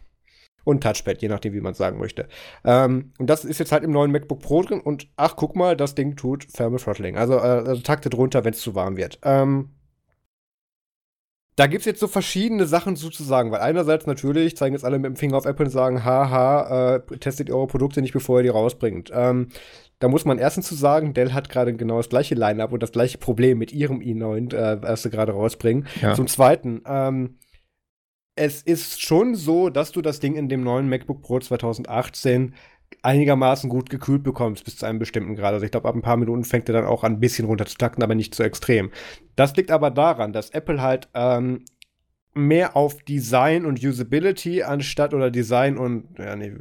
Und 0.64 0.82
Touchpad, 0.82 1.22
je 1.22 1.28
nachdem, 1.28 1.54
wie 1.54 1.62
man 1.62 1.74
es 1.74 1.78
sagen 1.78 2.00
möchte. 2.00 2.28
Ähm, 2.64 3.14
und 3.20 3.30
das 3.30 3.46
ist 3.46 3.60
jetzt 3.60 3.72
halt 3.72 3.84
im 3.84 3.92
neuen 3.92 4.12
MacBook 4.12 4.40
Pro 4.40 4.64
drin. 4.64 4.82
Und 4.82 5.08
ach, 5.16 5.36
guck 5.36 5.56
mal, 5.56 5.78
das 5.78 5.94
Ding 5.94 6.16
tut 6.16 6.52
Thermal 6.52 6.80
Throttling. 6.80 7.18
Also, 7.18 7.36
äh, 7.36 7.38
also 7.68 7.82
taktet 7.82 8.16
runter, 8.16 8.44
wenn 8.44 8.54
es 8.54 8.62
zu 8.62 8.74
warm 8.74 8.98
wird. 8.98 9.20
Ähm, 9.24 9.76
da 11.56 11.68
gibt 11.68 11.82
es 11.82 11.86
jetzt 11.86 12.02
so 12.02 12.08
verschiedene 12.08 12.66
Sachen 12.66 12.98
sozusagen, 12.98 13.50
weil 13.52 13.62
einerseits 13.62 14.06
natürlich 14.08 14.58
zeigen 14.58 14.76
jetzt 14.76 14.84
alle 14.84 15.00
mit 15.00 15.06
dem 15.06 15.16
Finger 15.16 15.38
auf 15.38 15.46
Apple 15.46 15.66
und 15.66 15.72
sagen, 15.72 16.04
haha, 16.04 16.96
äh, 16.96 17.18
testet 17.18 17.50
eure 17.50 17.68
Produkte 17.68 18.02
nicht, 18.02 18.12
bevor 18.12 18.40
ihr 18.40 18.44
die 18.44 18.50
rausbringt. 18.50 19.10
Ähm, 19.14 19.50
da 20.00 20.08
muss 20.08 20.26
man 20.26 20.38
erstens 20.38 20.68
zu 20.68 20.76
sagen, 20.76 21.14
Dell 21.14 21.34
hat 21.34 21.50
gerade 21.50 21.74
genau 21.74 21.98
das 21.98 22.10
gleiche 22.10 22.36
Line-Up 22.36 22.72
und 22.72 22.84
das 22.84 22.92
gleiche 22.92 23.18
Problem 23.18 23.58
mit 23.58 23.72
ihrem 23.72 24.00
i9, 24.00 24.54
äh, 24.54 24.82
was 24.82 25.04
sie 25.04 25.10
gerade 25.10 25.32
rausbringen. 25.32 25.88
Ja. 26.02 26.14
Zum 26.14 26.28
Zweiten, 26.28 26.82
ähm, 26.86 27.38
es 28.36 28.62
ist 28.62 29.02
schon 29.02 29.36
so, 29.36 29.70
dass 29.70 29.92
du 29.92 30.02
das 30.02 30.20
Ding 30.20 30.36
in 30.36 30.50
dem 30.50 30.62
neuen 30.62 30.90
MacBook 30.90 31.22
Pro 31.22 31.40
2018 31.40 32.54
einigermaßen 33.02 33.70
gut 33.70 33.90
gekühlt 33.90 34.24
bekommst 34.24 34.66
bis 34.66 34.78
zu 34.78 34.86
einem 34.86 35.00
bestimmten 35.00 35.36
Grad. 35.36 35.54
Also 35.54 35.66
ich 35.66 35.72
glaube, 35.72 35.88
ab 35.88 35.96
ein 35.96 36.02
paar 36.02 36.18
Minuten 36.18 36.44
fängt 36.44 36.68
er 36.70 36.74
dann 36.74 36.86
auch 36.86 37.04
an, 37.04 37.14
ein 37.14 37.20
bisschen 37.20 37.46
runter 37.46 37.66
zu 37.66 37.78
takten, 37.78 38.04
aber 38.04 38.16
nicht 38.16 38.36
zu 38.36 38.44
extrem. 38.44 38.92
Das 39.36 39.56
liegt 39.56 39.72
aber 39.72 39.92
daran, 39.92 40.34
dass 40.34 40.50
Apple 40.50 40.82
halt 40.82 41.08
ähm, 41.14 41.64
mehr 42.36 42.76
auf 42.76 43.02
Design 43.04 43.66
und 43.66 43.84
Usability 43.84 44.62
anstatt 44.62 45.14
oder 45.14 45.32
Design 45.32 45.78
und 45.78 46.06
ja, 46.20 46.36
nee, 46.36 46.52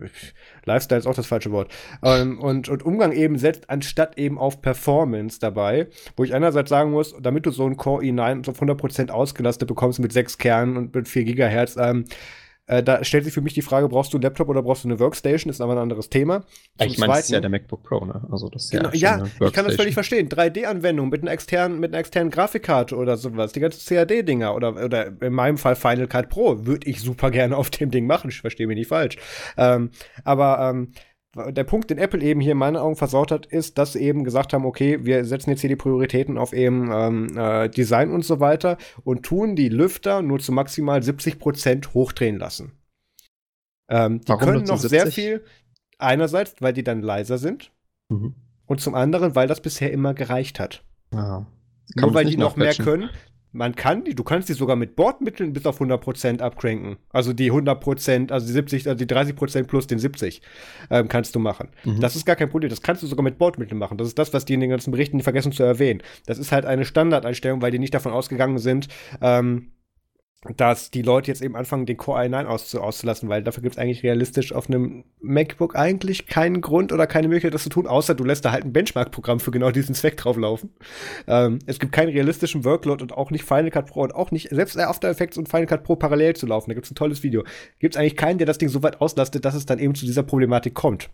Lifestyle 0.65 1.01
ist 1.01 1.07
auch 1.07 1.15
das 1.15 1.27
falsche 1.27 1.51
Wort 1.51 1.73
ähm, 2.03 2.39
und, 2.39 2.69
und 2.69 2.85
Umgang 2.85 3.13
eben 3.13 3.39
setzt 3.39 3.69
anstatt 3.69 4.17
eben 4.17 4.39
auf 4.39 4.63
Performance 4.63 5.41
dabei, 5.41 5.89
wo 6.17 6.23
ich 6.23 6.33
einerseits 6.33 6.71
sagen 6.71 6.93
muss, 6.93 7.15
damit 7.21 7.45
du 7.45 7.51
so 7.51 7.67
einen 7.67 7.77
Core 7.77 8.05
i9 8.05 8.49
auf 8.49 8.63
100% 8.63 9.11
ausgelastet 9.11 9.67
bekommst 9.67 9.99
mit 9.99 10.13
sechs 10.13 10.39
Kernen 10.39 10.77
und 10.77 10.95
mit 10.95 11.09
4 11.09 11.25
Gigahertz, 11.25 11.77
ähm, 11.77 12.05
Äh, 12.67 12.83
da 12.83 13.05
stellt 13.05 13.25
sich 13.25 13.35
für 13.35 13.43
mich 13.43 13.53
die 13.53 13.63
Frage, 13.63 13.89
brauchst 13.89 14.13
du 14.13 14.17
einen 14.17 14.23
Laptop 14.23 14.49
oder 14.49 14.63
brauchst 14.63 14.85
du 14.85 14.89
eine 14.89 14.99
Workstation? 14.99 15.51
Ist 15.51 15.61
aber 15.61 15.73
ein 15.73 15.79
anderes 15.79 16.09
Thema. 16.09 16.45
Zum 16.79 16.89
ich 16.89 16.99
meine, 16.99 17.13
das 17.13 17.25
ist 17.25 17.31
ja 17.31 17.41
der 17.41 17.51
MacBook 17.51 17.83
Pro, 17.83 18.05
ne? 18.05 18.27
Also 18.31 18.49
das 18.49 18.65
ist 18.65 18.71
genau, 18.71 18.89
ja, 18.93 19.19
ja 19.19 19.47
ich 19.47 19.53
kann 19.53 19.67
das 19.67 19.77
völlig 19.77 19.93
verstehen. 19.93 20.29
3D-Anwendung 20.29 21.11
mit 21.11 21.23
einer 21.23 21.31
externen, 21.31 21.79
mit 21.79 21.93
einer 21.93 21.99
externen 21.99 22.31
Grafikkarte 22.31 22.97
oder 22.97 23.19
sowas. 23.19 23.53
Die 23.53 23.61
ganzen 23.61 23.87
CAD-Dinger 23.87 24.55
oder, 24.55 24.83
oder 24.83 25.21
in 25.21 25.33
meinem 25.35 25.59
Fall 25.59 25.77
Final 25.77 26.07
Cut 26.07 26.31
Pro 26.31 26.65
würde 26.65 26.89
ich 26.89 27.01
super 27.01 27.31
gerne 27.31 27.57
auf 27.57 27.69
dem 27.69 27.91
Ding 27.91 28.07
machen. 28.07 28.31
Ich 28.31 28.41
verstehe 28.41 28.67
mich 28.67 28.77
nicht 28.77 28.89
falsch. 28.89 29.17
Ähm, 29.59 29.91
aber 30.25 30.71
ähm, 30.71 30.93
der 31.35 31.65
Punkt, 31.65 31.91
den 31.91 31.99
Apple 31.99 32.23
eben 32.23 32.41
hier 32.41 32.53
in 32.53 32.59
meinen 32.59 32.77
Augen 32.77 32.97
versaut 32.97 33.31
hat, 33.31 33.47
ist, 33.47 33.79
dass 33.79 33.95
sie 33.95 34.01
eben 34.01 34.25
gesagt 34.25 34.53
haben, 34.53 34.65
okay, 34.65 35.05
wir 35.05 35.25
setzen 35.25 35.51
jetzt 35.51 35.61
hier 35.61 35.69
die 35.69 35.77
Prioritäten 35.77 36.39
auf 36.39 36.53
eben 36.53 36.91
ähm, 36.93 37.37
äh, 37.37 37.69
Design 37.69 38.11
und 38.11 38.25
so 38.25 38.41
weiter 38.41 38.79
und 39.05 39.25
tun 39.25 39.57
die 39.57 39.69
Lüfter 39.69 40.23
nur 40.23 40.39
zu 40.39 40.53
maximal 40.53 41.03
70 41.03 41.39
Prozent 41.39 41.95
hochdrehen 41.95 42.39
lassen. 42.39 42.73
Ähm, 43.89 44.21
die 44.21 44.29
Warum 44.29 44.45
können 44.45 44.65
noch 44.65 44.79
70? 44.79 44.91
sehr 44.91 45.13
viel. 45.13 45.45
Einerseits, 45.99 46.57
weil 46.61 46.73
die 46.73 46.85
dann 46.85 47.03
leiser 47.03 47.39
sind. 47.39 47.73
Mhm. 48.09 48.35
Und 48.67 48.81
zum 48.81 48.95
anderen, 48.95 49.35
weil 49.35 49.49
das 49.49 49.61
bisher 49.61 49.93
immer 49.93 50.15
gereicht 50.15 50.59
hat. 50.59 50.85
Ja. 51.13 51.47
Nur 51.97 52.15
weil 52.15 52.25
die 52.25 52.37
noch 52.37 52.57
mehr 52.57 52.75
können, 52.75 53.11
man 53.55 53.77
kann 53.77 54.03
die, 54.03 54.17
du 54.17 54.25
kannst 54.25 54.49
die 54.49 54.53
sogar 54.53 54.75
mit 54.75 54.97
Bordmitteln 54.97 55.53
bis 55.53 55.65
auf 55.65 55.81
100% 55.81 56.41
abcranken. 56.41 56.97
Also 57.11 57.33
die 57.33 57.53
100%, 57.53 58.33
also 58.33 58.47
die 58.47 58.53
70, 58.53 58.89
also 58.89 58.99
die 58.99 59.07
30% 59.07 59.65
plus 59.65 59.87
den 59.87 60.01
70 60.01 60.43
ähm, 60.91 61.07
kannst 61.07 61.37
du 61.37 61.39
machen. 61.39 61.69
Mhm. 61.85 62.01
Das 62.01 62.17
ist 62.17 62.27
gar 62.27 62.35
kein 62.35 62.51
Problem. 62.51 62.69
Das 62.69 62.83
kannst 62.83 63.05
du 63.05 63.07
sogar 63.07 63.23
mit 63.23 63.39
Bordmitteln 63.39 63.79
machen. 63.79 63.97
Das 63.97 64.09
ist 64.09 64.19
das, 64.19 64.35
was 64.35 64.45
die 64.45 64.55
in 64.55 64.61
den 64.61 64.71
ganzen 64.71 64.91
Berichten 64.91 65.21
vergessen 65.21 65.53
zu 65.53 65.63
erwähnen. 65.63 66.03
Das 66.27 66.39
ist 66.39 66.51
halt 66.51 66.67
eine 66.67 66.85
Standardeinstellung, 66.85 67.63
weil 67.63 67.71
die 67.71 67.79
nicht 67.79 67.95
davon 67.95 68.13
ausgegangen 68.13 68.59
sind, 68.59 68.89
ähm, 69.21 69.71
dass 70.57 70.91
die 70.91 71.03
Leute 71.03 71.31
jetzt 71.31 71.43
eben 71.43 71.57
anfangen, 71.57 71.87
den 71.87 71.97
Core 71.97 72.21
i9 72.23 72.45
auszu 72.45 72.81
auszulassen, 72.81 73.29
weil 73.29 73.43
dafür 73.43 73.63
gibt 73.63 73.77
es 73.77 73.79
eigentlich 73.79 74.03
realistisch 74.03 74.53
auf 74.53 74.69
einem 74.69 75.05
MacBook 75.21 75.77
eigentlich 75.77 76.27
keinen 76.27 76.61
Grund 76.61 76.93
oder 76.93 77.07
keine 77.07 77.29
Möglichkeit, 77.29 77.55
das 77.55 77.63
zu 77.63 77.71
tun, 77.71 77.87
außer 77.87 78.15
du 78.15 78.25
lässt 78.25 78.45
da 78.45 78.53
halt 78.53 78.65
ein 78.65 78.73
Benchmark-Programm 78.73 79.41
für 79.41 79.51
genau 79.51 79.71
diesen 79.71 79.95
Zweck 79.95 80.17
drauflaufen. 80.17 80.71
Ähm, 81.27 81.59
es 81.67 81.79
gibt 81.79 81.93
keinen 81.93 82.11
realistischen 82.11 82.65
Workload 82.65 83.03
und 83.03 83.13
auch 83.13 83.31
nicht 83.31 83.45
Final 83.45 83.71
Cut 83.71 83.87
Pro 83.87 84.03
und 84.03 84.15
auch 84.15 84.31
nicht, 84.31 84.51
selbst 84.51 84.79
After 84.79 85.09
Effects 85.09 85.39
und 85.39 85.49
Final 85.49 85.67
Cut 85.67 85.85
Pro 85.85 85.97
parallel 85.97 86.37
zu 86.37 86.47
laufen. 86.47 86.71
Da 86.71 86.75
gibt 86.75 86.87
es 86.87 86.93
ein 86.93 86.97
tolles 86.97 87.23
Video. 87.23 87.45
Gibt 87.79 87.95
es 87.95 88.01
eigentlich 88.01 88.17
keinen, 88.17 88.39
der 88.39 88.47
das 88.47 88.59
Ding 88.59 88.69
so 88.69 88.83
weit 88.83 89.01
auslastet, 89.01 89.45
dass 89.45 89.55
es 89.55 89.67
dann 89.67 89.79
eben 89.79 89.95
zu 89.95 90.05
dieser 90.05 90.23
Problematik 90.23 90.75
kommt. 90.75 91.11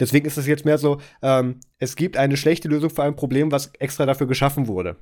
Deswegen 0.00 0.26
ist 0.26 0.36
es 0.36 0.46
jetzt 0.46 0.64
mehr 0.64 0.78
so, 0.78 0.98
ähm, 1.22 1.60
es 1.78 1.96
gibt 1.96 2.16
eine 2.16 2.36
schlechte 2.36 2.68
Lösung 2.68 2.90
für 2.90 3.02
ein 3.02 3.16
Problem, 3.16 3.52
was 3.52 3.72
extra 3.78 4.06
dafür 4.06 4.26
geschaffen 4.26 4.66
wurde. 4.66 4.96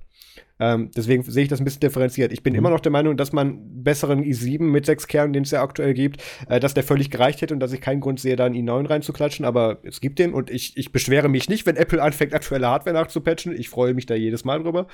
Ähm, 0.59 0.91
deswegen 0.95 1.23
sehe 1.23 1.45
ich 1.45 1.49
das 1.49 1.61
ein 1.61 1.65
bisschen 1.65 1.81
differenziert. 1.81 2.33
Ich 2.33 2.43
bin 2.43 2.53
mhm. 2.53 2.59
immer 2.59 2.71
noch 2.71 2.81
der 2.81 2.93
Meinung, 2.93 3.17
dass 3.17 3.33
man 3.33 3.60
besseren 3.61 4.23
i7 4.23 4.63
mit 4.63 4.87
sechs 4.87 5.07
Kernen, 5.07 5.33
den 5.33 5.45
es 5.45 5.51
ja 5.51 5.63
aktuell 5.63 5.95
gibt, 5.95 6.23
äh, 6.49 6.61
dass 6.61 6.75
der 6.75 6.83
völlig 6.83 7.11
gereicht 7.11 7.41
hätte 7.43 7.55
und 7.55 7.61
dass 7.61 7.73
ich 7.73 7.81
keinen 7.81 8.01
Grund 8.01 8.21
sehe, 8.21 8.37
da 8.37 8.47
einen 8.47 8.55
i9 8.55 8.89
reinzuklatschen. 8.89 9.45
Aber 9.45 9.79
es 9.83 10.01
gibt 10.01 10.19
den 10.19 10.33
und 10.33 10.51
ich, 10.51 10.77
ich 10.77 10.93
beschwere 10.93 11.29
mich 11.29 11.49
nicht, 11.49 11.67
wenn 11.67 11.77
Apple 11.77 12.03
anfängt, 12.03 12.35
aktuelle 12.35 12.69
Hardware 12.69 12.95
nachzupatchen. 12.95 13.55
Ich 13.59 13.69
freue 13.69 13.95
mich 13.95 14.07
da 14.07 14.15
jedes 14.15 14.45
Mal 14.45 14.63
drüber, 14.63 14.87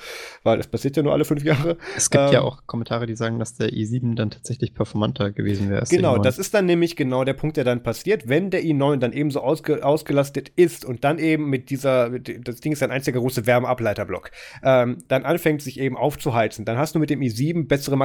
weil 0.43 0.57
das 0.57 0.67
passiert 0.67 0.97
ja 0.97 1.03
nur 1.03 1.13
alle 1.13 1.25
fünf 1.25 1.43
Jahre. 1.43 1.77
Es 1.95 2.09
gibt 2.09 2.23
ähm, 2.25 2.33
ja 2.33 2.41
auch 2.41 2.65
Kommentare, 2.65 3.05
die 3.05 3.15
sagen, 3.15 3.39
dass 3.39 3.55
der 3.55 3.69
i7 3.69 4.15
dann 4.15 4.31
tatsächlich 4.31 4.73
performanter 4.73 5.31
gewesen 5.31 5.69
wäre. 5.69 5.85
Genau, 5.89 6.17
das 6.17 6.37
ist 6.37 6.53
dann 6.53 6.65
nämlich 6.65 6.95
genau 6.95 7.23
der 7.23 7.33
Punkt, 7.33 7.57
der 7.57 7.63
dann 7.63 7.83
passiert, 7.83 8.27
wenn 8.27 8.49
der 8.49 8.63
i9 8.63 8.97
dann 8.97 9.13
eben 9.13 9.31
so 9.31 9.41
ausge 9.41 9.85
ausgelastet 9.85 10.51
ist 10.55 10.85
und 10.85 11.03
dann 11.03 11.19
eben 11.19 11.49
mit 11.49 11.69
dieser, 11.69 12.19
das 12.19 12.59
Ding 12.61 12.73
ist 12.73 12.83
ein 12.83 12.91
einziger 12.91 13.19
großer 13.19 13.45
Wärmeableiterblock, 13.45 14.31
ähm, 14.63 14.97
dann 15.07 15.25
anfängt 15.25 15.61
sich 15.61 15.79
eben 15.79 15.97
aufzuheizen, 15.97 16.65
dann 16.65 16.77
hast 16.77 16.95
du 16.95 16.99
mit 16.99 17.09
dem 17.09 17.21
i7 17.21 17.67
bessere 17.67 17.97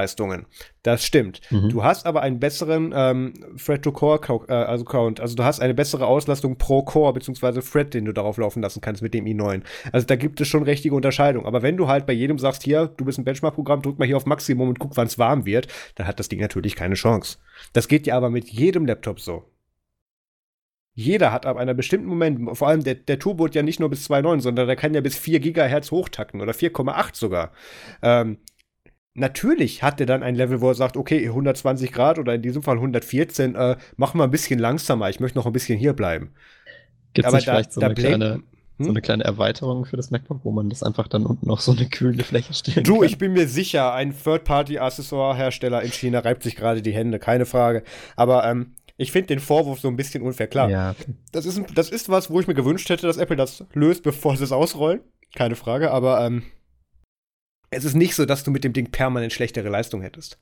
Maximalleistungen. 0.00 0.46
Das 0.82 1.04
stimmt. 1.04 1.40
Mhm. 1.50 1.68
Du 1.68 1.84
hast 1.84 2.06
aber 2.06 2.22
einen 2.22 2.40
besseren 2.40 2.92
ähm, 2.94 3.34
Thread-to-Core, 3.62 4.48
äh, 4.48 4.52
also 4.52 4.84
Count. 4.84 5.20
Also 5.20 5.36
du 5.36 5.44
hast 5.44 5.60
eine 5.60 5.74
bessere 5.74 6.06
Auslastung 6.06 6.56
pro 6.56 6.82
Core 6.82 7.12
beziehungsweise 7.12 7.60
Thread, 7.60 7.92
den 7.92 8.06
du 8.06 8.12
darauf 8.12 8.38
laufen 8.38 8.62
lassen 8.62 8.80
kannst 8.80 9.02
mit 9.02 9.12
dem 9.14 9.26
i9. 9.26 9.62
Also 9.92 10.06
da 10.06 10.16
gibt 10.16 10.40
es 10.40 10.48
schon 10.48 10.62
richtige 10.62 10.94
Unterscheidung. 10.94 11.46
Aber 11.46 11.62
wenn 11.62 11.76
du 11.76 11.88
halt 11.88 12.06
bei 12.06 12.12
jedem 12.12 12.38
sagst, 12.38 12.62
hier, 12.62 12.86
du 12.86 13.04
bist 13.04 13.18
ein 13.18 13.24
Benchmark-Programm, 13.24 13.82
drück 13.82 13.98
mal 13.98 14.06
hier 14.06 14.16
auf 14.16 14.26
Maximum 14.26 14.68
und 14.68 14.78
guck, 14.78 14.96
wann 14.96 15.06
es 15.06 15.18
warm 15.18 15.44
wird, 15.44 15.68
dann 15.96 16.06
hat 16.06 16.18
das 16.18 16.28
Ding 16.28 16.40
natürlich 16.40 16.76
keine 16.76 16.94
Chance. 16.94 17.38
Das 17.72 17.88
geht 17.88 18.06
ja 18.06 18.16
aber 18.16 18.30
mit 18.30 18.48
jedem 18.48 18.86
Laptop 18.86 19.20
so. 19.20 19.44
Jeder 20.94 21.32
hat 21.32 21.46
ab 21.46 21.56
einem 21.56 21.76
bestimmten 21.76 22.08
Moment, 22.08 22.58
vor 22.58 22.68
allem 22.68 22.82
der, 22.82 22.94
der 22.94 23.18
Turbo 23.18 23.46
ja 23.46 23.62
nicht 23.62 23.80
nur 23.80 23.88
bis 23.88 24.10
2,9, 24.10 24.40
sondern 24.40 24.66
der 24.66 24.76
kann 24.76 24.92
ja 24.92 25.00
bis 25.00 25.16
4 25.16 25.40
Gigahertz 25.40 25.90
hochtakten 25.92 26.40
oder 26.40 26.52
4,8 26.52 27.16
sogar. 27.16 27.52
Ähm, 28.02 28.38
natürlich 29.14 29.82
hat 29.82 30.00
er 30.00 30.06
dann 30.06 30.22
ein 30.22 30.34
Level, 30.34 30.60
wo 30.60 30.68
er 30.68 30.74
sagt, 30.74 30.96
okay, 30.96 31.26
120 31.26 31.92
Grad 31.92 32.18
oder 32.18 32.34
in 32.34 32.42
diesem 32.42 32.62
Fall 32.62 32.76
114, 32.76 33.54
äh, 33.54 33.76
machen 33.96 34.18
wir 34.18 34.24
ein 34.24 34.30
bisschen 34.30 34.58
langsamer, 34.58 35.10
ich 35.10 35.20
möchte 35.20 35.38
noch 35.38 35.46
ein 35.46 35.52
bisschen 35.52 35.78
hier 35.78 35.92
bleiben. 35.92 36.32
Gibt 37.12 37.26
es 37.26 37.44
vielleicht 37.44 37.72
so, 37.72 37.80
eine 37.80 37.94
kleine, 37.94 38.34
hm? 38.34 38.44
so 38.78 38.90
eine 38.90 39.00
kleine 39.00 39.24
Erweiterung 39.24 39.84
für 39.84 39.96
das 39.96 40.10
MacBook, 40.10 40.40
wo 40.44 40.52
man 40.52 40.70
das 40.70 40.82
einfach 40.82 41.08
dann 41.08 41.26
unten 41.26 41.46
noch 41.48 41.60
so 41.60 41.72
eine 41.72 41.86
kühlende 41.86 42.24
Fläche 42.24 42.54
stellen 42.54 42.84
Du, 42.84 42.98
kann? 42.98 43.06
ich 43.06 43.18
bin 43.18 43.32
mir 43.32 43.48
sicher, 43.48 43.92
ein 43.92 44.14
Third-Party-Accessoire-Hersteller 44.16 45.82
in 45.82 45.90
China 45.90 46.20
reibt 46.20 46.42
sich 46.42 46.54
gerade 46.54 46.82
die 46.82 46.92
Hände, 46.92 47.18
keine 47.18 47.46
Frage. 47.46 47.82
Aber 48.14 48.44
ähm, 48.44 48.74
ich 48.96 49.12
finde 49.12 49.28
den 49.28 49.40
Vorwurf 49.40 49.80
so 49.80 49.88
ein 49.88 49.96
bisschen 49.96 50.22
unfair. 50.22 50.46
Klar, 50.46 50.70
ja. 50.70 50.94
das, 51.32 51.46
ist, 51.46 51.62
das 51.74 51.88
ist 51.88 52.08
was, 52.10 52.30
wo 52.30 52.38
ich 52.38 52.46
mir 52.46 52.54
gewünscht 52.54 52.88
hätte, 52.90 53.06
dass 53.06 53.16
Apple 53.16 53.36
das 53.36 53.64
löst, 53.72 54.02
bevor 54.02 54.36
sie 54.36 54.44
es 54.44 54.52
ausrollen. 54.52 55.00
Keine 55.34 55.56
Frage, 55.56 55.90
aber 55.90 56.24
ähm, 56.24 56.42
es 57.70 57.84
ist 57.84 57.94
nicht 57.94 58.14
so, 58.14 58.26
dass 58.26 58.44
du 58.44 58.50
mit 58.50 58.64
dem 58.64 58.72
Ding 58.72 58.90
permanent 58.90 59.32
schlechtere 59.32 59.68
Leistung 59.68 60.02
hättest. 60.02 60.38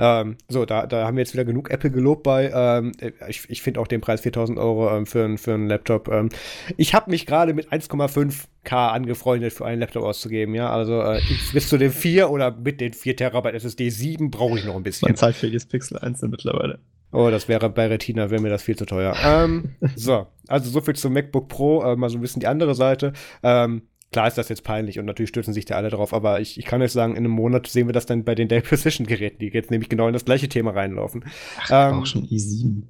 Ähm, 0.00 0.36
so, 0.48 0.64
da, 0.64 0.86
da 0.86 1.06
haben 1.06 1.16
wir 1.16 1.22
jetzt 1.22 1.32
wieder 1.32 1.44
genug 1.44 1.70
Apple 1.70 1.90
gelobt 1.90 2.22
bei. 2.22 2.52
Ähm, 2.54 2.92
ich 3.28 3.50
ich 3.50 3.62
finde 3.62 3.80
auch 3.80 3.88
den 3.88 4.00
Preis 4.00 4.20
4000 4.20 4.58
Euro 4.58 4.96
ähm, 4.96 5.06
für, 5.06 5.36
für 5.38 5.54
einen 5.54 5.68
Laptop. 5.68 6.08
Ähm, 6.08 6.28
ich 6.76 6.94
habe 6.94 7.10
mich 7.10 7.26
gerade 7.26 7.52
mit 7.52 7.72
1,5K 7.72 8.90
angefreundet, 8.90 9.52
für 9.52 9.66
einen 9.66 9.80
Laptop 9.80 10.04
auszugeben. 10.04 10.54
Ja, 10.54 10.70
also 10.70 11.02
äh, 11.02 11.20
bis 11.52 11.68
zu 11.68 11.78
den 11.78 11.90
4 11.90 12.30
oder 12.30 12.52
mit 12.52 12.80
den 12.80 12.92
4 12.92 13.16
Terabyte 13.16 13.54
SSD 13.54 13.90
7 13.90 14.30
brauche 14.30 14.58
ich 14.58 14.64
noch 14.64 14.76
ein 14.76 14.84
bisschen. 14.84 15.08
Man 15.08 15.16
zahlt 15.16 15.34
für 15.34 15.46
jedes 15.46 15.66
Pixel 15.66 15.98
einzeln 15.98 16.30
mittlerweile. 16.30 16.78
Oh, 17.10 17.30
das 17.30 17.48
wäre 17.48 17.70
bei 17.70 17.86
Retina, 17.86 18.30
wäre 18.30 18.42
mir 18.42 18.50
das 18.50 18.62
viel 18.62 18.76
zu 18.76 18.86
teuer. 18.86 19.16
ähm, 19.24 19.74
so, 19.96 20.28
also 20.46 20.70
so 20.70 20.80
viel 20.80 20.94
zum 20.94 21.12
MacBook 21.12 21.48
Pro, 21.48 21.82
äh, 21.82 21.96
mal 21.96 22.10
so 22.10 22.18
ein 22.18 22.20
bisschen 22.20 22.40
die 22.40 22.46
andere 22.46 22.76
Seite. 22.76 23.14
Ähm, 23.42 23.82
klar 24.12 24.28
ist 24.28 24.38
das 24.38 24.48
jetzt 24.48 24.64
peinlich 24.64 24.98
und 24.98 25.04
natürlich 25.04 25.28
stürzen 25.28 25.52
sich 25.52 25.64
da 25.64 25.76
alle 25.76 25.90
drauf, 25.90 26.12
aber 26.12 26.40
ich, 26.40 26.58
ich 26.58 26.64
kann 26.64 26.82
euch 26.82 26.92
sagen, 26.92 27.12
in 27.12 27.18
einem 27.18 27.30
Monat 27.30 27.66
sehen 27.66 27.88
wir 27.88 27.92
das 27.92 28.06
dann 28.06 28.24
bei 28.24 28.34
den 28.34 28.48
Dell 28.48 28.62
Precision 28.62 29.06
Geräten, 29.06 29.38
die 29.38 29.48
jetzt 29.48 29.70
nämlich 29.70 29.88
genau 29.88 30.06
in 30.06 30.12
das 30.12 30.24
gleiche 30.24 30.48
Thema 30.48 30.72
reinlaufen. 30.72 31.24
Ach, 31.60 31.70
ähm, 31.90 32.00
auch 32.00 32.06
schon 32.06 32.26
i7. 32.26 32.82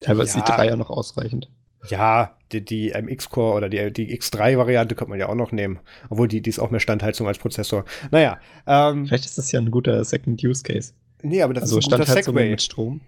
Teilweise 0.00 0.38
ja, 0.38 0.44
die 0.44 0.52
3 0.52 0.66
ja 0.66 0.76
noch 0.76 0.90
ausreichend. 0.90 1.48
Ja, 1.88 2.36
die, 2.52 2.64
die 2.64 2.92
MX-Core 2.92 3.56
oder 3.56 3.68
die, 3.68 3.92
die 3.92 4.16
X3-Variante 4.16 4.94
könnte 4.94 5.10
man 5.10 5.18
ja 5.18 5.28
auch 5.28 5.34
noch 5.34 5.52
nehmen. 5.52 5.80
Obwohl 6.10 6.28
die, 6.28 6.40
die 6.40 6.50
ist 6.50 6.58
auch 6.58 6.70
mehr 6.70 6.80
Standheizung 6.80 7.26
als 7.26 7.38
Prozessor. 7.38 7.84
Naja. 8.10 8.38
Ähm, 8.66 9.06
Vielleicht 9.06 9.24
ist 9.24 9.38
das 9.38 9.50
ja 9.50 9.60
ein 9.60 9.70
guter 9.70 10.04
Second 10.04 10.42
Use 10.44 10.62
Case. 10.62 10.92
Nee, 11.22 11.42
aber 11.42 11.54
das 11.54 11.64
also 11.64 11.78
ist 11.78 11.92
ein 11.92 11.98
guter 11.98 12.12
Segway. 12.12 12.50
mit 12.50 12.62
Strom. 12.62 13.00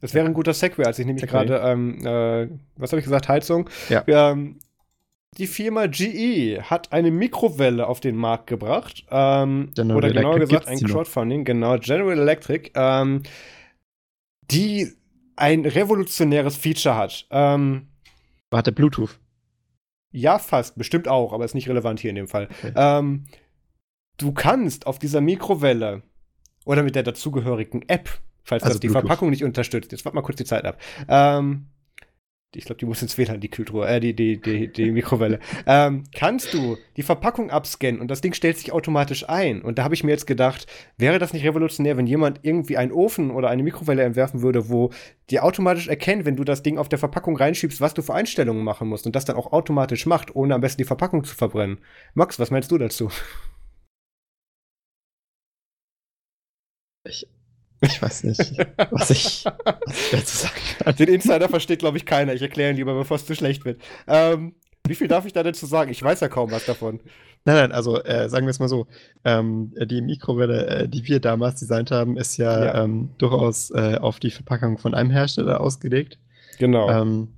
Das 0.00 0.14
wäre 0.14 0.26
ein 0.26 0.34
guter 0.34 0.54
Segway, 0.54 0.84
als 0.84 0.98
ich 0.98 1.06
nämlich 1.06 1.26
gerade, 1.26 1.56
ähm, 1.64 1.98
äh, 2.06 2.48
was 2.76 2.92
habe 2.92 3.00
ich 3.00 3.04
gesagt, 3.04 3.28
Heizung. 3.28 3.68
Ja. 3.88 4.04
Ähm, 4.06 4.56
die 5.36 5.46
Firma 5.46 5.86
GE 5.86 6.62
hat 6.62 6.92
eine 6.92 7.10
Mikrowelle 7.10 7.86
auf 7.86 8.00
den 8.00 8.16
Markt 8.16 8.46
gebracht. 8.46 9.04
Ähm, 9.10 9.70
oder 9.78 10.12
genauer 10.12 10.38
gesagt 10.38 10.66
ein 10.66 10.78
Crowdfunding, 10.78 11.44
genau, 11.44 11.78
General 11.78 12.18
Electric, 12.18 12.70
ähm, 12.74 13.22
die 14.50 14.92
ein 15.36 15.64
revolutionäres 15.64 16.56
Feature 16.56 16.96
hat. 16.96 17.26
Ähm, 17.30 17.88
Warte, 18.50 18.72
Bluetooth? 18.72 19.18
Ja, 20.10 20.38
fast, 20.38 20.76
bestimmt 20.76 21.06
auch, 21.06 21.32
aber 21.32 21.44
ist 21.44 21.54
nicht 21.54 21.68
relevant 21.68 22.00
hier 22.00 22.10
in 22.10 22.16
dem 22.16 22.28
Fall. 22.28 22.48
Okay. 22.50 22.72
Ähm, 22.74 23.26
du 24.16 24.32
kannst 24.32 24.86
auf 24.86 24.98
dieser 24.98 25.20
Mikrowelle 25.20 26.02
oder 26.64 26.82
mit 26.82 26.94
der 26.96 27.02
dazugehörigen 27.02 27.86
App 27.88 28.08
falls 28.48 28.62
also 28.62 28.74
das 28.74 28.80
die 28.80 28.88
Bluetooth. 28.88 29.02
Verpackung 29.02 29.30
nicht 29.30 29.44
unterstützt. 29.44 29.92
Jetzt 29.92 30.04
warte 30.04 30.16
mal 30.16 30.22
kurz 30.22 30.38
die 30.38 30.44
Zeit 30.44 30.64
ab. 30.64 30.80
Ähm, 31.08 31.66
ich 32.54 32.64
glaube, 32.64 32.78
die 32.78 32.86
muss 32.86 33.02
ins 33.02 33.18
WLAN, 33.18 33.40
die 33.40 33.50
Kühltruhe, 33.50 33.86
äh, 33.86 34.00
die, 34.00 34.14
die, 34.14 34.40
die, 34.40 34.72
die 34.72 34.90
Mikrowelle. 34.90 35.38
ähm, 35.66 36.04
kannst 36.14 36.54
du 36.54 36.78
die 36.96 37.02
Verpackung 37.02 37.50
abscannen 37.50 38.00
und 38.00 38.10
das 38.10 38.22
Ding 38.22 38.32
stellt 38.32 38.56
sich 38.56 38.72
automatisch 38.72 39.28
ein. 39.28 39.60
Und 39.60 39.78
da 39.78 39.84
habe 39.84 39.94
ich 39.94 40.02
mir 40.02 40.12
jetzt 40.12 40.26
gedacht, 40.26 40.66
wäre 40.96 41.18
das 41.18 41.34
nicht 41.34 41.44
revolutionär, 41.44 41.98
wenn 41.98 42.06
jemand 42.06 42.40
irgendwie 42.42 42.78
einen 42.78 42.92
Ofen 42.92 43.30
oder 43.30 43.50
eine 43.50 43.62
Mikrowelle 43.62 44.02
entwerfen 44.02 44.40
würde, 44.40 44.70
wo 44.70 44.90
die 45.28 45.40
automatisch 45.40 45.88
erkennt, 45.88 46.24
wenn 46.24 46.36
du 46.36 46.44
das 46.44 46.62
Ding 46.62 46.78
auf 46.78 46.88
der 46.88 46.98
Verpackung 46.98 47.36
reinschiebst, 47.36 47.82
was 47.82 47.92
du 47.92 48.00
für 48.00 48.14
Einstellungen 48.14 48.64
machen 48.64 48.88
musst 48.88 49.04
und 49.04 49.14
das 49.14 49.26
dann 49.26 49.36
auch 49.36 49.52
automatisch 49.52 50.06
macht, 50.06 50.34
ohne 50.34 50.54
am 50.54 50.62
besten 50.62 50.78
die 50.78 50.86
Verpackung 50.86 51.24
zu 51.24 51.34
verbrennen. 51.34 51.78
Max, 52.14 52.38
was 52.38 52.50
meinst 52.50 52.70
du 52.70 52.78
dazu? 52.78 53.10
Ich, 57.80 58.02
weiß 58.02 58.24
nicht, 58.24 58.40
was 58.90 59.10
ich, 59.10 59.44
was 59.44 59.86
ich 59.86 60.10
dazu 60.10 60.36
sagen 60.36 60.60
kann. 60.78 60.96
Den 60.96 61.08
Insider 61.08 61.48
versteht, 61.48 61.78
glaube 61.78 61.96
ich, 61.96 62.06
keiner. 62.06 62.34
Ich 62.34 62.42
erkläre 62.42 62.70
ihn 62.70 62.76
lieber, 62.76 62.94
bevor 62.94 63.16
es 63.16 63.26
zu 63.26 63.34
schlecht 63.34 63.64
wird. 63.64 63.80
Ähm, 64.06 64.54
wie 64.86 64.94
viel 64.94 65.08
darf 65.08 65.26
ich 65.26 65.32
da 65.32 65.42
dazu 65.42 65.66
sagen? 65.66 65.90
Ich 65.90 66.02
weiß 66.02 66.20
ja 66.20 66.28
kaum 66.28 66.50
was 66.50 66.64
davon. 66.64 67.00
Nein, 67.44 67.56
nein, 67.56 67.72
also 67.72 68.02
äh, 68.02 68.28
sagen 68.28 68.46
wir 68.46 68.50
es 68.50 68.58
mal 68.58 68.68
so, 68.68 68.86
ähm, 69.24 69.72
die 69.80 70.00
Mikrowelle, 70.00 70.66
äh, 70.66 70.88
die 70.88 71.06
wir 71.06 71.20
damals 71.20 71.60
designt 71.60 71.90
haben, 71.90 72.16
ist 72.16 72.36
ja, 72.36 72.64
ja. 72.64 72.84
Ähm, 72.84 73.10
durchaus 73.18 73.70
äh, 73.70 73.96
auf 74.00 74.18
die 74.18 74.30
Verpackung 74.30 74.78
von 74.78 74.94
einem 74.94 75.10
Hersteller 75.10 75.60
ausgelegt. 75.60 76.18
Genau. 76.58 76.90
Ähm, 76.90 77.28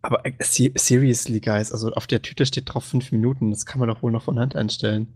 aber 0.00 0.24
äh, 0.24 0.32
seriously, 0.40 1.40
guys, 1.40 1.72
also 1.72 1.90
auf 1.92 2.06
der 2.06 2.22
Tüte 2.22 2.46
steht 2.46 2.72
drauf 2.72 2.84
fünf 2.84 3.12
Minuten, 3.12 3.50
das 3.50 3.66
kann 3.66 3.80
man 3.80 3.88
doch 3.88 4.02
wohl 4.02 4.12
noch 4.12 4.22
von 4.22 4.38
Hand 4.38 4.54
einstellen. 4.54 5.08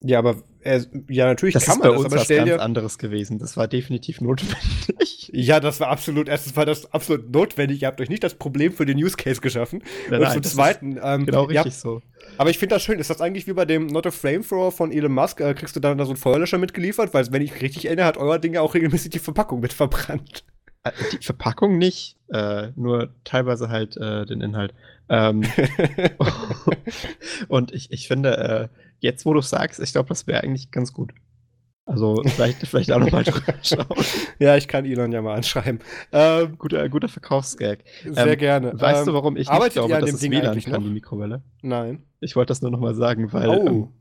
Ja, 0.00 0.18
aber 0.18 0.42
äh, 0.60 0.80
ja, 1.08 1.26
natürlich 1.26 1.54
das 1.54 1.64
kann 1.64 1.78
man 1.78 1.92
das, 1.92 2.04
aber 2.04 2.16
was 2.16 2.28
ganz 2.28 2.44
dir... 2.44 2.60
anderes 2.60 2.98
gewesen. 2.98 3.38
Das 3.38 3.56
war 3.56 3.66
definitiv 3.66 4.20
notwendig. 4.20 5.30
Ja, 5.32 5.58
das 5.58 5.80
war 5.80 5.88
absolut, 5.88 6.28
erstens 6.28 6.56
war 6.56 6.66
das 6.66 6.92
absolut 6.92 7.32
notwendig. 7.32 7.82
Ihr 7.82 7.88
habt 7.88 8.00
euch 8.00 8.08
nicht 8.08 8.22
das 8.22 8.34
Problem 8.34 8.72
für 8.72 8.84
den 8.84 8.98
Use 8.98 9.16
Case 9.16 9.40
geschaffen. 9.40 9.82
Nein, 10.10 10.22
und 10.22 10.32
zum 10.32 10.42
Zweiten, 10.42 10.98
ähm, 11.02 11.26
genau 11.26 11.44
richtig 11.44 11.72
habt, 11.72 11.72
so. 11.72 12.02
Aber 12.36 12.50
ich 12.50 12.58
finde 12.58 12.74
das 12.74 12.82
schön. 12.82 12.98
Ist 12.98 13.10
das 13.10 13.20
eigentlich 13.20 13.46
wie 13.46 13.52
bei 13.54 13.64
dem 13.64 13.86
Not 13.86 14.06
a 14.06 14.10
Flamethrower 14.10 14.70
von 14.70 14.92
Elon 14.92 15.12
Musk? 15.12 15.40
Äh, 15.40 15.54
kriegst 15.54 15.74
du 15.76 15.80
dann 15.80 15.96
da 15.98 16.04
so 16.04 16.10
einen 16.10 16.18
Feuerlöscher 16.18 16.58
mitgeliefert? 16.58 17.14
Weil, 17.14 17.26
wenn 17.32 17.42
ich 17.42 17.60
richtig 17.62 17.86
erinnere, 17.86 18.06
hat 18.06 18.18
euer 18.18 18.38
Ding 18.38 18.54
ja 18.54 18.60
auch 18.60 18.74
regelmäßig 18.74 19.10
die 19.10 19.18
Verpackung 19.18 19.60
mit 19.60 19.72
verbrannt. 19.72 20.44
Äh, 20.82 20.92
die 21.12 21.24
Verpackung 21.24 21.78
nicht, 21.78 22.16
äh, 22.28 22.68
nur 22.76 23.14
teilweise 23.24 23.68
halt 23.68 23.96
äh, 23.96 24.26
den 24.26 24.40
Inhalt. 24.40 24.74
Ähm, 25.08 25.42
und 27.48 27.72
ich, 27.72 27.90
ich 27.92 28.08
finde, 28.08 28.36
äh, 28.36 28.68
jetzt 29.00 29.26
wo 29.26 29.34
du 29.34 29.40
sagst, 29.40 29.80
ich 29.80 29.92
glaube, 29.92 30.08
das 30.08 30.26
wäre 30.26 30.42
eigentlich 30.42 30.70
ganz 30.70 30.92
gut. 30.92 31.12
Also 31.86 32.20
vielleicht, 32.26 32.58
vielleicht 32.66 32.90
auch 32.90 32.98
nochmal 32.98 33.22
drüber 33.22 33.54
schauen. 33.62 33.86
Ja, 34.38 34.56
ich 34.56 34.66
kann 34.66 34.84
Elon 34.84 35.12
ja 35.12 35.22
mal 35.22 35.36
anschreiben. 35.36 35.80
Ähm, 36.12 36.58
guter, 36.58 36.88
guter 36.88 37.08
Verkaufsgag. 37.08 37.84
Sehr 38.04 38.26
ähm, 38.26 38.38
gerne. 38.38 38.72
Weißt 38.78 39.00
ähm, 39.00 39.06
du, 39.06 39.14
warum 39.14 39.36
ich 39.36 39.48
nicht 39.48 39.72
glaube, 39.72 39.88
dass 40.00 40.12
es 40.12 40.22
WLAN 40.22 40.60
kann, 40.60 40.82
die 40.82 40.90
Mikrowelle? 40.90 41.42
Nein. 41.62 42.02
Ich 42.20 42.34
wollte 42.34 42.48
das 42.48 42.60
nur 42.60 42.72
nochmal 42.72 42.94
sagen, 42.94 43.32
weil 43.32 43.48
oh. 43.48 43.92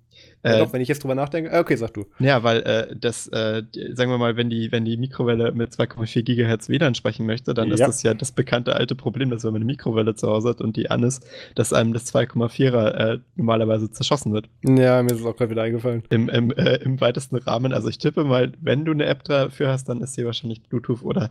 Äh, 0.45 0.59
doch, 0.59 0.73
wenn 0.73 0.81
ich 0.81 0.87
jetzt 0.87 1.03
drüber 1.03 1.15
nachdenke. 1.15 1.49
Äh, 1.49 1.59
okay, 1.59 1.75
sag 1.75 1.93
du. 1.93 2.05
Ja, 2.19 2.43
weil 2.43 2.61
äh, 2.61 2.95
das, 2.95 3.27
äh, 3.27 3.63
sagen 3.93 4.11
wir 4.11 4.17
mal, 4.17 4.37
wenn 4.37 4.49
die, 4.49 4.71
wenn 4.71 4.85
die 4.85 4.97
Mikrowelle 4.97 5.51
mit 5.51 5.71
2,4 5.71 6.23
GHz 6.23 6.69
WLAN 6.69 6.95
sprechen 6.95 7.25
möchte, 7.25 7.53
dann 7.53 7.69
ja. 7.69 7.73
ist 7.73 7.81
das 7.81 8.03
ja 8.03 8.13
das 8.13 8.31
bekannte 8.31 8.75
alte 8.75 8.95
Problem, 8.95 9.29
dass 9.29 9.43
wenn 9.43 9.53
man 9.53 9.61
eine 9.61 9.65
Mikrowelle 9.65 10.15
zu 10.15 10.27
Hause 10.27 10.49
hat 10.49 10.61
und 10.61 10.77
die 10.77 10.91
an 10.91 11.03
ist, 11.03 11.25
dass 11.55 11.73
einem 11.73 11.93
das 11.93 12.13
2,4er 12.13 12.91
äh, 12.91 13.19
normalerweise 13.35 13.89
zerschossen 13.89 14.33
wird. 14.33 14.47
Ja, 14.63 15.01
mir 15.01 15.11
ist 15.11 15.19
es 15.19 15.25
auch 15.25 15.35
gerade 15.35 15.51
wieder 15.51 15.63
eingefallen. 15.63 16.03
Im, 16.09 16.29
im, 16.29 16.51
äh, 16.51 16.75
Im 16.75 17.01
weitesten 17.01 17.37
Rahmen. 17.37 17.73
Also 17.73 17.89
ich 17.89 17.97
tippe 17.97 18.23
mal, 18.23 18.51
wenn 18.61 18.85
du 18.85 18.91
eine 18.91 19.05
App 19.05 19.23
dafür 19.23 19.69
hast, 19.69 19.89
dann 19.89 20.01
ist 20.01 20.13
sie 20.13 20.25
wahrscheinlich 20.25 20.63
Bluetooth 20.63 21.03
oder 21.03 21.29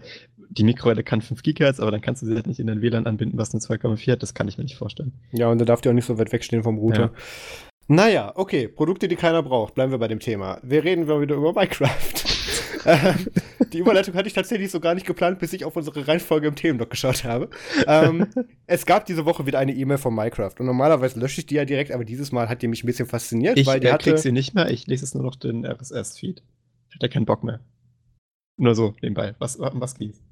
die 0.51 0.65
Mikrowelle 0.65 1.03
kann 1.03 1.21
5 1.21 1.43
GHz, 1.43 1.81
aber 1.81 1.91
dann 1.91 2.01
kannst 2.01 2.23
du 2.23 2.27
sie 2.27 2.35
halt 2.35 2.47
nicht 2.47 2.61
in 2.61 2.67
den 2.67 2.83
WLAN 2.83 3.07
anbinden, 3.07 3.39
was 3.39 3.53
eine 3.53 3.61
2,4 3.61 4.13
hat. 4.13 4.23
Das 4.23 4.35
kann 4.35 4.49
ich 4.49 4.59
mir 4.59 4.65
nicht 4.65 4.77
vorstellen. 4.77 5.13
Ja, 5.33 5.49
und 5.49 5.59
da 5.59 5.65
darf 5.65 5.81
die 5.81 5.89
auch 5.89 5.95
nicht 5.95 6.05
so 6.05 6.19
weit 6.19 6.33
wegstehen 6.33 6.63
vom 6.63 6.79
Router. 6.79 7.13
Ja. 7.89 7.95
Naja, 7.95 8.33
okay, 8.35 8.69
Produkte, 8.69 9.09
die 9.09 9.17
keiner 9.17 9.43
braucht. 9.43 9.75
Bleiben 9.75 9.93
wir 9.93 9.99
bei 9.99 10.09
dem 10.09 10.21
Thema. 10.21 10.59
Wir 10.63 10.85
reden 10.85 11.07
wieder 11.07 11.35
über 11.35 11.53
Minecraft. 11.53 11.91
Ähm, 12.87 13.15
die 13.73 13.79
Überleitung 13.79 14.15
hatte 14.15 14.29
ich 14.29 14.35
tatsächlich 14.35 14.71
so 14.71 14.79
gar 14.79 14.95
nicht 14.95 15.07
geplant, 15.07 15.39
bis 15.39 15.55
ich 15.55 15.65
auf 15.65 15.75
unsere 15.75 16.07
Reihenfolge 16.07 16.49
im 16.49 16.55
Themenblock 16.55 16.91
geschaut 16.91 17.25
habe. 17.25 17.49
Ähm, 17.87 18.27
es 18.67 18.85
gab 18.85 19.07
diese 19.07 19.25
Woche 19.25 19.47
wieder 19.47 19.59
eine 19.59 19.73
E-Mail 19.73 19.97
von 19.97 20.15
Minecraft. 20.15 20.53
Und 20.59 20.67
normalerweise 20.67 21.19
lösche 21.19 21.41
ich 21.41 21.47
die 21.47 21.55
ja 21.55 21.65
direkt, 21.65 21.93
aber 21.93 22.05
dieses 22.05 22.31
Mal 22.31 22.51
hat 22.51 22.61
die 22.61 22.69
mich 22.69 22.85
ein 22.85 22.87
bisschen 22.87 23.07
fasziniert. 23.07 23.59
Ich 23.59 23.67
weil 23.67 23.81
die 23.81 23.87
äh, 23.87 23.93
hatte, 23.93 24.11
krieg 24.11 24.19
sie 24.19 24.33
nicht 24.33 24.55
mehr, 24.55 24.71
ich 24.71 24.87
lese 24.87 25.05
es 25.05 25.15
nur 25.15 25.23
noch 25.23 25.37
den 25.37 25.65
RSS-Feed. 25.65 26.43
Ich 26.91 26.95
hatte 26.95 27.09
keinen 27.09 27.25
Bock 27.25 27.43
mehr. 27.43 27.61
Nur 28.57 28.75
so 28.75 28.95
nebenbei. 29.01 29.35
Was, 29.39 29.59
was 29.59 29.95
ging's? 29.97 30.23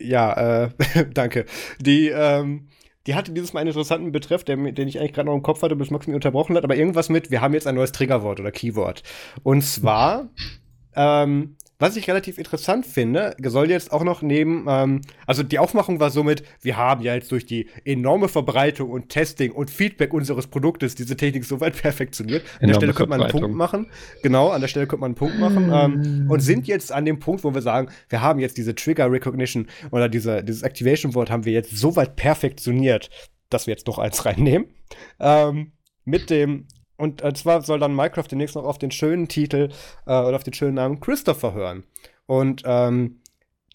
Ja, 0.00 0.64
äh, 0.64 0.70
danke. 1.14 1.46
Die, 1.80 2.08
ähm, 2.08 2.68
die 3.08 3.14
hatte 3.14 3.32
dieses 3.32 3.54
Mal 3.54 3.60
einen 3.60 3.68
interessanten 3.68 4.12
Betreff, 4.12 4.44
der, 4.44 4.58
den 4.58 4.86
ich 4.86 5.00
eigentlich 5.00 5.14
gerade 5.14 5.28
noch 5.28 5.34
im 5.34 5.42
Kopf 5.42 5.62
hatte, 5.62 5.74
bis 5.74 5.90
Max 5.90 6.06
mich 6.06 6.14
unterbrochen 6.14 6.54
hat, 6.56 6.64
aber 6.64 6.76
irgendwas 6.76 7.08
mit, 7.08 7.30
wir 7.30 7.40
haben 7.40 7.54
jetzt 7.54 7.66
ein 7.66 7.74
neues 7.74 7.90
Triggerwort 7.92 8.38
oder 8.38 8.52
Keyword. 8.52 9.02
Und 9.42 9.62
zwar, 9.62 10.28
ähm, 10.94 11.56
was 11.78 11.96
ich 11.96 12.08
relativ 12.08 12.38
interessant 12.38 12.86
finde, 12.86 13.36
soll 13.44 13.70
jetzt 13.70 13.92
auch 13.92 14.02
noch 14.02 14.20
neben, 14.20 14.66
ähm, 14.68 15.00
also 15.26 15.44
die 15.44 15.60
Aufmachung 15.60 16.00
war 16.00 16.10
somit, 16.10 16.42
wir 16.60 16.76
haben 16.76 17.02
ja 17.02 17.14
jetzt 17.14 17.30
durch 17.30 17.46
die 17.46 17.68
enorme 17.84 18.28
Verbreitung 18.28 18.90
und 18.90 19.10
Testing 19.10 19.52
und 19.52 19.70
Feedback 19.70 20.12
unseres 20.12 20.48
Produktes 20.48 20.96
diese 20.96 21.16
Technik 21.16 21.44
so 21.44 21.60
weit 21.60 21.76
perfektioniert. 21.82 22.42
An 22.60 22.68
der 22.68 22.74
Stelle 22.74 22.94
könnte 22.94 23.10
man 23.10 23.22
einen 23.22 23.30
Punkt 23.30 23.54
machen. 23.54 23.90
Genau, 24.22 24.48
an 24.48 24.60
der 24.60 24.68
Stelle 24.68 24.86
könnte 24.88 25.02
man 25.02 25.10
einen 25.10 25.14
Punkt 25.14 25.38
machen. 25.38 25.70
ähm, 25.72 26.26
und 26.28 26.40
sind 26.40 26.66
jetzt 26.66 26.90
an 26.90 27.04
dem 27.04 27.20
Punkt, 27.20 27.44
wo 27.44 27.54
wir 27.54 27.62
sagen, 27.62 27.88
wir 28.08 28.22
haben 28.22 28.40
jetzt 28.40 28.56
diese 28.56 28.74
Trigger 28.74 29.10
Recognition 29.10 29.68
oder 29.92 30.08
diese, 30.08 30.42
dieses 30.42 30.62
Activation 30.62 31.14
Wort 31.14 31.30
haben 31.30 31.44
wir 31.44 31.52
jetzt 31.52 31.76
so 31.76 31.94
weit 31.94 32.16
perfektioniert, 32.16 33.08
dass 33.50 33.66
wir 33.66 33.74
jetzt 33.74 33.86
noch 33.86 33.98
eins 33.98 34.24
reinnehmen. 34.24 34.66
Ähm, 35.20 35.72
mit 36.04 36.30
dem 36.30 36.66
und 36.98 37.22
äh, 37.22 37.32
zwar 37.32 37.62
soll 37.62 37.78
dann 37.78 37.94
Minecraft 37.94 38.26
demnächst 38.30 38.56
noch 38.56 38.64
auf 38.64 38.78
den 38.78 38.90
schönen 38.90 39.28
Titel 39.28 39.70
äh, 40.06 40.10
oder 40.10 40.36
auf 40.36 40.42
den 40.42 40.52
schönen 40.52 40.74
Namen 40.74 41.00
Christopher 41.00 41.54
hören. 41.54 41.84
Und 42.26 42.62
ähm, 42.66 43.20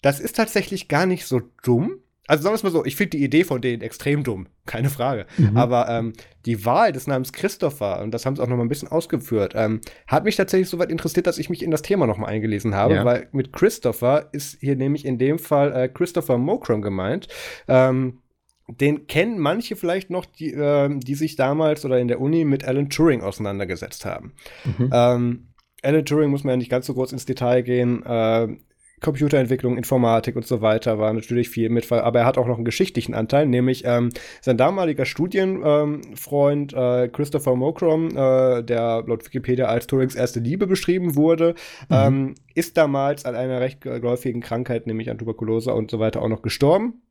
das 0.02 0.20
ist 0.20 0.36
tatsächlich 0.36 0.88
gar 0.88 1.06
nicht 1.06 1.26
so 1.26 1.40
dumm. 1.62 2.00
Also 2.26 2.42
sagen 2.42 2.52
wir 2.52 2.56
es 2.56 2.62
mal 2.62 2.70
so, 2.70 2.84
ich 2.84 2.96
finde 2.96 3.16
die 3.16 3.24
Idee 3.24 3.44
von 3.44 3.60
denen 3.60 3.82
extrem 3.82 4.24
dumm, 4.24 4.46
keine 4.66 4.90
Frage. 4.90 5.26
Mhm. 5.38 5.56
Aber 5.56 5.88
ähm, 5.88 6.12
die 6.44 6.66
Wahl 6.66 6.92
des 6.92 7.06
Namens 7.06 7.32
Christopher, 7.32 8.02
und 8.02 8.12
das 8.12 8.26
haben 8.26 8.36
sie 8.36 8.42
auch 8.42 8.46
noch 8.46 8.56
mal 8.56 8.62
ein 8.62 8.68
bisschen 8.68 8.88
ausgeführt, 8.88 9.54
ähm, 9.56 9.80
hat 10.06 10.24
mich 10.24 10.36
tatsächlich 10.36 10.68
so 10.68 10.78
weit 10.78 10.90
interessiert, 10.90 11.26
dass 11.26 11.38
ich 11.38 11.48
mich 11.48 11.62
in 11.62 11.70
das 11.70 11.82
Thema 11.82 12.06
noch 12.06 12.18
mal 12.18 12.26
eingelesen 12.26 12.74
habe, 12.74 12.94
ja. 12.96 13.04
weil 13.06 13.28
mit 13.32 13.54
Christopher 13.54 14.28
ist 14.32 14.58
hier 14.60 14.76
nämlich 14.76 15.06
in 15.06 15.16
dem 15.16 15.38
Fall 15.38 15.72
äh, 15.72 15.88
Christopher 15.88 16.36
Mokrom 16.36 16.82
gemeint. 16.82 17.28
Ähm, 17.68 18.20
den 18.68 19.06
kennen 19.06 19.38
manche 19.38 19.76
vielleicht 19.76 20.10
noch, 20.10 20.24
die, 20.24 20.52
äh, 20.52 20.90
die 20.98 21.14
sich 21.14 21.36
damals 21.36 21.84
oder 21.84 21.98
in 21.98 22.08
der 22.08 22.20
Uni 22.20 22.44
mit 22.44 22.64
Alan 22.64 22.88
Turing 22.88 23.20
auseinandergesetzt 23.20 24.04
haben. 24.04 24.32
Mhm. 24.64 24.90
Ähm, 24.92 25.48
Alan 25.82 26.04
Turing 26.04 26.30
muss 26.30 26.44
man 26.44 26.52
ja 26.52 26.56
nicht 26.56 26.70
ganz 26.70 26.86
so 26.86 26.94
groß 26.94 27.12
ins 27.12 27.26
Detail 27.26 27.62
gehen. 27.62 28.02
Äh, 28.04 28.56
Computerentwicklung, 29.04 29.76
Informatik 29.76 30.34
und 30.34 30.46
so 30.46 30.62
weiter 30.62 30.98
war 30.98 31.12
natürlich 31.12 31.50
viel 31.50 31.68
mit, 31.68 31.92
aber 31.92 32.20
er 32.20 32.24
hat 32.24 32.38
auch 32.38 32.46
noch 32.46 32.56
einen 32.56 32.64
geschichtlichen 32.64 33.14
Anteil, 33.14 33.46
nämlich 33.46 33.82
ähm, 33.84 34.08
sein 34.40 34.56
damaliger 34.56 35.04
Studienfreund 35.04 36.72
ähm, 36.72 36.78
äh, 36.78 37.08
Christopher 37.08 37.54
Mokrom, 37.54 38.08
äh, 38.16 38.62
der 38.62 39.04
laut 39.06 39.26
Wikipedia 39.26 39.66
als 39.66 39.86
Turings 39.86 40.14
erste 40.14 40.40
Liebe 40.40 40.66
beschrieben 40.66 41.16
wurde, 41.16 41.54
mhm. 41.90 41.96
ähm, 41.96 42.34
ist 42.54 42.78
damals 42.78 43.26
an 43.26 43.34
einer 43.34 43.60
recht 43.60 43.82
geläufigen 43.82 44.40
Krankheit, 44.40 44.86
nämlich 44.86 45.10
an 45.10 45.18
Tuberkulose 45.18 45.74
und 45.74 45.90
so 45.90 45.98
weiter, 45.98 46.22
auch 46.22 46.28
noch 46.28 46.40
gestorben. 46.40 47.02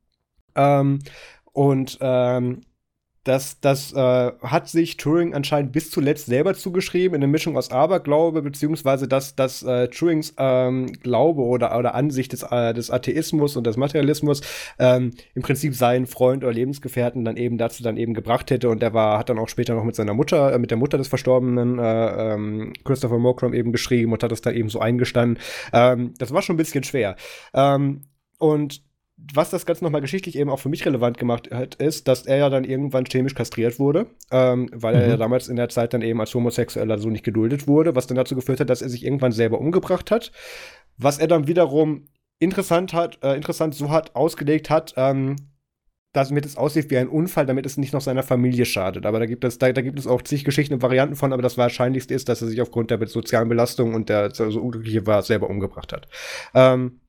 Und 1.54 1.98
ähm, 2.00 2.60
das, 3.24 3.58
das 3.60 3.92
äh, 3.94 4.32
hat 4.42 4.68
sich 4.68 4.98
Turing 4.98 5.34
anscheinend 5.34 5.72
bis 5.72 5.90
zuletzt 5.90 6.26
selber 6.26 6.52
zugeschrieben, 6.52 7.16
in 7.16 7.22
einer 7.22 7.30
Mischung 7.30 7.56
aus 7.56 7.70
Aberglaube, 7.70 8.42
beziehungsweise 8.42 9.08
dass, 9.08 9.34
dass 9.34 9.62
äh, 9.62 9.88
Turings 9.88 10.34
ähm, 10.36 10.92
Glaube 11.00 11.42
oder, 11.42 11.76
oder 11.78 11.94
Ansicht 11.94 12.34
des, 12.34 12.42
äh, 12.42 12.74
des 12.74 12.90
Atheismus 12.90 13.56
und 13.56 13.66
des 13.66 13.78
Materialismus 13.78 14.42
ähm, 14.78 15.12
im 15.34 15.40
Prinzip 15.40 15.74
seinen 15.74 16.06
Freund 16.06 16.44
oder 16.44 16.52
Lebensgefährten 16.52 17.24
dann 17.24 17.38
eben 17.38 17.56
dazu 17.56 17.82
dann 17.82 17.96
eben 17.96 18.12
gebracht 18.12 18.50
hätte. 18.50 18.68
Und 18.68 18.82
der 18.82 18.92
war, 18.92 19.18
hat 19.18 19.30
dann 19.30 19.38
auch 19.38 19.48
später 19.48 19.74
noch 19.74 19.84
mit 19.84 19.96
seiner 19.96 20.12
Mutter, 20.12 20.52
äh, 20.52 20.58
mit 20.58 20.70
der 20.70 20.78
Mutter 20.78 20.98
des 20.98 21.08
verstorbenen 21.08 21.78
äh, 21.78 22.34
ähm, 22.34 22.74
Christopher 22.84 23.18
Mokrom 23.18 23.54
eben 23.54 23.72
geschrieben 23.72 24.12
und 24.12 24.22
hat 24.22 24.32
das 24.32 24.42
dann 24.42 24.54
eben 24.54 24.68
so 24.68 24.80
eingestanden. 24.80 25.42
Ähm, 25.72 26.12
das 26.18 26.34
war 26.34 26.42
schon 26.42 26.54
ein 26.54 26.58
bisschen 26.58 26.84
schwer. 26.84 27.16
Ähm, 27.54 28.02
und 28.38 28.82
was 29.32 29.50
das 29.50 29.66
Ganze 29.66 29.84
nochmal 29.84 30.00
geschichtlich 30.00 30.36
eben 30.36 30.50
auch 30.50 30.58
für 30.58 30.68
mich 30.68 30.84
relevant 30.84 31.18
gemacht 31.18 31.50
hat, 31.52 31.76
ist, 31.76 32.08
dass 32.08 32.26
er 32.26 32.36
ja 32.36 32.50
dann 32.50 32.64
irgendwann 32.64 33.04
chemisch 33.06 33.34
kastriert 33.34 33.78
wurde, 33.78 34.06
ähm, 34.30 34.68
weil 34.72 34.94
mhm. 34.94 35.00
er 35.00 35.08
ja 35.08 35.16
damals 35.16 35.48
in 35.48 35.56
der 35.56 35.68
Zeit 35.68 35.94
dann 35.94 36.02
eben 36.02 36.20
als 36.20 36.34
Homosexueller 36.34 36.98
so 36.98 37.08
nicht 37.08 37.24
geduldet 37.24 37.66
wurde, 37.66 37.94
was 37.94 38.06
dann 38.06 38.16
dazu 38.16 38.34
geführt 38.34 38.60
hat, 38.60 38.70
dass 38.70 38.82
er 38.82 38.88
sich 38.88 39.04
irgendwann 39.04 39.32
selber 39.32 39.58
umgebracht 39.58 40.10
hat. 40.10 40.32
Was 40.96 41.18
er 41.18 41.28
dann 41.28 41.46
wiederum 41.46 42.06
interessant 42.38 42.92
hat, 42.92 43.18
äh, 43.22 43.34
interessant 43.34 43.74
so 43.74 43.90
hat 43.90 44.14
ausgelegt 44.14 44.70
hat, 44.70 44.94
ähm, 44.96 45.36
damit 46.12 46.46
es 46.46 46.56
aussieht 46.56 46.90
wie 46.90 46.96
ein 46.96 47.08
Unfall, 47.08 47.44
damit 47.44 47.66
es 47.66 47.76
nicht 47.76 47.92
noch 47.92 48.00
seiner 48.00 48.22
Familie 48.22 48.64
schadet. 48.66 49.04
Aber 49.04 49.18
da 49.18 49.26
gibt 49.26 49.44
es, 49.44 49.58
da, 49.58 49.72
da 49.72 49.82
gibt 49.82 49.98
es 49.98 50.06
auch 50.06 50.22
zig 50.22 50.44
Geschichten 50.44 50.74
und 50.74 50.82
Varianten 50.82 51.16
von, 51.16 51.32
aber 51.32 51.42
das 51.42 51.58
Wahrscheinlichste 51.58 52.14
ist, 52.14 52.28
dass 52.28 52.40
er 52.40 52.48
sich 52.48 52.60
aufgrund 52.60 52.90
der 52.90 53.04
sozialen 53.08 53.48
Belastung 53.48 53.94
und 53.94 54.08
der 54.08 54.32
so 54.32 54.60
unglückliche 54.60 55.06
war, 55.06 55.22
selber 55.22 55.50
umgebracht 55.50 55.92
hat. 55.92 56.06
Ähm, 56.54 57.00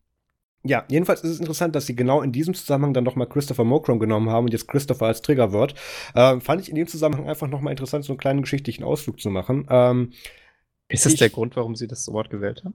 ja, 0.65 0.83
jedenfalls 0.89 1.21
ist 1.21 1.31
es 1.31 1.39
interessant, 1.39 1.75
dass 1.75 1.85
sie 1.85 1.95
genau 1.95 2.21
in 2.21 2.31
diesem 2.31 2.53
Zusammenhang 2.53 2.93
dann 2.93 3.03
nochmal 3.03 3.29
Christopher 3.29 3.63
Mokrom 3.63 3.99
genommen 3.99 4.29
haben 4.29 4.45
und 4.45 4.51
jetzt 4.51 4.67
Christopher 4.67 5.05
als 5.05 5.21
Triggerwort. 5.21 5.75
Ähm, 6.15 6.41
fand 6.41 6.61
ich 6.61 6.69
in 6.69 6.75
dem 6.75 6.87
Zusammenhang 6.87 7.29
einfach 7.29 7.47
nochmal 7.47 7.71
interessant, 7.71 8.03
so 8.03 8.13
einen 8.13 8.19
kleinen 8.19 8.41
geschichtlichen 8.41 8.83
Ausflug 8.83 9.19
zu 9.19 9.29
machen. 9.29 9.67
Ähm, 9.69 10.11
ist 10.87 11.05
das 11.05 11.13
ich, 11.13 11.19
der 11.19 11.29
Grund, 11.29 11.55
warum 11.55 11.75
sie 11.75 11.87
das 11.87 12.07
Wort 12.11 12.29
gewählt 12.29 12.63
haben? 12.65 12.73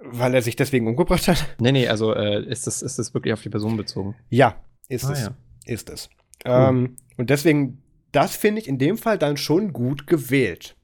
Weil 0.00 0.34
er 0.34 0.42
sich 0.42 0.56
deswegen 0.56 0.86
umgebracht 0.86 1.26
hat? 1.26 1.46
Nee, 1.58 1.72
nee, 1.72 1.88
also 1.88 2.14
äh, 2.14 2.44
ist, 2.44 2.66
das, 2.66 2.82
ist 2.82 2.98
das 2.98 3.14
wirklich 3.14 3.32
auf 3.32 3.42
die 3.42 3.48
Person 3.48 3.76
bezogen? 3.76 4.14
Ja, 4.28 4.56
ist 4.88 5.06
ah, 5.06 5.12
es. 5.12 5.20
Ja. 5.20 5.36
Ist 5.64 5.90
es. 5.90 6.10
Cool. 6.44 6.52
Ähm, 6.52 6.96
und 7.16 7.30
deswegen, 7.30 7.82
das 8.12 8.36
finde 8.36 8.60
ich 8.60 8.68
in 8.68 8.78
dem 8.78 8.98
Fall 8.98 9.18
dann 9.18 9.36
schon 9.36 9.72
gut 9.72 10.06
gewählt. 10.06 10.75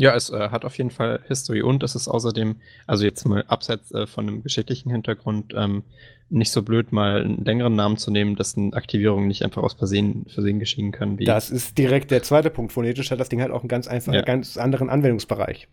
Ja, 0.00 0.14
es 0.16 0.30
äh, 0.30 0.48
hat 0.48 0.64
auf 0.64 0.76
jeden 0.78 0.90
Fall 0.90 1.20
History 1.28 1.62
und 1.62 1.82
es 1.82 1.94
ist 1.94 2.08
außerdem, 2.08 2.56
also 2.86 3.04
jetzt 3.04 3.24
mal 3.24 3.44
abseits 3.46 3.92
äh, 3.92 4.06
von 4.06 4.26
einem 4.26 4.42
geschichtlichen 4.42 4.90
Hintergrund, 4.90 5.52
ähm, 5.56 5.84
nicht 6.28 6.50
so 6.50 6.62
blöd, 6.62 6.92
mal 6.92 7.22
einen 7.22 7.44
längeren 7.44 7.74
Namen 7.74 7.98
zu 7.98 8.10
nehmen, 8.10 8.36
dessen 8.36 8.72
Aktivierungen 8.72 9.28
nicht 9.28 9.44
einfach 9.44 9.62
aus 9.62 9.74
Versehen, 9.74 10.24
Versehen 10.28 10.58
geschehen 10.58 10.90
können. 10.90 11.18
das 11.18 11.50
ist 11.50 11.76
direkt 11.76 12.10
der 12.10 12.22
zweite 12.22 12.48
Punkt. 12.48 12.72
Phonetisch 12.72 13.10
hat 13.10 13.20
das 13.20 13.28
Ding 13.28 13.42
halt 13.42 13.52
auch 13.52 13.60
einen 13.60 13.68
ganz 13.68 13.86
einfachen, 13.86 14.14
ja. 14.14 14.22
ganz 14.22 14.56
anderen 14.56 14.88
Anwendungsbereich. 14.88 15.68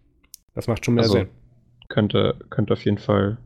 Das 0.53 0.67
macht 0.67 0.83
schon 0.83 0.95
mehr 0.95 1.03
also, 1.03 1.19
Sinn. 1.19 1.27
Könnte, 1.87 2.35
könnte 2.49 2.73
auf 2.73 2.83
jeden 2.83 2.97
Fall 2.97 3.37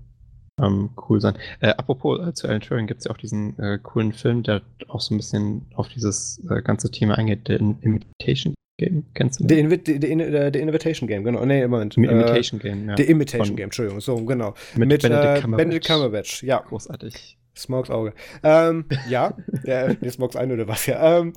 ähm, 0.60 0.90
cool 1.08 1.22
sein. 1.22 1.36
Äh, 1.60 1.70
apropos, 1.70 2.20
äh, 2.20 2.34
zu 2.34 2.48
Alan 2.48 2.62
Turing 2.62 2.88
gibt 2.88 3.00
es 3.00 3.06
ja 3.06 3.12
auch 3.12 3.18
diesen 3.18 3.58
äh, 3.60 3.80
coolen 3.82 4.12
Film, 4.12 4.44
der 4.44 4.62
auch 4.88 5.02
so 5.02 5.14
ein 5.14 5.18
bisschen 5.18 5.68
auf 5.76 5.88
dieses 5.90 6.42
äh, 6.50 6.62
ganze 6.62 6.92
Thema 6.92 7.18
eingeht, 7.18 7.48
der 7.48 7.60
Imitation 7.60 8.54
Game, 8.78 9.06
kennst 9.14 9.40
du? 9.40 9.48
The, 9.48 9.60
Invi 9.60 9.80
the, 9.86 10.00
the, 10.00 10.50
the, 10.52 10.60
Invitation 10.60 11.08
Game, 11.08 11.24
genau. 11.24 11.46
Nee, 11.46 11.68
Moment. 11.68 11.94
The 11.94 12.02
Imitation 12.02 12.60
äh, 12.60 12.64
Game, 12.64 12.90
ja. 12.90 12.98
The 12.98 13.04
Imitation 13.04 13.48
Von, 13.48 13.56
Game, 13.56 13.66
Entschuldigung, 13.66 14.02
so, 14.02 14.16
genau. 14.26 14.56
Mit, 14.76 14.90
mit 14.90 15.02
Benedict, 15.02 15.38
äh, 15.38 15.42
Cumberbatch. 15.42 15.58
Benedict 15.58 15.88
Cumberbatch. 15.88 16.44
ja. 16.44 16.60
Großartig. 16.60 17.38
Smokes 17.56 17.92
Auge. 17.92 18.14
Ähm, 18.42 18.86
ja, 19.08 19.38
der, 19.66 19.94
der 19.94 20.12
Smokes 20.12 20.36
ein 20.36 20.52
oder 20.52 20.68
was, 20.68 20.88
ja. 20.88 21.20
Ähm, 21.20 21.34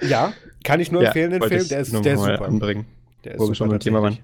ja, 0.00 0.32
kann 0.64 0.80
ich 0.80 0.90
nur 0.90 1.04
empfehlen, 1.04 1.30
den 1.30 1.42
Film. 1.42 1.50
Der 1.50 1.58
ist, 1.58 1.70
der 1.70 1.80
ist 2.14 2.20
super. 2.20 2.42
Anbringen, 2.42 2.86
der 3.24 3.34
ist 3.34 3.38
wo 3.38 3.44
super, 3.44 3.50
wir 3.50 3.54
schon 3.56 3.68
beim 3.68 3.80
Thema 3.80 4.02
waren. 4.02 4.18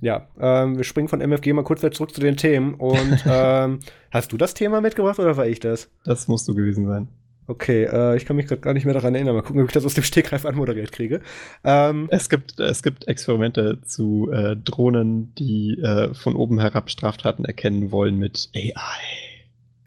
Ja, 0.00 0.28
ähm, 0.40 0.76
wir 0.76 0.84
springen 0.84 1.08
von 1.08 1.20
MFG 1.20 1.52
mal 1.52 1.64
kurz 1.64 1.82
wieder 1.82 1.90
zurück 1.92 2.14
zu 2.14 2.20
den 2.20 2.36
Themen. 2.36 2.74
Und 2.74 3.24
ähm, 3.26 3.80
hast 4.10 4.32
du 4.32 4.36
das 4.36 4.54
Thema 4.54 4.80
mitgebracht 4.80 5.18
oder 5.18 5.36
war 5.36 5.46
ich 5.46 5.60
das? 5.60 5.90
Das 6.04 6.28
musst 6.28 6.48
du 6.48 6.54
gewesen 6.54 6.86
sein. 6.86 7.08
Okay, 7.48 7.84
äh, 7.84 8.14
ich 8.14 8.26
kann 8.26 8.36
mich 8.36 8.46
gerade 8.46 8.60
gar 8.60 8.74
nicht 8.74 8.84
mehr 8.84 8.92
daran 8.92 9.14
erinnern. 9.14 9.34
Mal 9.34 9.40
gucken, 9.40 9.62
ob 9.62 9.68
ich 9.68 9.72
das 9.72 9.86
aus 9.86 9.94
dem 9.94 10.04
Stegreif 10.04 10.44
anmoderiert 10.44 10.92
kriege. 10.92 11.22
Ähm, 11.64 12.06
es, 12.10 12.28
gibt, 12.28 12.60
es 12.60 12.82
gibt 12.82 13.08
Experimente 13.08 13.80
zu 13.86 14.30
äh, 14.30 14.54
Drohnen, 14.54 15.34
die 15.36 15.78
äh, 15.80 16.12
von 16.12 16.36
oben 16.36 16.60
herab 16.60 16.90
Straftaten 16.90 17.46
erkennen 17.46 17.90
wollen 17.90 18.18
mit 18.18 18.50
AI. 18.54 18.74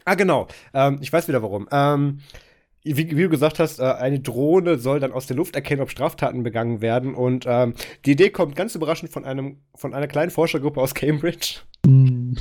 Ah, 0.06 0.16
genau. 0.16 0.48
Ähm, 0.74 0.98
ich 1.02 1.14
weiß 1.14 1.28
wieder 1.28 1.44
warum. 1.44 1.70
Ähm, 1.72 2.22
wie, 2.84 2.98
wie, 2.98 3.22
du 3.22 3.30
gesagt 3.30 3.60
hast, 3.60 3.78
äh, 3.78 3.84
eine 3.84 4.20
Drohne 4.20 4.80
soll 4.80 5.00
dann 5.00 5.12
aus 5.12 5.28
der 5.28 5.38
Luft 5.38 5.56
erkennen, 5.56 5.84
ob 5.84 5.92
Straftaten 5.92 6.42
begangen 6.42 6.82
werden. 6.82 7.14
Und 7.14 7.46
ähm, 7.48 7.76
die 8.06 8.14
Idee 8.14 8.32
kommt 8.32 8.56
ganz 8.56 8.74
überraschend 8.74 9.12
von 9.12 9.24
einem 9.24 9.58
von 9.76 9.94
einer 9.94 10.08
kleinen 10.08 10.32
Forschergruppe 10.32 10.82
aus 10.82 10.96
Cambridge. 10.96 11.60
Mm. 11.86 12.34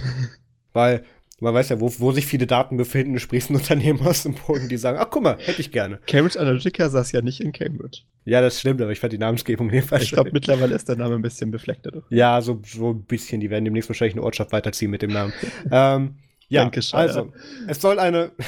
Weil 0.73 1.05
man 1.41 1.55
weiß 1.55 1.71
ja, 1.71 1.81
wo, 1.81 1.93
wo 1.99 2.13
sich 2.13 2.27
viele 2.27 2.47
Daten 2.47 2.77
befinden. 2.77 3.15
Du 3.15 3.21
sprichst 3.21 3.51
ein 3.51 3.57
Unternehmen 3.57 4.01
aus 4.01 4.23
dem 4.23 4.35
Boden, 4.35 4.69
die 4.69 4.77
sagen, 4.77 4.99
ach 5.01 5.09
guck 5.11 5.23
mal, 5.23 5.39
hätte 5.39 5.61
ich 5.61 5.73
gerne. 5.73 5.99
Cambridge 6.07 6.39
Analytica 6.39 6.89
saß 6.89 7.13
ja 7.13 7.23
nicht 7.23 7.41
in 7.41 7.53
Cambridge. 7.53 8.03
Ja, 8.25 8.41
das 8.41 8.61
stimmt, 8.61 8.81
aber 8.83 8.93
ich 8.93 9.01
fand 9.01 9.13
die 9.13 9.19
Namensgebung 9.19 9.69
in 9.71 9.77
dem 9.77 9.85
Fall 9.85 10.03
Ich 10.03 10.13
glaube, 10.13 10.31
mittlerweile 10.33 10.75
ist 10.75 10.89
der 10.89 10.97
Name 10.97 11.15
ein 11.15 11.23
bisschen 11.23 11.51
befleckter. 11.51 12.03
Ja, 12.11 12.41
so, 12.41 12.61
so 12.65 12.91
ein 12.91 13.03
bisschen. 13.05 13.41
Die 13.41 13.51
werden 13.51 13.65
demnächst 13.65 13.89
wahrscheinlich 13.89 14.15
eine 14.15 14.23
Ortschaft 14.23 14.53
weiterziehen 14.53 14.91
mit 14.91 15.03
dem 15.03 15.13
Namen. 15.13 15.33
ähm, 15.71 16.17
ja, 16.49 16.63
Danke, 16.63 16.81
also, 16.93 17.33
es 17.69 17.81
soll 17.81 17.99
eine 17.99 18.33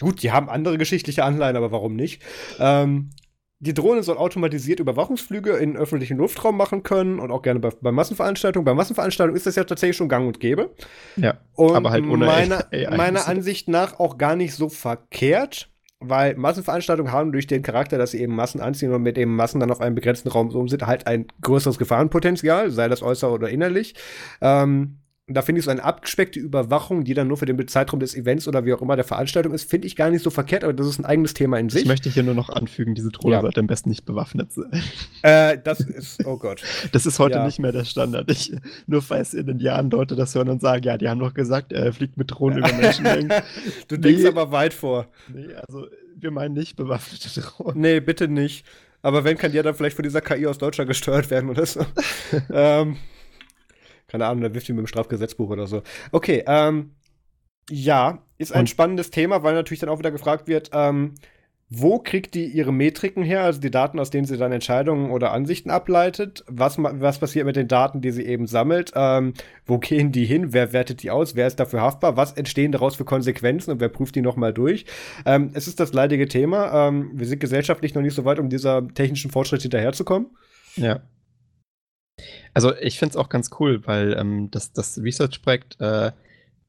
Gut, 0.00 0.22
die 0.22 0.32
haben 0.32 0.48
andere 0.48 0.76
geschichtliche 0.76 1.24
Anleihen, 1.24 1.56
aber 1.56 1.70
warum 1.70 1.94
nicht? 1.94 2.20
Ähm, 2.58 3.10
die 3.64 3.74
Drohne 3.74 4.02
soll 4.02 4.18
automatisiert 4.18 4.78
Überwachungsflüge 4.78 5.52
in 5.52 5.76
öffentlichen 5.76 6.18
Luftraum 6.18 6.56
machen 6.56 6.82
können 6.82 7.18
und 7.18 7.30
auch 7.30 7.40
gerne 7.40 7.60
bei, 7.60 7.70
bei 7.80 7.92
Massenveranstaltungen. 7.92 8.64
Bei 8.64 8.74
Massenveranstaltungen 8.74 9.36
ist 9.36 9.46
das 9.46 9.56
ja 9.56 9.64
tatsächlich 9.64 9.96
schon 9.96 10.08
gang 10.08 10.26
und 10.26 10.38
gäbe. 10.38 10.70
Ja, 11.16 11.38
und 11.54 11.74
aber 11.74 11.90
halt 11.90 12.04
ohne 12.04 12.26
meiner, 12.26 12.66
AI 12.70 12.96
meiner 12.96 13.26
Ansicht 13.26 13.68
nach 13.68 13.98
auch 13.98 14.18
gar 14.18 14.36
nicht 14.36 14.54
so 14.54 14.68
verkehrt, 14.68 15.70
weil 15.98 16.36
Massenveranstaltungen 16.36 17.10
haben 17.10 17.32
durch 17.32 17.46
den 17.46 17.62
Charakter, 17.62 17.96
dass 17.96 18.10
sie 18.10 18.20
eben 18.20 18.34
Massen 18.34 18.60
anziehen 18.60 18.92
und 18.92 19.02
mit 19.02 19.16
eben 19.16 19.34
Massen 19.34 19.60
dann 19.60 19.70
auf 19.70 19.80
einem 19.80 19.94
begrenzten 19.94 20.28
Raum 20.28 20.50
so 20.50 20.66
sind, 20.68 20.86
halt 20.86 21.06
ein 21.06 21.26
größeres 21.40 21.78
Gefahrenpotenzial, 21.78 22.70
sei 22.70 22.88
das 22.88 23.02
äußer 23.02 23.32
oder 23.32 23.48
innerlich. 23.48 23.94
Ähm, 24.42 24.98
da 25.26 25.40
finde 25.40 25.60
ich 25.60 25.64
so 25.64 25.70
eine 25.70 25.82
abgespeckte 25.82 26.38
Überwachung, 26.38 27.04
die 27.04 27.14
dann 27.14 27.28
nur 27.28 27.38
für 27.38 27.46
den 27.46 27.66
Zeitraum 27.66 27.98
des 27.98 28.14
Events 28.14 28.46
oder 28.46 28.66
wie 28.66 28.74
auch 28.74 28.82
immer 28.82 28.94
der 28.94 29.06
Veranstaltung 29.06 29.54
ist, 29.54 29.70
finde 29.70 29.86
ich 29.86 29.96
gar 29.96 30.10
nicht 30.10 30.22
so 30.22 30.28
verkehrt, 30.28 30.64
aber 30.64 30.74
das 30.74 30.86
ist 30.86 30.98
ein 30.98 31.06
eigenes 31.06 31.32
Thema 31.32 31.58
in 31.58 31.70
sich. 31.70 31.82
Ich 31.82 31.88
möchte 31.88 32.10
hier 32.10 32.22
nur 32.22 32.34
noch 32.34 32.50
anfügen, 32.50 32.94
diese 32.94 33.10
Drohne 33.10 33.36
ja. 33.36 33.40
sollte 33.40 33.60
am 33.60 33.66
besten 33.66 33.88
nicht 33.88 34.04
bewaffnet 34.04 34.52
sein. 34.52 34.82
Äh, 35.22 35.56
das 35.64 35.80
ist, 35.80 36.26
oh 36.26 36.36
Gott. 36.38 36.62
Das 36.92 37.06
ist 37.06 37.18
heute 37.18 37.38
ja. 37.38 37.46
nicht 37.46 37.58
mehr 37.58 37.72
der 37.72 37.86
Standard. 37.86 38.30
Ich, 38.30 38.54
nur 38.86 39.00
falls 39.00 39.32
in 39.32 39.46
den 39.46 39.60
Jahren 39.60 39.88
Leute 39.88 40.14
das 40.14 40.34
hören 40.34 40.50
und 40.50 40.60
sagen, 40.60 40.82
ja, 40.82 40.98
die 40.98 41.08
haben 41.08 41.20
doch 41.20 41.32
gesagt, 41.32 41.72
er 41.72 41.90
fliegt 41.94 42.18
mit 42.18 42.30
Drohnen 42.30 42.58
über 42.58 42.72
Menschenmengen. 42.74 43.32
du 43.88 43.96
denkst 43.96 44.22
nee, 44.22 44.28
aber 44.28 44.52
weit 44.52 44.74
vor. 44.74 45.06
Nee, 45.32 45.54
also 45.66 45.86
wir 46.16 46.32
meinen 46.32 46.52
nicht 46.52 46.76
bewaffnete 46.76 47.40
Drohnen. 47.40 47.80
Nee, 47.80 48.00
bitte 48.00 48.28
nicht. 48.28 48.66
Aber 49.00 49.24
wenn, 49.24 49.38
kann 49.38 49.52
die 49.52 49.56
ja 49.56 49.62
dann 49.62 49.74
vielleicht 49.74 49.96
von 49.96 50.02
dieser 50.02 50.20
KI 50.20 50.46
aus 50.46 50.58
Deutschland 50.58 50.88
gesteuert 50.88 51.30
werden 51.30 51.48
oder 51.48 51.64
so. 51.64 51.84
ähm, 52.52 52.96
keine 54.14 54.26
Ahnung, 54.26 54.44
da 54.44 54.54
wirft 54.54 54.68
ihn 54.68 54.76
mit 54.76 54.84
dem 54.84 54.86
Strafgesetzbuch 54.86 55.50
oder 55.50 55.66
so. 55.66 55.82
Okay, 56.12 56.44
ähm, 56.46 56.92
ja, 57.68 58.22
ist 58.38 58.52
ein 58.52 58.60
Und 58.60 58.70
spannendes 58.70 59.10
Thema, 59.10 59.42
weil 59.42 59.54
natürlich 59.54 59.80
dann 59.80 59.88
auch 59.88 59.98
wieder 59.98 60.12
gefragt 60.12 60.46
wird, 60.46 60.70
ähm, 60.72 61.14
wo 61.68 61.98
kriegt 61.98 62.36
die 62.36 62.44
ihre 62.44 62.72
Metriken 62.72 63.24
her, 63.24 63.42
also 63.42 63.60
die 63.60 63.72
Daten, 63.72 63.98
aus 63.98 64.10
denen 64.10 64.24
sie 64.24 64.36
dann 64.36 64.52
Entscheidungen 64.52 65.10
oder 65.10 65.32
Ansichten 65.32 65.68
ableitet? 65.68 66.44
Was, 66.46 66.78
was 66.78 67.18
passiert 67.18 67.44
mit 67.44 67.56
den 67.56 67.66
Daten, 67.66 68.02
die 68.02 68.12
sie 68.12 68.24
eben 68.24 68.46
sammelt? 68.46 68.92
Ähm, 68.94 69.34
wo 69.66 69.78
gehen 69.78 70.12
die 70.12 70.26
hin? 70.26 70.52
Wer 70.52 70.72
wertet 70.72 71.02
die 71.02 71.10
aus? 71.10 71.34
Wer 71.34 71.48
ist 71.48 71.58
dafür 71.58 71.80
haftbar? 71.80 72.16
Was 72.16 72.34
entstehen 72.34 72.70
daraus 72.70 72.94
für 72.94 73.04
Konsequenzen 73.04 73.72
und 73.72 73.80
wer 73.80 73.88
prüft 73.88 74.14
die 74.14 74.22
nochmal 74.22 74.52
durch? 74.52 74.86
Ähm, 75.26 75.50
es 75.54 75.66
ist 75.66 75.80
das 75.80 75.92
leidige 75.92 76.28
Thema. 76.28 76.86
Ähm, 76.86 77.10
wir 77.14 77.26
sind 77.26 77.40
gesellschaftlich 77.40 77.96
noch 77.96 78.02
nicht 78.02 78.14
so 78.14 78.24
weit, 78.24 78.38
um 78.38 78.48
dieser 78.48 78.86
technischen 78.94 79.32
Fortschritt 79.32 79.62
hinterherzukommen. 79.62 80.28
Ja. 80.76 81.00
Also 82.52 82.74
ich 82.76 82.98
finde 82.98 83.12
es 83.12 83.16
auch 83.16 83.28
ganz 83.28 83.50
cool, 83.58 83.86
weil 83.86 84.16
ähm, 84.18 84.50
das, 84.50 84.72
das 84.72 84.98
Research-Projekt 84.98 85.80
äh, 85.80 86.12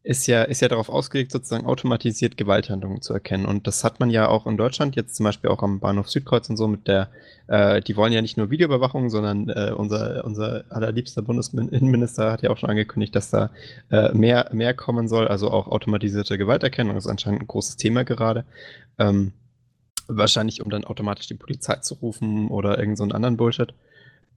ist, 0.05 0.27
ja, 0.27 0.43
ist 0.43 0.61
ja 0.61 0.67
darauf 0.67 0.89
ausgelegt, 0.89 1.31
sozusagen 1.31 1.65
automatisiert 1.65 2.37
Gewalthandlungen 2.37 3.01
zu 3.01 3.13
erkennen. 3.13 3.45
Und 3.45 3.65
das 3.65 3.83
hat 3.83 3.99
man 3.99 4.11
ja 4.11 4.27
auch 4.27 4.45
in 4.45 4.55
Deutschland, 4.55 4.95
jetzt 4.95 5.15
zum 5.15 5.23
Beispiel 5.23 5.49
auch 5.49 5.63
am 5.63 5.79
Bahnhof 5.79 6.09
Südkreuz 6.09 6.47
und 6.49 6.57
so 6.57 6.67
mit 6.67 6.87
der, 6.87 7.09
äh, 7.47 7.81
die 7.81 7.95
wollen 7.95 8.13
ja 8.13 8.21
nicht 8.21 8.37
nur 8.37 8.51
Videoüberwachung, 8.51 9.09
sondern 9.09 9.49
äh, 9.49 9.71
unser, 9.75 10.23
unser 10.23 10.63
allerliebster 10.69 11.23
Bundesinnenminister 11.23 12.31
hat 12.31 12.43
ja 12.43 12.51
auch 12.51 12.57
schon 12.57 12.69
angekündigt, 12.69 13.15
dass 13.15 13.31
da 13.31 13.49
äh, 13.89 14.13
mehr, 14.13 14.49
mehr 14.53 14.75
kommen 14.75 15.07
soll, 15.07 15.27
also 15.27 15.49
auch 15.49 15.67
automatisierte 15.67 16.37
Gewalterkennung 16.37 16.95
ist 16.97 17.07
anscheinend 17.07 17.41
ein 17.41 17.47
großes 17.47 17.77
Thema 17.77 18.03
gerade. 18.03 18.45
Ähm, 18.99 19.33
wahrscheinlich, 20.07 20.61
um 20.61 20.69
dann 20.69 20.85
automatisch 20.85 21.27
die 21.27 21.33
Polizei 21.33 21.77
zu 21.77 21.95
rufen 21.95 22.49
oder 22.49 22.77
irgendeinen 22.77 23.09
so 23.09 23.15
anderen 23.15 23.37
Bullshit. 23.37 23.73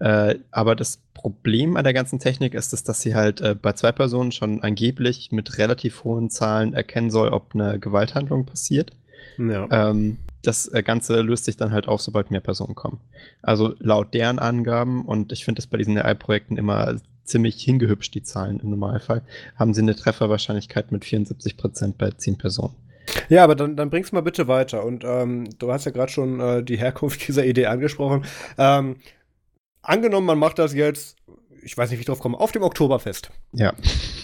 Äh, 0.01 0.37
aber 0.51 0.77
das 0.77 1.01
Problem 1.15 1.77
an 1.77 1.85
der 1.85 1.95
ganzen 1.95 2.19
Technik 2.21 2.55
ist, 2.55 2.73
dass, 2.73 2.85
dass 2.85 3.01
sie 3.01 3.15
halt 3.15 3.41
äh, 3.41 3.55
bei 3.61 3.73
zwei 3.73 3.93
Personen 3.93 4.33
schon 4.33 4.63
angeblich 4.63 5.33
mit 5.33 5.59
relativ 5.59 6.05
hohen 6.05 6.31
Zahlen 6.31 6.75
erkennen 6.75 7.11
soll, 7.11 7.31
ob 7.31 7.55
eine 7.55 7.79
Gewalthandlung 7.79 8.47
passiert. 8.47 8.93
Ja. 9.39 9.67
Ähm, 9.71 10.19
das 10.43 10.69
äh, 10.69 10.83
Ganze 10.83 11.21
löst 11.21 11.45
sich 11.45 11.57
dann 11.57 11.73
halt 11.73 11.89
auf, 11.89 12.01
sobald 12.01 12.31
mehr 12.31 12.41
Personen 12.41 12.75
kommen. 12.75 13.01
Also 13.43 13.75
laut 13.79 14.15
deren 14.15 14.39
Angaben, 14.39 15.05
und 15.05 15.33
ich 15.33 15.45
finde 15.45 15.59
das 15.59 15.67
bei 15.67 15.79
diesen 15.79 15.99
AI-Projekten 15.99 16.57
immer 16.57 16.97
ziemlich 17.25 17.63
hingehübscht, 17.63 18.15
die 18.15 18.23
Zahlen 18.23 18.61
im 18.61 18.71
Normalfall, 18.71 19.23
haben 19.57 19.75
sie 19.75 19.83
eine 19.83 19.97
Trefferwahrscheinlichkeit 19.97 20.93
mit 20.93 21.05
74 21.05 21.57
Prozent 21.57 21.99
bei 21.99 22.11
10 22.11 22.39
Personen. 22.39 22.75
Ja, 23.29 23.45
aber 23.45 23.55
dann, 23.55 23.77
dann 23.77 23.91
bring's 23.91 24.13
mal 24.13 24.23
bitte 24.23 24.49
weiter. 24.49 24.85
Und 24.85 25.05
ähm, 25.05 25.49
du 25.59 25.73
hast 25.73 25.85
ja 25.85 25.93
gerade 25.93 26.13
schon 26.13 26.41
äh, 26.41 26.63
die 26.63 26.79
Herkunft 26.79 27.27
dieser 27.29 27.45
Idee 27.45 27.67
angesprochen. 27.67 28.25
Ähm, 28.57 28.97
angenommen, 29.83 30.27
man 30.27 30.39
macht 30.39 30.59
das 30.59 30.75
jetzt, 30.75 31.17
ich 31.63 31.77
weiß 31.77 31.91
nicht, 31.91 31.99
wie 31.99 32.03
ich 32.03 32.07
drauf 32.07 32.21
komme, 32.21 32.39
auf 32.39 32.53
dem 32.53 32.63
Oktoberfest. 32.63 33.31
Ja. 33.53 33.75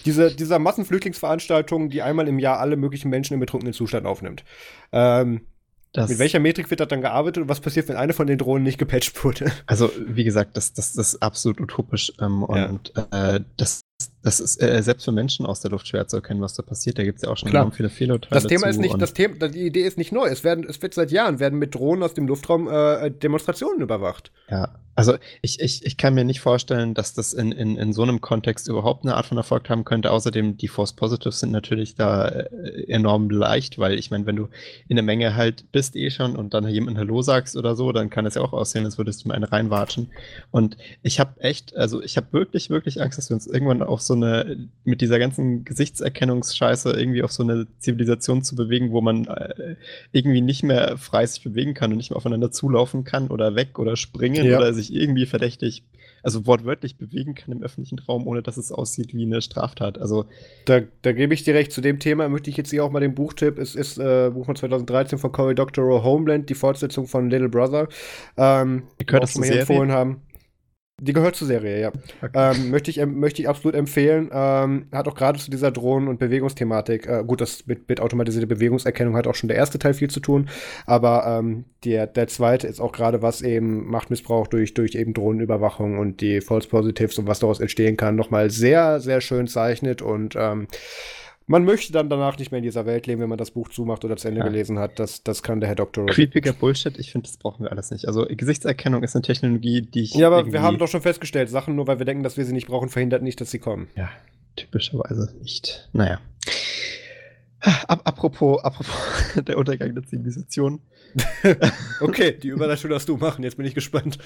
Diese, 0.05 0.35
dieser 0.35 0.59
Massenflüchtlingsveranstaltung, 0.59 1.91
die 1.91 2.03
einmal 2.03 2.29
im 2.29 2.39
Jahr 2.39 2.61
alle 2.61 2.77
möglichen 2.77 3.09
Menschen 3.11 3.35
im 3.35 3.41
betrunkenen 3.41 3.73
Zustand 3.73 4.07
aufnimmt. 4.07 4.45
Ähm, 4.93 5.47
das 5.95 6.11
mit 6.11 6.19
welcher 6.19 6.41
Metrik 6.41 6.71
wird 6.71 6.81
das 6.81 6.89
dann 6.89 7.01
gearbeitet 7.01 7.45
und 7.45 7.49
was 7.49 7.61
passiert, 7.61 7.89
wenn 7.89 7.97
eine 7.97 8.13
von 8.13 8.27
den 8.27 8.37
Drohnen 8.37 8.65
nicht 8.65 8.79
gepatcht 8.79 9.23
wurde? 9.23 9.53
Also, 9.67 9.91
wie 9.97 10.25
gesagt, 10.25 10.57
das, 10.57 10.73
das, 10.73 10.93
das 10.93 11.15
ist 11.15 11.23
absolut 11.23 11.61
utopisch 11.61 12.13
ähm, 12.21 12.43
und 12.43 12.93
ja. 12.97 13.37
äh, 13.37 13.41
das 13.57 13.83
das 14.25 14.41
ist 14.41 14.61
äh, 14.62 14.83
selbst 14.83 15.05
für 15.05 15.12
Menschen 15.12 15.45
aus 15.45 15.61
der 15.61 15.70
Luft 15.70 15.87
schwer 15.87 16.09
zu 16.09 16.16
erkennen, 16.16 16.41
was 16.41 16.55
da 16.55 16.62
passiert. 16.62 16.99
Da 16.99 17.05
gibt 17.05 17.18
es 17.18 17.22
ja 17.22 17.29
auch 17.29 17.37
schon 17.37 17.51
enorm 17.51 17.72
viele 17.72 17.91
Fehlurteile. 17.91 18.41
Das 18.41 18.49
Thema 18.49 18.68
ist 18.68 18.81
nicht, 18.81 19.01
das 19.01 19.12
Thema, 19.12 19.49
die 19.49 19.66
Idee 19.66 19.83
ist 19.83 19.99
nicht 19.99 20.12
neu. 20.12 20.27
Es 20.27 20.43
werden, 20.43 20.64
es 20.66 20.81
wird 20.81 20.95
seit 20.95 21.11
Jahren 21.12 21.41
werden 21.41 21.59
mit 21.59 21.75
Drohnen 21.75 22.03
aus 22.03 22.14
dem 22.14 22.27
Luftraum 22.27 22.66
äh, 22.66 23.11
Demonstrationen 23.11 23.83
überwacht. 23.83 24.33
Ja, 24.51 24.75
also 24.97 25.16
ich, 25.43 25.61
ich, 25.61 25.85
ich 25.85 25.97
kann 25.97 26.14
mir 26.14 26.25
nicht 26.25 26.41
vorstellen, 26.41 26.95
dass 26.95 27.14
das 27.14 27.33
in, 27.33 27.51
in, 27.51 27.77
in 27.77 27.93
so 27.93 28.03
einem 28.03 28.20
Kontext 28.20 28.68
überhaupt 28.68 29.05
eine 29.05 29.16
Art 29.16 29.27
von 29.27 29.37
Erfolg 29.37 29.68
haben 29.68 29.85
könnte. 29.85 30.12
Außerdem, 30.12 30.57
die 30.57 30.68
False 30.68 30.95
Positives 30.95 31.41
sind 31.41 31.51
natürlich 31.51 31.97
da 31.97 32.29
äh, 32.29 32.85
enorm 32.89 33.29
leicht, 33.29 33.79
weil 33.79 33.99
ich 33.99 34.11
meine, 34.12 34.27
wenn 34.27 34.37
du 34.37 34.49
in 34.87 34.97
der 34.97 35.03
Menge 35.03 35.35
halt 35.35 35.70
bist 35.72 35.97
eh 35.97 36.11
schon 36.11 36.37
und 36.37 36.55
dann 36.55 36.68
jemand 36.68 36.97
Hallo 36.97 37.22
sagst 37.22 37.57
oder 37.57 37.75
so, 37.75 37.91
dann 37.91 38.09
kann 38.09 38.25
es 38.25 38.37
ja 38.37 38.43
auch 38.43 38.53
aussehen, 38.53 38.85
als 38.85 38.97
würdest 38.97 39.25
du 39.25 39.29
mir 39.29 39.35
eine 39.35 39.51
reinwatschen. 39.51 40.11
Und 40.53 40.77
ich 41.03 41.18
habe 41.18 41.41
echt, 41.41 41.77
also 41.77 42.01
ich 42.01 42.16
habe 42.16 42.33
wirklich, 42.33 42.70
wirklich 42.70 43.03
Angst, 43.03 43.18
dass 43.18 43.31
wir 43.31 43.35
uns 43.35 43.49
irgendwann 43.49 43.83
auf 43.83 44.01
so 44.01 44.14
eine, 44.17 44.69
mit 44.85 45.01
dieser 45.01 45.19
ganzen 45.19 45.65
Gesichtserkennungsscheiße 45.65 46.91
irgendwie 46.91 47.23
auf 47.23 47.33
so 47.33 47.43
eine 47.43 47.67
Zivilisation 47.79 48.43
zu 48.43 48.57
bewegen, 48.57 48.93
wo 48.93 49.01
man 49.01 49.27
äh, 49.27 49.77
irgendwie 50.12 50.41
nicht 50.41 50.62
mehr 50.62 50.97
frei 50.99 51.27
sich 51.27 51.43
bewegen 51.43 51.75
kann 51.75 51.91
und 51.91 51.99
nicht 51.99 52.11
mehr 52.11 52.17
aufeinander 52.17 52.51
zulaufen 52.51 53.05
kann 53.05 53.29
oder 53.29 53.55
weg 53.55 53.79
oder 53.79 53.97
springen 53.97 54.47
ja. 54.47 54.59
oder 54.59 54.73
sich 54.75 54.93
irgendwie 54.93 55.27
verdächtig 55.27 55.85
also 56.25 56.47
wortwörtlich 56.47 56.97
bewegen 56.97 57.35
kann 57.35 57.53
im 57.53 57.62
öffentlichen 57.62 57.99
Raum, 57.99 58.27
ohne 58.27 58.43
dass 58.43 58.57
es 58.57 58.73
aussieht 58.73 59.15
wie 59.15 59.25
eine 59.25 59.43
Straftat. 59.43 59.99
Also 59.99 60.25
da, 60.65 60.81
da 61.03 61.12
gebe 61.12 61.35
ich 61.35 61.45
dir 61.45 61.55
recht. 61.55 61.71
Zu 61.71 61.83
dem 61.83 61.99
Thema 61.99 62.29
möchte 62.31 62.49
ich 62.49 62.57
jetzt 62.57 62.71
hier 62.71 62.83
auch 62.83 62.91
mal 62.91 63.01
den 63.01 63.15
Buchtipp. 63.15 63.59
Es 63.59 63.75
ist 63.75 63.99
äh, 63.99 64.31
Buch 64.33 64.47
von 64.47 64.57
2013 64.57 65.19
von 65.19 65.33
Cory 65.33 65.55
Doctorow 65.55 66.03
Homeland, 66.03 66.49
die 66.49 66.55
Fortsetzung 66.55 67.07
von 67.07 67.29
Little 67.29 67.51
Brother. 67.51 67.89
Ähm, 68.39 68.85
gehört 69.05 69.25
das 69.25 69.37
empfohlen 69.37 69.93
haben. 69.93 70.23
Die 71.01 71.13
gehört 71.13 71.35
zur 71.35 71.49
Serie, 71.49 71.81
ja. 71.81 71.93
Okay. 72.23 72.31
Ähm, 72.35 72.71
möchte, 72.71 72.89
ich, 72.89 73.05
möchte 73.05 73.43
ich 73.43 73.49
absolut 73.49 73.75
empfehlen. 73.75 74.31
Ähm, 74.33 74.87
hat 74.93 75.09
auch 75.09 75.17
gerade 75.17 75.41
zu 75.41 75.51
dieser 75.51 75.73
Drohnen- 75.73 76.07
und 76.07 76.21
Bewegungsthematik, 76.21 77.09
äh, 77.09 77.25
gut, 77.27 77.41
das 77.41 77.67
mit, 77.67 77.89
mit 77.89 78.01
automatisierter 78.01 78.47
Bewegungserkennung 78.47 79.17
hat 79.17 79.27
auch 79.27 79.35
schon 79.35 79.49
der 79.49 79.57
erste 79.57 79.81
Teil 79.81 79.95
viel 79.95 80.09
zu 80.09 80.21
tun, 80.21 80.49
aber 80.87 81.27
ähm, 81.27 81.65
der, 81.85 82.07
der 82.07 82.29
zweite 82.29 82.69
ist 82.69 82.81
auch 82.81 82.93
gerade, 82.93 83.23
was 83.23 83.43
eben 83.43 83.89
Machtmissbrauch 83.89 84.47
durch, 84.47 84.73
durch 84.75 84.95
eben 84.95 85.15
Drohnenüberwachung 85.15 85.99
und 85.99 86.21
die 86.21 86.41
False 86.41 86.69
Positives 86.69 87.19
und 87.19 87.27
was 87.27 87.41
daraus 87.41 87.59
entstehen 87.59 87.97
kann, 87.97 88.15
nochmal 88.15 88.51
sehr, 88.51 89.01
sehr 89.01 89.21
schön 89.21 89.49
zeichnet 89.49 90.01
und 90.01 90.37
ähm, 90.39 90.69
man 91.47 91.65
möchte 91.65 91.93
dann 91.93 92.09
danach 92.09 92.39
nicht 92.39 92.51
mehr 92.51 92.59
in 92.59 92.65
dieser 92.65 92.87
Welt 92.87 93.07
leben, 93.07 93.21
wenn 93.21 93.29
man 93.29 93.39
das 93.39 93.51
Buch 93.51 93.69
zumacht 93.69 94.05
oder 94.05 94.16
zu 94.16 94.29
Ende 94.29 94.41
ja. 94.41 94.47
gelesen 94.47 94.79
hat. 94.79 94.99
Das, 94.99 95.23
das 95.23 95.43
kann 95.43 95.61
der 95.61 95.69
Herr 95.69 95.77
Doktor. 95.77 96.07
Creepiger 96.07 96.53
Bullshit, 96.53 96.99
ich 96.99 97.12
finde, 97.12 97.29
das 97.29 97.37
brauchen 97.37 97.65
wir 97.65 97.71
alles 97.71 97.91
nicht. 97.91 98.07
Also 98.07 98.27
Gesichtserkennung 98.29 99.03
ist 99.03 99.15
eine 99.15 99.23
Technologie, 99.23 99.83
die 99.83 100.03
ich. 100.03 100.15
Ja, 100.15 100.29
aber 100.29 100.51
wir 100.51 100.62
haben 100.62 100.79
doch 100.79 100.89
schon 100.89 101.03
festgestellt, 101.03 101.51
Sachen, 101.51 101.77
nur 101.77 101.87
weil 101.87 101.99
wir 101.99 102.07
denken, 102.07 102.23
dass 102.23 102.37
wir 102.37 102.45
sie 102.45 102.53
nicht 102.53 102.66
brauchen, 102.66 102.89
verhindert 102.89 103.23
nicht, 103.23 103.41
dass 103.41 103.51
sie 103.51 103.59
kommen. 103.59 103.89
Ja, 103.97 104.09
typischerweise 104.57 105.35
nicht. 105.41 105.89
Naja. 105.93 106.21
Apropos, 107.86 108.62
apropos 108.62 108.95
der 109.47 109.57
Untergang 109.57 109.95
der 109.95 110.05
Zivilisation. 110.05 110.81
okay, 112.01 112.36
die 112.36 112.49
Überleitung 112.49 112.91
darfst 112.91 113.09
du 113.09 113.16
machen, 113.16 113.45
jetzt 113.45 113.57
bin 113.57 113.66
ich 113.66 113.74
gespannt. 113.74 114.19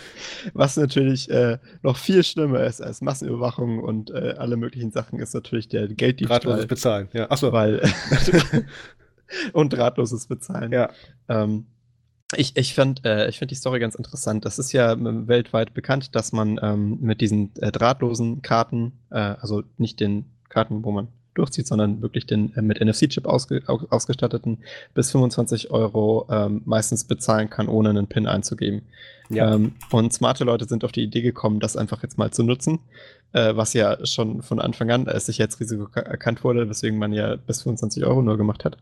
Was 0.54 0.76
natürlich 0.76 1.30
äh, 1.30 1.58
noch 1.82 1.96
viel 1.96 2.24
schlimmer 2.24 2.64
ist 2.64 2.80
als 2.80 3.00
Massenüberwachung 3.00 3.78
und 3.80 4.10
äh, 4.10 4.34
alle 4.38 4.56
möglichen 4.56 4.90
Sachen, 4.90 5.20
ist 5.20 5.34
natürlich 5.34 5.68
der 5.68 5.86
Gelddiebstahl. 5.88 6.40
Drahtloses 6.40 6.66
Bezahlen, 6.66 7.08
ja. 7.12 7.30
Achso. 7.30 7.52
Weil 7.52 7.82
und 9.52 9.72
drahtloses 9.72 10.26
Bezahlen. 10.26 10.72
Ja. 10.72 10.90
Ähm, 11.28 11.66
ich, 12.36 12.56
ich 12.56 12.74
finde 12.74 13.26
äh, 13.26 13.32
find 13.32 13.50
die 13.50 13.54
Story 13.54 13.78
ganz 13.78 13.94
interessant. 13.94 14.44
Das 14.44 14.58
ist 14.58 14.72
ja 14.72 14.92
ähm, 14.92 15.28
weltweit 15.28 15.74
bekannt, 15.74 16.14
dass 16.14 16.32
man 16.32 16.58
ähm, 16.62 16.98
mit 17.00 17.20
diesen 17.20 17.54
äh, 17.56 17.70
drahtlosen 17.70 18.42
Karten, 18.42 18.92
äh, 19.10 19.18
also 19.18 19.62
nicht 19.78 20.00
den 20.00 20.26
Karten, 20.48 20.84
wo 20.84 20.90
man 20.90 21.08
durchzieht, 21.38 21.66
sondern 21.66 22.02
wirklich 22.02 22.26
den 22.26 22.54
äh, 22.56 22.62
mit 22.62 22.80
NFC-Chip 22.80 23.26
ausge, 23.26 23.62
ausgestatteten 23.66 24.58
bis 24.94 25.12
25 25.12 25.70
Euro 25.70 26.26
ähm, 26.30 26.62
meistens 26.64 27.04
bezahlen 27.04 27.48
kann, 27.48 27.68
ohne 27.68 27.90
einen 27.90 28.08
PIN 28.08 28.26
einzugeben. 28.26 28.82
Ja. 29.30 29.54
Ähm, 29.54 29.72
und 29.90 30.12
smarte 30.12 30.44
Leute 30.44 30.66
sind 30.66 30.84
auf 30.84 30.92
die 30.92 31.02
Idee 31.02 31.22
gekommen, 31.22 31.60
das 31.60 31.76
einfach 31.76 32.02
jetzt 32.02 32.18
mal 32.18 32.30
zu 32.30 32.42
nutzen 32.42 32.80
äh, 33.32 33.54
was 33.54 33.74
ja 33.74 34.04
schon 34.06 34.42
von 34.42 34.60
Anfang 34.60 34.90
an 34.90 35.06
als 35.06 35.26
sich 35.26 35.38
jetzt 35.38 35.60
Risiko 35.60 35.86
erkannt 35.94 36.44
wurde, 36.44 36.68
weswegen 36.68 36.98
man 36.98 37.12
ja 37.12 37.36
bis 37.36 37.62
25 37.62 38.04
Euro 38.04 38.22
nur 38.22 38.38
gemacht 38.38 38.64
hat. 38.64 38.78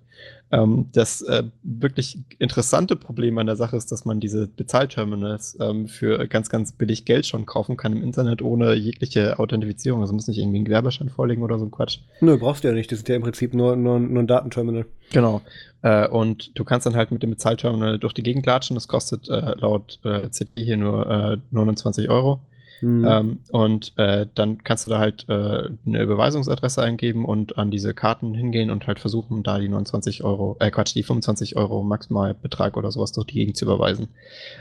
Ähm, 0.52 0.86
das 0.92 1.22
äh, 1.22 1.42
wirklich 1.64 2.18
interessante 2.38 2.94
Problem 2.94 3.36
an 3.38 3.46
der 3.46 3.56
Sache 3.56 3.76
ist, 3.76 3.90
dass 3.90 4.04
man 4.04 4.20
diese 4.20 4.46
Bezahlterminals 4.46 5.58
ähm, 5.60 5.88
für 5.88 6.28
ganz, 6.28 6.48
ganz 6.48 6.70
billig 6.70 7.04
Geld 7.04 7.26
schon 7.26 7.46
kaufen 7.46 7.76
kann 7.76 7.92
im 7.92 8.02
Internet 8.04 8.42
ohne 8.42 8.74
jegliche 8.74 9.40
Authentifizierung. 9.40 10.00
Also 10.00 10.14
muss 10.14 10.28
nicht 10.28 10.38
irgendwie 10.38 10.60
ein 10.60 10.64
Gewerbeschein 10.64 11.08
vorlegen 11.08 11.42
oder 11.42 11.58
so 11.58 11.64
ein 11.64 11.72
Quatsch. 11.72 11.98
Nö, 12.20 12.38
brauchst 12.38 12.62
du 12.62 12.68
ja 12.68 12.74
nicht. 12.74 12.92
Das 12.92 13.00
ist 13.00 13.08
ja 13.08 13.16
im 13.16 13.22
Prinzip 13.22 13.54
nur, 13.54 13.74
nur, 13.74 13.98
nur 13.98 14.22
ein 14.22 14.28
Datenterminal. 14.28 14.86
Genau. 15.10 15.42
Äh, 15.82 16.06
und 16.06 16.56
du 16.56 16.64
kannst 16.64 16.86
dann 16.86 16.94
halt 16.94 17.10
mit 17.10 17.24
dem 17.24 17.30
Bezahlterminal 17.30 17.98
durch 17.98 18.12
die 18.12 18.22
Gegend 18.22 18.46
latschen. 18.46 18.74
Das 18.74 18.86
kostet 18.86 19.28
äh, 19.28 19.54
laut 19.58 19.98
äh, 20.04 20.30
CD 20.30 20.62
hier 20.62 20.76
nur 20.76 21.40
29 21.50 22.04
äh, 22.04 22.08
Euro. 22.08 22.40
Mhm. 22.80 23.04
Ähm, 23.08 23.38
und 23.50 23.92
äh, 23.96 24.26
dann 24.34 24.62
kannst 24.62 24.86
du 24.86 24.90
da 24.90 24.98
halt 24.98 25.26
äh, 25.28 25.70
eine 25.86 26.02
Überweisungsadresse 26.02 26.82
eingeben 26.82 27.24
und 27.24 27.58
an 27.58 27.70
diese 27.70 27.94
Karten 27.94 28.34
hingehen 28.34 28.70
und 28.70 28.86
halt 28.86 28.98
versuchen, 28.98 29.42
da 29.42 29.58
die 29.58 29.68
29 29.68 30.24
Euro, 30.24 30.56
äh 30.60 30.70
Quatsch, 30.70 30.94
die 30.94 31.02
25 31.02 31.56
Euro 31.56 31.82
Maximalbetrag 31.82 32.76
oder 32.76 32.92
sowas 32.92 33.12
durch 33.12 33.26
die 33.26 33.34
Gegend 33.34 33.56
zu 33.56 33.64
überweisen. 33.64 34.08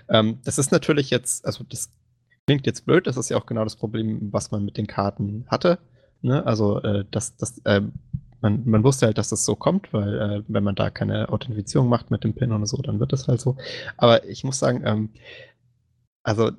Ähm, 0.09 0.39
das 0.45 0.57
ist 0.57 0.71
natürlich 0.71 1.09
jetzt, 1.09 1.45
also 1.45 1.63
das 1.69 1.89
klingt 2.45 2.65
jetzt 2.65 2.85
blöd, 2.85 3.07
das 3.07 3.17
ist 3.17 3.29
ja 3.29 3.37
auch 3.37 3.45
genau 3.45 3.63
das 3.63 3.75
Problem, 3.75 4.31
was 4.31 4.51
man 4.51 4.63
mit 4.63 4.77
den 4.77 4.87
Karten 4.87 5.45
hatte. 5.47 5.79
Ne? 6.21 6.45
Also 6.45 6.81
äh, 6.81 7.05
das, 7.11 7.35
das, 7.35 7.59
äh, 7.65 7.81
man, 8.41 8.61
man, 8.65 8.83
wusste 8.83 9.07
halt, 9.07 9.17
dass 9.17 9.29
das 9.29 9.45
so 9.45 9.55
kommt, 9.55 9.91
weil 9.91 10.19
äh, 10.19 10.43
wenn 10.47 10.63
man 10.63 10.75
da 10.75 10.89
keine 10.89 11.29
Authentifizierung 11.29 11.89
macht 11.89 12.11
mit 12.11 12.23
dem 12.23 12.33
PIN 12.33 12.51
oder 12.51 12.65
so, 12.65 12.77
dann 12.81 12.99
wird 12.99 13.11
das 13.11 13.27
halt 13.27 13.41
so. 13.41 13.57
Aber 13.97 14.25
ich 14.25 14.43
muss 14.43 14.59
sagen, 14.59 14.83
ähm, 14.85 15.09
also 16.23 16.51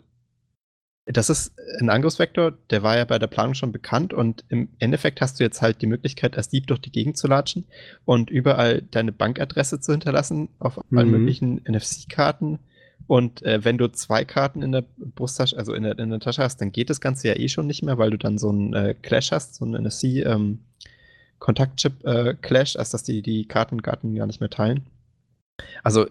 das 1.07 1.31
ist 1.31 1.55
ein 1.81 1.89
Angriffsvektor, 1.89 2.53
der 2.71 2.83
war 2.83 2.97
ja 2.97 3.05
bei 3.05 3.21
der 3.21 3.29
Planung 3.29 3.55
schon 3.55 3.71
bekannt 3.71 4.13
und 4.13 4.45
im 4.49 4.71
Endeffekt 4.81 5.21
hast 5.21 5.39
du 5.39 5.45
jetzt 5.45 5.63
halt 5.63 5.81
die 5.81 5.87
Möglichkeit, 5.87 6.37
als 6.37 6.49
Dieb 6.49 6.67
durch 6.67 6.81
die 6.81 6.91
Gegend 6.91 7.17
zu 7.17 7.29
latschen 7.29 7.65
und 8.05 8.29
überall 8.29 8.83
deine 8.83 9.13
Bankadresse 9.13 9.79
zu 9.81 9.93
hinterlassen 9.93 10.49
auf 10.59 10.81
mhm. 10.91 10.99
allen 10.99 11.11
möglichen 11.11 11.61
NFC-Karten. 11.65 12.59
Und 13.07 13.45
äh, 13.45 13.65
wenn 13.65 13.79
du 13.79 13.87
zwei 13.93 14.25
Karten 14.25 14.63
in 14.63 14.73
der 14.73 14.83
Brusttasche, 14.97 15.57
also 15.57 15.75
in 15.75 15.85
der, 15.85 15.97
in 15.97 16.11
der 16.11 16.19
Tasche 16.19 16.43
hast, 16.43 16.61
dann 16.61 16.73
geht 16.73 16.91
das 16.91 17.01
Ganze 17.01 17.29
ja 17.29 17.37
eh 17.37 17.49
schon 17.49 17.69
nicht 17.69 17.85
mehr, 17.85 17.99
weil 17.99 18.11
du 18.11 18.19
dann 18.19 18.37
so 18.37 18.49
einen 18.49 18.75
äh, 18.75 18.97
Clash 19.01 19.31
hast, 19.31 19.55
so 19.55 19.65
einen 19.65 19.85
NFC-Kontaktchip-Clash, 19.85 22.75
ähm, 22.75 22.81
als 22.81 22.91
dass 22.91 23.05
die 23.05 23.23
die 23.23 23.47
Karten, 23.47 23.81
Karten 23.81 24.17
gar 24.17 24.27
nicht 24.27 24.41
mehr 24.41 24.51
teilen. 24.51 24.87
Also 25.85 26.09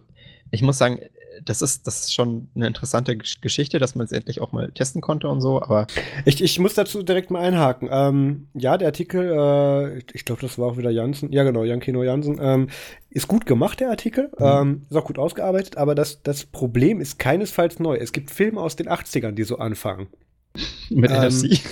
ich 0.51 0.61
muss 0.61 0.77
sagen, 0.77 0.99
das 1.45 1.61
ist, 1.61 1.87
das 1.87 2.01
ist 2.01 2.13
schon 2.13 2.49
eine 2.55 2.67
interessante 2.67 3.15
Geschichte, 3.15 3.79
dass 3.79 3.95
man 3.95 4.05
es 4.05 4.11
endlich 4.11 4.41
auch 4.41 4.51
mal 4.51 4.71
testen 4.71 5.01
konnte 5.01 5.27
und 5.29 5.41
so, 5.41 5.61
aber. 5.61 5.87
Ich, 6.25 6.41
ich 6.41 6.59
muss 6.59 6.73
dazu 6.73 7.03
direkt 7.03 7.31
mal 7.31 7.39
einhaken. 7.39 7.87
Ähm, 7.91 8.47
ja, 8.53 8.77
der 8.77 8.89
Artikel, 8.89 9.31
äh, 9.31 10.01
ich 10.13 10.25
glaube, 10.25 10.41
das 10.41 10.57
war 10.57 10.67
auch 10.67 10.77
wieder 10.77 10.89
Jansen, 10.89 11.31
ja 11.31 11.43
genau, 11.43 11.63
Jan 11.63 11.79
Kino 11.79 12.03
Jansen, 12.03 12.39
ähm, 12.41 12.67
ist 13.09 13.27
gut 13.27 13.45
gemacht, 13.45 13.79
der 13.79 13.89
Artikel, 13.89 14.31
mhm. 14.37 14.45
ähm, 14.45 14.85
ist 14.89 14.97
auch 14.97 15.05
gut 15.05 15.19
ausgearbeitet, 15.19 15.77
aber 15.77 15.95
das, 15.95 16.21
das 16.23 16.45
Problem 16.45 16.99
ist 16.99 17.19
keinesfalls 17.19 17.79
neu. 17.79 17.95
Es 17.95 18.11
gibt 18.11 18.31
Filme 18.31 18.59
aus 18.59 18.75
den 18.75 18.89
80ern, 18.89 19.31
die 19.31 19.43
so 19.43 19.57
anfangen. 19.57 20.07
Mit 20.89 21.11
ähm, 21.11 21.27
NFC. 21.27 21.61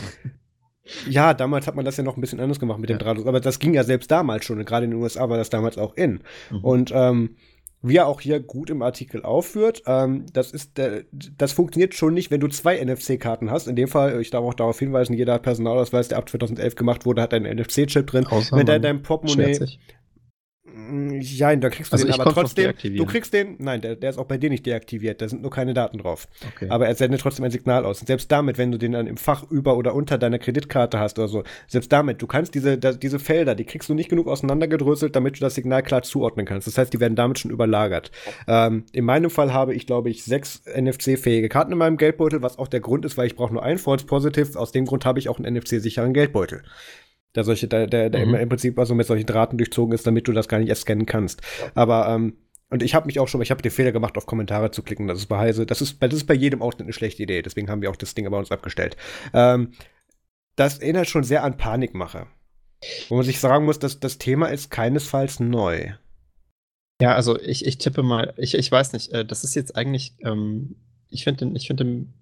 Ja, 1.09 1.33
damals 1.33 1.65
hat 1.65 1.75
man 1.75 1.85
das 1.85 1.95
ja 1.97 2.03
noch 2.03 2.17
ein 2.17 2.21
bisschen 2.21 2.41
anders 2.41 2.59
gemacht 2.59 2.79
mit 2.79 2.89
dem 2.89 2.97
ja. 2.97 3.03
Draht, 3.03 3.25
aber 3.25 3.39
das 3.39 3.59
ging 3.59 3.73
ja 3.73 3.83
selbst 3.83 4.11
damals 4.11 4.43
schon. 4.43 4.63
Gerade 4.65 4.83
in 4.85 4.91
den 4.91 4.99
USA 4.99 5.29
war 5.29 5.37
das 5.37 5.49
damals 5.49 5.77
auch 5.77 5.95
in. 5.95 6.19
Mhm. 6.51 6.57
Und 6.61 6.91
ähm, 6.93 7.37
wie 7.83 7.97
er 7.97 8.07
auch 8.07 8.21
hier 8.21 8.39
gut 8.39 8.69
im 8.69 8.81
Artikel 8.81 9.23
aufführt, 9.23 9.83
ähm, 9.85 10.25
das 10.31 10.51
ist 10.51 10.77
der, 10.77 11.03
das 11.11 11.51
funktioniert 11.51 11.93
schon 11.93 12.13
nicht, 12.13 12.31
wenn 12.31 12.39
du 12.39 12.47
zwei 12.47 12.83
NFC-Karten 12.83 13.51
hast. 13.51 13.67
In 13.67 13.75
dem 13.75 13.89
Fall, 13.89 14.21
ich 14.21 14.29
darf 14.29 14.43
auch 14.43 14.53
darauf 14.53 14.79
hinweisen, 14.79 15.13
jeder 15.13 15.37
Personalausweis, 15.37 16.07
der 16.07 16.17
ab 16.17 16.29
2011 16.29 16.75
gemacht 16.75 17.05
wurde, 17.05 17.21
hat 17.21 17.33
einen 17.33 17.57
NFC-Chip 17.57 18.07
drin. 18.07 18.25
Außer 18.25 18.55
wenn 18.55 18.65
da 18.65 18.79
dein 18.79 19.03
Portemonnaie 19.03 19.59
ja, 21.19 21.55
da 21.55 21.69
kriegst 21.69 21.91
du 21.91 21.95
also 21.95 22.07
den, 22.07 22.19
aber 22.19 22.31
trotzdem, 22.33 22.73
du 22.81 23.05
kriegst 23.05 23.33
den, 23.33 23.55
nein, 23.59 23.81
der, 23.81 23.95
der 23.95 24.09
ist 24.09 24.17
auch 24.17 24.25
bei 24.25 24.37
dir 24.37 24.49
nicht 24.49 24.65
deaktiviert, 24.65 25.21
da 25.21 25.29
sind 25.29 25.43
nur 25.43 25.51
keine 25.51 25.73
Daten 25.73 25.99
drauf. 25.99 26.27
Okay. 26.55 26.67
Aber 26.69 26.87
er 26.87 26.95
sendet 26.95 27.21
trotzdem 27.21 27.45
ein 27.45 27.51
Signal 27.51 27.85
aus. 27.85 28.01
Und 28.01 28.07
selbst 28.07 28.31
damit, 28.31 28.57
wenn 28.57 28.71
du 28.71 28.79
den 28.79 28.93
dann 28.93 29.05
im 29.05 29.17
Fach 29.17 29.49
über 29.51 29.77
oder 29.77 29.93
unter 29.93 30.17
deiner 30.17 30.39
Kreditkarte 30.39 30.99
hast 30.99 31.19
oder 31.19 31.27
so, 31.27 31.43
selbst 31.67 31.91
damit, 31.91 32.21
du 32.21 32.27
kannst 32.27 32.55
diese, 32.55 32.77
da, 32.77 32.93
diese 32.93 33.19
Felder, 33.19 33.53
die 33.53 33.65
kriegst 33.65 33.87
du 33.87 33.93
nicht 33.93 34.09
genug 34.09 34.27
auseinandergedröselt, 34.27 35.15
damit 35.15 35.35
du 35.35 35.41
das 35.41 35.55
Signal 35.55 35.83
klar 35.83 36.01
zuordnen 36.01 36.45
kannst. 36.45 36.65
Das 36.65 36.77
heißt, 36.77 36.91
die 36.91 36.99
werden 36.99 37.15
damit 37.15 37.37
schon 37.37 37.51
überlagert. 37.51 38.11
Ähm, 38.47 38.85
in 38.93 39.05
meinem 39.05 39.29
Fall 39.29 39.53
habe 39.53 39.75
ich, 39.75 39.85
glaube 39.85 40.09
ich, 40.09 40.23
sechs 40.23 40.63
NFC-fähige 40.65 41.49
Karten 41.49 41.71
in 41.71 41.77
meinem 41.77 41.97
Geldbeutel, 41.97 42.41
was 42.41 42.57
auch 42.57 42.67
der 42.67 42.79
Grund 42.79 43.05
ist, 43.05 43.15
weil 43.15 43.27
ich 43.27 43.35
brauche 43.35 43.53
nur 43.53 43.63
ein 43.63 43.77
False 43.77 44.05
Positive. 44.05 44.57
Aus 44.57 44.71
dem 44.71 44.85
Grund 44.85 45.05
habe 45.05 45.19
ich 45.19 45.29
auch 45.29 45.37
einen 45.37 45.55
NFC-sicheren 45.55 46.13
Geldbeutel 46.13 46.63
der 47.35 47.43
solche, 47.43 47.67
der, 47.67 47.87
der, 47.87 48.09
der 48.09 48.25
mhm. 48.25 48.35
im 48.35 48.49
Prinzip 48.49 48.77
also 48.77 48.95
mit 48.95 49.07
solchen 49.07 49.25
Drahten 49.25 49.57
durchzogen 49.57 49.93
ist, 49.93 50.05
damit 50.05 50.27
du 50.27 50.33
das 50.33 50.47
gar 50.47 50.59
nicht 50.59 50.69
erst 50.69 50.83
scannen 50.83 51.05
kannst. 51.05 51.41
Aber 51.75 52.07
ähm, 52.09 52.37
und 52.69 52.81
ich 52.81 52.95
habe 52.95 53.05
mich 53.05 53.19
auch 53.19 53.27
schon, 53.27 53.41
ich 53.43 53.51
habe 53.51 53.61
den 53.61 53.71
Fehler 53.71 53.91
gemacht, 53.91 54.17
auf 54.17 54.25
Kommentare 54.25 54.71
zu 54.71 54.81
klicken. 54.81 55.07
Das 55.07 55.19
ist 55.19 55.27
bei 55.27 55.37
Heise, 55.37 55.67
das 55.67 55.81
ist, 55.81 56.01
das 56.01 56.13
ist 56.13 56.25
bei 56.25 56.33
jedem 56.33 56.63
Ausschnitt 56.63 56.87
eine 56.87 56.93
schlechte 56.93 57.21
Idee. 57.21 57.43
Deswegen 57.43 57.69
haben 57.69 57.83
wir 57.83 57.91
auch 57.91 57.95
das 57.95 58.15
Ding 58.15 58.27
bei 58.29 58.37
uns 58.37 58.51
abgestellt. 58.51 58.97
Ähm, 59.31 59.73
das 60.55 60.79
erinnert 60.79 61.07
schon 61.07 61.23
sehr 61.23 61.43
an 61.43 61.57
Panikmache. 61.57 62.25
Wo 63.09 63.15
man 63.15 63.25
sich 63.25 63.39
sagen 63.39 63.65
muss, 63.65 63.79
dass 63.79 63.99
das 63.99 64.17
Thema 64.17 64.47
ist 64.47 64.71
keinesfalls 64.71 65.39
neu. 65.39 65.93
Ja, 66.99 67.15
also 67.15 67.39
ich, 67.39 67.65
ich 67.65 67.77
tippe 67.77 68.01
mal, 68.01 68.33
ich, 68.37 68.55
ich 68.55 68.71
weiß 68.71 68.93
nicht, 68.93 69.11
äh, 69.11 69.23
das 69.23 69.43
ist 69.43 69.55
jetzt 69.55 69.75
eigentlich, 69.75 70.15
ähm, 70.23 70.75
ich 71.09 71.23
finde 71.23 71.51
ich 71.55 71.67
find 71.67 71.79
den 71.79 72.13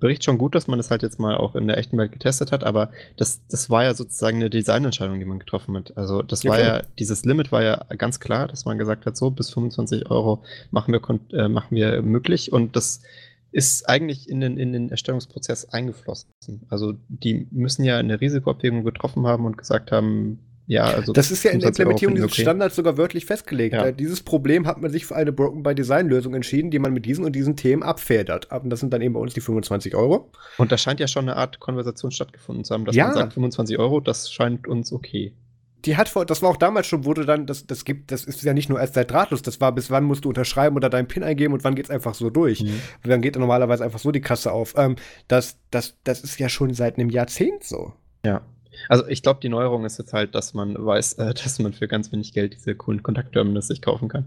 Bericht 0.00 0.24
schon 0.24 0.38
gut, 0.38 0.54
dass 0.54 0.66
man 0.66 0.78
das 0.78 0.90
halt 0.90 1.02
jetzt 1.02 1.20
mal 1.20 1.36
auch 1.36 1.54
in 1.54 1.68
der 1.68 1.78
echten 1.78 1.96
Welt 1.98 2.12
getestet 2.12 2.50
hat, 2.50 2.64
aber 2.64 2.90
das, 3.16 3.46
das 3.48 3.70
war 3.70 3.84
ja 3.84 3.94
sozusagen 3.94 4.38
eine 4.38 4.50
Designentscheidung, 4.50 5.18
die 5.20 5.26
man 5.26 5.38
getroffen 5.38 5.76
hat. 5.76 5.96
Also 5.96 6.22
das 6.22 6.42
ja, 6.42 6.50
war 6.50 6.58
klar. 6.58 6.76
ja, 6.78 6.82
dieses 6.98 7.24
Limit 7.24 7.52
war 7.52 7.62
ja 7.62 7.84
ganz 7.96 8.18
klar, 8.18 8.48
dass 8.48 8.64
man 8.64 8.78
gesagt 8.78 9.06
hat, 9.06 9.16
so 9.16 9.30
bis 9.30 9.50
25 9.50 10.10
Euro 10.10 10.42
machen 10.70 10.92
wir, 10.92 11.38
äh, 11.38 11.48
machen 11.48 11.76
wir 11.76 12.02
möglich 12.02 12.52
und 12.52 12.74
das 12.74 13.02
ist 13.52 13.88
eigentlich 13.88 14.28
in 14.28 14.40
den, 14.40 14.58
in 14.58 14.72
den 14.72 14.90
Erstellungsprozess 14.90 15.66
eingeflossen. 15.66 16.30
Also 16.68 16.94
die 17.08 17.46
müssen 17.50 17.84
ja 17.84 17.98
eine 17.98 18.20
Risikoabwägung 18.20 18.84
getroffen 18.84 19.26
haben 19.26 19.44
und 19.44 19.58
gesagt 19.58 19.90
haben, 19.92 20.38
ja, 20.70 20.84
also. 20.84 21.12
Das 21.12 21.32
ist 21.32 21.42
ja 21.42 21.50
in 21.50 21.58
der 21.58 21.68
Implementierung 21.70 22.14
dieses 22.14 22.30
okay. 22.30 22.42
Standards 22.42 22.76
sogar 22.76 22.96
wörtlich 22.96 23.26
festgelegt. 23.26 23.74
Ja. 23.74 23.86
Äh, 23.86 23.92
dieses 23.92 24.22
Problem 24.22 24.66
hat 24.66 24.80
man 24.80 24.90
sich 24.90 25.04
für 25.04 25.16
eine 25.16 25.32
Broken 25.32 25.64
by 25.64 25.74
Design 25.74 26.08
Lösung 26.08 26.32
entschieden, 26.34 26.70
die 26.70 26.78
man 26.78 26.92
mit 26.92 27.06
diesen 27.06 27.24
und 27.24 27.32
diesen 27.34 27.56
Themen 27.56 27.82
abfedert. 27.82 28.52
Und 28.52 28.70
das 28.70 28.78
sind 28.78 28.92
dann 28.92 29.02
eben 29.02 29.14
bei 29.14 29.20
uns 29.20 29.34
die 29.34 29.40
25 29.40 29.96
Euro. 29.96 30.30
Und 30.58 30.70
da 30.70 30.78
scheint 30.78 31.00
ja 31.00 31.08
schon 31.08 31.28
eine 31.28 31.36
Art 31.36 31.58
Konversation 31.58 32.12
stattgefunden 32.12 32.64
zu 32.64 32.72
haben, 32.72 32.84
dass 32.84 32.94
ja. 32.94 33.06
man 33.06 33.14
sagt, 33.14 33.32
25 33.32 33.78
Euro, 33.78 33.98
das 34.00 34.30
scheint 34.30 34.68
uns 34.68 34.92
okay 34.92 35.32
die 35.84 35.96
hat 35.96 36.08
vor, 36.08 36.26
das 36.26 36.42
war 36.42 36.50
auch 36.50 36.56
damals 36.56 36.86
schon, 36.86 37.04
wurde 37.04 37.24
dann, 37.24 37.46
das, 37.46 37.66
das 37.66 37.84
gibt, 37.84 38.12
das 38.12 38.24
ist 38.24 38.42
ja 38.42 38.52
nicht 38.52 38.68
nur 38.68 38.78
erst 38.80 38.94
seit 38.94 39.10
drahtlos, 39.10 39.42
das 39.42 39.60
war, 39.60 39.72
bis 39.72 39.90
wann 39.90 40.04
musst 40.04 40.24
du 40.24 40.28
unterschreiben 40.28 40.76
oder 40.76 40.90
deinen 40.90 41.08
PIN 41.08 41.22
eingeben 41.22 41.54
und 41.54 41.64
wann 41.64 41.74
geht's 41.74 41.90
einfach 41.90 42.14
so 42.14 42.30
durch. 42.30 42.62
Mhm. 42.62 42.80
Dann 43.02 43.22
geht 43.22 43.36
normalerweise 43.36 43.84
einfach 43.84 43.98
so 43.98 44.12
die 44.12 44.20
Kasse 44.20 44.52
auf. 44.52 44.74
Ähm, 44.76 44.96
das, 45.28 45.58
das, 45.70 45.96
das 46.04 46.20
ist 46.20 46.38
ja 46.38 46.48
schon 46.48 46.74
seit 46.74 46.98
einem 46.98 47.10
Jahrzehnt 47.10 47.64
so. 47.64 47.92
Ja. 48.24 48.42
Also 48.88 49.06
ich 49.06 49.22
glaube, 49.22 49.40
die 49.40 49.48
Neuerung 49.48 49.84
ist 49.84 49.98
jetzt 49.98 50.12
halt, 50.12 50.34
dass 50.34 50.54
man 50.54 50.74
weiß, 50.74 51.14
äh, 51.14 51.34
dass 51.42 51.58
man 51.58 51.72
für 51.72 51.88
ganz 51.88 52.12
wenig 52.12 52.32
Geld 52.32 52.54
diese 52.54 52.74
coolen 52.74 53.02
Kontaktterminals 53.02 53.68
sich 53.68 53.82
kaufen 53.82 54.08
kann. 54.08 54.26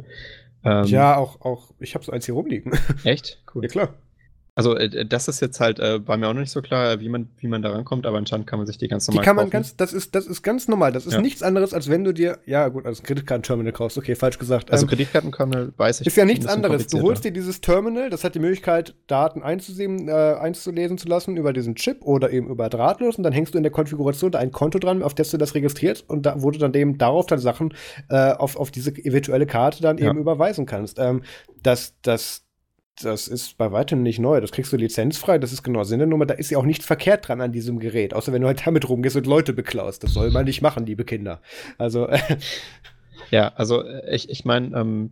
Ähm, 0.63 0.85
ja, 0.85 1.17
auch, 1.17 1.41
auch, 1.41 1.71
ich 1.79 1.95
habe 1.95 2.05
so 2.05 2.11
eins 2.11 2.25
hier 2.25 2.35
rumliegen. 2.35 2.71
Echt? 3.03 3.41
Cool. 3.53 3.63
Ja, 3.63 3.69
klar. 3.69 3.93
Also 4.55 4.75
äh, 4.75 5.05
das 5.05 5.27
ist 5.27 5.41
jetzt 5.41 5.59
halt 5.59 5.79
äh, 5.79 5.99
bei 5.99 6.15
mir 6.15 6.27
auch 6.27 6.33
noch 6.33 6.41
nicht 6.41 6.51
so 6.51 6.61
klar, 6.61 6.99
wie 6.99 7.09
man, 7.09 7.27
wie 7.39 7.47
man 7.47 7.63
da 7.63 7.71
rankommt, 7.71 8.05
aber 8.05 8.17
anscheinend 8.19 8.45
kann 8.45 8.59
man 8.59 8.67
sich 8.67 8.77
die 8.77 8.87
ganz 8.87 9.07
normal 9.07 9.23
Die 9.23 9.25
kann 9.25 9.35
man 9.35 9.45
kaufen. 9.45 9.51
ganz, 9.51 9.75
das 9.77 9.93
ist, 9.93 10.13
das 10.13 10.27
ist 10.27 10.43
ganz 10.43 10.67
normal. 10.67 10.91
Das 10.91 11.07
ist 11.07 11.13
ja. 11.13 11.21
nichts 11.21 11.41
anderes, 11.41 11.73
als 11.73 11.89
wenn 11.89 12.03
du 12.03 12.13
dir, 12.13 12.37
ja 12.45 12.67
gut, 12.67 12.85
als 12.85 13.01
Kreditkartenterminal 13.01 13.73
kaufst. 13.73 13.97
Okay, 13.97 14.13
falsch 14.13 14.37
gesagt. 14.37 14.71
Also 14.71 14.85
ähm, 14.85 14.89
Kreditkartenterminal 14.89 15.73
weiß 15.75 16.01
ich. 16.01 16.07
Ist 16.07 16.17
ja 16.17 16.25
nichts 16.25 16.45
anderes. 16.45 16.85
Du 16.85 17.01
holst 17.01 17.23
dir 17.23 17.31
dieses 17.31 17.61
Terminal, 17.61 18.11
das 18.11 18.23
hat 18.23 18.35
die 18.35 18.39
Möglichkeit, 18.39 18.93
Daten 19.07 19.41
einzusehen, 19.41 20.07
äh, 20.07 20.11
einzulesen 20.11 20.99
zu 20.99 21.07
lassen 21.07 21.35
über 21.35 21.51
diesen 21.51 21.73
Chip 21.73 22.03
oder 22.03 22.31
eben 22.31 22.47
über 22.47 22.69
drahtlos 22.69 23.15
und 23.17 23.23
dann 23.23 23.33
hängst 23.33 23.55
du 23.55 23.57
in 23.57 23.63
der 23.63 23.71
Konfiguration 23.71 24.31
da 24.31 24.39
ein 24.39 24.51
Konto 24.51 24.77
dran, 24.77 25.01
auf 25.01 25.15
das 25.15 25.31
du 25.31 25.37
das 25.37 25.55
registrierst 25.55 26.07
und 26.07 26.27
da, 26.27 26.35
wo 26.43 26.51
du 26.51 26.59
dann 26.59 26.73
eben 26.75 26.99
darauf 26.99 27.25
dann 27.25 27.39
Sachen 27.39 27.73
äh, 28.09 28.33
auf, 28.33 28.55
auf 28.55 28.69
diese 28.69 28.95
virtuelle 28.95 29.47
Karte 29.47 29.81
dann 29.81 29.97
ja. 29.97 30.11
eben 30.11 30.19
überweisen 30.19 30.67
kannst. 30.67 30.99
Ähm, 30.99 31.23
das, 31.63 31.95
das, 32.01 32.42
das 33.01 33.27
ist 33.27 33.57
bei 33.57 33.71
weitem 33.71 34.03
nicht 34.03 34.19
neu. 34.19 34.39
Das 34.39 34.51
kriegst 34.51 34.71
du 34.71 34.77
lizenzfrei, 34.77 35.39
das 35.39 35.51
ist 35.51 35.63
genau 35.63 35.83
Sinn 35.83 35.99
der 35.99 36.07
Nummer. 36.07 36.25
Da 36.25 36.35
ist 36.35 36.51
ja 36.51 36.57
auch 36.57 36.65
nichts 36.65 36.85
verkehrt 36.85 37.27
dran 37.27 37.41
an 37.41 37.51
diesem 37.51 37.79
Gerät, 37.79 38.13
außer 38.13 38.31
wenn 38.31 38.41
du 38.41 38.47
halt 38.47 38.65
damit 38.65 38.87
rumgehst 38.87 39.15
und 39.15 39.27
Leute 39.27 39.53
beklaust. 39.53 40.03
Das 40.03 40.13
soll 40.13 40.31
man 40.31 40.45
nicht 40.45 40.61
machen, 40.61 40.85
liebe 40.85 41.05
Kinder. 41.05 41.41
Also. 41.77 42.09
ja, 43.31 43.51
also 43.55 43.83
äh, 43.83 44.15
ich, 44.15 44.29
ich 44.29 44.45
meine, 44.45 44.77
ähm, 44.77 45.11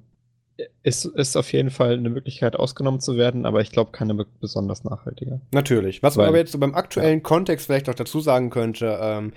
ist, 0.84 1.06
ist 1.06 1.36
auf 1.36 1.52
jeden 1.54 1.72
Fall 1.72 1.94
eine 1.94 2.10
Möglichkeit, 2.10 2.56
ausgenommen 2.56 3.00
zu 3.00 3.18
werden, 3.18 3.46
aber 3.46 3.62
ich 3.62 3.72
glaube 3.72 3.92
keine 3.92 4.14
besonders 4.40 4.84
nachhaltige. 4.84 5.42
Natürlich. 5.52 6.04
Was 6.04 6.18
man 6.18 6.28
aber 6.28 6.38
jetzt 6.38 6.52
so 6.52 6.60
beim 6.60 6.76
aktuellen 6.76 7.20
ja. 7.20 7.24
Kontext 7.24 7.66
vielleicht 7.66 7.90
auch 7.90 7.96
dazu 7.96 8.20
sagen 8.20 8.50
könnte, 8.50 9.00
ähm, 9.02 9.34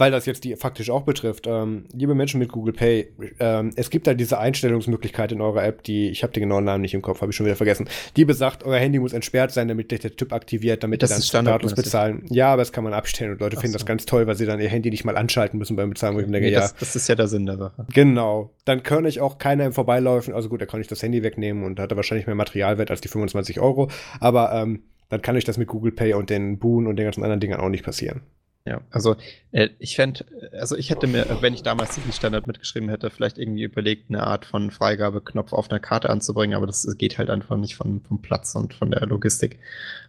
weil 0.00 0.10
das 0.10 0.24
jetzt 0.24 0.44
die 0.44 0.56
faktisch 0.56 0.88
auch 0.88 1.02
betrifft, 1.02 1.46
ähm, 1.46 1.84
liebe 1.92 2.14
Menschen 2.14 2.40
mit 2.40 2.50
Google 2.50 2.72
Pay, 2.72 3.12
ähm, 3.38 3.70
es 3.76 3.90
gibt 3.90 4.06
da 4.06 4.14
diese 4.14 4.38
Einstellungsmöglichkeit 4.38 5.30
in 5.30 5.42
eurer 5.42 5.62
App, 5.62 5.82
die, 5.82 6.08
ich 6.08 6.22
habe 6.22 6.32
den 6.32 6.40
genauen 6.44 6.64
Namen 6.64 6.80
nicht 6.80 6.94
im 6.94 7.02
Kopf, 7.02 7.20
habe 7.20 7.30
ich 7.30 7.36
schon 7.36 7.44
wieder 7.44 7.56
vergessen, 7.56 7.86
die 8.16 8.24
besagt, 8.24 8.64
euer 8.64 8.78
Handy 8.78 8.98
muss 8.98 9.12
entsperrt 9.12 9.52
sein, 9.52 9.68
damit 9.68 9.90
der 9.90 10.00
Typ 10.00 10.32
aktiviert, 10.32 10.82
damit 10.82 11.02
das 11.02 11.10
ihr 11.10 11.32
dann 11.32 11.44
Status 11.44 11.74
bezahlen. 11.74 12.24
Ja, 12.30 12.52
aber 12.54 12.62
das 12.62 12.72
kann 12.72 12.82
man 12.82 12.94
abstellen 12.94 13.32
und 13.32 13.40
Leute 13.40 13.56
Ach 13.58 13.60
finden 13.60 13.72
so. 13.72 13.78
das 13.78 13.86
ganz 13.86 14.06
toll, 14.06 14.26
weil 14.26 14.36
sie 14.36 14.46
dann 14.46 14.58
ihr 14.58 14.70
Handy 14.70 14.90
nicht 14.90 15.04
mal 15.04 15.18
anschalten 15.18 15.58
müssen 15.58 15.76
beim 15.76 15.90
Bezahlen, 15.90 16.16
wo 16.16 16.20
ich 16.20 16.26
denke, 16.26 16.40
nee, 16.40 16.50
ja. 16.50 16.70
Das, 16.80 16.96
ist 16.96 17.06
ja 17.06 17.14
der 17.14 17.28
Sinn 17.28 17.44
der 17.44 17.58
Sache. 17.58 17.84
Genau. 17.92 18.54
Dann 18.64 18.82
kann 18.82 19.04
ich 19.04 19.20
auch 19.20 19.36
keiner 19.36 19.66
im 19.66 19.72
Vorbeilaufen, 19.72 20.32
also 20.32 20.48
gut, 20.48 20.62
da 20.62 20.66
kann 20.66 20.80
ich 20.80 20.86
das 20.86 21.02
Handy 21.02 21.22
wegnehmen 21.22 21.62
und 21.62 21.78
hat 21.78 21.94
wahrscheinlich 21.94 22.26
mehr 22.26 22.36
Materialwert 22.36 22.90
als 22.90 23.02
die 23.02 23.08
25 23.08 23.60
Euro, 23.60 23.90
aber 24.18 24.52
ähm, 24.54 24.84
dann 25.10 25.20
kann 25.20 25.36
euch 25.36 25.44
das 25.44 25.58
mit 25.58 25.68
Google 25.68 25.92
Pay 25.92 26.14
und 26.14 26.30
den 26.30 26.58
Boon 26.58 26.86
und 26.86 26.96
den 26.96 27.04
ganzen 27.04 27.22
anderen 27.22 27.40
Dingen 27.40 27.60
auch 27.60 27.68
nicht 27.68 27.84
passieren. 27.84 28.22
Ja, 28.66 28.82
also 28.90 29.16
äh, 29.52 29.70
ich 29.78 29.96
fände, 29.96 30.24
also 30.52 30.76
ich 30.76 30.90
hätte 30.90 31.06
mir, 31.06 31.38
wenn 31.40 31.54
ich 31.54 31.62
damals 31.62 31.94
diesen 31.94 32.12
Standard 32.12 32.46
mitgeschrieben 32.46 32.90
hätte, 32.90 33.08
vielleicht 33.08 33.38
irgendwie 33.38 33.62
überlegt, 33.62 34.10
eine 34.10 34.22
Art 34.22 34.44
von 34.44 34.70
Freigabeknopf 34.70 35.54
auf 35.54 35.70
einer 35.70 35.80
Karte 35.80 36.10
anzubringen, 36.10 36.54
aber 36.54 36.66
das 36.66 36.86
geht 36.98 37.16
halt 37.16 37.30
einfach 37.30 37.56
nicht 37.56 37.74
von, 37.74 38.02
vom 38.02 38.20
Platz 38.20 38.54
und 38.54 38.74
von 38.74 38.90
der 38.90 39.06
Logistik. 39.06 39.58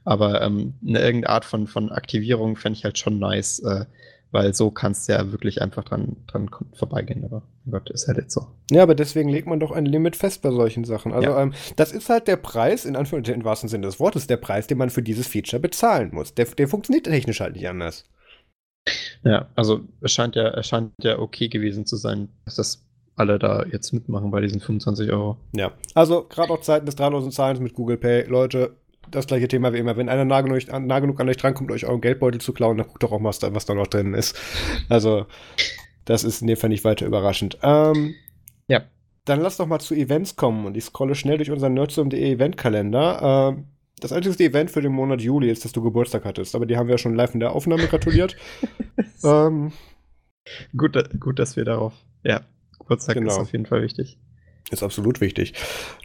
Aber 0.04 0.42
ähm, 0.42 0.74
eine 0.86 1.00
irgendeine 1.00 1.34
Art 1.34 1.46
von, 1.46 1.66
von 1.68 1.92
Aktivierung 1.92 2.58
fände 2.58 2.78
ich 2.78 2.84
halt 2.84 2.98
schon 2.98 3.20
nice, 3.20 3.60
äh, 3.60 3.86
weil 4.32 4.54
so 4.54 4.70
kannst 4.70 5.08
du 5.08 5.14
ja 5.14 5.32
wirklich 5.32 5.62
einfach 5.62 5.86
dran, 5.86 6.18
dran 6.28 6.50
vorbeigehen. 6.74 7.24
Aber 7.24 7.44
Gott, 7.70 7.90
ist 7.90 8.08
halt 8.08 8.18
jetzt 8.18 8.34
so. 8.34 8.48
Ja, 8.70 8.84
aber 8.84 8.96
deswegen 8.96 9.30
legt 9.30 9.48
man 9.48 9.62
doch 9.62 9.72
ein 9.72 9.86
Limit 9.86 10.18
fest 10.18 10.42
bei 10.42 10.52
solchen 10.52 10.84
Sachen. 10.84 11.14
Also, 11.14 11.30
ja. 11.30 11.42
ähm, 11.42 11.54
das 11.78 11.94
ist 11.94 12.10
halt 12.10 12.28
der 12.28 12.38
Preis, 12.38 12.86
in 12.86 12.98
Anführungszeichen, 12.98 13.42
im 13.42 13.46
wahrsten 13.46 13.70
Sinne 13.70 13.88
des 13.88 14.00
Wortes, 14.00 14.28
der 14.28 14.38
Preis, 14.38 14.68
den 14.68 14.78
man 14.78 14.90
für 14.90 15.02
dieses 15.02 15.28
Feature 15.28 15.62
bezahlen 15.62 16.10
muss. 16.14 16.34
Der, 16.34 16.46
der 16.46 16.68
funktioniert 16.68 17.06
technisch 17.06 17.40
halt 17.40 17.56
nicht 17.56 17.68
anders. 17.68 18.06
Ja, 19.24 19.48
also 19.56 19.82
es 20.02 20.12
scheint 20.12 20.36
ja, 20.36 20.50
es 20.50 20.68
scheint 20.68 20.92
ja 21.02 21.20
okay 21.20 21.48
gewesen 21.48 21.86
zu 21.86 21.96
sein, 21.96 22.30
dass 22.46 22.56
das 22.56 22.86
alle 23.16 23.38
da 23.38 23.66
jetzt 23.72 23.94
mitmachen 23.94 24.32
bei 24.32 24.42
diesen 24.42 24.62
25 24.62 25.12
Euro. 25.12 25.38
Ja, 25.56 25.72
also 25.94 26.26
gerade 26.28 26.52
auch 26.52 26.62
Zeiten 26.62 26.86
des 26.86 26.96
drahtlosen 26.96 27.32
Zahlens 27.32 27.60
mit 27.60 27.74
Google 27.74 27.98
Pay, 27.98 28.24
Leute, 28.28 28.78
das 29.10 29.28
gleiche 29.28 29.48
Thema 29.48 29.74
wie 29.74 29.78
immer. 29.78 29.98
Wenn 29.98 30.10
einer 30.10 30.26
nah 30.26 30.42
genug, 30.42 30.60
nah 30.68 31.00
genug 31.00 31.20
an 31.20 31.30
euch 31.30 31.38
drankommt, 31.38 31.72
euch 31.72 31.86
euren 31.86 32.02
Geldbeutel 32.02 32.42
zu 32.42 32.54
klauen, 32.54 32.78
dann 32.78 32.88
guckt 32.88 33.04
doch 33.04 33.12
auch, 33.12 33.24
was 33.24 33.40
da, 33.40 33.54
was 33.54 33.66
da 33.66 33.74
noch 33.74 33.88
drin 33.88 34.14
ist. 34.14 34.40
Also, 34.90 35.26
das 36.06 36.24
ist 36.24 36.42
in 36.42 36.48
dem 36.48 36.58
Fall 36.58 36.70
nicht 36.70 36.84
weiter 36.84 37.06
überraschend. 37.06 37.58
Ähm, 37.62 38.16
ja. 38.68 38.82
Dann 39.26 39.42
lass 39.42 39.58
doch 39.58 39.68
mal 39.68 39.80
zu 39.80 39.94
Events 39.94 40.36
kommen 40.36 40.66
und 40.66 40.76
ich 40.76 40.86
scrolle 40.86 41.14
schnell 41.14 41.38
durch 41.38 41.52
unseren 41.52 41.76
nerdsum.de 41.76 42.20
Eventkalender. 42.20 43.54
Ähm, 43.54 43.66
das 44.02 44.12
einzige 44.12 44.44
Event 44.44 44.72
für 44.72 44.82
den 44.82 44.92
Monat 44.92 45.22
Juli 45.22 45.50
ist, 45.50 45.64
dass 45.64 45.72
du 45.72 45.82
Geburtstag 45.82 46.26
hattest, 46.26 46.56
aber 46.56 46.66
die 46.66 46.76
haben 46.76 46.88
wir 46.88 46.96
ja 46.96 46.98
schon 46.98 47.16
live 47.16 47.34
in 47.34 47.40
der 47.40 47.54
Aufnahme 47.54 47.88
gratuliert. 47.88 48.36
ähm, 49.24 49.72
gut, 50.76 50.98
gut, 51.20 51.40
dass 51.40 51.56
wir 51.56 51.64
darauf. 51.64 51.94
Ja, 52.24 52.42
Geburtstag 52.80 53.16
genau. 53.16 53.32
ist 53.32 53.40
auf 53.40 53.52
jeden 53.54 53.66
Fall 53.66 53.82
wichtig. 53.82 54.18
Ist 54.72 54.84
absolut 54.84 55.22
wichtig. 55.22 55.54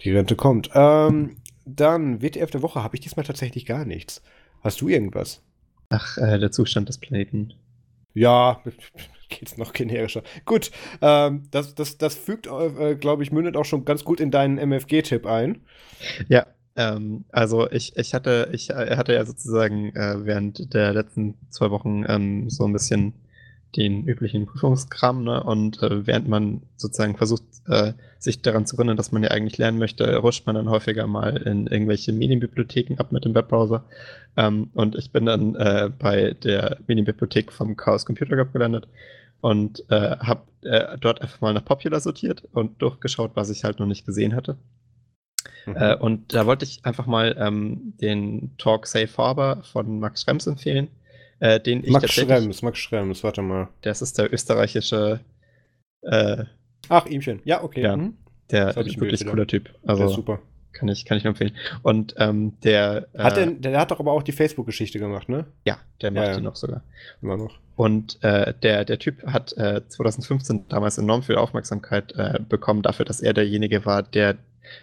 Die 0.05 0.13
Rente 0.13 0.37
kommt. 0.37 0.71
Ähm, 0.75 1.37
dann, 1.65 2.23
WTF 2.23 2.51
der 2.51 2.63
Woche, 2.63 2.83
habe 2.83 2.97
ich 2.97 3.01
diesmal 3.01 3.25
tatsächlich 3.25 3.67
gar 3.67 3.85
nichts. 3.85 4.23
Hast 4.61 4.81
du 4.81 4.89
irgendwas? 4.89 5.43
Ach, 5.89 6.19
äh, 6.19 6.39
der 6.39 6.53
Zustand 6.53 6.89
des 6.89 6.99
Planeten. 6.99 7.55
Ja, 8.13 8.63
geht's 9.29 9.57
noch 9.57 9.73
generischer. 9.73 10.23
Gut, 10.45 10.71
ähm, 11.01 11.45
das, 11.51 11.75
das, 11.75 11.97
das 11.97 12.15
fügt, 12.15 12.47
äh, 12.47 12.97
glaube 12.97 13.23
ich, 13.23 13.33
mündet 13.33 13.57
auch 13.57 13.65
schon 13.65 13.85
ganz 13.85 14.05
gut 14.05 14.21
in 14.21 14.31
deinen 14.31 14.59
MFG-Tipp 14.59 15.27
ein. 15.27 15.63
Ja, 16.29 16.47
ähm, 16.77 17.25
also 17.31 17.71
ich, 17.71 17.97
ich 17.97 18.15
hatte, 18.15 18.49
ich 18.53 18.71
hatte 18.71 19.15
ja 19.15 19.25
sozusagen 19.25 19.95
äh, 19.97 20.25
während 20.25 20.73
der 20.75 20.93
letzten 20.93 21.35
zwei 21.51 21.71
Wochen 21.71 22.05
ähm, 22.07 22.51
so 22.51 22.65
ein 22.65 22.73
bisschen 22.73 23.15
den 23.77 24.07
üblichen 24.07 24.47
Prüfungskram, 24.47 25.25
ne? 25.25 25.43
Und 25.43 25.83
äh, 25.83 26.07
während 26.07 26.29
man 26.29 26.63
sozusagen 26.77 27.17
versucht, 27.17 27.43
äh, 27.67 27.93
sich 28.19 28.41
daran 28.41 28.67
zu 28.67 28.77
erinnern, 28.77 28.97
dass 28.97 29.13
man 29.13 29.23
ja 29.23 29.31
eigentlich 29.31 29.59
lernen 29.59 29.79
möchte, 29.79 30.17
rutscht 30.17 30.47
man 30.47 30.55
dann 30.55 30.71
häufiger 30.71 31.07
mal 31.07 31.37
in 31.37 31.67
irgendwelche 31.67 32.13
Medienbibliotheken 32.13 32.99
ab 32.99 33.13
mit 33.13 33.25
dem 33.25 33.35
Webbrowser. 33.35 33.85
Ähm, 34.37 34.71
und 34.75 34.97
ich 34.97 35.11
bin 35.13 35.27
dann 35.27 35.55
äh, 35.57 35.91
bei 35.99 36.33
der 36.43 36.79
Medienbibliothek 36.87 37.53
vom 37.53 37.77
Chaos 37.77 38.07
Computer 38.07 38.37
Club 38.37 38.53
gelandet 38.53 38.89
und 39.41 39.85
äh, 39.91 40.17
habe 40.19 40.43
äh, 40.63 40.97
dort 40.99 41.21
einfach 41.21 41.41
mal 41.41 41.53
nach 41.53 41.65
Popular 41.65 42.01
sortiert 42.01 42.45
und 42.53 42.81
durchgeschaut, 42.81 43.33
was 43.35 43.51
ich 43.51 43.65
halt 43.65 43.79
noch 43.79 43.87
nicht 43.87 44.07
gesehen 44.07 44.35
hatte. 44.35 44.57
Mhm. 45.67 45.77
Äh, 45.77 45.97
und 45.97 46.35
da 46.35 46.47
wollte 46.47 46.65
ich 46.65 46.85
einfach 46.85 47.07
mal 47.07 47.37
ähm, 47.39 47.95
den 48.01 48.57
Talk 48.59 48.87
Safe 48.87 49.11
Harbor 49.17 49.63
von 49.65 49.99
Max 50.01 50.23
Schrems 50.23 50.47
empfehlen. 50.47 50.89
Äh, 51.39 51.61
den 51.61 51.85
ich 51.85 51.91
Max 51.91 52.13
Schrems, 52.13 52.63
Max 52.63 52.79
Schrems, 52.79 53.23
warte 53.23 53.43
mal. 53.43 53.69
Das 53.83 54.01
ist 54.01 54.19
der 54.19 54.33
österreichische. 54.33 55.21
Äh, 56.03 56.45
Ach, 56.89 57.07
ihmchen. 57.07 57.41
Ja, 57.45 57.63
okay. 57.63 57.83
Ja, 57.83 57.97
mhm. 57.97 58.17
Der 58.51 58.69
ist 58.69 58.77
wirklich 58.77 59.21
wieder. 59.21 59.31
cooler 59.31 59.47
Typ. 59.47 59.71
Also, 59.87 60.09
super. 60.09 60.41
Kann 60.73 60.89
ich, 60.89 61.05
kann 61.05 61.17
ich 61.17 61.25
empfehlen. 61.25 61.53
Und 61.83 62.15
ähm, 62.19 62.53
der. 62.63 63.09
Hat 63.17 63.39
äh, 63.39 63.47
der, 63.47 63.71
der 63.73 63.81
hat 63.81 63.91
doch 63.91 63.99
aber 63.99 64.13
auch 64.13 64.23
die 64.23 64.33
Facebook-Geschichte 64.33 64.99
gemacht, 64.99 65.29
ne? 65.29 65.47
Ja, 65.65 65.79
der 66.01 66.11
macht 66.11 66.27
ja, 66.27 66.37
die 66.37 66.43
noch 66.43 66.57
sogar. 66.57 66.83
Immer 67.23 67.37
noch. 67.39 67.59
Und 67.77 68.23
äh, 68.23 68.55
der, 68.63 68.85
der 68.85 68.99
Typ 68.99 69.27
hat 69.27 69.57
äh, 69.57 69.87
2015 69.87 70.69
damals 70.69 70.99
enorm 70.99 71.23
viel 71.23 71.37
Aufmerksamkeit 71.37 72.13
äh, 72.17 72.41
bekommen 72.47 72.83
dafür, 72.83 73.05
dass 73.05 73.21
er 73.21 73.33
derjenige 73.33 73.85
war, 73.85 74.03
der 74.03 74.37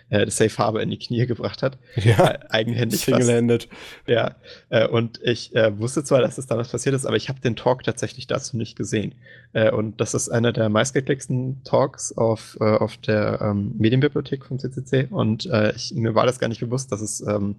äh, 0.09 0.29
Safe 0.29 0.57
Harbor 0.57 0.81
in 0.81 0.89
die 0.89 0.97
Knie 0.97 1.25
gebracht 1.25 1.63
hat. 1.63 1.77
Ja, 1.95 2.31
äh, 2.31 2.39
eigenhändig. 2.49 3.01
Single-handed. 3.01 3.67
Ja, 4.07 4.35
äh, 4.69 4.87
und 4.87 5.21
ich 5.23 5.55
äh, 5.55 5.77
wusste 5.77 6.03
zwar, 6.03 6.21
dass 6.21 6.35
das 6.35 6.47
damals 6.47 6.69
passiert 6.69 6.95
ist, 6.95 7.05
aber 7.05 7.15
ich 7.15 7.29
habe 7.29 7.39
den 7.39 7.55
Talk 7.55 7.83
tatsächlich 7.83 8.27
dazu 8.27 8.57
nicht 8.57 8.75
gesehen. 8.75 9.15
Äh, 9.53 9.71
und 9.71 10.01
das 10.01 10.13
ist 10.13 10.29
einer 10.29 10.51
der 10.51 10.69
meistgeklicksten 10.69 11.63
Talks 11.63 12.11
auf, 12.11 12.57
äh, 12.59 12.63
auf 12.63 12.97
der 12.97 13.39
ähm, 13.41 13.73
Medienbibliothek 13.77 14.45
vom 14.45 14.59
CCC. 14.59 15.07
Und 15.09 15.49
ich, 15.75 15.93
mir 15.93 16.15
war 16.15 16.25
das 16.25 16.39
gar 16.39 16.47
nicht 16.47 16.59
bewusst, 16.59 16.91
dass 16.91 17.01
es 17.01 17.21
ähm, 17.25 17.55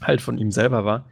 halt 0.00 0.20
von 0.20 0.38
ihm 0.38 0.50
selber 0.50 0.84
war. 0.84 1.06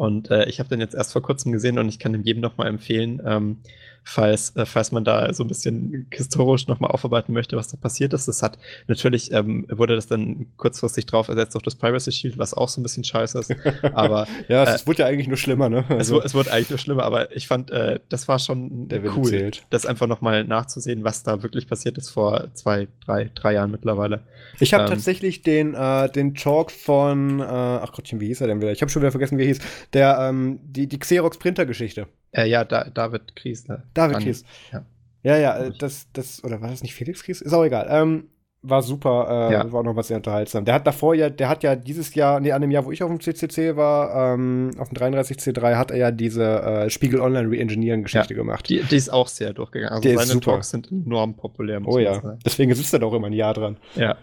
Und 0.00 0.30
äh, 0.30 0.48
ich 0.48 0.60
habe 0.60 0.70
den 0.70 0.80
jetzt 0.80 0.94
erst 0.94 1.12
vor 1.12 1.20
kurzem 1.20 1.52
gesehen 1.52 1.78
und 1.78 1.86
ich 1.90 1.98
kann 1.98 2.14
dem 2.14 2.22
jedem 2.22 2.40
nochmal 2.40 2.68
empfehlen, 2.68 3.20
ähm, 3.22 3.58
falls, 4.02 4.56
äh, 4.56 4.64
falls 4.64 4.92
man 4.92 5.04
da 5.04 5.32
so 5.34 5.44
ein 5.44 5.48
bisschen 5.48 6.06
historisch 6.10 6.68
nochmal 6.68 6.90
aufarbeiten 6.90 7.34
möchte, 7.34 7.54
was 7.58 7.68
da 7.68 7.76
passiert 7.76 8.14
ist. 8.14 8.26
Das 8.26 8.42
hat 8.42 8.58
natürlich, 8.86 9.30
ähm, 9.32 9.66
wurde 9.68 9.94
das 9.94 10.06
dann 10.06 10.46
kurzfristig 10.56 11.04
drauf 11.04 11.28
ersetzt 11.28 11.54
durch 11.54 11.64
das 11.64 11.74
Privacy 11.74 12.12
Shield, 12.12 12.38
was 12.38 12.54
auch 12.54 12.70
so 12.70 12.80
ein 12.80 12.82
bisschen 12.82 13.04
scheiße 13.04 13.38
ist. 13.38 13.54
Aber 13.92 14.26
ja, 14.48 14.64
es 14.64 14.82
äh, 14.82 14.86
wurde 14.86 15.00
ja 15.00 15.06
eigentlich 15.06 15.28
nur 15.28 15.36
schlimmer, 15.36 15.68
ne? 15.68 15.84
Also, 15.90 16.18
es, 16.20 16.26
es 16.26 16.34
wurde 16.34 16.50
eigentlich 16.50 16.70
nur 16.70 16.78
schlimmer, 16.78 17.02
aber 17.02 17.36
ich 17.36 17.46
fand, 17.46 17.70
äh, 17.70 18.00
das 18.08 18.26
war 18.26 18.38
schon 18.38 18.88
Der 18.88 19.04
cool, 19.14 19.24
zählt. 19.26 19.66
das 19.68 19.84
einfach 19.84 20.06
nochmal 20.06 20.44
nachzusehen, 20.44 21.04
was 21.04 21.24
da 21.24 21.42
wirklich 21.42 21.68
passiert 21.68 21.98
ist 21.98 22.08
vor 22.08 22.48
zwei, 22.54 22.88
drei, 23.04 23.30
drei 23.34 23.52
Jahren 23.52 23.70
mittlerweile. 23.70 24.20
Ich 24.60 24.72
habe 24.72 24.84
ähm, 24.84 24.90
tatsächlich 24.90 25.42
den, 25.42 25.74
äh, 25.74 26.10
den 26.10 26.34
Talk 26.34 26.70
von, 26.70 27.40
äh, 27.40 27.42
ach 27.44 27.92
Gottchen, 27.92 28.20
wie 28.20 28.28
hieß 28.28 28.40
er 28.40 28.46
denn 28.46 28.60
wieder? 28.60 28.72
Ich 28.72 28.80
habe 28.80 28.90
schon 28.90 29.02
wieder 29.02 29.12
vergessen, 29.12 29.36
wie 29.36 29.42
er 29.42 29.48
hieß. 29.48 29.60
Der, 29.92 30.18
ähm, 30.20 30.60
die, 30.62 30.86
die 30.86 30.98
Xerox-Printer-Geschichte. 30.98 32.06
Äh, 32.32 32.48
ja, 32.48 32.64
da, 32.64 32.84
David 32.84 33.34
Kriesler. 33.34 33.82
David 33.94 34.20
Kries. 34.20 34.44
Ja. 34.72 34.84
ja, 35.22 35.36
ja, 35.36 35.58
äh, 35.58 35.72
das, 35.76 36.06
das, 36.12 36.44
oder 36.44 36.60
war 36.60 36.70
das 36.70 36.82
nicht 36.82 36.94
Felix 36.94 37.22
Kries? 37.22 37.40
Ist 37.40 37.52
auch 37.52 37.64
egal. 37.64 37.88
Ähm, 37.90 38.28
war 38.62 38.82
super, 38.82 39.48
äh, 39.48 39.52
ja. 39.54 39.72
war 39.72 39.80
auch 39.80 39.84
noch 39.84 39.96
was 39.96 40.08
sehr 40.08 40.18
unterhaltsam. 40.18 40.66
Der 40.66 40.74
hat 40.74 40.86
davor 40.86 41.14
ja, 41.14 41.30
der 41.30 41.48
hat 41.48 41.62
ja 41.62 41.74
dieses 41.74 42.14
Jahr, 42.14 42.40
nee, 42.40 42.52
an 42.52 42.60
dem 42.60 42.70
Jahr, 42.70 42.84
wo 42.84 42.92
ich 42.92 43.02
auf 43.02 43.08
dem 43.08 43.18
CCC 43.18 43.74
war, 43.74 44.34
ähm, 44.34 44.72
auf 44.78 44.90
dem 44.90 44.98
33C3, 44.98 45.76
hat 45.76 45.90
er 45.90 45.96
ja 45.96 46.10
diese 46.10 46.62
äh, 46.62 46.90
Spiegel 46.90 47.20
Online 47.20 47.50
Re-Engineering-Geschichte 47.50 48.34
ja, 48.34 48.38
gemacht. 48.38 48.68
Die, 48.68 48.82
die, 48.82 48.96
ist 48.96 49.10
auch 49.10 49.28
sehr 49.28 49.54
durchgegangen. 49.54 49.94
Also 49.94 50.08
seine 50.08 50.26
super. 50.26 50.52
Talks 50.52 50.70
sind 50.70 50.92
enorm 50.92 51.34
populär. 51.34 51.80
oh 51.84 51.98
ja, 51.98 52.14
sagen. 52.14 52.38
deswegen 52.44 52.74
sitzt 52.74 52.92
er 52.92 52.98
doch 52.98 53.14
immer 53.14 53.28
ein 53.28 53.32
Jahr 53.32 53.54
dran. 53.54 53.78
Ja. 53.96 54.18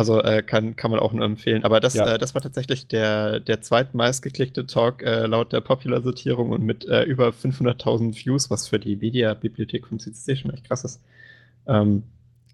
Also 0.00 0.22
äh, 0.22 0.42
kann, 0.42 0.76
kann 0.76 0.90
man 0.90 0.98
auch 0.98 1.12
nur 1.12 1.26
empfehlen. 1.26 1.62
Aber 1.62 1.78
das, 1.78 1.92
ja. 1.92 2.14
äh, 2.14 2.18
das 2.18 2.34
war 2.34 2.40
tatsächlich 2.40 2.86
der, 2.86 3.38
der 3.38 3.60
zweitmeistgeklickte 3.60 4.66
Talk 4.66 5.02
äh, 5.02 5.26
laut 5.26 5.52
der 5.52 5.60
Popular-Sortierung 5.60 6.48
und 6.48 6.62
mit 6.62 6.88
äh, 6.88 7.02
über 7.02 7.28
500.000 7.28 8.24
Views, 8.24 8.48
was 8.48 8.66
für 8.66 8.78
die 8.78 8.96
Media-Bibliothek 8.96 9.86
vom 9.86 9.98
CCC 9.98 10.36
schon 10.36 10.54
echt 10.54 10.64
krass 10.64 10.84
ist. 10.84 11.02
Ähm, 11.66 12.04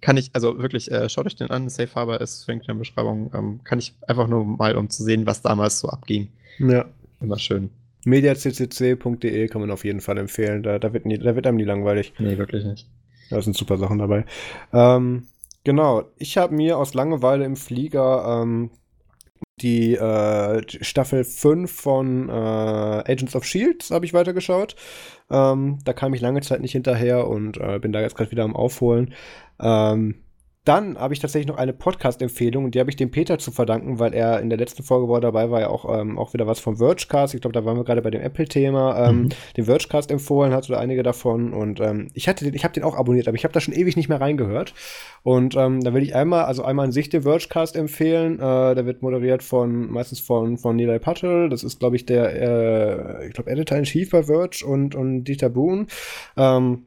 kann 0.01 0.17
ich, 0.17 0.31
also 0.33 0.59
wirklich, 0.59 0.91
äh, 0.91 1.09
schaut 1.09 1.27
euch 1.27 1.37
den 1.37 1.51
an. 1.51 1.69
Safe 1.69 1.95
Harbor 1.95 2.21
ist 2.21 2.43
verlinkt 2.43 2.67
in 2.67 2.75
der 2.75 2.81
Beschreibung. 2.81 3.31
Ähm, 3.33 3.61
kann 3.63 3.79
ich 3.79 3.95
einfach 4.09 4.27
nur 4.27 4.45
mal, 4.45 4.75
um 4.75 4.91
zu 4.91 5.05
sehen, 5.05 5.25
was 5.25 5.41
damals 5.41 5.79
so 5.79 5.89
abging. 5.89 6.27
Ja. 6.59 6.87
Immer 7.21 7.39
schön. 7.39 7.71
mediaccc.de 8.05 9.47
kann 9.47 9.61
man 9.61 9.71
auf 9.71 9.85
jeden 9.85 10.01
Fall 10.01 10.19
empfehlen. 10.19 10.65
Da, 10.65 10.81
da, 10.81 10.93
wird 10.93 11.07
nie, 11.07 11.17
da 11.17 11.37
wird 11.37 11.47
einem 11.47 11.59
nie 11.59 11.65
langweilig. 11.65 12.13
Nee, 12.19 12.39
wirklich 12.39 12.65
nicht. 12.65 12.89
Da 13.31 13.41
sind 13.41 13.57
super 13.57 13.79
Sachen 13.79 13.99
dabei. 13.99 14.25
Ähm, 14.73 15.29
Genau, 15.67 16.05
ich 16.17 16.37
habe 16.37 16.55
mir 16.55 16.79
aus 16.79 16.95
Langeweile 16.95 17.45
im 17.45 17.57
Flieger 17.57 18.41
ähm, 18.41 18.71
die 19.61 19.97
äh, 19.97 20.63
Staffel 20.69 21.25
5 21.25 21.73
von 21.73 22.29
äh, 22.29 22.33
Agents 22.33 23.35
of 23.35 23.45
Shields 23.45 23.91
habe 23.91 24.05
ich 24.05 24.15
weitergeschaut. 24.15 24.77
Ähm, 25.29 25.81
da 25.85 25.93
kam 25.93 26.15
ich 26.15 26.21
lange 26.21 26.41
Zeit 26.43 26.61
nicht 26.61 26.71
hinterher 26.71 27.27
und 27.27 27.57
äh, 27.57 27.81
bin 27.81 27.91
da 27.91 28.01
jetzt 28.01 28.15
gerade 28.15 28.31
wieder 28.31 28.45
am 28.45 28.55
Aufholen. 28.55 29.13
Ähm, 29.59 30.23
dann 30.67 30.99
habe 30.99 31.15
ich 31.15 31.21
tatsächlich 31.21 31.47
noch 31.47 31.59
eine 31.59 31.73
Podcast-Empfehlung 31.73 32.65
und 32.65 32.75
die 32.75 32.81
habe 32.81 32.91
ich 32.91 32.97
dem 32.97 33.13
Peter 33.13 33.39
zu 33.39 33.53
verdanken, 33.53 34.01
weil 34.01 34.13
er 34.13 34.41
in 34.41 34.51
der 34.51 34.59
letzten 34.59 34.83
Folge, 34.83 35.07
wo 35.07 35.15
er 35.15 35.21
dabei 35.21 35.49
war, 35.49 35.61
ja 35.61 35.69
auch, 35.69 35.99
ähm, 35.99 36.19
auch 36.19 36.35
wieder 36.35 36.49
was 36.49 36.59
vom 36.59 36.77
Vergecast. 36.79 37.35
Ich 37.35 37.41
glaube, 37.41 37.53
da 37.53 37.65
waren 37.65 37.77
wir 37.77 37.85
gerade 37.85 38.03
bei 38.03 38.11
dem 38.11 38.21
Apple-Thema, 38.21 39.09
ähm, 39.09 39.17
mhm. 39.17 39.29
den 39.57 39.65
Vergecast 39.67 40.11
empfohlen 40.11 40.53
hat 40.53 40.69
oder 40.69 40.81
einige 40.81 41.05
davon. 41.05 41.53
Und 41.53 41.79
ähm, 41.79 42.09
ich 42.15 42.27
hatte 42.27 42.45
den, 42.45 42.53
ich 42.55 42.65
habe 42.65 42.75
den 42.75 42.83
auch 42.83 42.97
abonniert, 42.97 43.29
aber 43.29 43.37
ich 43.37 43.45
habe 43.45 43.55
da 43.55 43.61
schon 43.61 43.75
ewig 43.75 43.97
nicht 43.97 44.09
mehr 44.09 44.21
reingehört. 44.21 44.75
Und 45.23 45.55
ähm, 45.57 45.85
da 45.85 45.95
will 45.95 46.03
ich 46.03 46.17
einmal, 46.17 46.47
also 46.47 46.65
einmal 46.65 46.87
an 46.87 46.93
sich 46.93 47.11
den 47.11 47.23
Vergecast 47.23 47.77
empfehlen. 47.77 48.41
Äh, 48.41 48.75
der 48.75 48.87
wird 48.87 49.03
moderiert 49.03 49.45
von 49.45 49.89
meistens 49.89 50.19
von, 50.19 50.59
von 50.59 50.75
Nilay 50.75 50.99
Patel. 50.99 51.49
Das 51.49 51.63
ist, 51.63 51.79
glaube 51.79 51.95
ich, 51.95 52.07
der, 52.07 53.23
äh, 53.23 53.29
ich 53.29 53.35
glaube, 53.35 53.51
Editor 53.51 53.79
in 53.79 53.85
Chief 53.85 54.11
bei 54.11 54.25
Verge 54.25 54.67
und, 54.67 54.97
und 54.97 55.25
Dieter 55.25 55.49
Boone. 55.49 55.87
Ähm, 56.37 56.87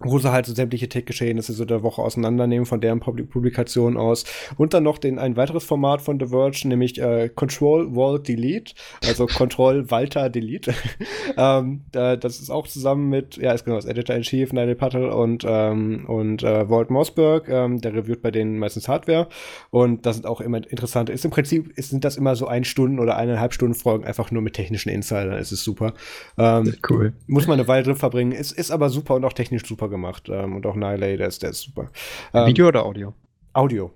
wo 0.00 0.18
sie 0.18 0.32
halt 0.32 0.46
so 0.46 0.54
sämtliche 0.54 0.88
Tech-Geschehnisse 0.88 1.52
so 1.52 1.64
der 1.64 1.82
Woche 1.84 2.02
auseinandernehmen 2.02 2.66
von 2.66 2.80
deren 2.80 2.98
Publikation 3.00 3.96
aus. 3.96 4.24
Und 4.56 4.74
dann 4.74 4.82
noch 4.82 4.98
den, 4.98 5.20
ein 5.20 5.36
weiteres 5.36 5.64
Format 5.64 6.02
von 6.02 6.18
The 6.18 6.26
Verge, 6.26 6.66
nämlich 6.66 7.00
äh, 7.00 7.28
Control 7.28 7.94
Wall 7.94 8.18
Delete, 8.18 8.74
also 9.06 9.26
Control 9.34 9.90
Walter 9.90 10.30
Delete. 10.30 10.74
ähm, 11.36 11.82
da, 11.92 12.16
das 12.16 12.40
ist 12.40 12.50
auch 12.50 12.66
zusammen 12.66 13.08
mit, 13.08 13.36
ja, 13.36 13.52
ist 13.52 13.64
genau, 13.64 13.76
das 13.76 13.84
Editor-in-Chief, 13.84 14.52
Nigel 14.52 14.74
Patel 14.74 15.08
und, 15.10 15.44
ähm, 15.46 16.04
und 16.06 16.42
äh, 16.42 16.68
Walt 16.68 16.90
Mossberg, 16.90 17.48
ähm, 17.48 17.80
der 17.80 17.94
reviewt 17.94 18.20
bei 18.20 18.32
denen 18.32 18.58
meistens 18.58 18.88
Hardware. 18.88 19.28
Und 19.70 20.06
das 20.06 20.16
sind 20.16 20.26
auch 20.26 20.40
immer 20.40 20.56
interessante, 20.56 21.12
ist 21.12 21.24
im 21.24 21.30
Prinzip, 21.30 21.72
ist, 21.78 21.90
sind 21.90 22.04
das 22.04 22.16
immer 22.16 22.34
so 22.34 22.48
ein 22.48 22.64
Stunden 22.64 22.98
oder 22.98 23.16
eineinhalb 23.16 23.54
Stunden 23.54 23.74
Folgen, 23.74 24.04
einfach 24.04 24.32
nur 24.32 24.42
mit 24.42 24.54
technischen 24.54 24.88
Insidern, 24.88 25.38
es 25.38 25.52
ist 25.52 25.62
super. 25.62 25.94
Ähm, 26.36 26.74
cool. 26.90 27.12
Muss 27.28 27.46
man 27.46 27.60
eine 27.60 27.68
Weile 27.68 27.84
drin 27.84 27.96
verbringen, 27.96 28.32
ist, 28.32 28.50
ist 28.50 28.72
aber 28.72 28.90
super 28.90 29.14
und 29.14 29.24
auch 29.24 29.32
technisch 29.32 29.64
super 29.64 29.83
gemacht. 29.88 30.28
Ähm, 30.30 30.56
und 30.56 30.66
auch 30.66 30.76
Nile, 30.76 31.16
der 31.16 31.28
ist, 31.28 31.42
der 31.42 31.50
ist 31.50 31.62
super. 31.62 31.90
Ähm, 32.32 32.46
Video 32.46 32.68
oder 32.68 32.84
Audio? 32.84 33.14
Audio. 33.52 33.92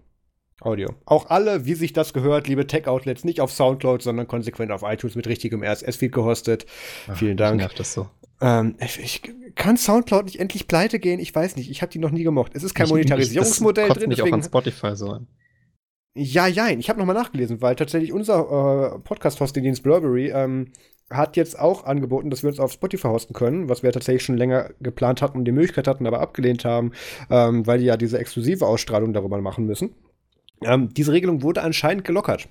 Audio. 0.60 0.88
Auch 1.04 1.30
alle, 1.30 1.66
wie 1.66 1.74
sich 1.74 1.92
das 1.92 2.12
gehört, 2.12 2.48
liebe 2.48 2.66
Tech-Outlets, 2.66 3.24
nicht 3.24 3.40
auf 3.40 3.52
Soundcloud, 3.52 4.02
sondern 4.02 4.26
konsequent 4.26 4.72
auf 4.72 4.82
iTunes 4.82 5.14
mit 5.14 5.28
richtigem 5.28 5.62
RSS-Feed 5.62 6.10
gehostet. 6.12 6.66
Ach, 7.06 7.16
Vielen 7.16 7.36
Dank. 7.36 7.58
Nervt 7.58 7.78
das 7.78 7.94
so. 7.94 8.08
Ähm, 8.40 8.76
ich, 8.80 8.98
ich, 8.98 9.22
kann 9.54 9.76
Soundcloud 9.76 10.24
nicht 10.24 10.40
endlich 10.40 10.66
pleite 10.66 10.98
gehen? 10.98 11.20
Ich 11.20 11.34
weiß 11.34 11.56
nicht. 11.56 11.70
Ich 11.70 11.82
habe 11.82 11.90
die 11.90 11.98
noch 11.98 12.10
nie 12.10 12.24
gemocht. 12.24 12.52
Es 12.54 12.64
ist 12.64 12.74
kein 12.74 12.86
ich, 12.86 12.92
Monetarisierungsmodell 12.92 13.84
ich, 13.84 13.88
das 13.88 13.98
drin. 13.98 14.08
Nicht 14.08 14.18
deswegen, 14.18 14.34
auch 14.34 14.38
an 14.38 14.44
Spotify 14.44 14.96
so 14.96 15.10
an. 15.10 15.28
Ja, 16.14 16.48
ja, 16.48 16.68
ich 16.68 16.88
habe 16.88 16.98
nochmal 16.98 17.14
nachgelesen, 17.14 17.62
weil 17.62 17.76
tatsächlich 17.76 18.12
unser 18.12 18.94
äh, 18.94 18.98
Podcast-Hosting-Dienst 18.98 19.84
Burberry 19.84 20.30
ähm, 20.30 20.72
hat 21.10 21.36
jetzt 21.36 21.58
auch 21.58 21.84
angeboten, 21.84 22.30
dass 22.30 22.42
wir 22.42 22.50
uns 22.50 22.60
auf 22.60 22.72
Spotify 22.72 23.08
hosten 23.08 23.32
können, 23.32 23.68
was 23.68 23.82
wir 23.82 23.92
tatsächlich 23.92 24.24
schon 24.24 24.36
länger 24.36 24.70
geplant 24.80 25.22
hatten 25.22 25.38
und 25.38 25.44
die 25.44 25.52
Möglichkeit 25.52 25.88
hatten, 25.88 26.06
aber 26.06 26.20
abgelehnt 26.20 26.64
haben, 26.64 26.92
ähm, 27.30 27.66
weil 27.66 27.78
die 27.78 27.86
ja 27.86 27.96
diese 27.96 28.18
exklusive 28.18 28.66
Ausstrahlung 28.66 29.12
darüber 29.12 29.40
machen 29.40 29.66
müssen. 29.66 29.94
Ähm, 30.62 30.92
diese 30.92 31.12
Regelung 31.12 31.42
wurde 31.42 31.62
anscheinend 31.62 32.04
gelockert. 32.04 32.48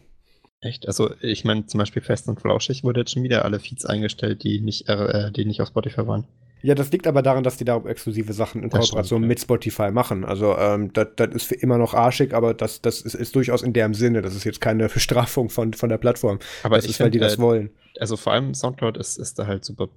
Echt? 0.62 0.88
Also 0.88 1.12
ich 1.22 1.46
meine 1.46 1.68
zum 1.68 1.78
Beispiel 1.78 2.02
Fest 2.02 2.28
und 2.28 2.42
Flauschig 2.42 2.84
wurde 2.84 3.02
jetzt 3.02 3.14
schon 3.14 3.24
wieder 3.24 3.46
alle 3.46 3.60
Feeds 3.60 3.86
eingestellt, 3.86 4.44
die 4.44 4.60
nicht, 4.60 4.90
äh, 4.90 5.32
die 5.32 5.46
nicht 5.46 5.62
auf 5.62 5.68
Spotify 5.68 6.08
waren. 6.08 6.26
Ja, 6.62 6.76
das 6.76 6.92
liegt 6.92 7.08
aber 7.08 7.22
daran, 7.22 7.44
dass 7.44 7.58
die 7.58 7.66
da 7.66 7.78
exklusive 7.86 8.34
Sachen 8.34 8.64
in 8.64 8.70
das 8.70 8.90
Kooperation 8.90 9.20
stimmt, 9.20 9.28
mit 9.28 9.40
Spotify 9.40 9.92
machen. 9.92 10.26
Also 10.26 10.58
ähm, 10.58 10.92
das, 10.94 11.08
das 11.16 11.30
ist 11.34 11.44
für 11.44 11.56
immer 11.56 11.78
noch 11.78 11.94
arschig, 11.94 12.34
aber 12.34 12.54
das, 12.54 12.82
das 12.82 13.02
ist, 13.02 13.14
ist 13.14 13.36
durchaus 13.36 13.62
in 13.62 13.74
deren 13.74 13.94
Sinne. 13.94 14.22
Das 14.22 14.36
ist 14.36 14.44
jetzt 14.44 14.62
keine 14.62 14.88
Bestrafung 14.94 15.50
von, 15.50 15.74
von 15.74 15.90
der 15.90 15.98
Plattform. 15.98 16.40
Aber 16.64 16.78
das 16.78 16.86
ist, 16.86 17.00
weil 17.00 17.12
die 17.12 17.20
das 17.20 17.36
äh, 17.36 17.40
wollen. 17.40 17.70
Also 18.00 18.18
vor 18.18 18.34
allem 18.34 18.54
Soundcloud 18.54 18.98
ist, 18.98 19.18
ist 19.18 19.38
da 19.40 19.48
halt 19.48 19.66
super 19.66 19.90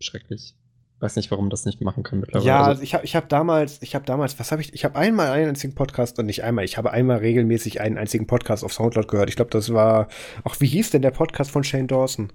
schrecklich. 0.00 0.54
Weiß 1.00 1.16
nicht, 1.16 1.30
warum 1.30 1.50
das 1.50 1.66
nicht 1.66 1.80
machen 1.80 2.02
können 2.02 2.20
mittlerweile. 2.20 2.48
Ja, 2.48 2.62
also 2.62 2.82
ich 2.82 2.94
habe 2.94 3.04
ich 3.04 3.16
hab 3.16 3.28
damals, 3.28 3.82
ich 3.82 3.94
habe 3.94 4.06
damals, 4.06 4.38
was 4.38 4.52
habe 4.52 4.62
ich, 4.62 4.72
ich 4.72 4.84
habe 4.84 4.96
einmal 4.96 5.30
einen 5.30 5.50
einzigen 5.50 5.74
Podcast 5.74 6.18
und 6.18 6.26
nicht 6.26 6.44
einmal, 6.44 6.64
ich 6.64 6.78
habe 6.78 6.92
einmal 6.92 7.18
regelmäßig 7.18 7.80
einen 7.80 7.98
einzigen 7.98 8.26
Podcast 8.26 8.64
auf 8.64 8.72
Soundcloud 8.72 9.08
gehört. 9.08 9.28
Ich 9.28 9.36
glaube, 9.36 9.50
das 9.50 9.72
war, 9.74 10.08
auch 10.44 10.60
wie 10.60 10.66
hieß 10.66 10.90
denn 10.90 11.02
der 11.02 11.10
Podcast 11.10 11.50
von 11.50 11.64
Shane 11.64 11.88
Dawson? 11.88 12.32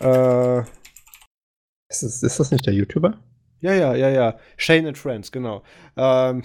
Äh, 0.00 0.62
ist, 1.90 2.02
das, 2.02 2.22
ist 2.22 2.40
das 2.40 2.50
nicht 2.50 2.66
der 2.66 2.74
YouTuber? 2.74 3.18
Ja, 3.60 3.74
ja, 3.74 3.94
ja, 3.94 4.08
ja. 4.08 4.38
Shane 4.56 4.86
and 4.86 4.98
Friends, 4.98 5.30
genau. 5.32 5.62
Ähm, 5.96 6.44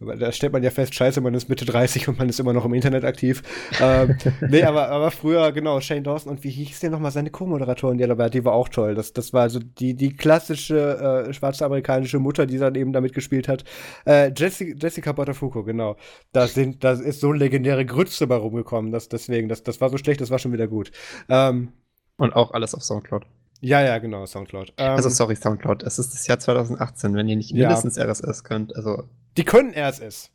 da 0.00 0.32
stellt 0.32 0.52
man 0.52 0.62
ja 0.62 0.70
fest, 0.70 0.94
scheiße, 0.94 1.20
man 1.20 1.34
ist 1.34 1.48
Mitte 1.48 1.64
30 1.64 2.08
und 2.08 2.18
man 2.18 2.28
ist 2.28 2.38
immer 2.38 2.52
noch 2.52 2.64
im 2.64 2.74
Internet 2.74 3.04
aktiv. 3.04 3.42
ähm, 3.80 4.16
nee, 4.48 4.62
aber, 4.62 4.90
aber 4.90 5.10
früher, 5.10 5.50
genau, 5.52 5.80
Shane 5.80 6.04
Dawson 6.04 6.30
und 6.30 6.44
wie 6.44 6.50
hieß 6.50 6.80
der 6.80 6.90
nochmal 6.90 7.10
seine 7.10 7.30
Co-Moderatorin, 7.30 7.96
die 7.96 8.06
dabei, 8.06 8.28
die 8.28 8.44
war 8.44 8.52
auch 8.52 8.68
toll. 8.68 8.94
Das, 8.94 9.12
das 9.12 9.32
war 9.32 9.42
also 9.42 9.60
die, 9.60 9.94
die 9.94 10.14
klassische 10.14 11.26
äh, 11.28 11.32
schwarze 11.32 11.64
amerikanische 11.64 12.18
Mutter, 12.18 12.44
die 12.46 12.58
dann 12.58 12.74
eben 12.74 12.92
damit 12.92 13.14
gespielt 13.14 13.48
hat. 13.48 13.64
Äh, 14.04 14.30
Jessica, 14.36 14.76
Jessica 14.78 15.12
Botafuco, 15.12 15.64
genau. 15.64 15.96
Da 16.32 16.48
sind, 16.48 16.84
da 16.84 16.92
ist 16.92 17.20
so 17.20 17.32
legendäre 17.32 17.86
Grütze 17.86 18.26
bei 18.26 18.36
rumgekommen, 18.36 18.92
dass 18.92 19.08
deswegen, 19.08 19.48
das, 19.48 19.62
das 19.62 19.80
war 19.80 19.88
so 19.88 19.96
schlecht, 19.96 20.20
das 20.20 20.30
war 20.30 20.38
schon 20.38 20.52
wieder 20.52 20.68
gut. 20.68 20.90
Ähm, 21.28 21.72
und 22.16 22.36
auch 22.36 22.52
alles 22.52 22.74
auf 22.74 22.82
Soundcloud. 22.82 23.24
Ja, 23.60 23.82
ja, 23.82 23.98
genau, 23.98 24.26
Soundcloud. 24.26 24.74
Ähm, 24.76 24.90
also 24.90 25.08
sorry, 25.08 25.36
Soundcloud. 25.36 25.82
Es 25.82 25.98
ist 25.98 26.12
das 26.14 26.26
Jahr 26.26 26.38
2018, 26.38 27.14
wenn 27.14 27.28
ihr 27.28 27.36
nicht 27.36 27.52
mindestens 27.52 27.96
ja. 27.96 28.04
RSS 28.04 28.44
könnt. 28.44 28.76
Also 28.76 29.04
die 29.36 29.44
können 29.44 29.72
RSS. 29.74 30.30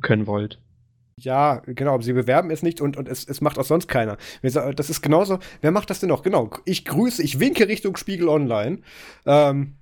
Können 0.00 0.26
wollt. 0.26 0.60
Ja, 1.16 1.62
genau, 1.64 1.94
aber 1.94 2.02
sie 2.02 2.12
bewerben 2.12 2.50
es 2.50 2.62
nicht 2.62 2.80
und, 2.80 2.96
und 2.96 3.08
es, 3.08 3.24
es 3.28 3.40
macht 3.40 3.58
auch 3.58 3.64
sonst 3.64 3.86
keiner. 3.86 4.16
Das 4.42 4.90
ist 4.90 5.00
genauso, 5.00 5.38
wer 5.60 5.70
macht 5.70 5.90
das 5.90 6.00
denn 6.00 6.08
noch? 6.08 6.22
Genau, 6.22 6.50
ich 6.64 6.84
grüße, 6.84 7.22
ich 7.22 7.38
winke 7.38 7.68
Richtung 7.68 7.96
Spiegel 7.96 8.28
Online. 8.28 8.80
Ähm, 9.24 9.76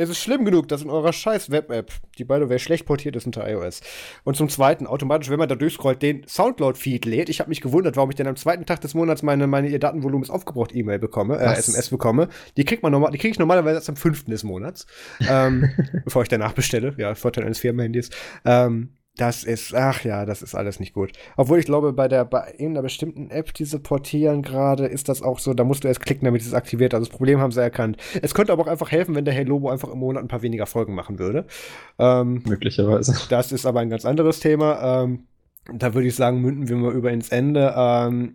es 0.00 0.08
ist 0.08 0.18
schlimm 0.18 0.44
genug, 0.44 0.68
dass 0.68 0.82
in 0.82 0.88
eurer 0.88 1.12
scheiß 1.12 1.50
Web-App, 1.50 1.92
die 2.16 2.24
by 2.24 2.38
the 2.40 2.48
way 2.48 2.58
schlecht 2.58 2.86
portiert 2.86 3.16
ist 3.16 3.26
unter 3.26 3.48
iOS, 3.48 3.82
und 4.24 4.36
zum 4.36 4.48
Zweiten 4.48 4.86
automatisch, 4.86 5.28
wenn 5.28 5.38
man 5.38 5.48
da 5.48 5.54
durchscrollt, 5.54 6.00
den 6.00 6.26
Soundcloud-Feed 6.26 7.04
lädt. 7.04 7.28
Ich 7.28 7.40
habe 7.40 7.50
mich 7.50 7.60
gewundert, 7.60 7.96
warum 7.96 8.10
ich 8.10 8.16
denn 8.16 8.26
am 8.26 8.36
zweiten 8.36 8.64
Tag 8.64 8.80
des 8.80 8.94
Monats 8.94 9.22
meine, 9.22 9.46
meine 9.46 9.68
ihr 9.68 9.78
Datenvolumen 9.78 10.22
ist 10.22 10.30
aufgebraucht 10.30 10.74
E-Mail 10.74 10.98
bekomme, 10.98 11.38
äh, 11.38 11.52
SMS 11.52 11.90
bekomme. 11.90 12.28
Die 12.56 12.64
kriegt 12.64 12.82
man 12.82 12.92
normal, 12.92 13.10
die 13.10 13.18
kriege 13.18 13.32
ich 13.32 13.38
normalerweise 13.38 13.76
erst 13.76 13.90
am 13.90 13.96
fünften 13.96 14.30
des 14.30 14.42
Monats, 14.42 14.86
ähm, 15.28 15.70
bevor 16.04 16.22
ich 16.22 16.28
danach 16.28 16.52
bestelle. 16.52 16.94
Ja, 16.96 17.14
Vorteil 17.14 17.44
eines 17.44 17.58
Firmenhandys. 17.58 18.08
Ähm, 18.44 18.94
Das 19.20 19.44
ist, 19.44 19.74
ach 19.74 20.02
ja, 20.02 20.24
das 20.24 20.40
ist 20.40 20.54
alles 20.54 20.80
nicht 20.80 20.94
gut. 20.94 21.12
Obwohl 21.36 21.58
ich 21.58 21.66
glaube, 21.66 21.92
bei 21.92 22.08
der 22.08 22.24
bei 22.24 22.52
irgendeiner 22.52 22.80
bestimmten 22.80 23.30
App, 23.30 23.52
die 23.52 23.66
sie 23.66 23.78
portieren 23.78 24.40
gerade, 24.40 24.86
ist 24.86 25.10
das 25.10 25.20
auch 25.20 25.38
so, 25.38 25.52
da 25.52 25.62
musst 25.62 25.84
du 25.84 25.88
erst 25.88 26.00
klicken, 26.00 26.24
damit 26.24 26.40
es 26.40 26.54
aktiviert. 26.54 26.94
Also 26.94 27.04
das 27.04 27.14
Problem 27.14 27.38
haben 27.38 27.52
sie 27.52 27.60
erkannt. 27.60 27.98
Es 28.22 28.32
könnte 28.32 28.50
aber 28.50 28.62
auch 28.62 28.66
einfach 28.66 28.90
helfen, 28.90 29.14
wenn 29.14 29.26
der 29.26 29.34
Hey 29.34 29.44
Lobo 29.44 29.68
einfach 29.68 29.90
im 29.90 29.98
Monat 29.98 30.24
ein 30.24 30.28
paar 30.28 30.40
weniger 30.40 30.64
Folgen 30.64 30.94
machen 30.94 31.18
würde. 31.18 31.44
Ähm, 31.98 32.42
Möglicherweise. 32.46 33.14
Das 33.28 33.52
ist 33.52 33.66
aber 33.66 33.80
ein 33.80 33.90
ganz 33.90 34.06
anderes 34.06 34.40
Thema. 34.40 35.02
Ähm, 35.02 35.26
da 35.70 35.92
würde 35.92 36.08
ich 36.08 36.16
sagen, 36.16 36.40
münden 36.40 36.70
wir 36.70 36.76
mal 36.76 36.94
über 36.94 37.10
ins 37.10 37.28
Ende. 37.28 37.74
Ähm, 37.76 38.32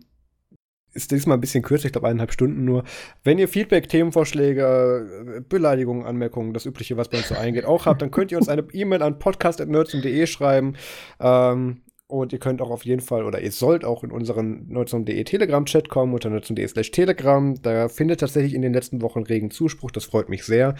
ist 0.96 1.12
diesmal 1.12 1.36
ein 1.36 1.40
bisschen 1.40 1.62
kürzer, 1.62 1.86
ich 1.86 1.92
glaube 1.92 2.08
eineinhalb 2.08 2.32
Stunden 2.32 2.64
nur. 2.64 2.82
Wenn 3.22 3.38
ihr 3.38 3.48
Feedback, 3.48 3.88
Themenvorschläge, 3.88 5.44
Beleidigungen, 5.48 6.06
Anmerkungen, 6.06 6.54
das 6.54 6.66
Übliche, 6.66 6.96
was 6.96 7.08
bei 7.08 7.18
uns 7.18 7.28
so 7.28 7.36
eingeht, 7.36 7.66
auch 7.66 7.86
habt, 7.86 8.02
dann 8.02 8.10
könnt 8.10 8.32
ihr 8.32 8.38
uns 8.38 8.48
eine 8.48 8.64
E-Mail 8.72 9.02
an 9.02 9.18
podcast.nerdsum.de 9.18 10.26
schreiben. 10.26 10.74
Ähm, 11.20 11.82
und 12.08 12.32
ihr 12.32 12.38
könnt 12.38 12.62
auch 12.62 12.70
auf 12.70 12.84
jeden 12.84 13.00
Fall 13.00 13.24
oder 13.24 13.40
ihr 13.40 13.50
sollt 13.50 13.84
auch 13.84 14.04
in 14.04 14.12
unseren 14.12 14.68
nerdsum.de 14.68 15.24
Telegram-Chat 15.24 15.88
kommen 15.88 16.14
unter 16.14 16.30
nerdsum.de 16.30 16.66
slash 16.68 16.92
Telegram. 16.92 17.60
Da 17.60 17.88
findet 17.88 18.20
tatsächlich 18.20 18.54
in 18.54 18.62
den 18.62 18.72
letzten 18.72 19.02
Wochen 19.02 19.24
regen 19.24 19.50
Zuspruch. 19.50 19.90
Das 19.90 20.04
freut 20.04 20.28
mich 20.28 20.44
sehr. 20.44 20.76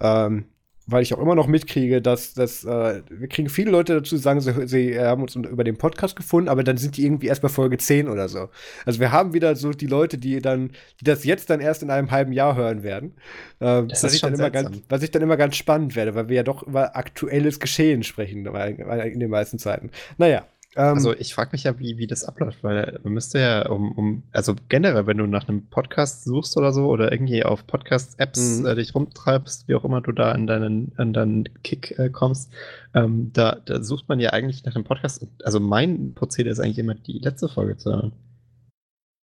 Ähm, 0.00 0.44
weil 0.86 1.02
ich 1.02 1.12
auch 1.12 1.18
immer 1.18 1.34
noch 1.34 1.48
mitkriege, 1.48 2.00
dass, 2.00 2.34
dass 2.34 2.64
äh, 2.64 3.02
wir 3.10 3.28
kriegen 3.28 3.48
viele 3.48 3.70
Leute 3.70 3.94
dazu, 3.94 4.14
die 4.14 4.20
sagen, 4.20 4.40
sie, 4.40 4.66
sie 4.66 4.98
haben 4.98 5.22
uns 5.22 5.34
über 5.34 5.64
den 5.64 5.76
Podcast 5.76 6.14
gefunden, 6.14 6.48
aber 6.48 6.62
dann 6.62 6.76
sind 6.76 6.96
die 6.96 7.04
irgendwie 7.04 7.26
erst 7.26 7.42
bei 7.42 7.48
Folge 7.48 7.76
10 7.76 8.08
oder 8.08 8.28
so. 8.28 8.48
Also 8.84 9.00
wir 9.00 9.10
haben 9.10 9.32
wieder 9.32 9.56
so 9.56 9.72
die 9.72 9.86
Leute, 9.86 10.16
die 10.16 10.40
dann, 10.40 10.70
die 11.00 11.04
das 11.04 11.24
jetzt 11.24 11.50
dann 11.50 11.60
erst 11.60 11.82
in 11.82 11.90
einem 11.90 12.12
halben 12.12 12.32
Jahr 12.32 12.54
hören 12.54 12.84
werden. 12.84 13.14
Äh, 13.58 13.66
was, 13.66 14.14
ich 14.14 14.20
dann 14.20 14.34
immer 14.34 14.50
ganz, 14.50 14.82
was 14.88 15.02
ich 15.02 15.10
dann 15.10 15.22
immer 15.22 15.36
ganz 15.36 15.56
spannend 15.56 15.96
werde, 15.96 16.14
weil 16.14 16.28
wir 16.28 16.36
ja 16.36 16.42
doch 16.44 16.62
über 16.62 16.96
aktuelles 16.96 17.58
Geschehen 17.58 18.04
sprechen 18.04 18.46
in 18.46 19.20
den 19.20 19.30
meisten 19.30 19.58
Zeiten. 19.58 19.90
Naja, 20.18 20.38
ähm, 20.38 20.55
also 20.76 21.14
ich 21.14 21.34
frage 21.34 21.50
mich 21.52 21.64
ja, 21.64 21.78
wie, 21.78 21.98
wie 21.98 22.06
das 22.06 22.24
abläuft, 22.24 22.62
weil 22.62 23.00
man 23.02 23.14
müsste 23.14 23.38
ja 23.38 23.68
um, 23.68 23.92
um, 23.92 24.22
also 24.32 24.54
generell, 24.68 25.06
wenn 25.06 25.16
du 25.16 25.26
nach 25.26 25.48
einem 25.48 25.66
Podcast 25.66 26.24
suchst 26.24 26.56
oder 26.56 26.72
so 26.72 26.88
oder 26.88 27.12
irgendwie 27.12 27.44
auf 27.44 27.66
Podcast-Apps 27.66 28.60
mhm. 28.60 28.66
äh, 28.66 28.74
dich 28.74 28.94
rumtreibst, 28.94 29.68
wie 29.68 29.74
auch 29.74 29.84
immer 29.84 30.00
du 30.00 30.12
da 30.12 30.32
in 30.32 30.46
deinen, 30.46 30.92
in 30.98 31.12
deinen 31.12 31.44
Kick 31.62 31.98
äh, 31.98 32.10
kommst, 32.10 32.52
ähm, 32.94 33.30
da, 33.32 33.56
da 33.64 33.82
sucht 33.82 34.08
man 34.08 34.20
ja 34.20 34.30
eigentlich 34.30 34.64
nach 34.64 34.74
einem 34.74 34.84
Podcast. 34.84 35.26
Also 35.42 35.60
mein 35.60 36.14
Prozedere 36.14 36.52
ist 36.52 36.60
eigentlich 36.60 36.78
immer 36.78 36.94
die 36.94 37.18
letzte 37.18 37.48
Folge 37.48 37.76
zu 37.76 37.92
hören. 37.92 38.12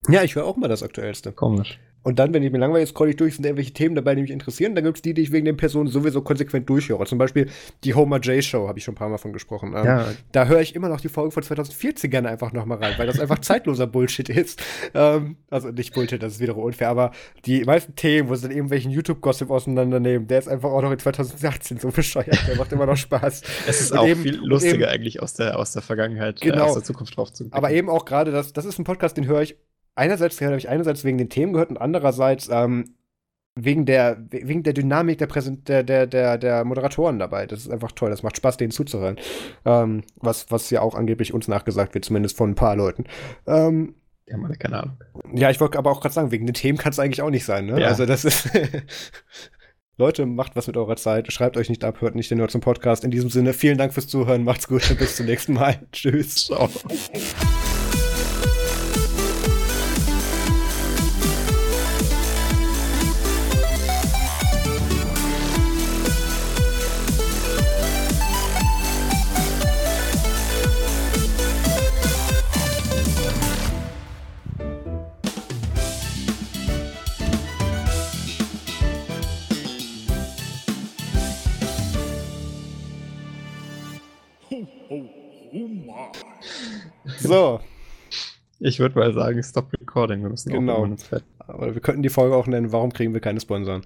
Ja, 0.09 0.23
ich 0.23 0.35
höre 0.35 0.45
auch 0.45 0.57
mal 0.57 0.67
das 0.67 0.83
Aktuellste. 0.83 1.31
Komisch. 1.31 1.79
Und 2.03 2.19
dann, 2.19 2.33
wenn 2.33 2.43
ich 2.43 2.51
mir 2.51 2.57
langweilig 2.57 2.89
scroll 2.89 3.09
ich 3.09 3.15
durch, 3.15 3.35
sind 3.35 3.45
irgendwelche 3.45 3.71
Themen 3.71 3.95
dabei, 3.95 4.13
die 4.13 4.21
mich 4.21 4.31
interessieren. 4.31 4.75
Dann 4.75 4.83
gibt 4.83 4.97
es 4.97 5.01
die, 5.01 5.13
die 5.13 5.21
ich 5.21 5.31
wegen 5.31 5.45
den 5.45 5.57
Personen 5.57 5.89
sowieso 5.89 6.21
konsequent 6.21 6.69
durchhöre. 6.69 7.05
Zum 7.05 7.17
Beispiel 7.17 7.49
die 7.85 7.93
Homer 7.93 8.19
J. 8.19 8.43
Show, 8.43 8.67
habe 8.67 8.77
ich 8.77 8.83
schon 8.83 8.93
ein 8.93 8.97
paar 8.97 9.09
Mal 9.09 9.17
von 9.17 9.31
gesprochen. 9.31 9.73
Ähm, 9.75 9.85
ja. 9.85 10.05
Da 10.33 10.45
höre 10.45 10.59
ich 10.59 10.75
immer 10.75 10.89
noch 10.89 10.99
die 10.99 11.07
Folge 11.07 11.31
von 11.31 11.41
2014 11.41 12.09
gerne 12.09 12.27
einfach 12.29 12.51
nochmal 12.51 12.79
rein, 12.79 12.93
weil 12.97 13.07
das 13.07 13.19
einfach 13.19 13.39
zeitloser 13.41 13.87
Bullshit 13.87 14.27
ist. 14.27 14.61
Ähm, 14.93 15.37
also 15.49 15.69
nicht 15.69 15.93
Bullshit, 15.93 16.21
das 16.21 16.33
ist 16.33 16.39
wiederum 16.41 16.63
unfair, 16.63 16.89
aber 16.89 17.11
die 17.45 17.63
meisten 17.63 17.95
Themen, 17.95 18.27
wo 18.27 18.35
sie 18.35 18.43
dann 18.43 18.51
irgendwelchen 18.51 18.91
YouTube-Gossip 18.91 19.49
auseinandernehmen, 19.49 20.27
der 20.27 20.39
ist 20.39 20.49
einfach 20.49 20.71
auch 20.71 20.81
noch 20.81 20.91
in 20.91 20.99
2018 20.99 21.79
so 21.79 21.89
bescheuert. 21.89 22.37
Der 22.47 22.57
macht 22.57 22.71
immer 22.73 22.85
noch 22.85 22.97
Spaß. 22.97 23.41
Es 23.67 23.79
ist 23.79 23.91
Und 23.93 23.99
auch 23.99 24.07
eben, 24.07 24.21
viel 24.21 24.39
lustiger 24.43 24.75
eben, 24.75 24.85
eigentlich 24.85 25.21
aus 25.21 25.35
der, 25.35 25.57
aus 25.57 25.71
der 25.71 25.81
Vergangenheit, 25.81 26.41
genau, 26.41 26.57
äh, 26.57 26.61
aus 26.61 26.73
der 26.73 26.83
Zukunft 26.83 27.15
drauf 27.15 27.31
zu 27.31 27.47
Aber 27.51 27.71
eben 27.71 27.89
auch 27.89 28.03
gerade, 28.03 28.31
das, 28.31 28.51
das 28.51 28.65
ist 28.65 28.77
ein 28.77 28.83
Podcast, 28.83 29.15
den 29.15 29.25
höre 29.25 29.41
ich 29.41 29.55
einerseits 29.95 30.39
habe 30.41 30.57
ich 30.57 30.69
einerseits 30.69 31.03
wegen 31.03 31.17
den 31.17 31.29
Themen 31.29 31.53
gehört 31.53 31.69
und 31.69 31.77
andererseits 31.77 32.49
ähm, 32.51 32.95
wegen 33.55 33.85
der 33.85 34.17
wegen 34.29 34.63
der 34.63 34.73
Dynamik 34.73 35.19
der, 35.19 35.27
Präsent 35.27 35.69
der, 35.69 35.83
der, 35.83 36.07
der, 36.07 36.37
der 36.37 36.65
Moderatoren 36.65 37.19
dabei. 37.19 37.45
Das 37.45 37.59
ist 37.59 37.71
einfach 37.71 37.91
toll. 37.91 38.09
Das 38.09 38.23
macht 38.23 38.37
Spaß, 38.37 38.57
denen 38.57 38.71
zuzuhören. 38.71 39.17
Ähm, 39.65 40.03
was, 40.15 40.49
was 40.49 40.69
ja 40.69 40.81
auch 40.81 40.95
angeblich 40.95 41.33
uns 41.33 41.47
nachgesagt 41.47 41.93
wird, 41.93 42.05
zumindest 42.05 42.37
von 42.37 42.51
ein 42.51 42.55
paar 42.55 42.75
Leuten. 42.75 43.05
Ähm, 43.45 43.95
haben 44.31 44.45
alle 44.45 44.55
keine 44.55 44.81
Ahnung. 44.81 44.97
Ja, 45.33 45.49
ich 45.49 45.59
wollte 45.59 45.77
aber 45.77 45.91
auch 45.91 46.01
gerade 46.01 46.13
sagen, 46.13 46.31
wegen 46.31 46.45
den 46.45 46.53
Themen 46.53 46.77
kann 46.77 46.91
es 46.91 46.99
eigentlich 46.99 47.21
auch 47.21 47.29
nicht 47.29 47.45
sein. 47.45 47.65
Ne? 47.65 47.79
Ja. 47.79 47.87
Also 47.87 48.05
das 48.05 48.25
ist 48.25 48.49
Leute, 49.97 50.25
macht 50.25 50.55
was 50.55 50.67
mit 50.67 50.77
eurer 50.77 50.95
Zeit. 50.95 51.31
Schreibt 51.31 51.57
euch 51.57 51.69
nicht 51.69 51.83
ab, 51.83 52.01
hört 52.01 52.15
nicht 52.15 52.31
den 52.31 52.39
Nerd 52.39 52.51
zum 52.51 52.61
Podcast. 52.61 53.03
In 53.03 53.11
diesem 53.11 53.29
Sinne, 53.29 53.53
vielen 53.53 53.77
Dank 53.77 53.93
fürs 53.93 54.07
Zuhören. 54.07 54.43
Macht's 54.43 54.67
gut 54.67 54.89
und 54.89 54.97
bis 54.97 55.15
zum 55.15 55.27
nächsten 55.27 55.53
Mal. 55.53 55.79
Tschüss. 55.91 56.47
Ciao. 56.47 56.69
So. 87.27 87.59
Ich 88.59 88.79
würde 88.79 88.97
mal 88.97 89.13
sagen, 89.13 89.43
stop 89.43 89.73
recording. 89.73 90.21
Wir 90.21 90.29
müssen 90.29 90.51
genau. 90.51 90.87
Aber 91.39 91.73
wir 91.73 91.81
könnten 91.81 92.01
die 92.03 92.09
Folge 92.09 92.35
auch 92.35 92.47
nennen, 92.47 92.71
warum 92.71 92.93
kriegen 92.93 93.13
wir 93.13 93.19
keine 93.19 93.41
Sponsoren? 93.41 93.83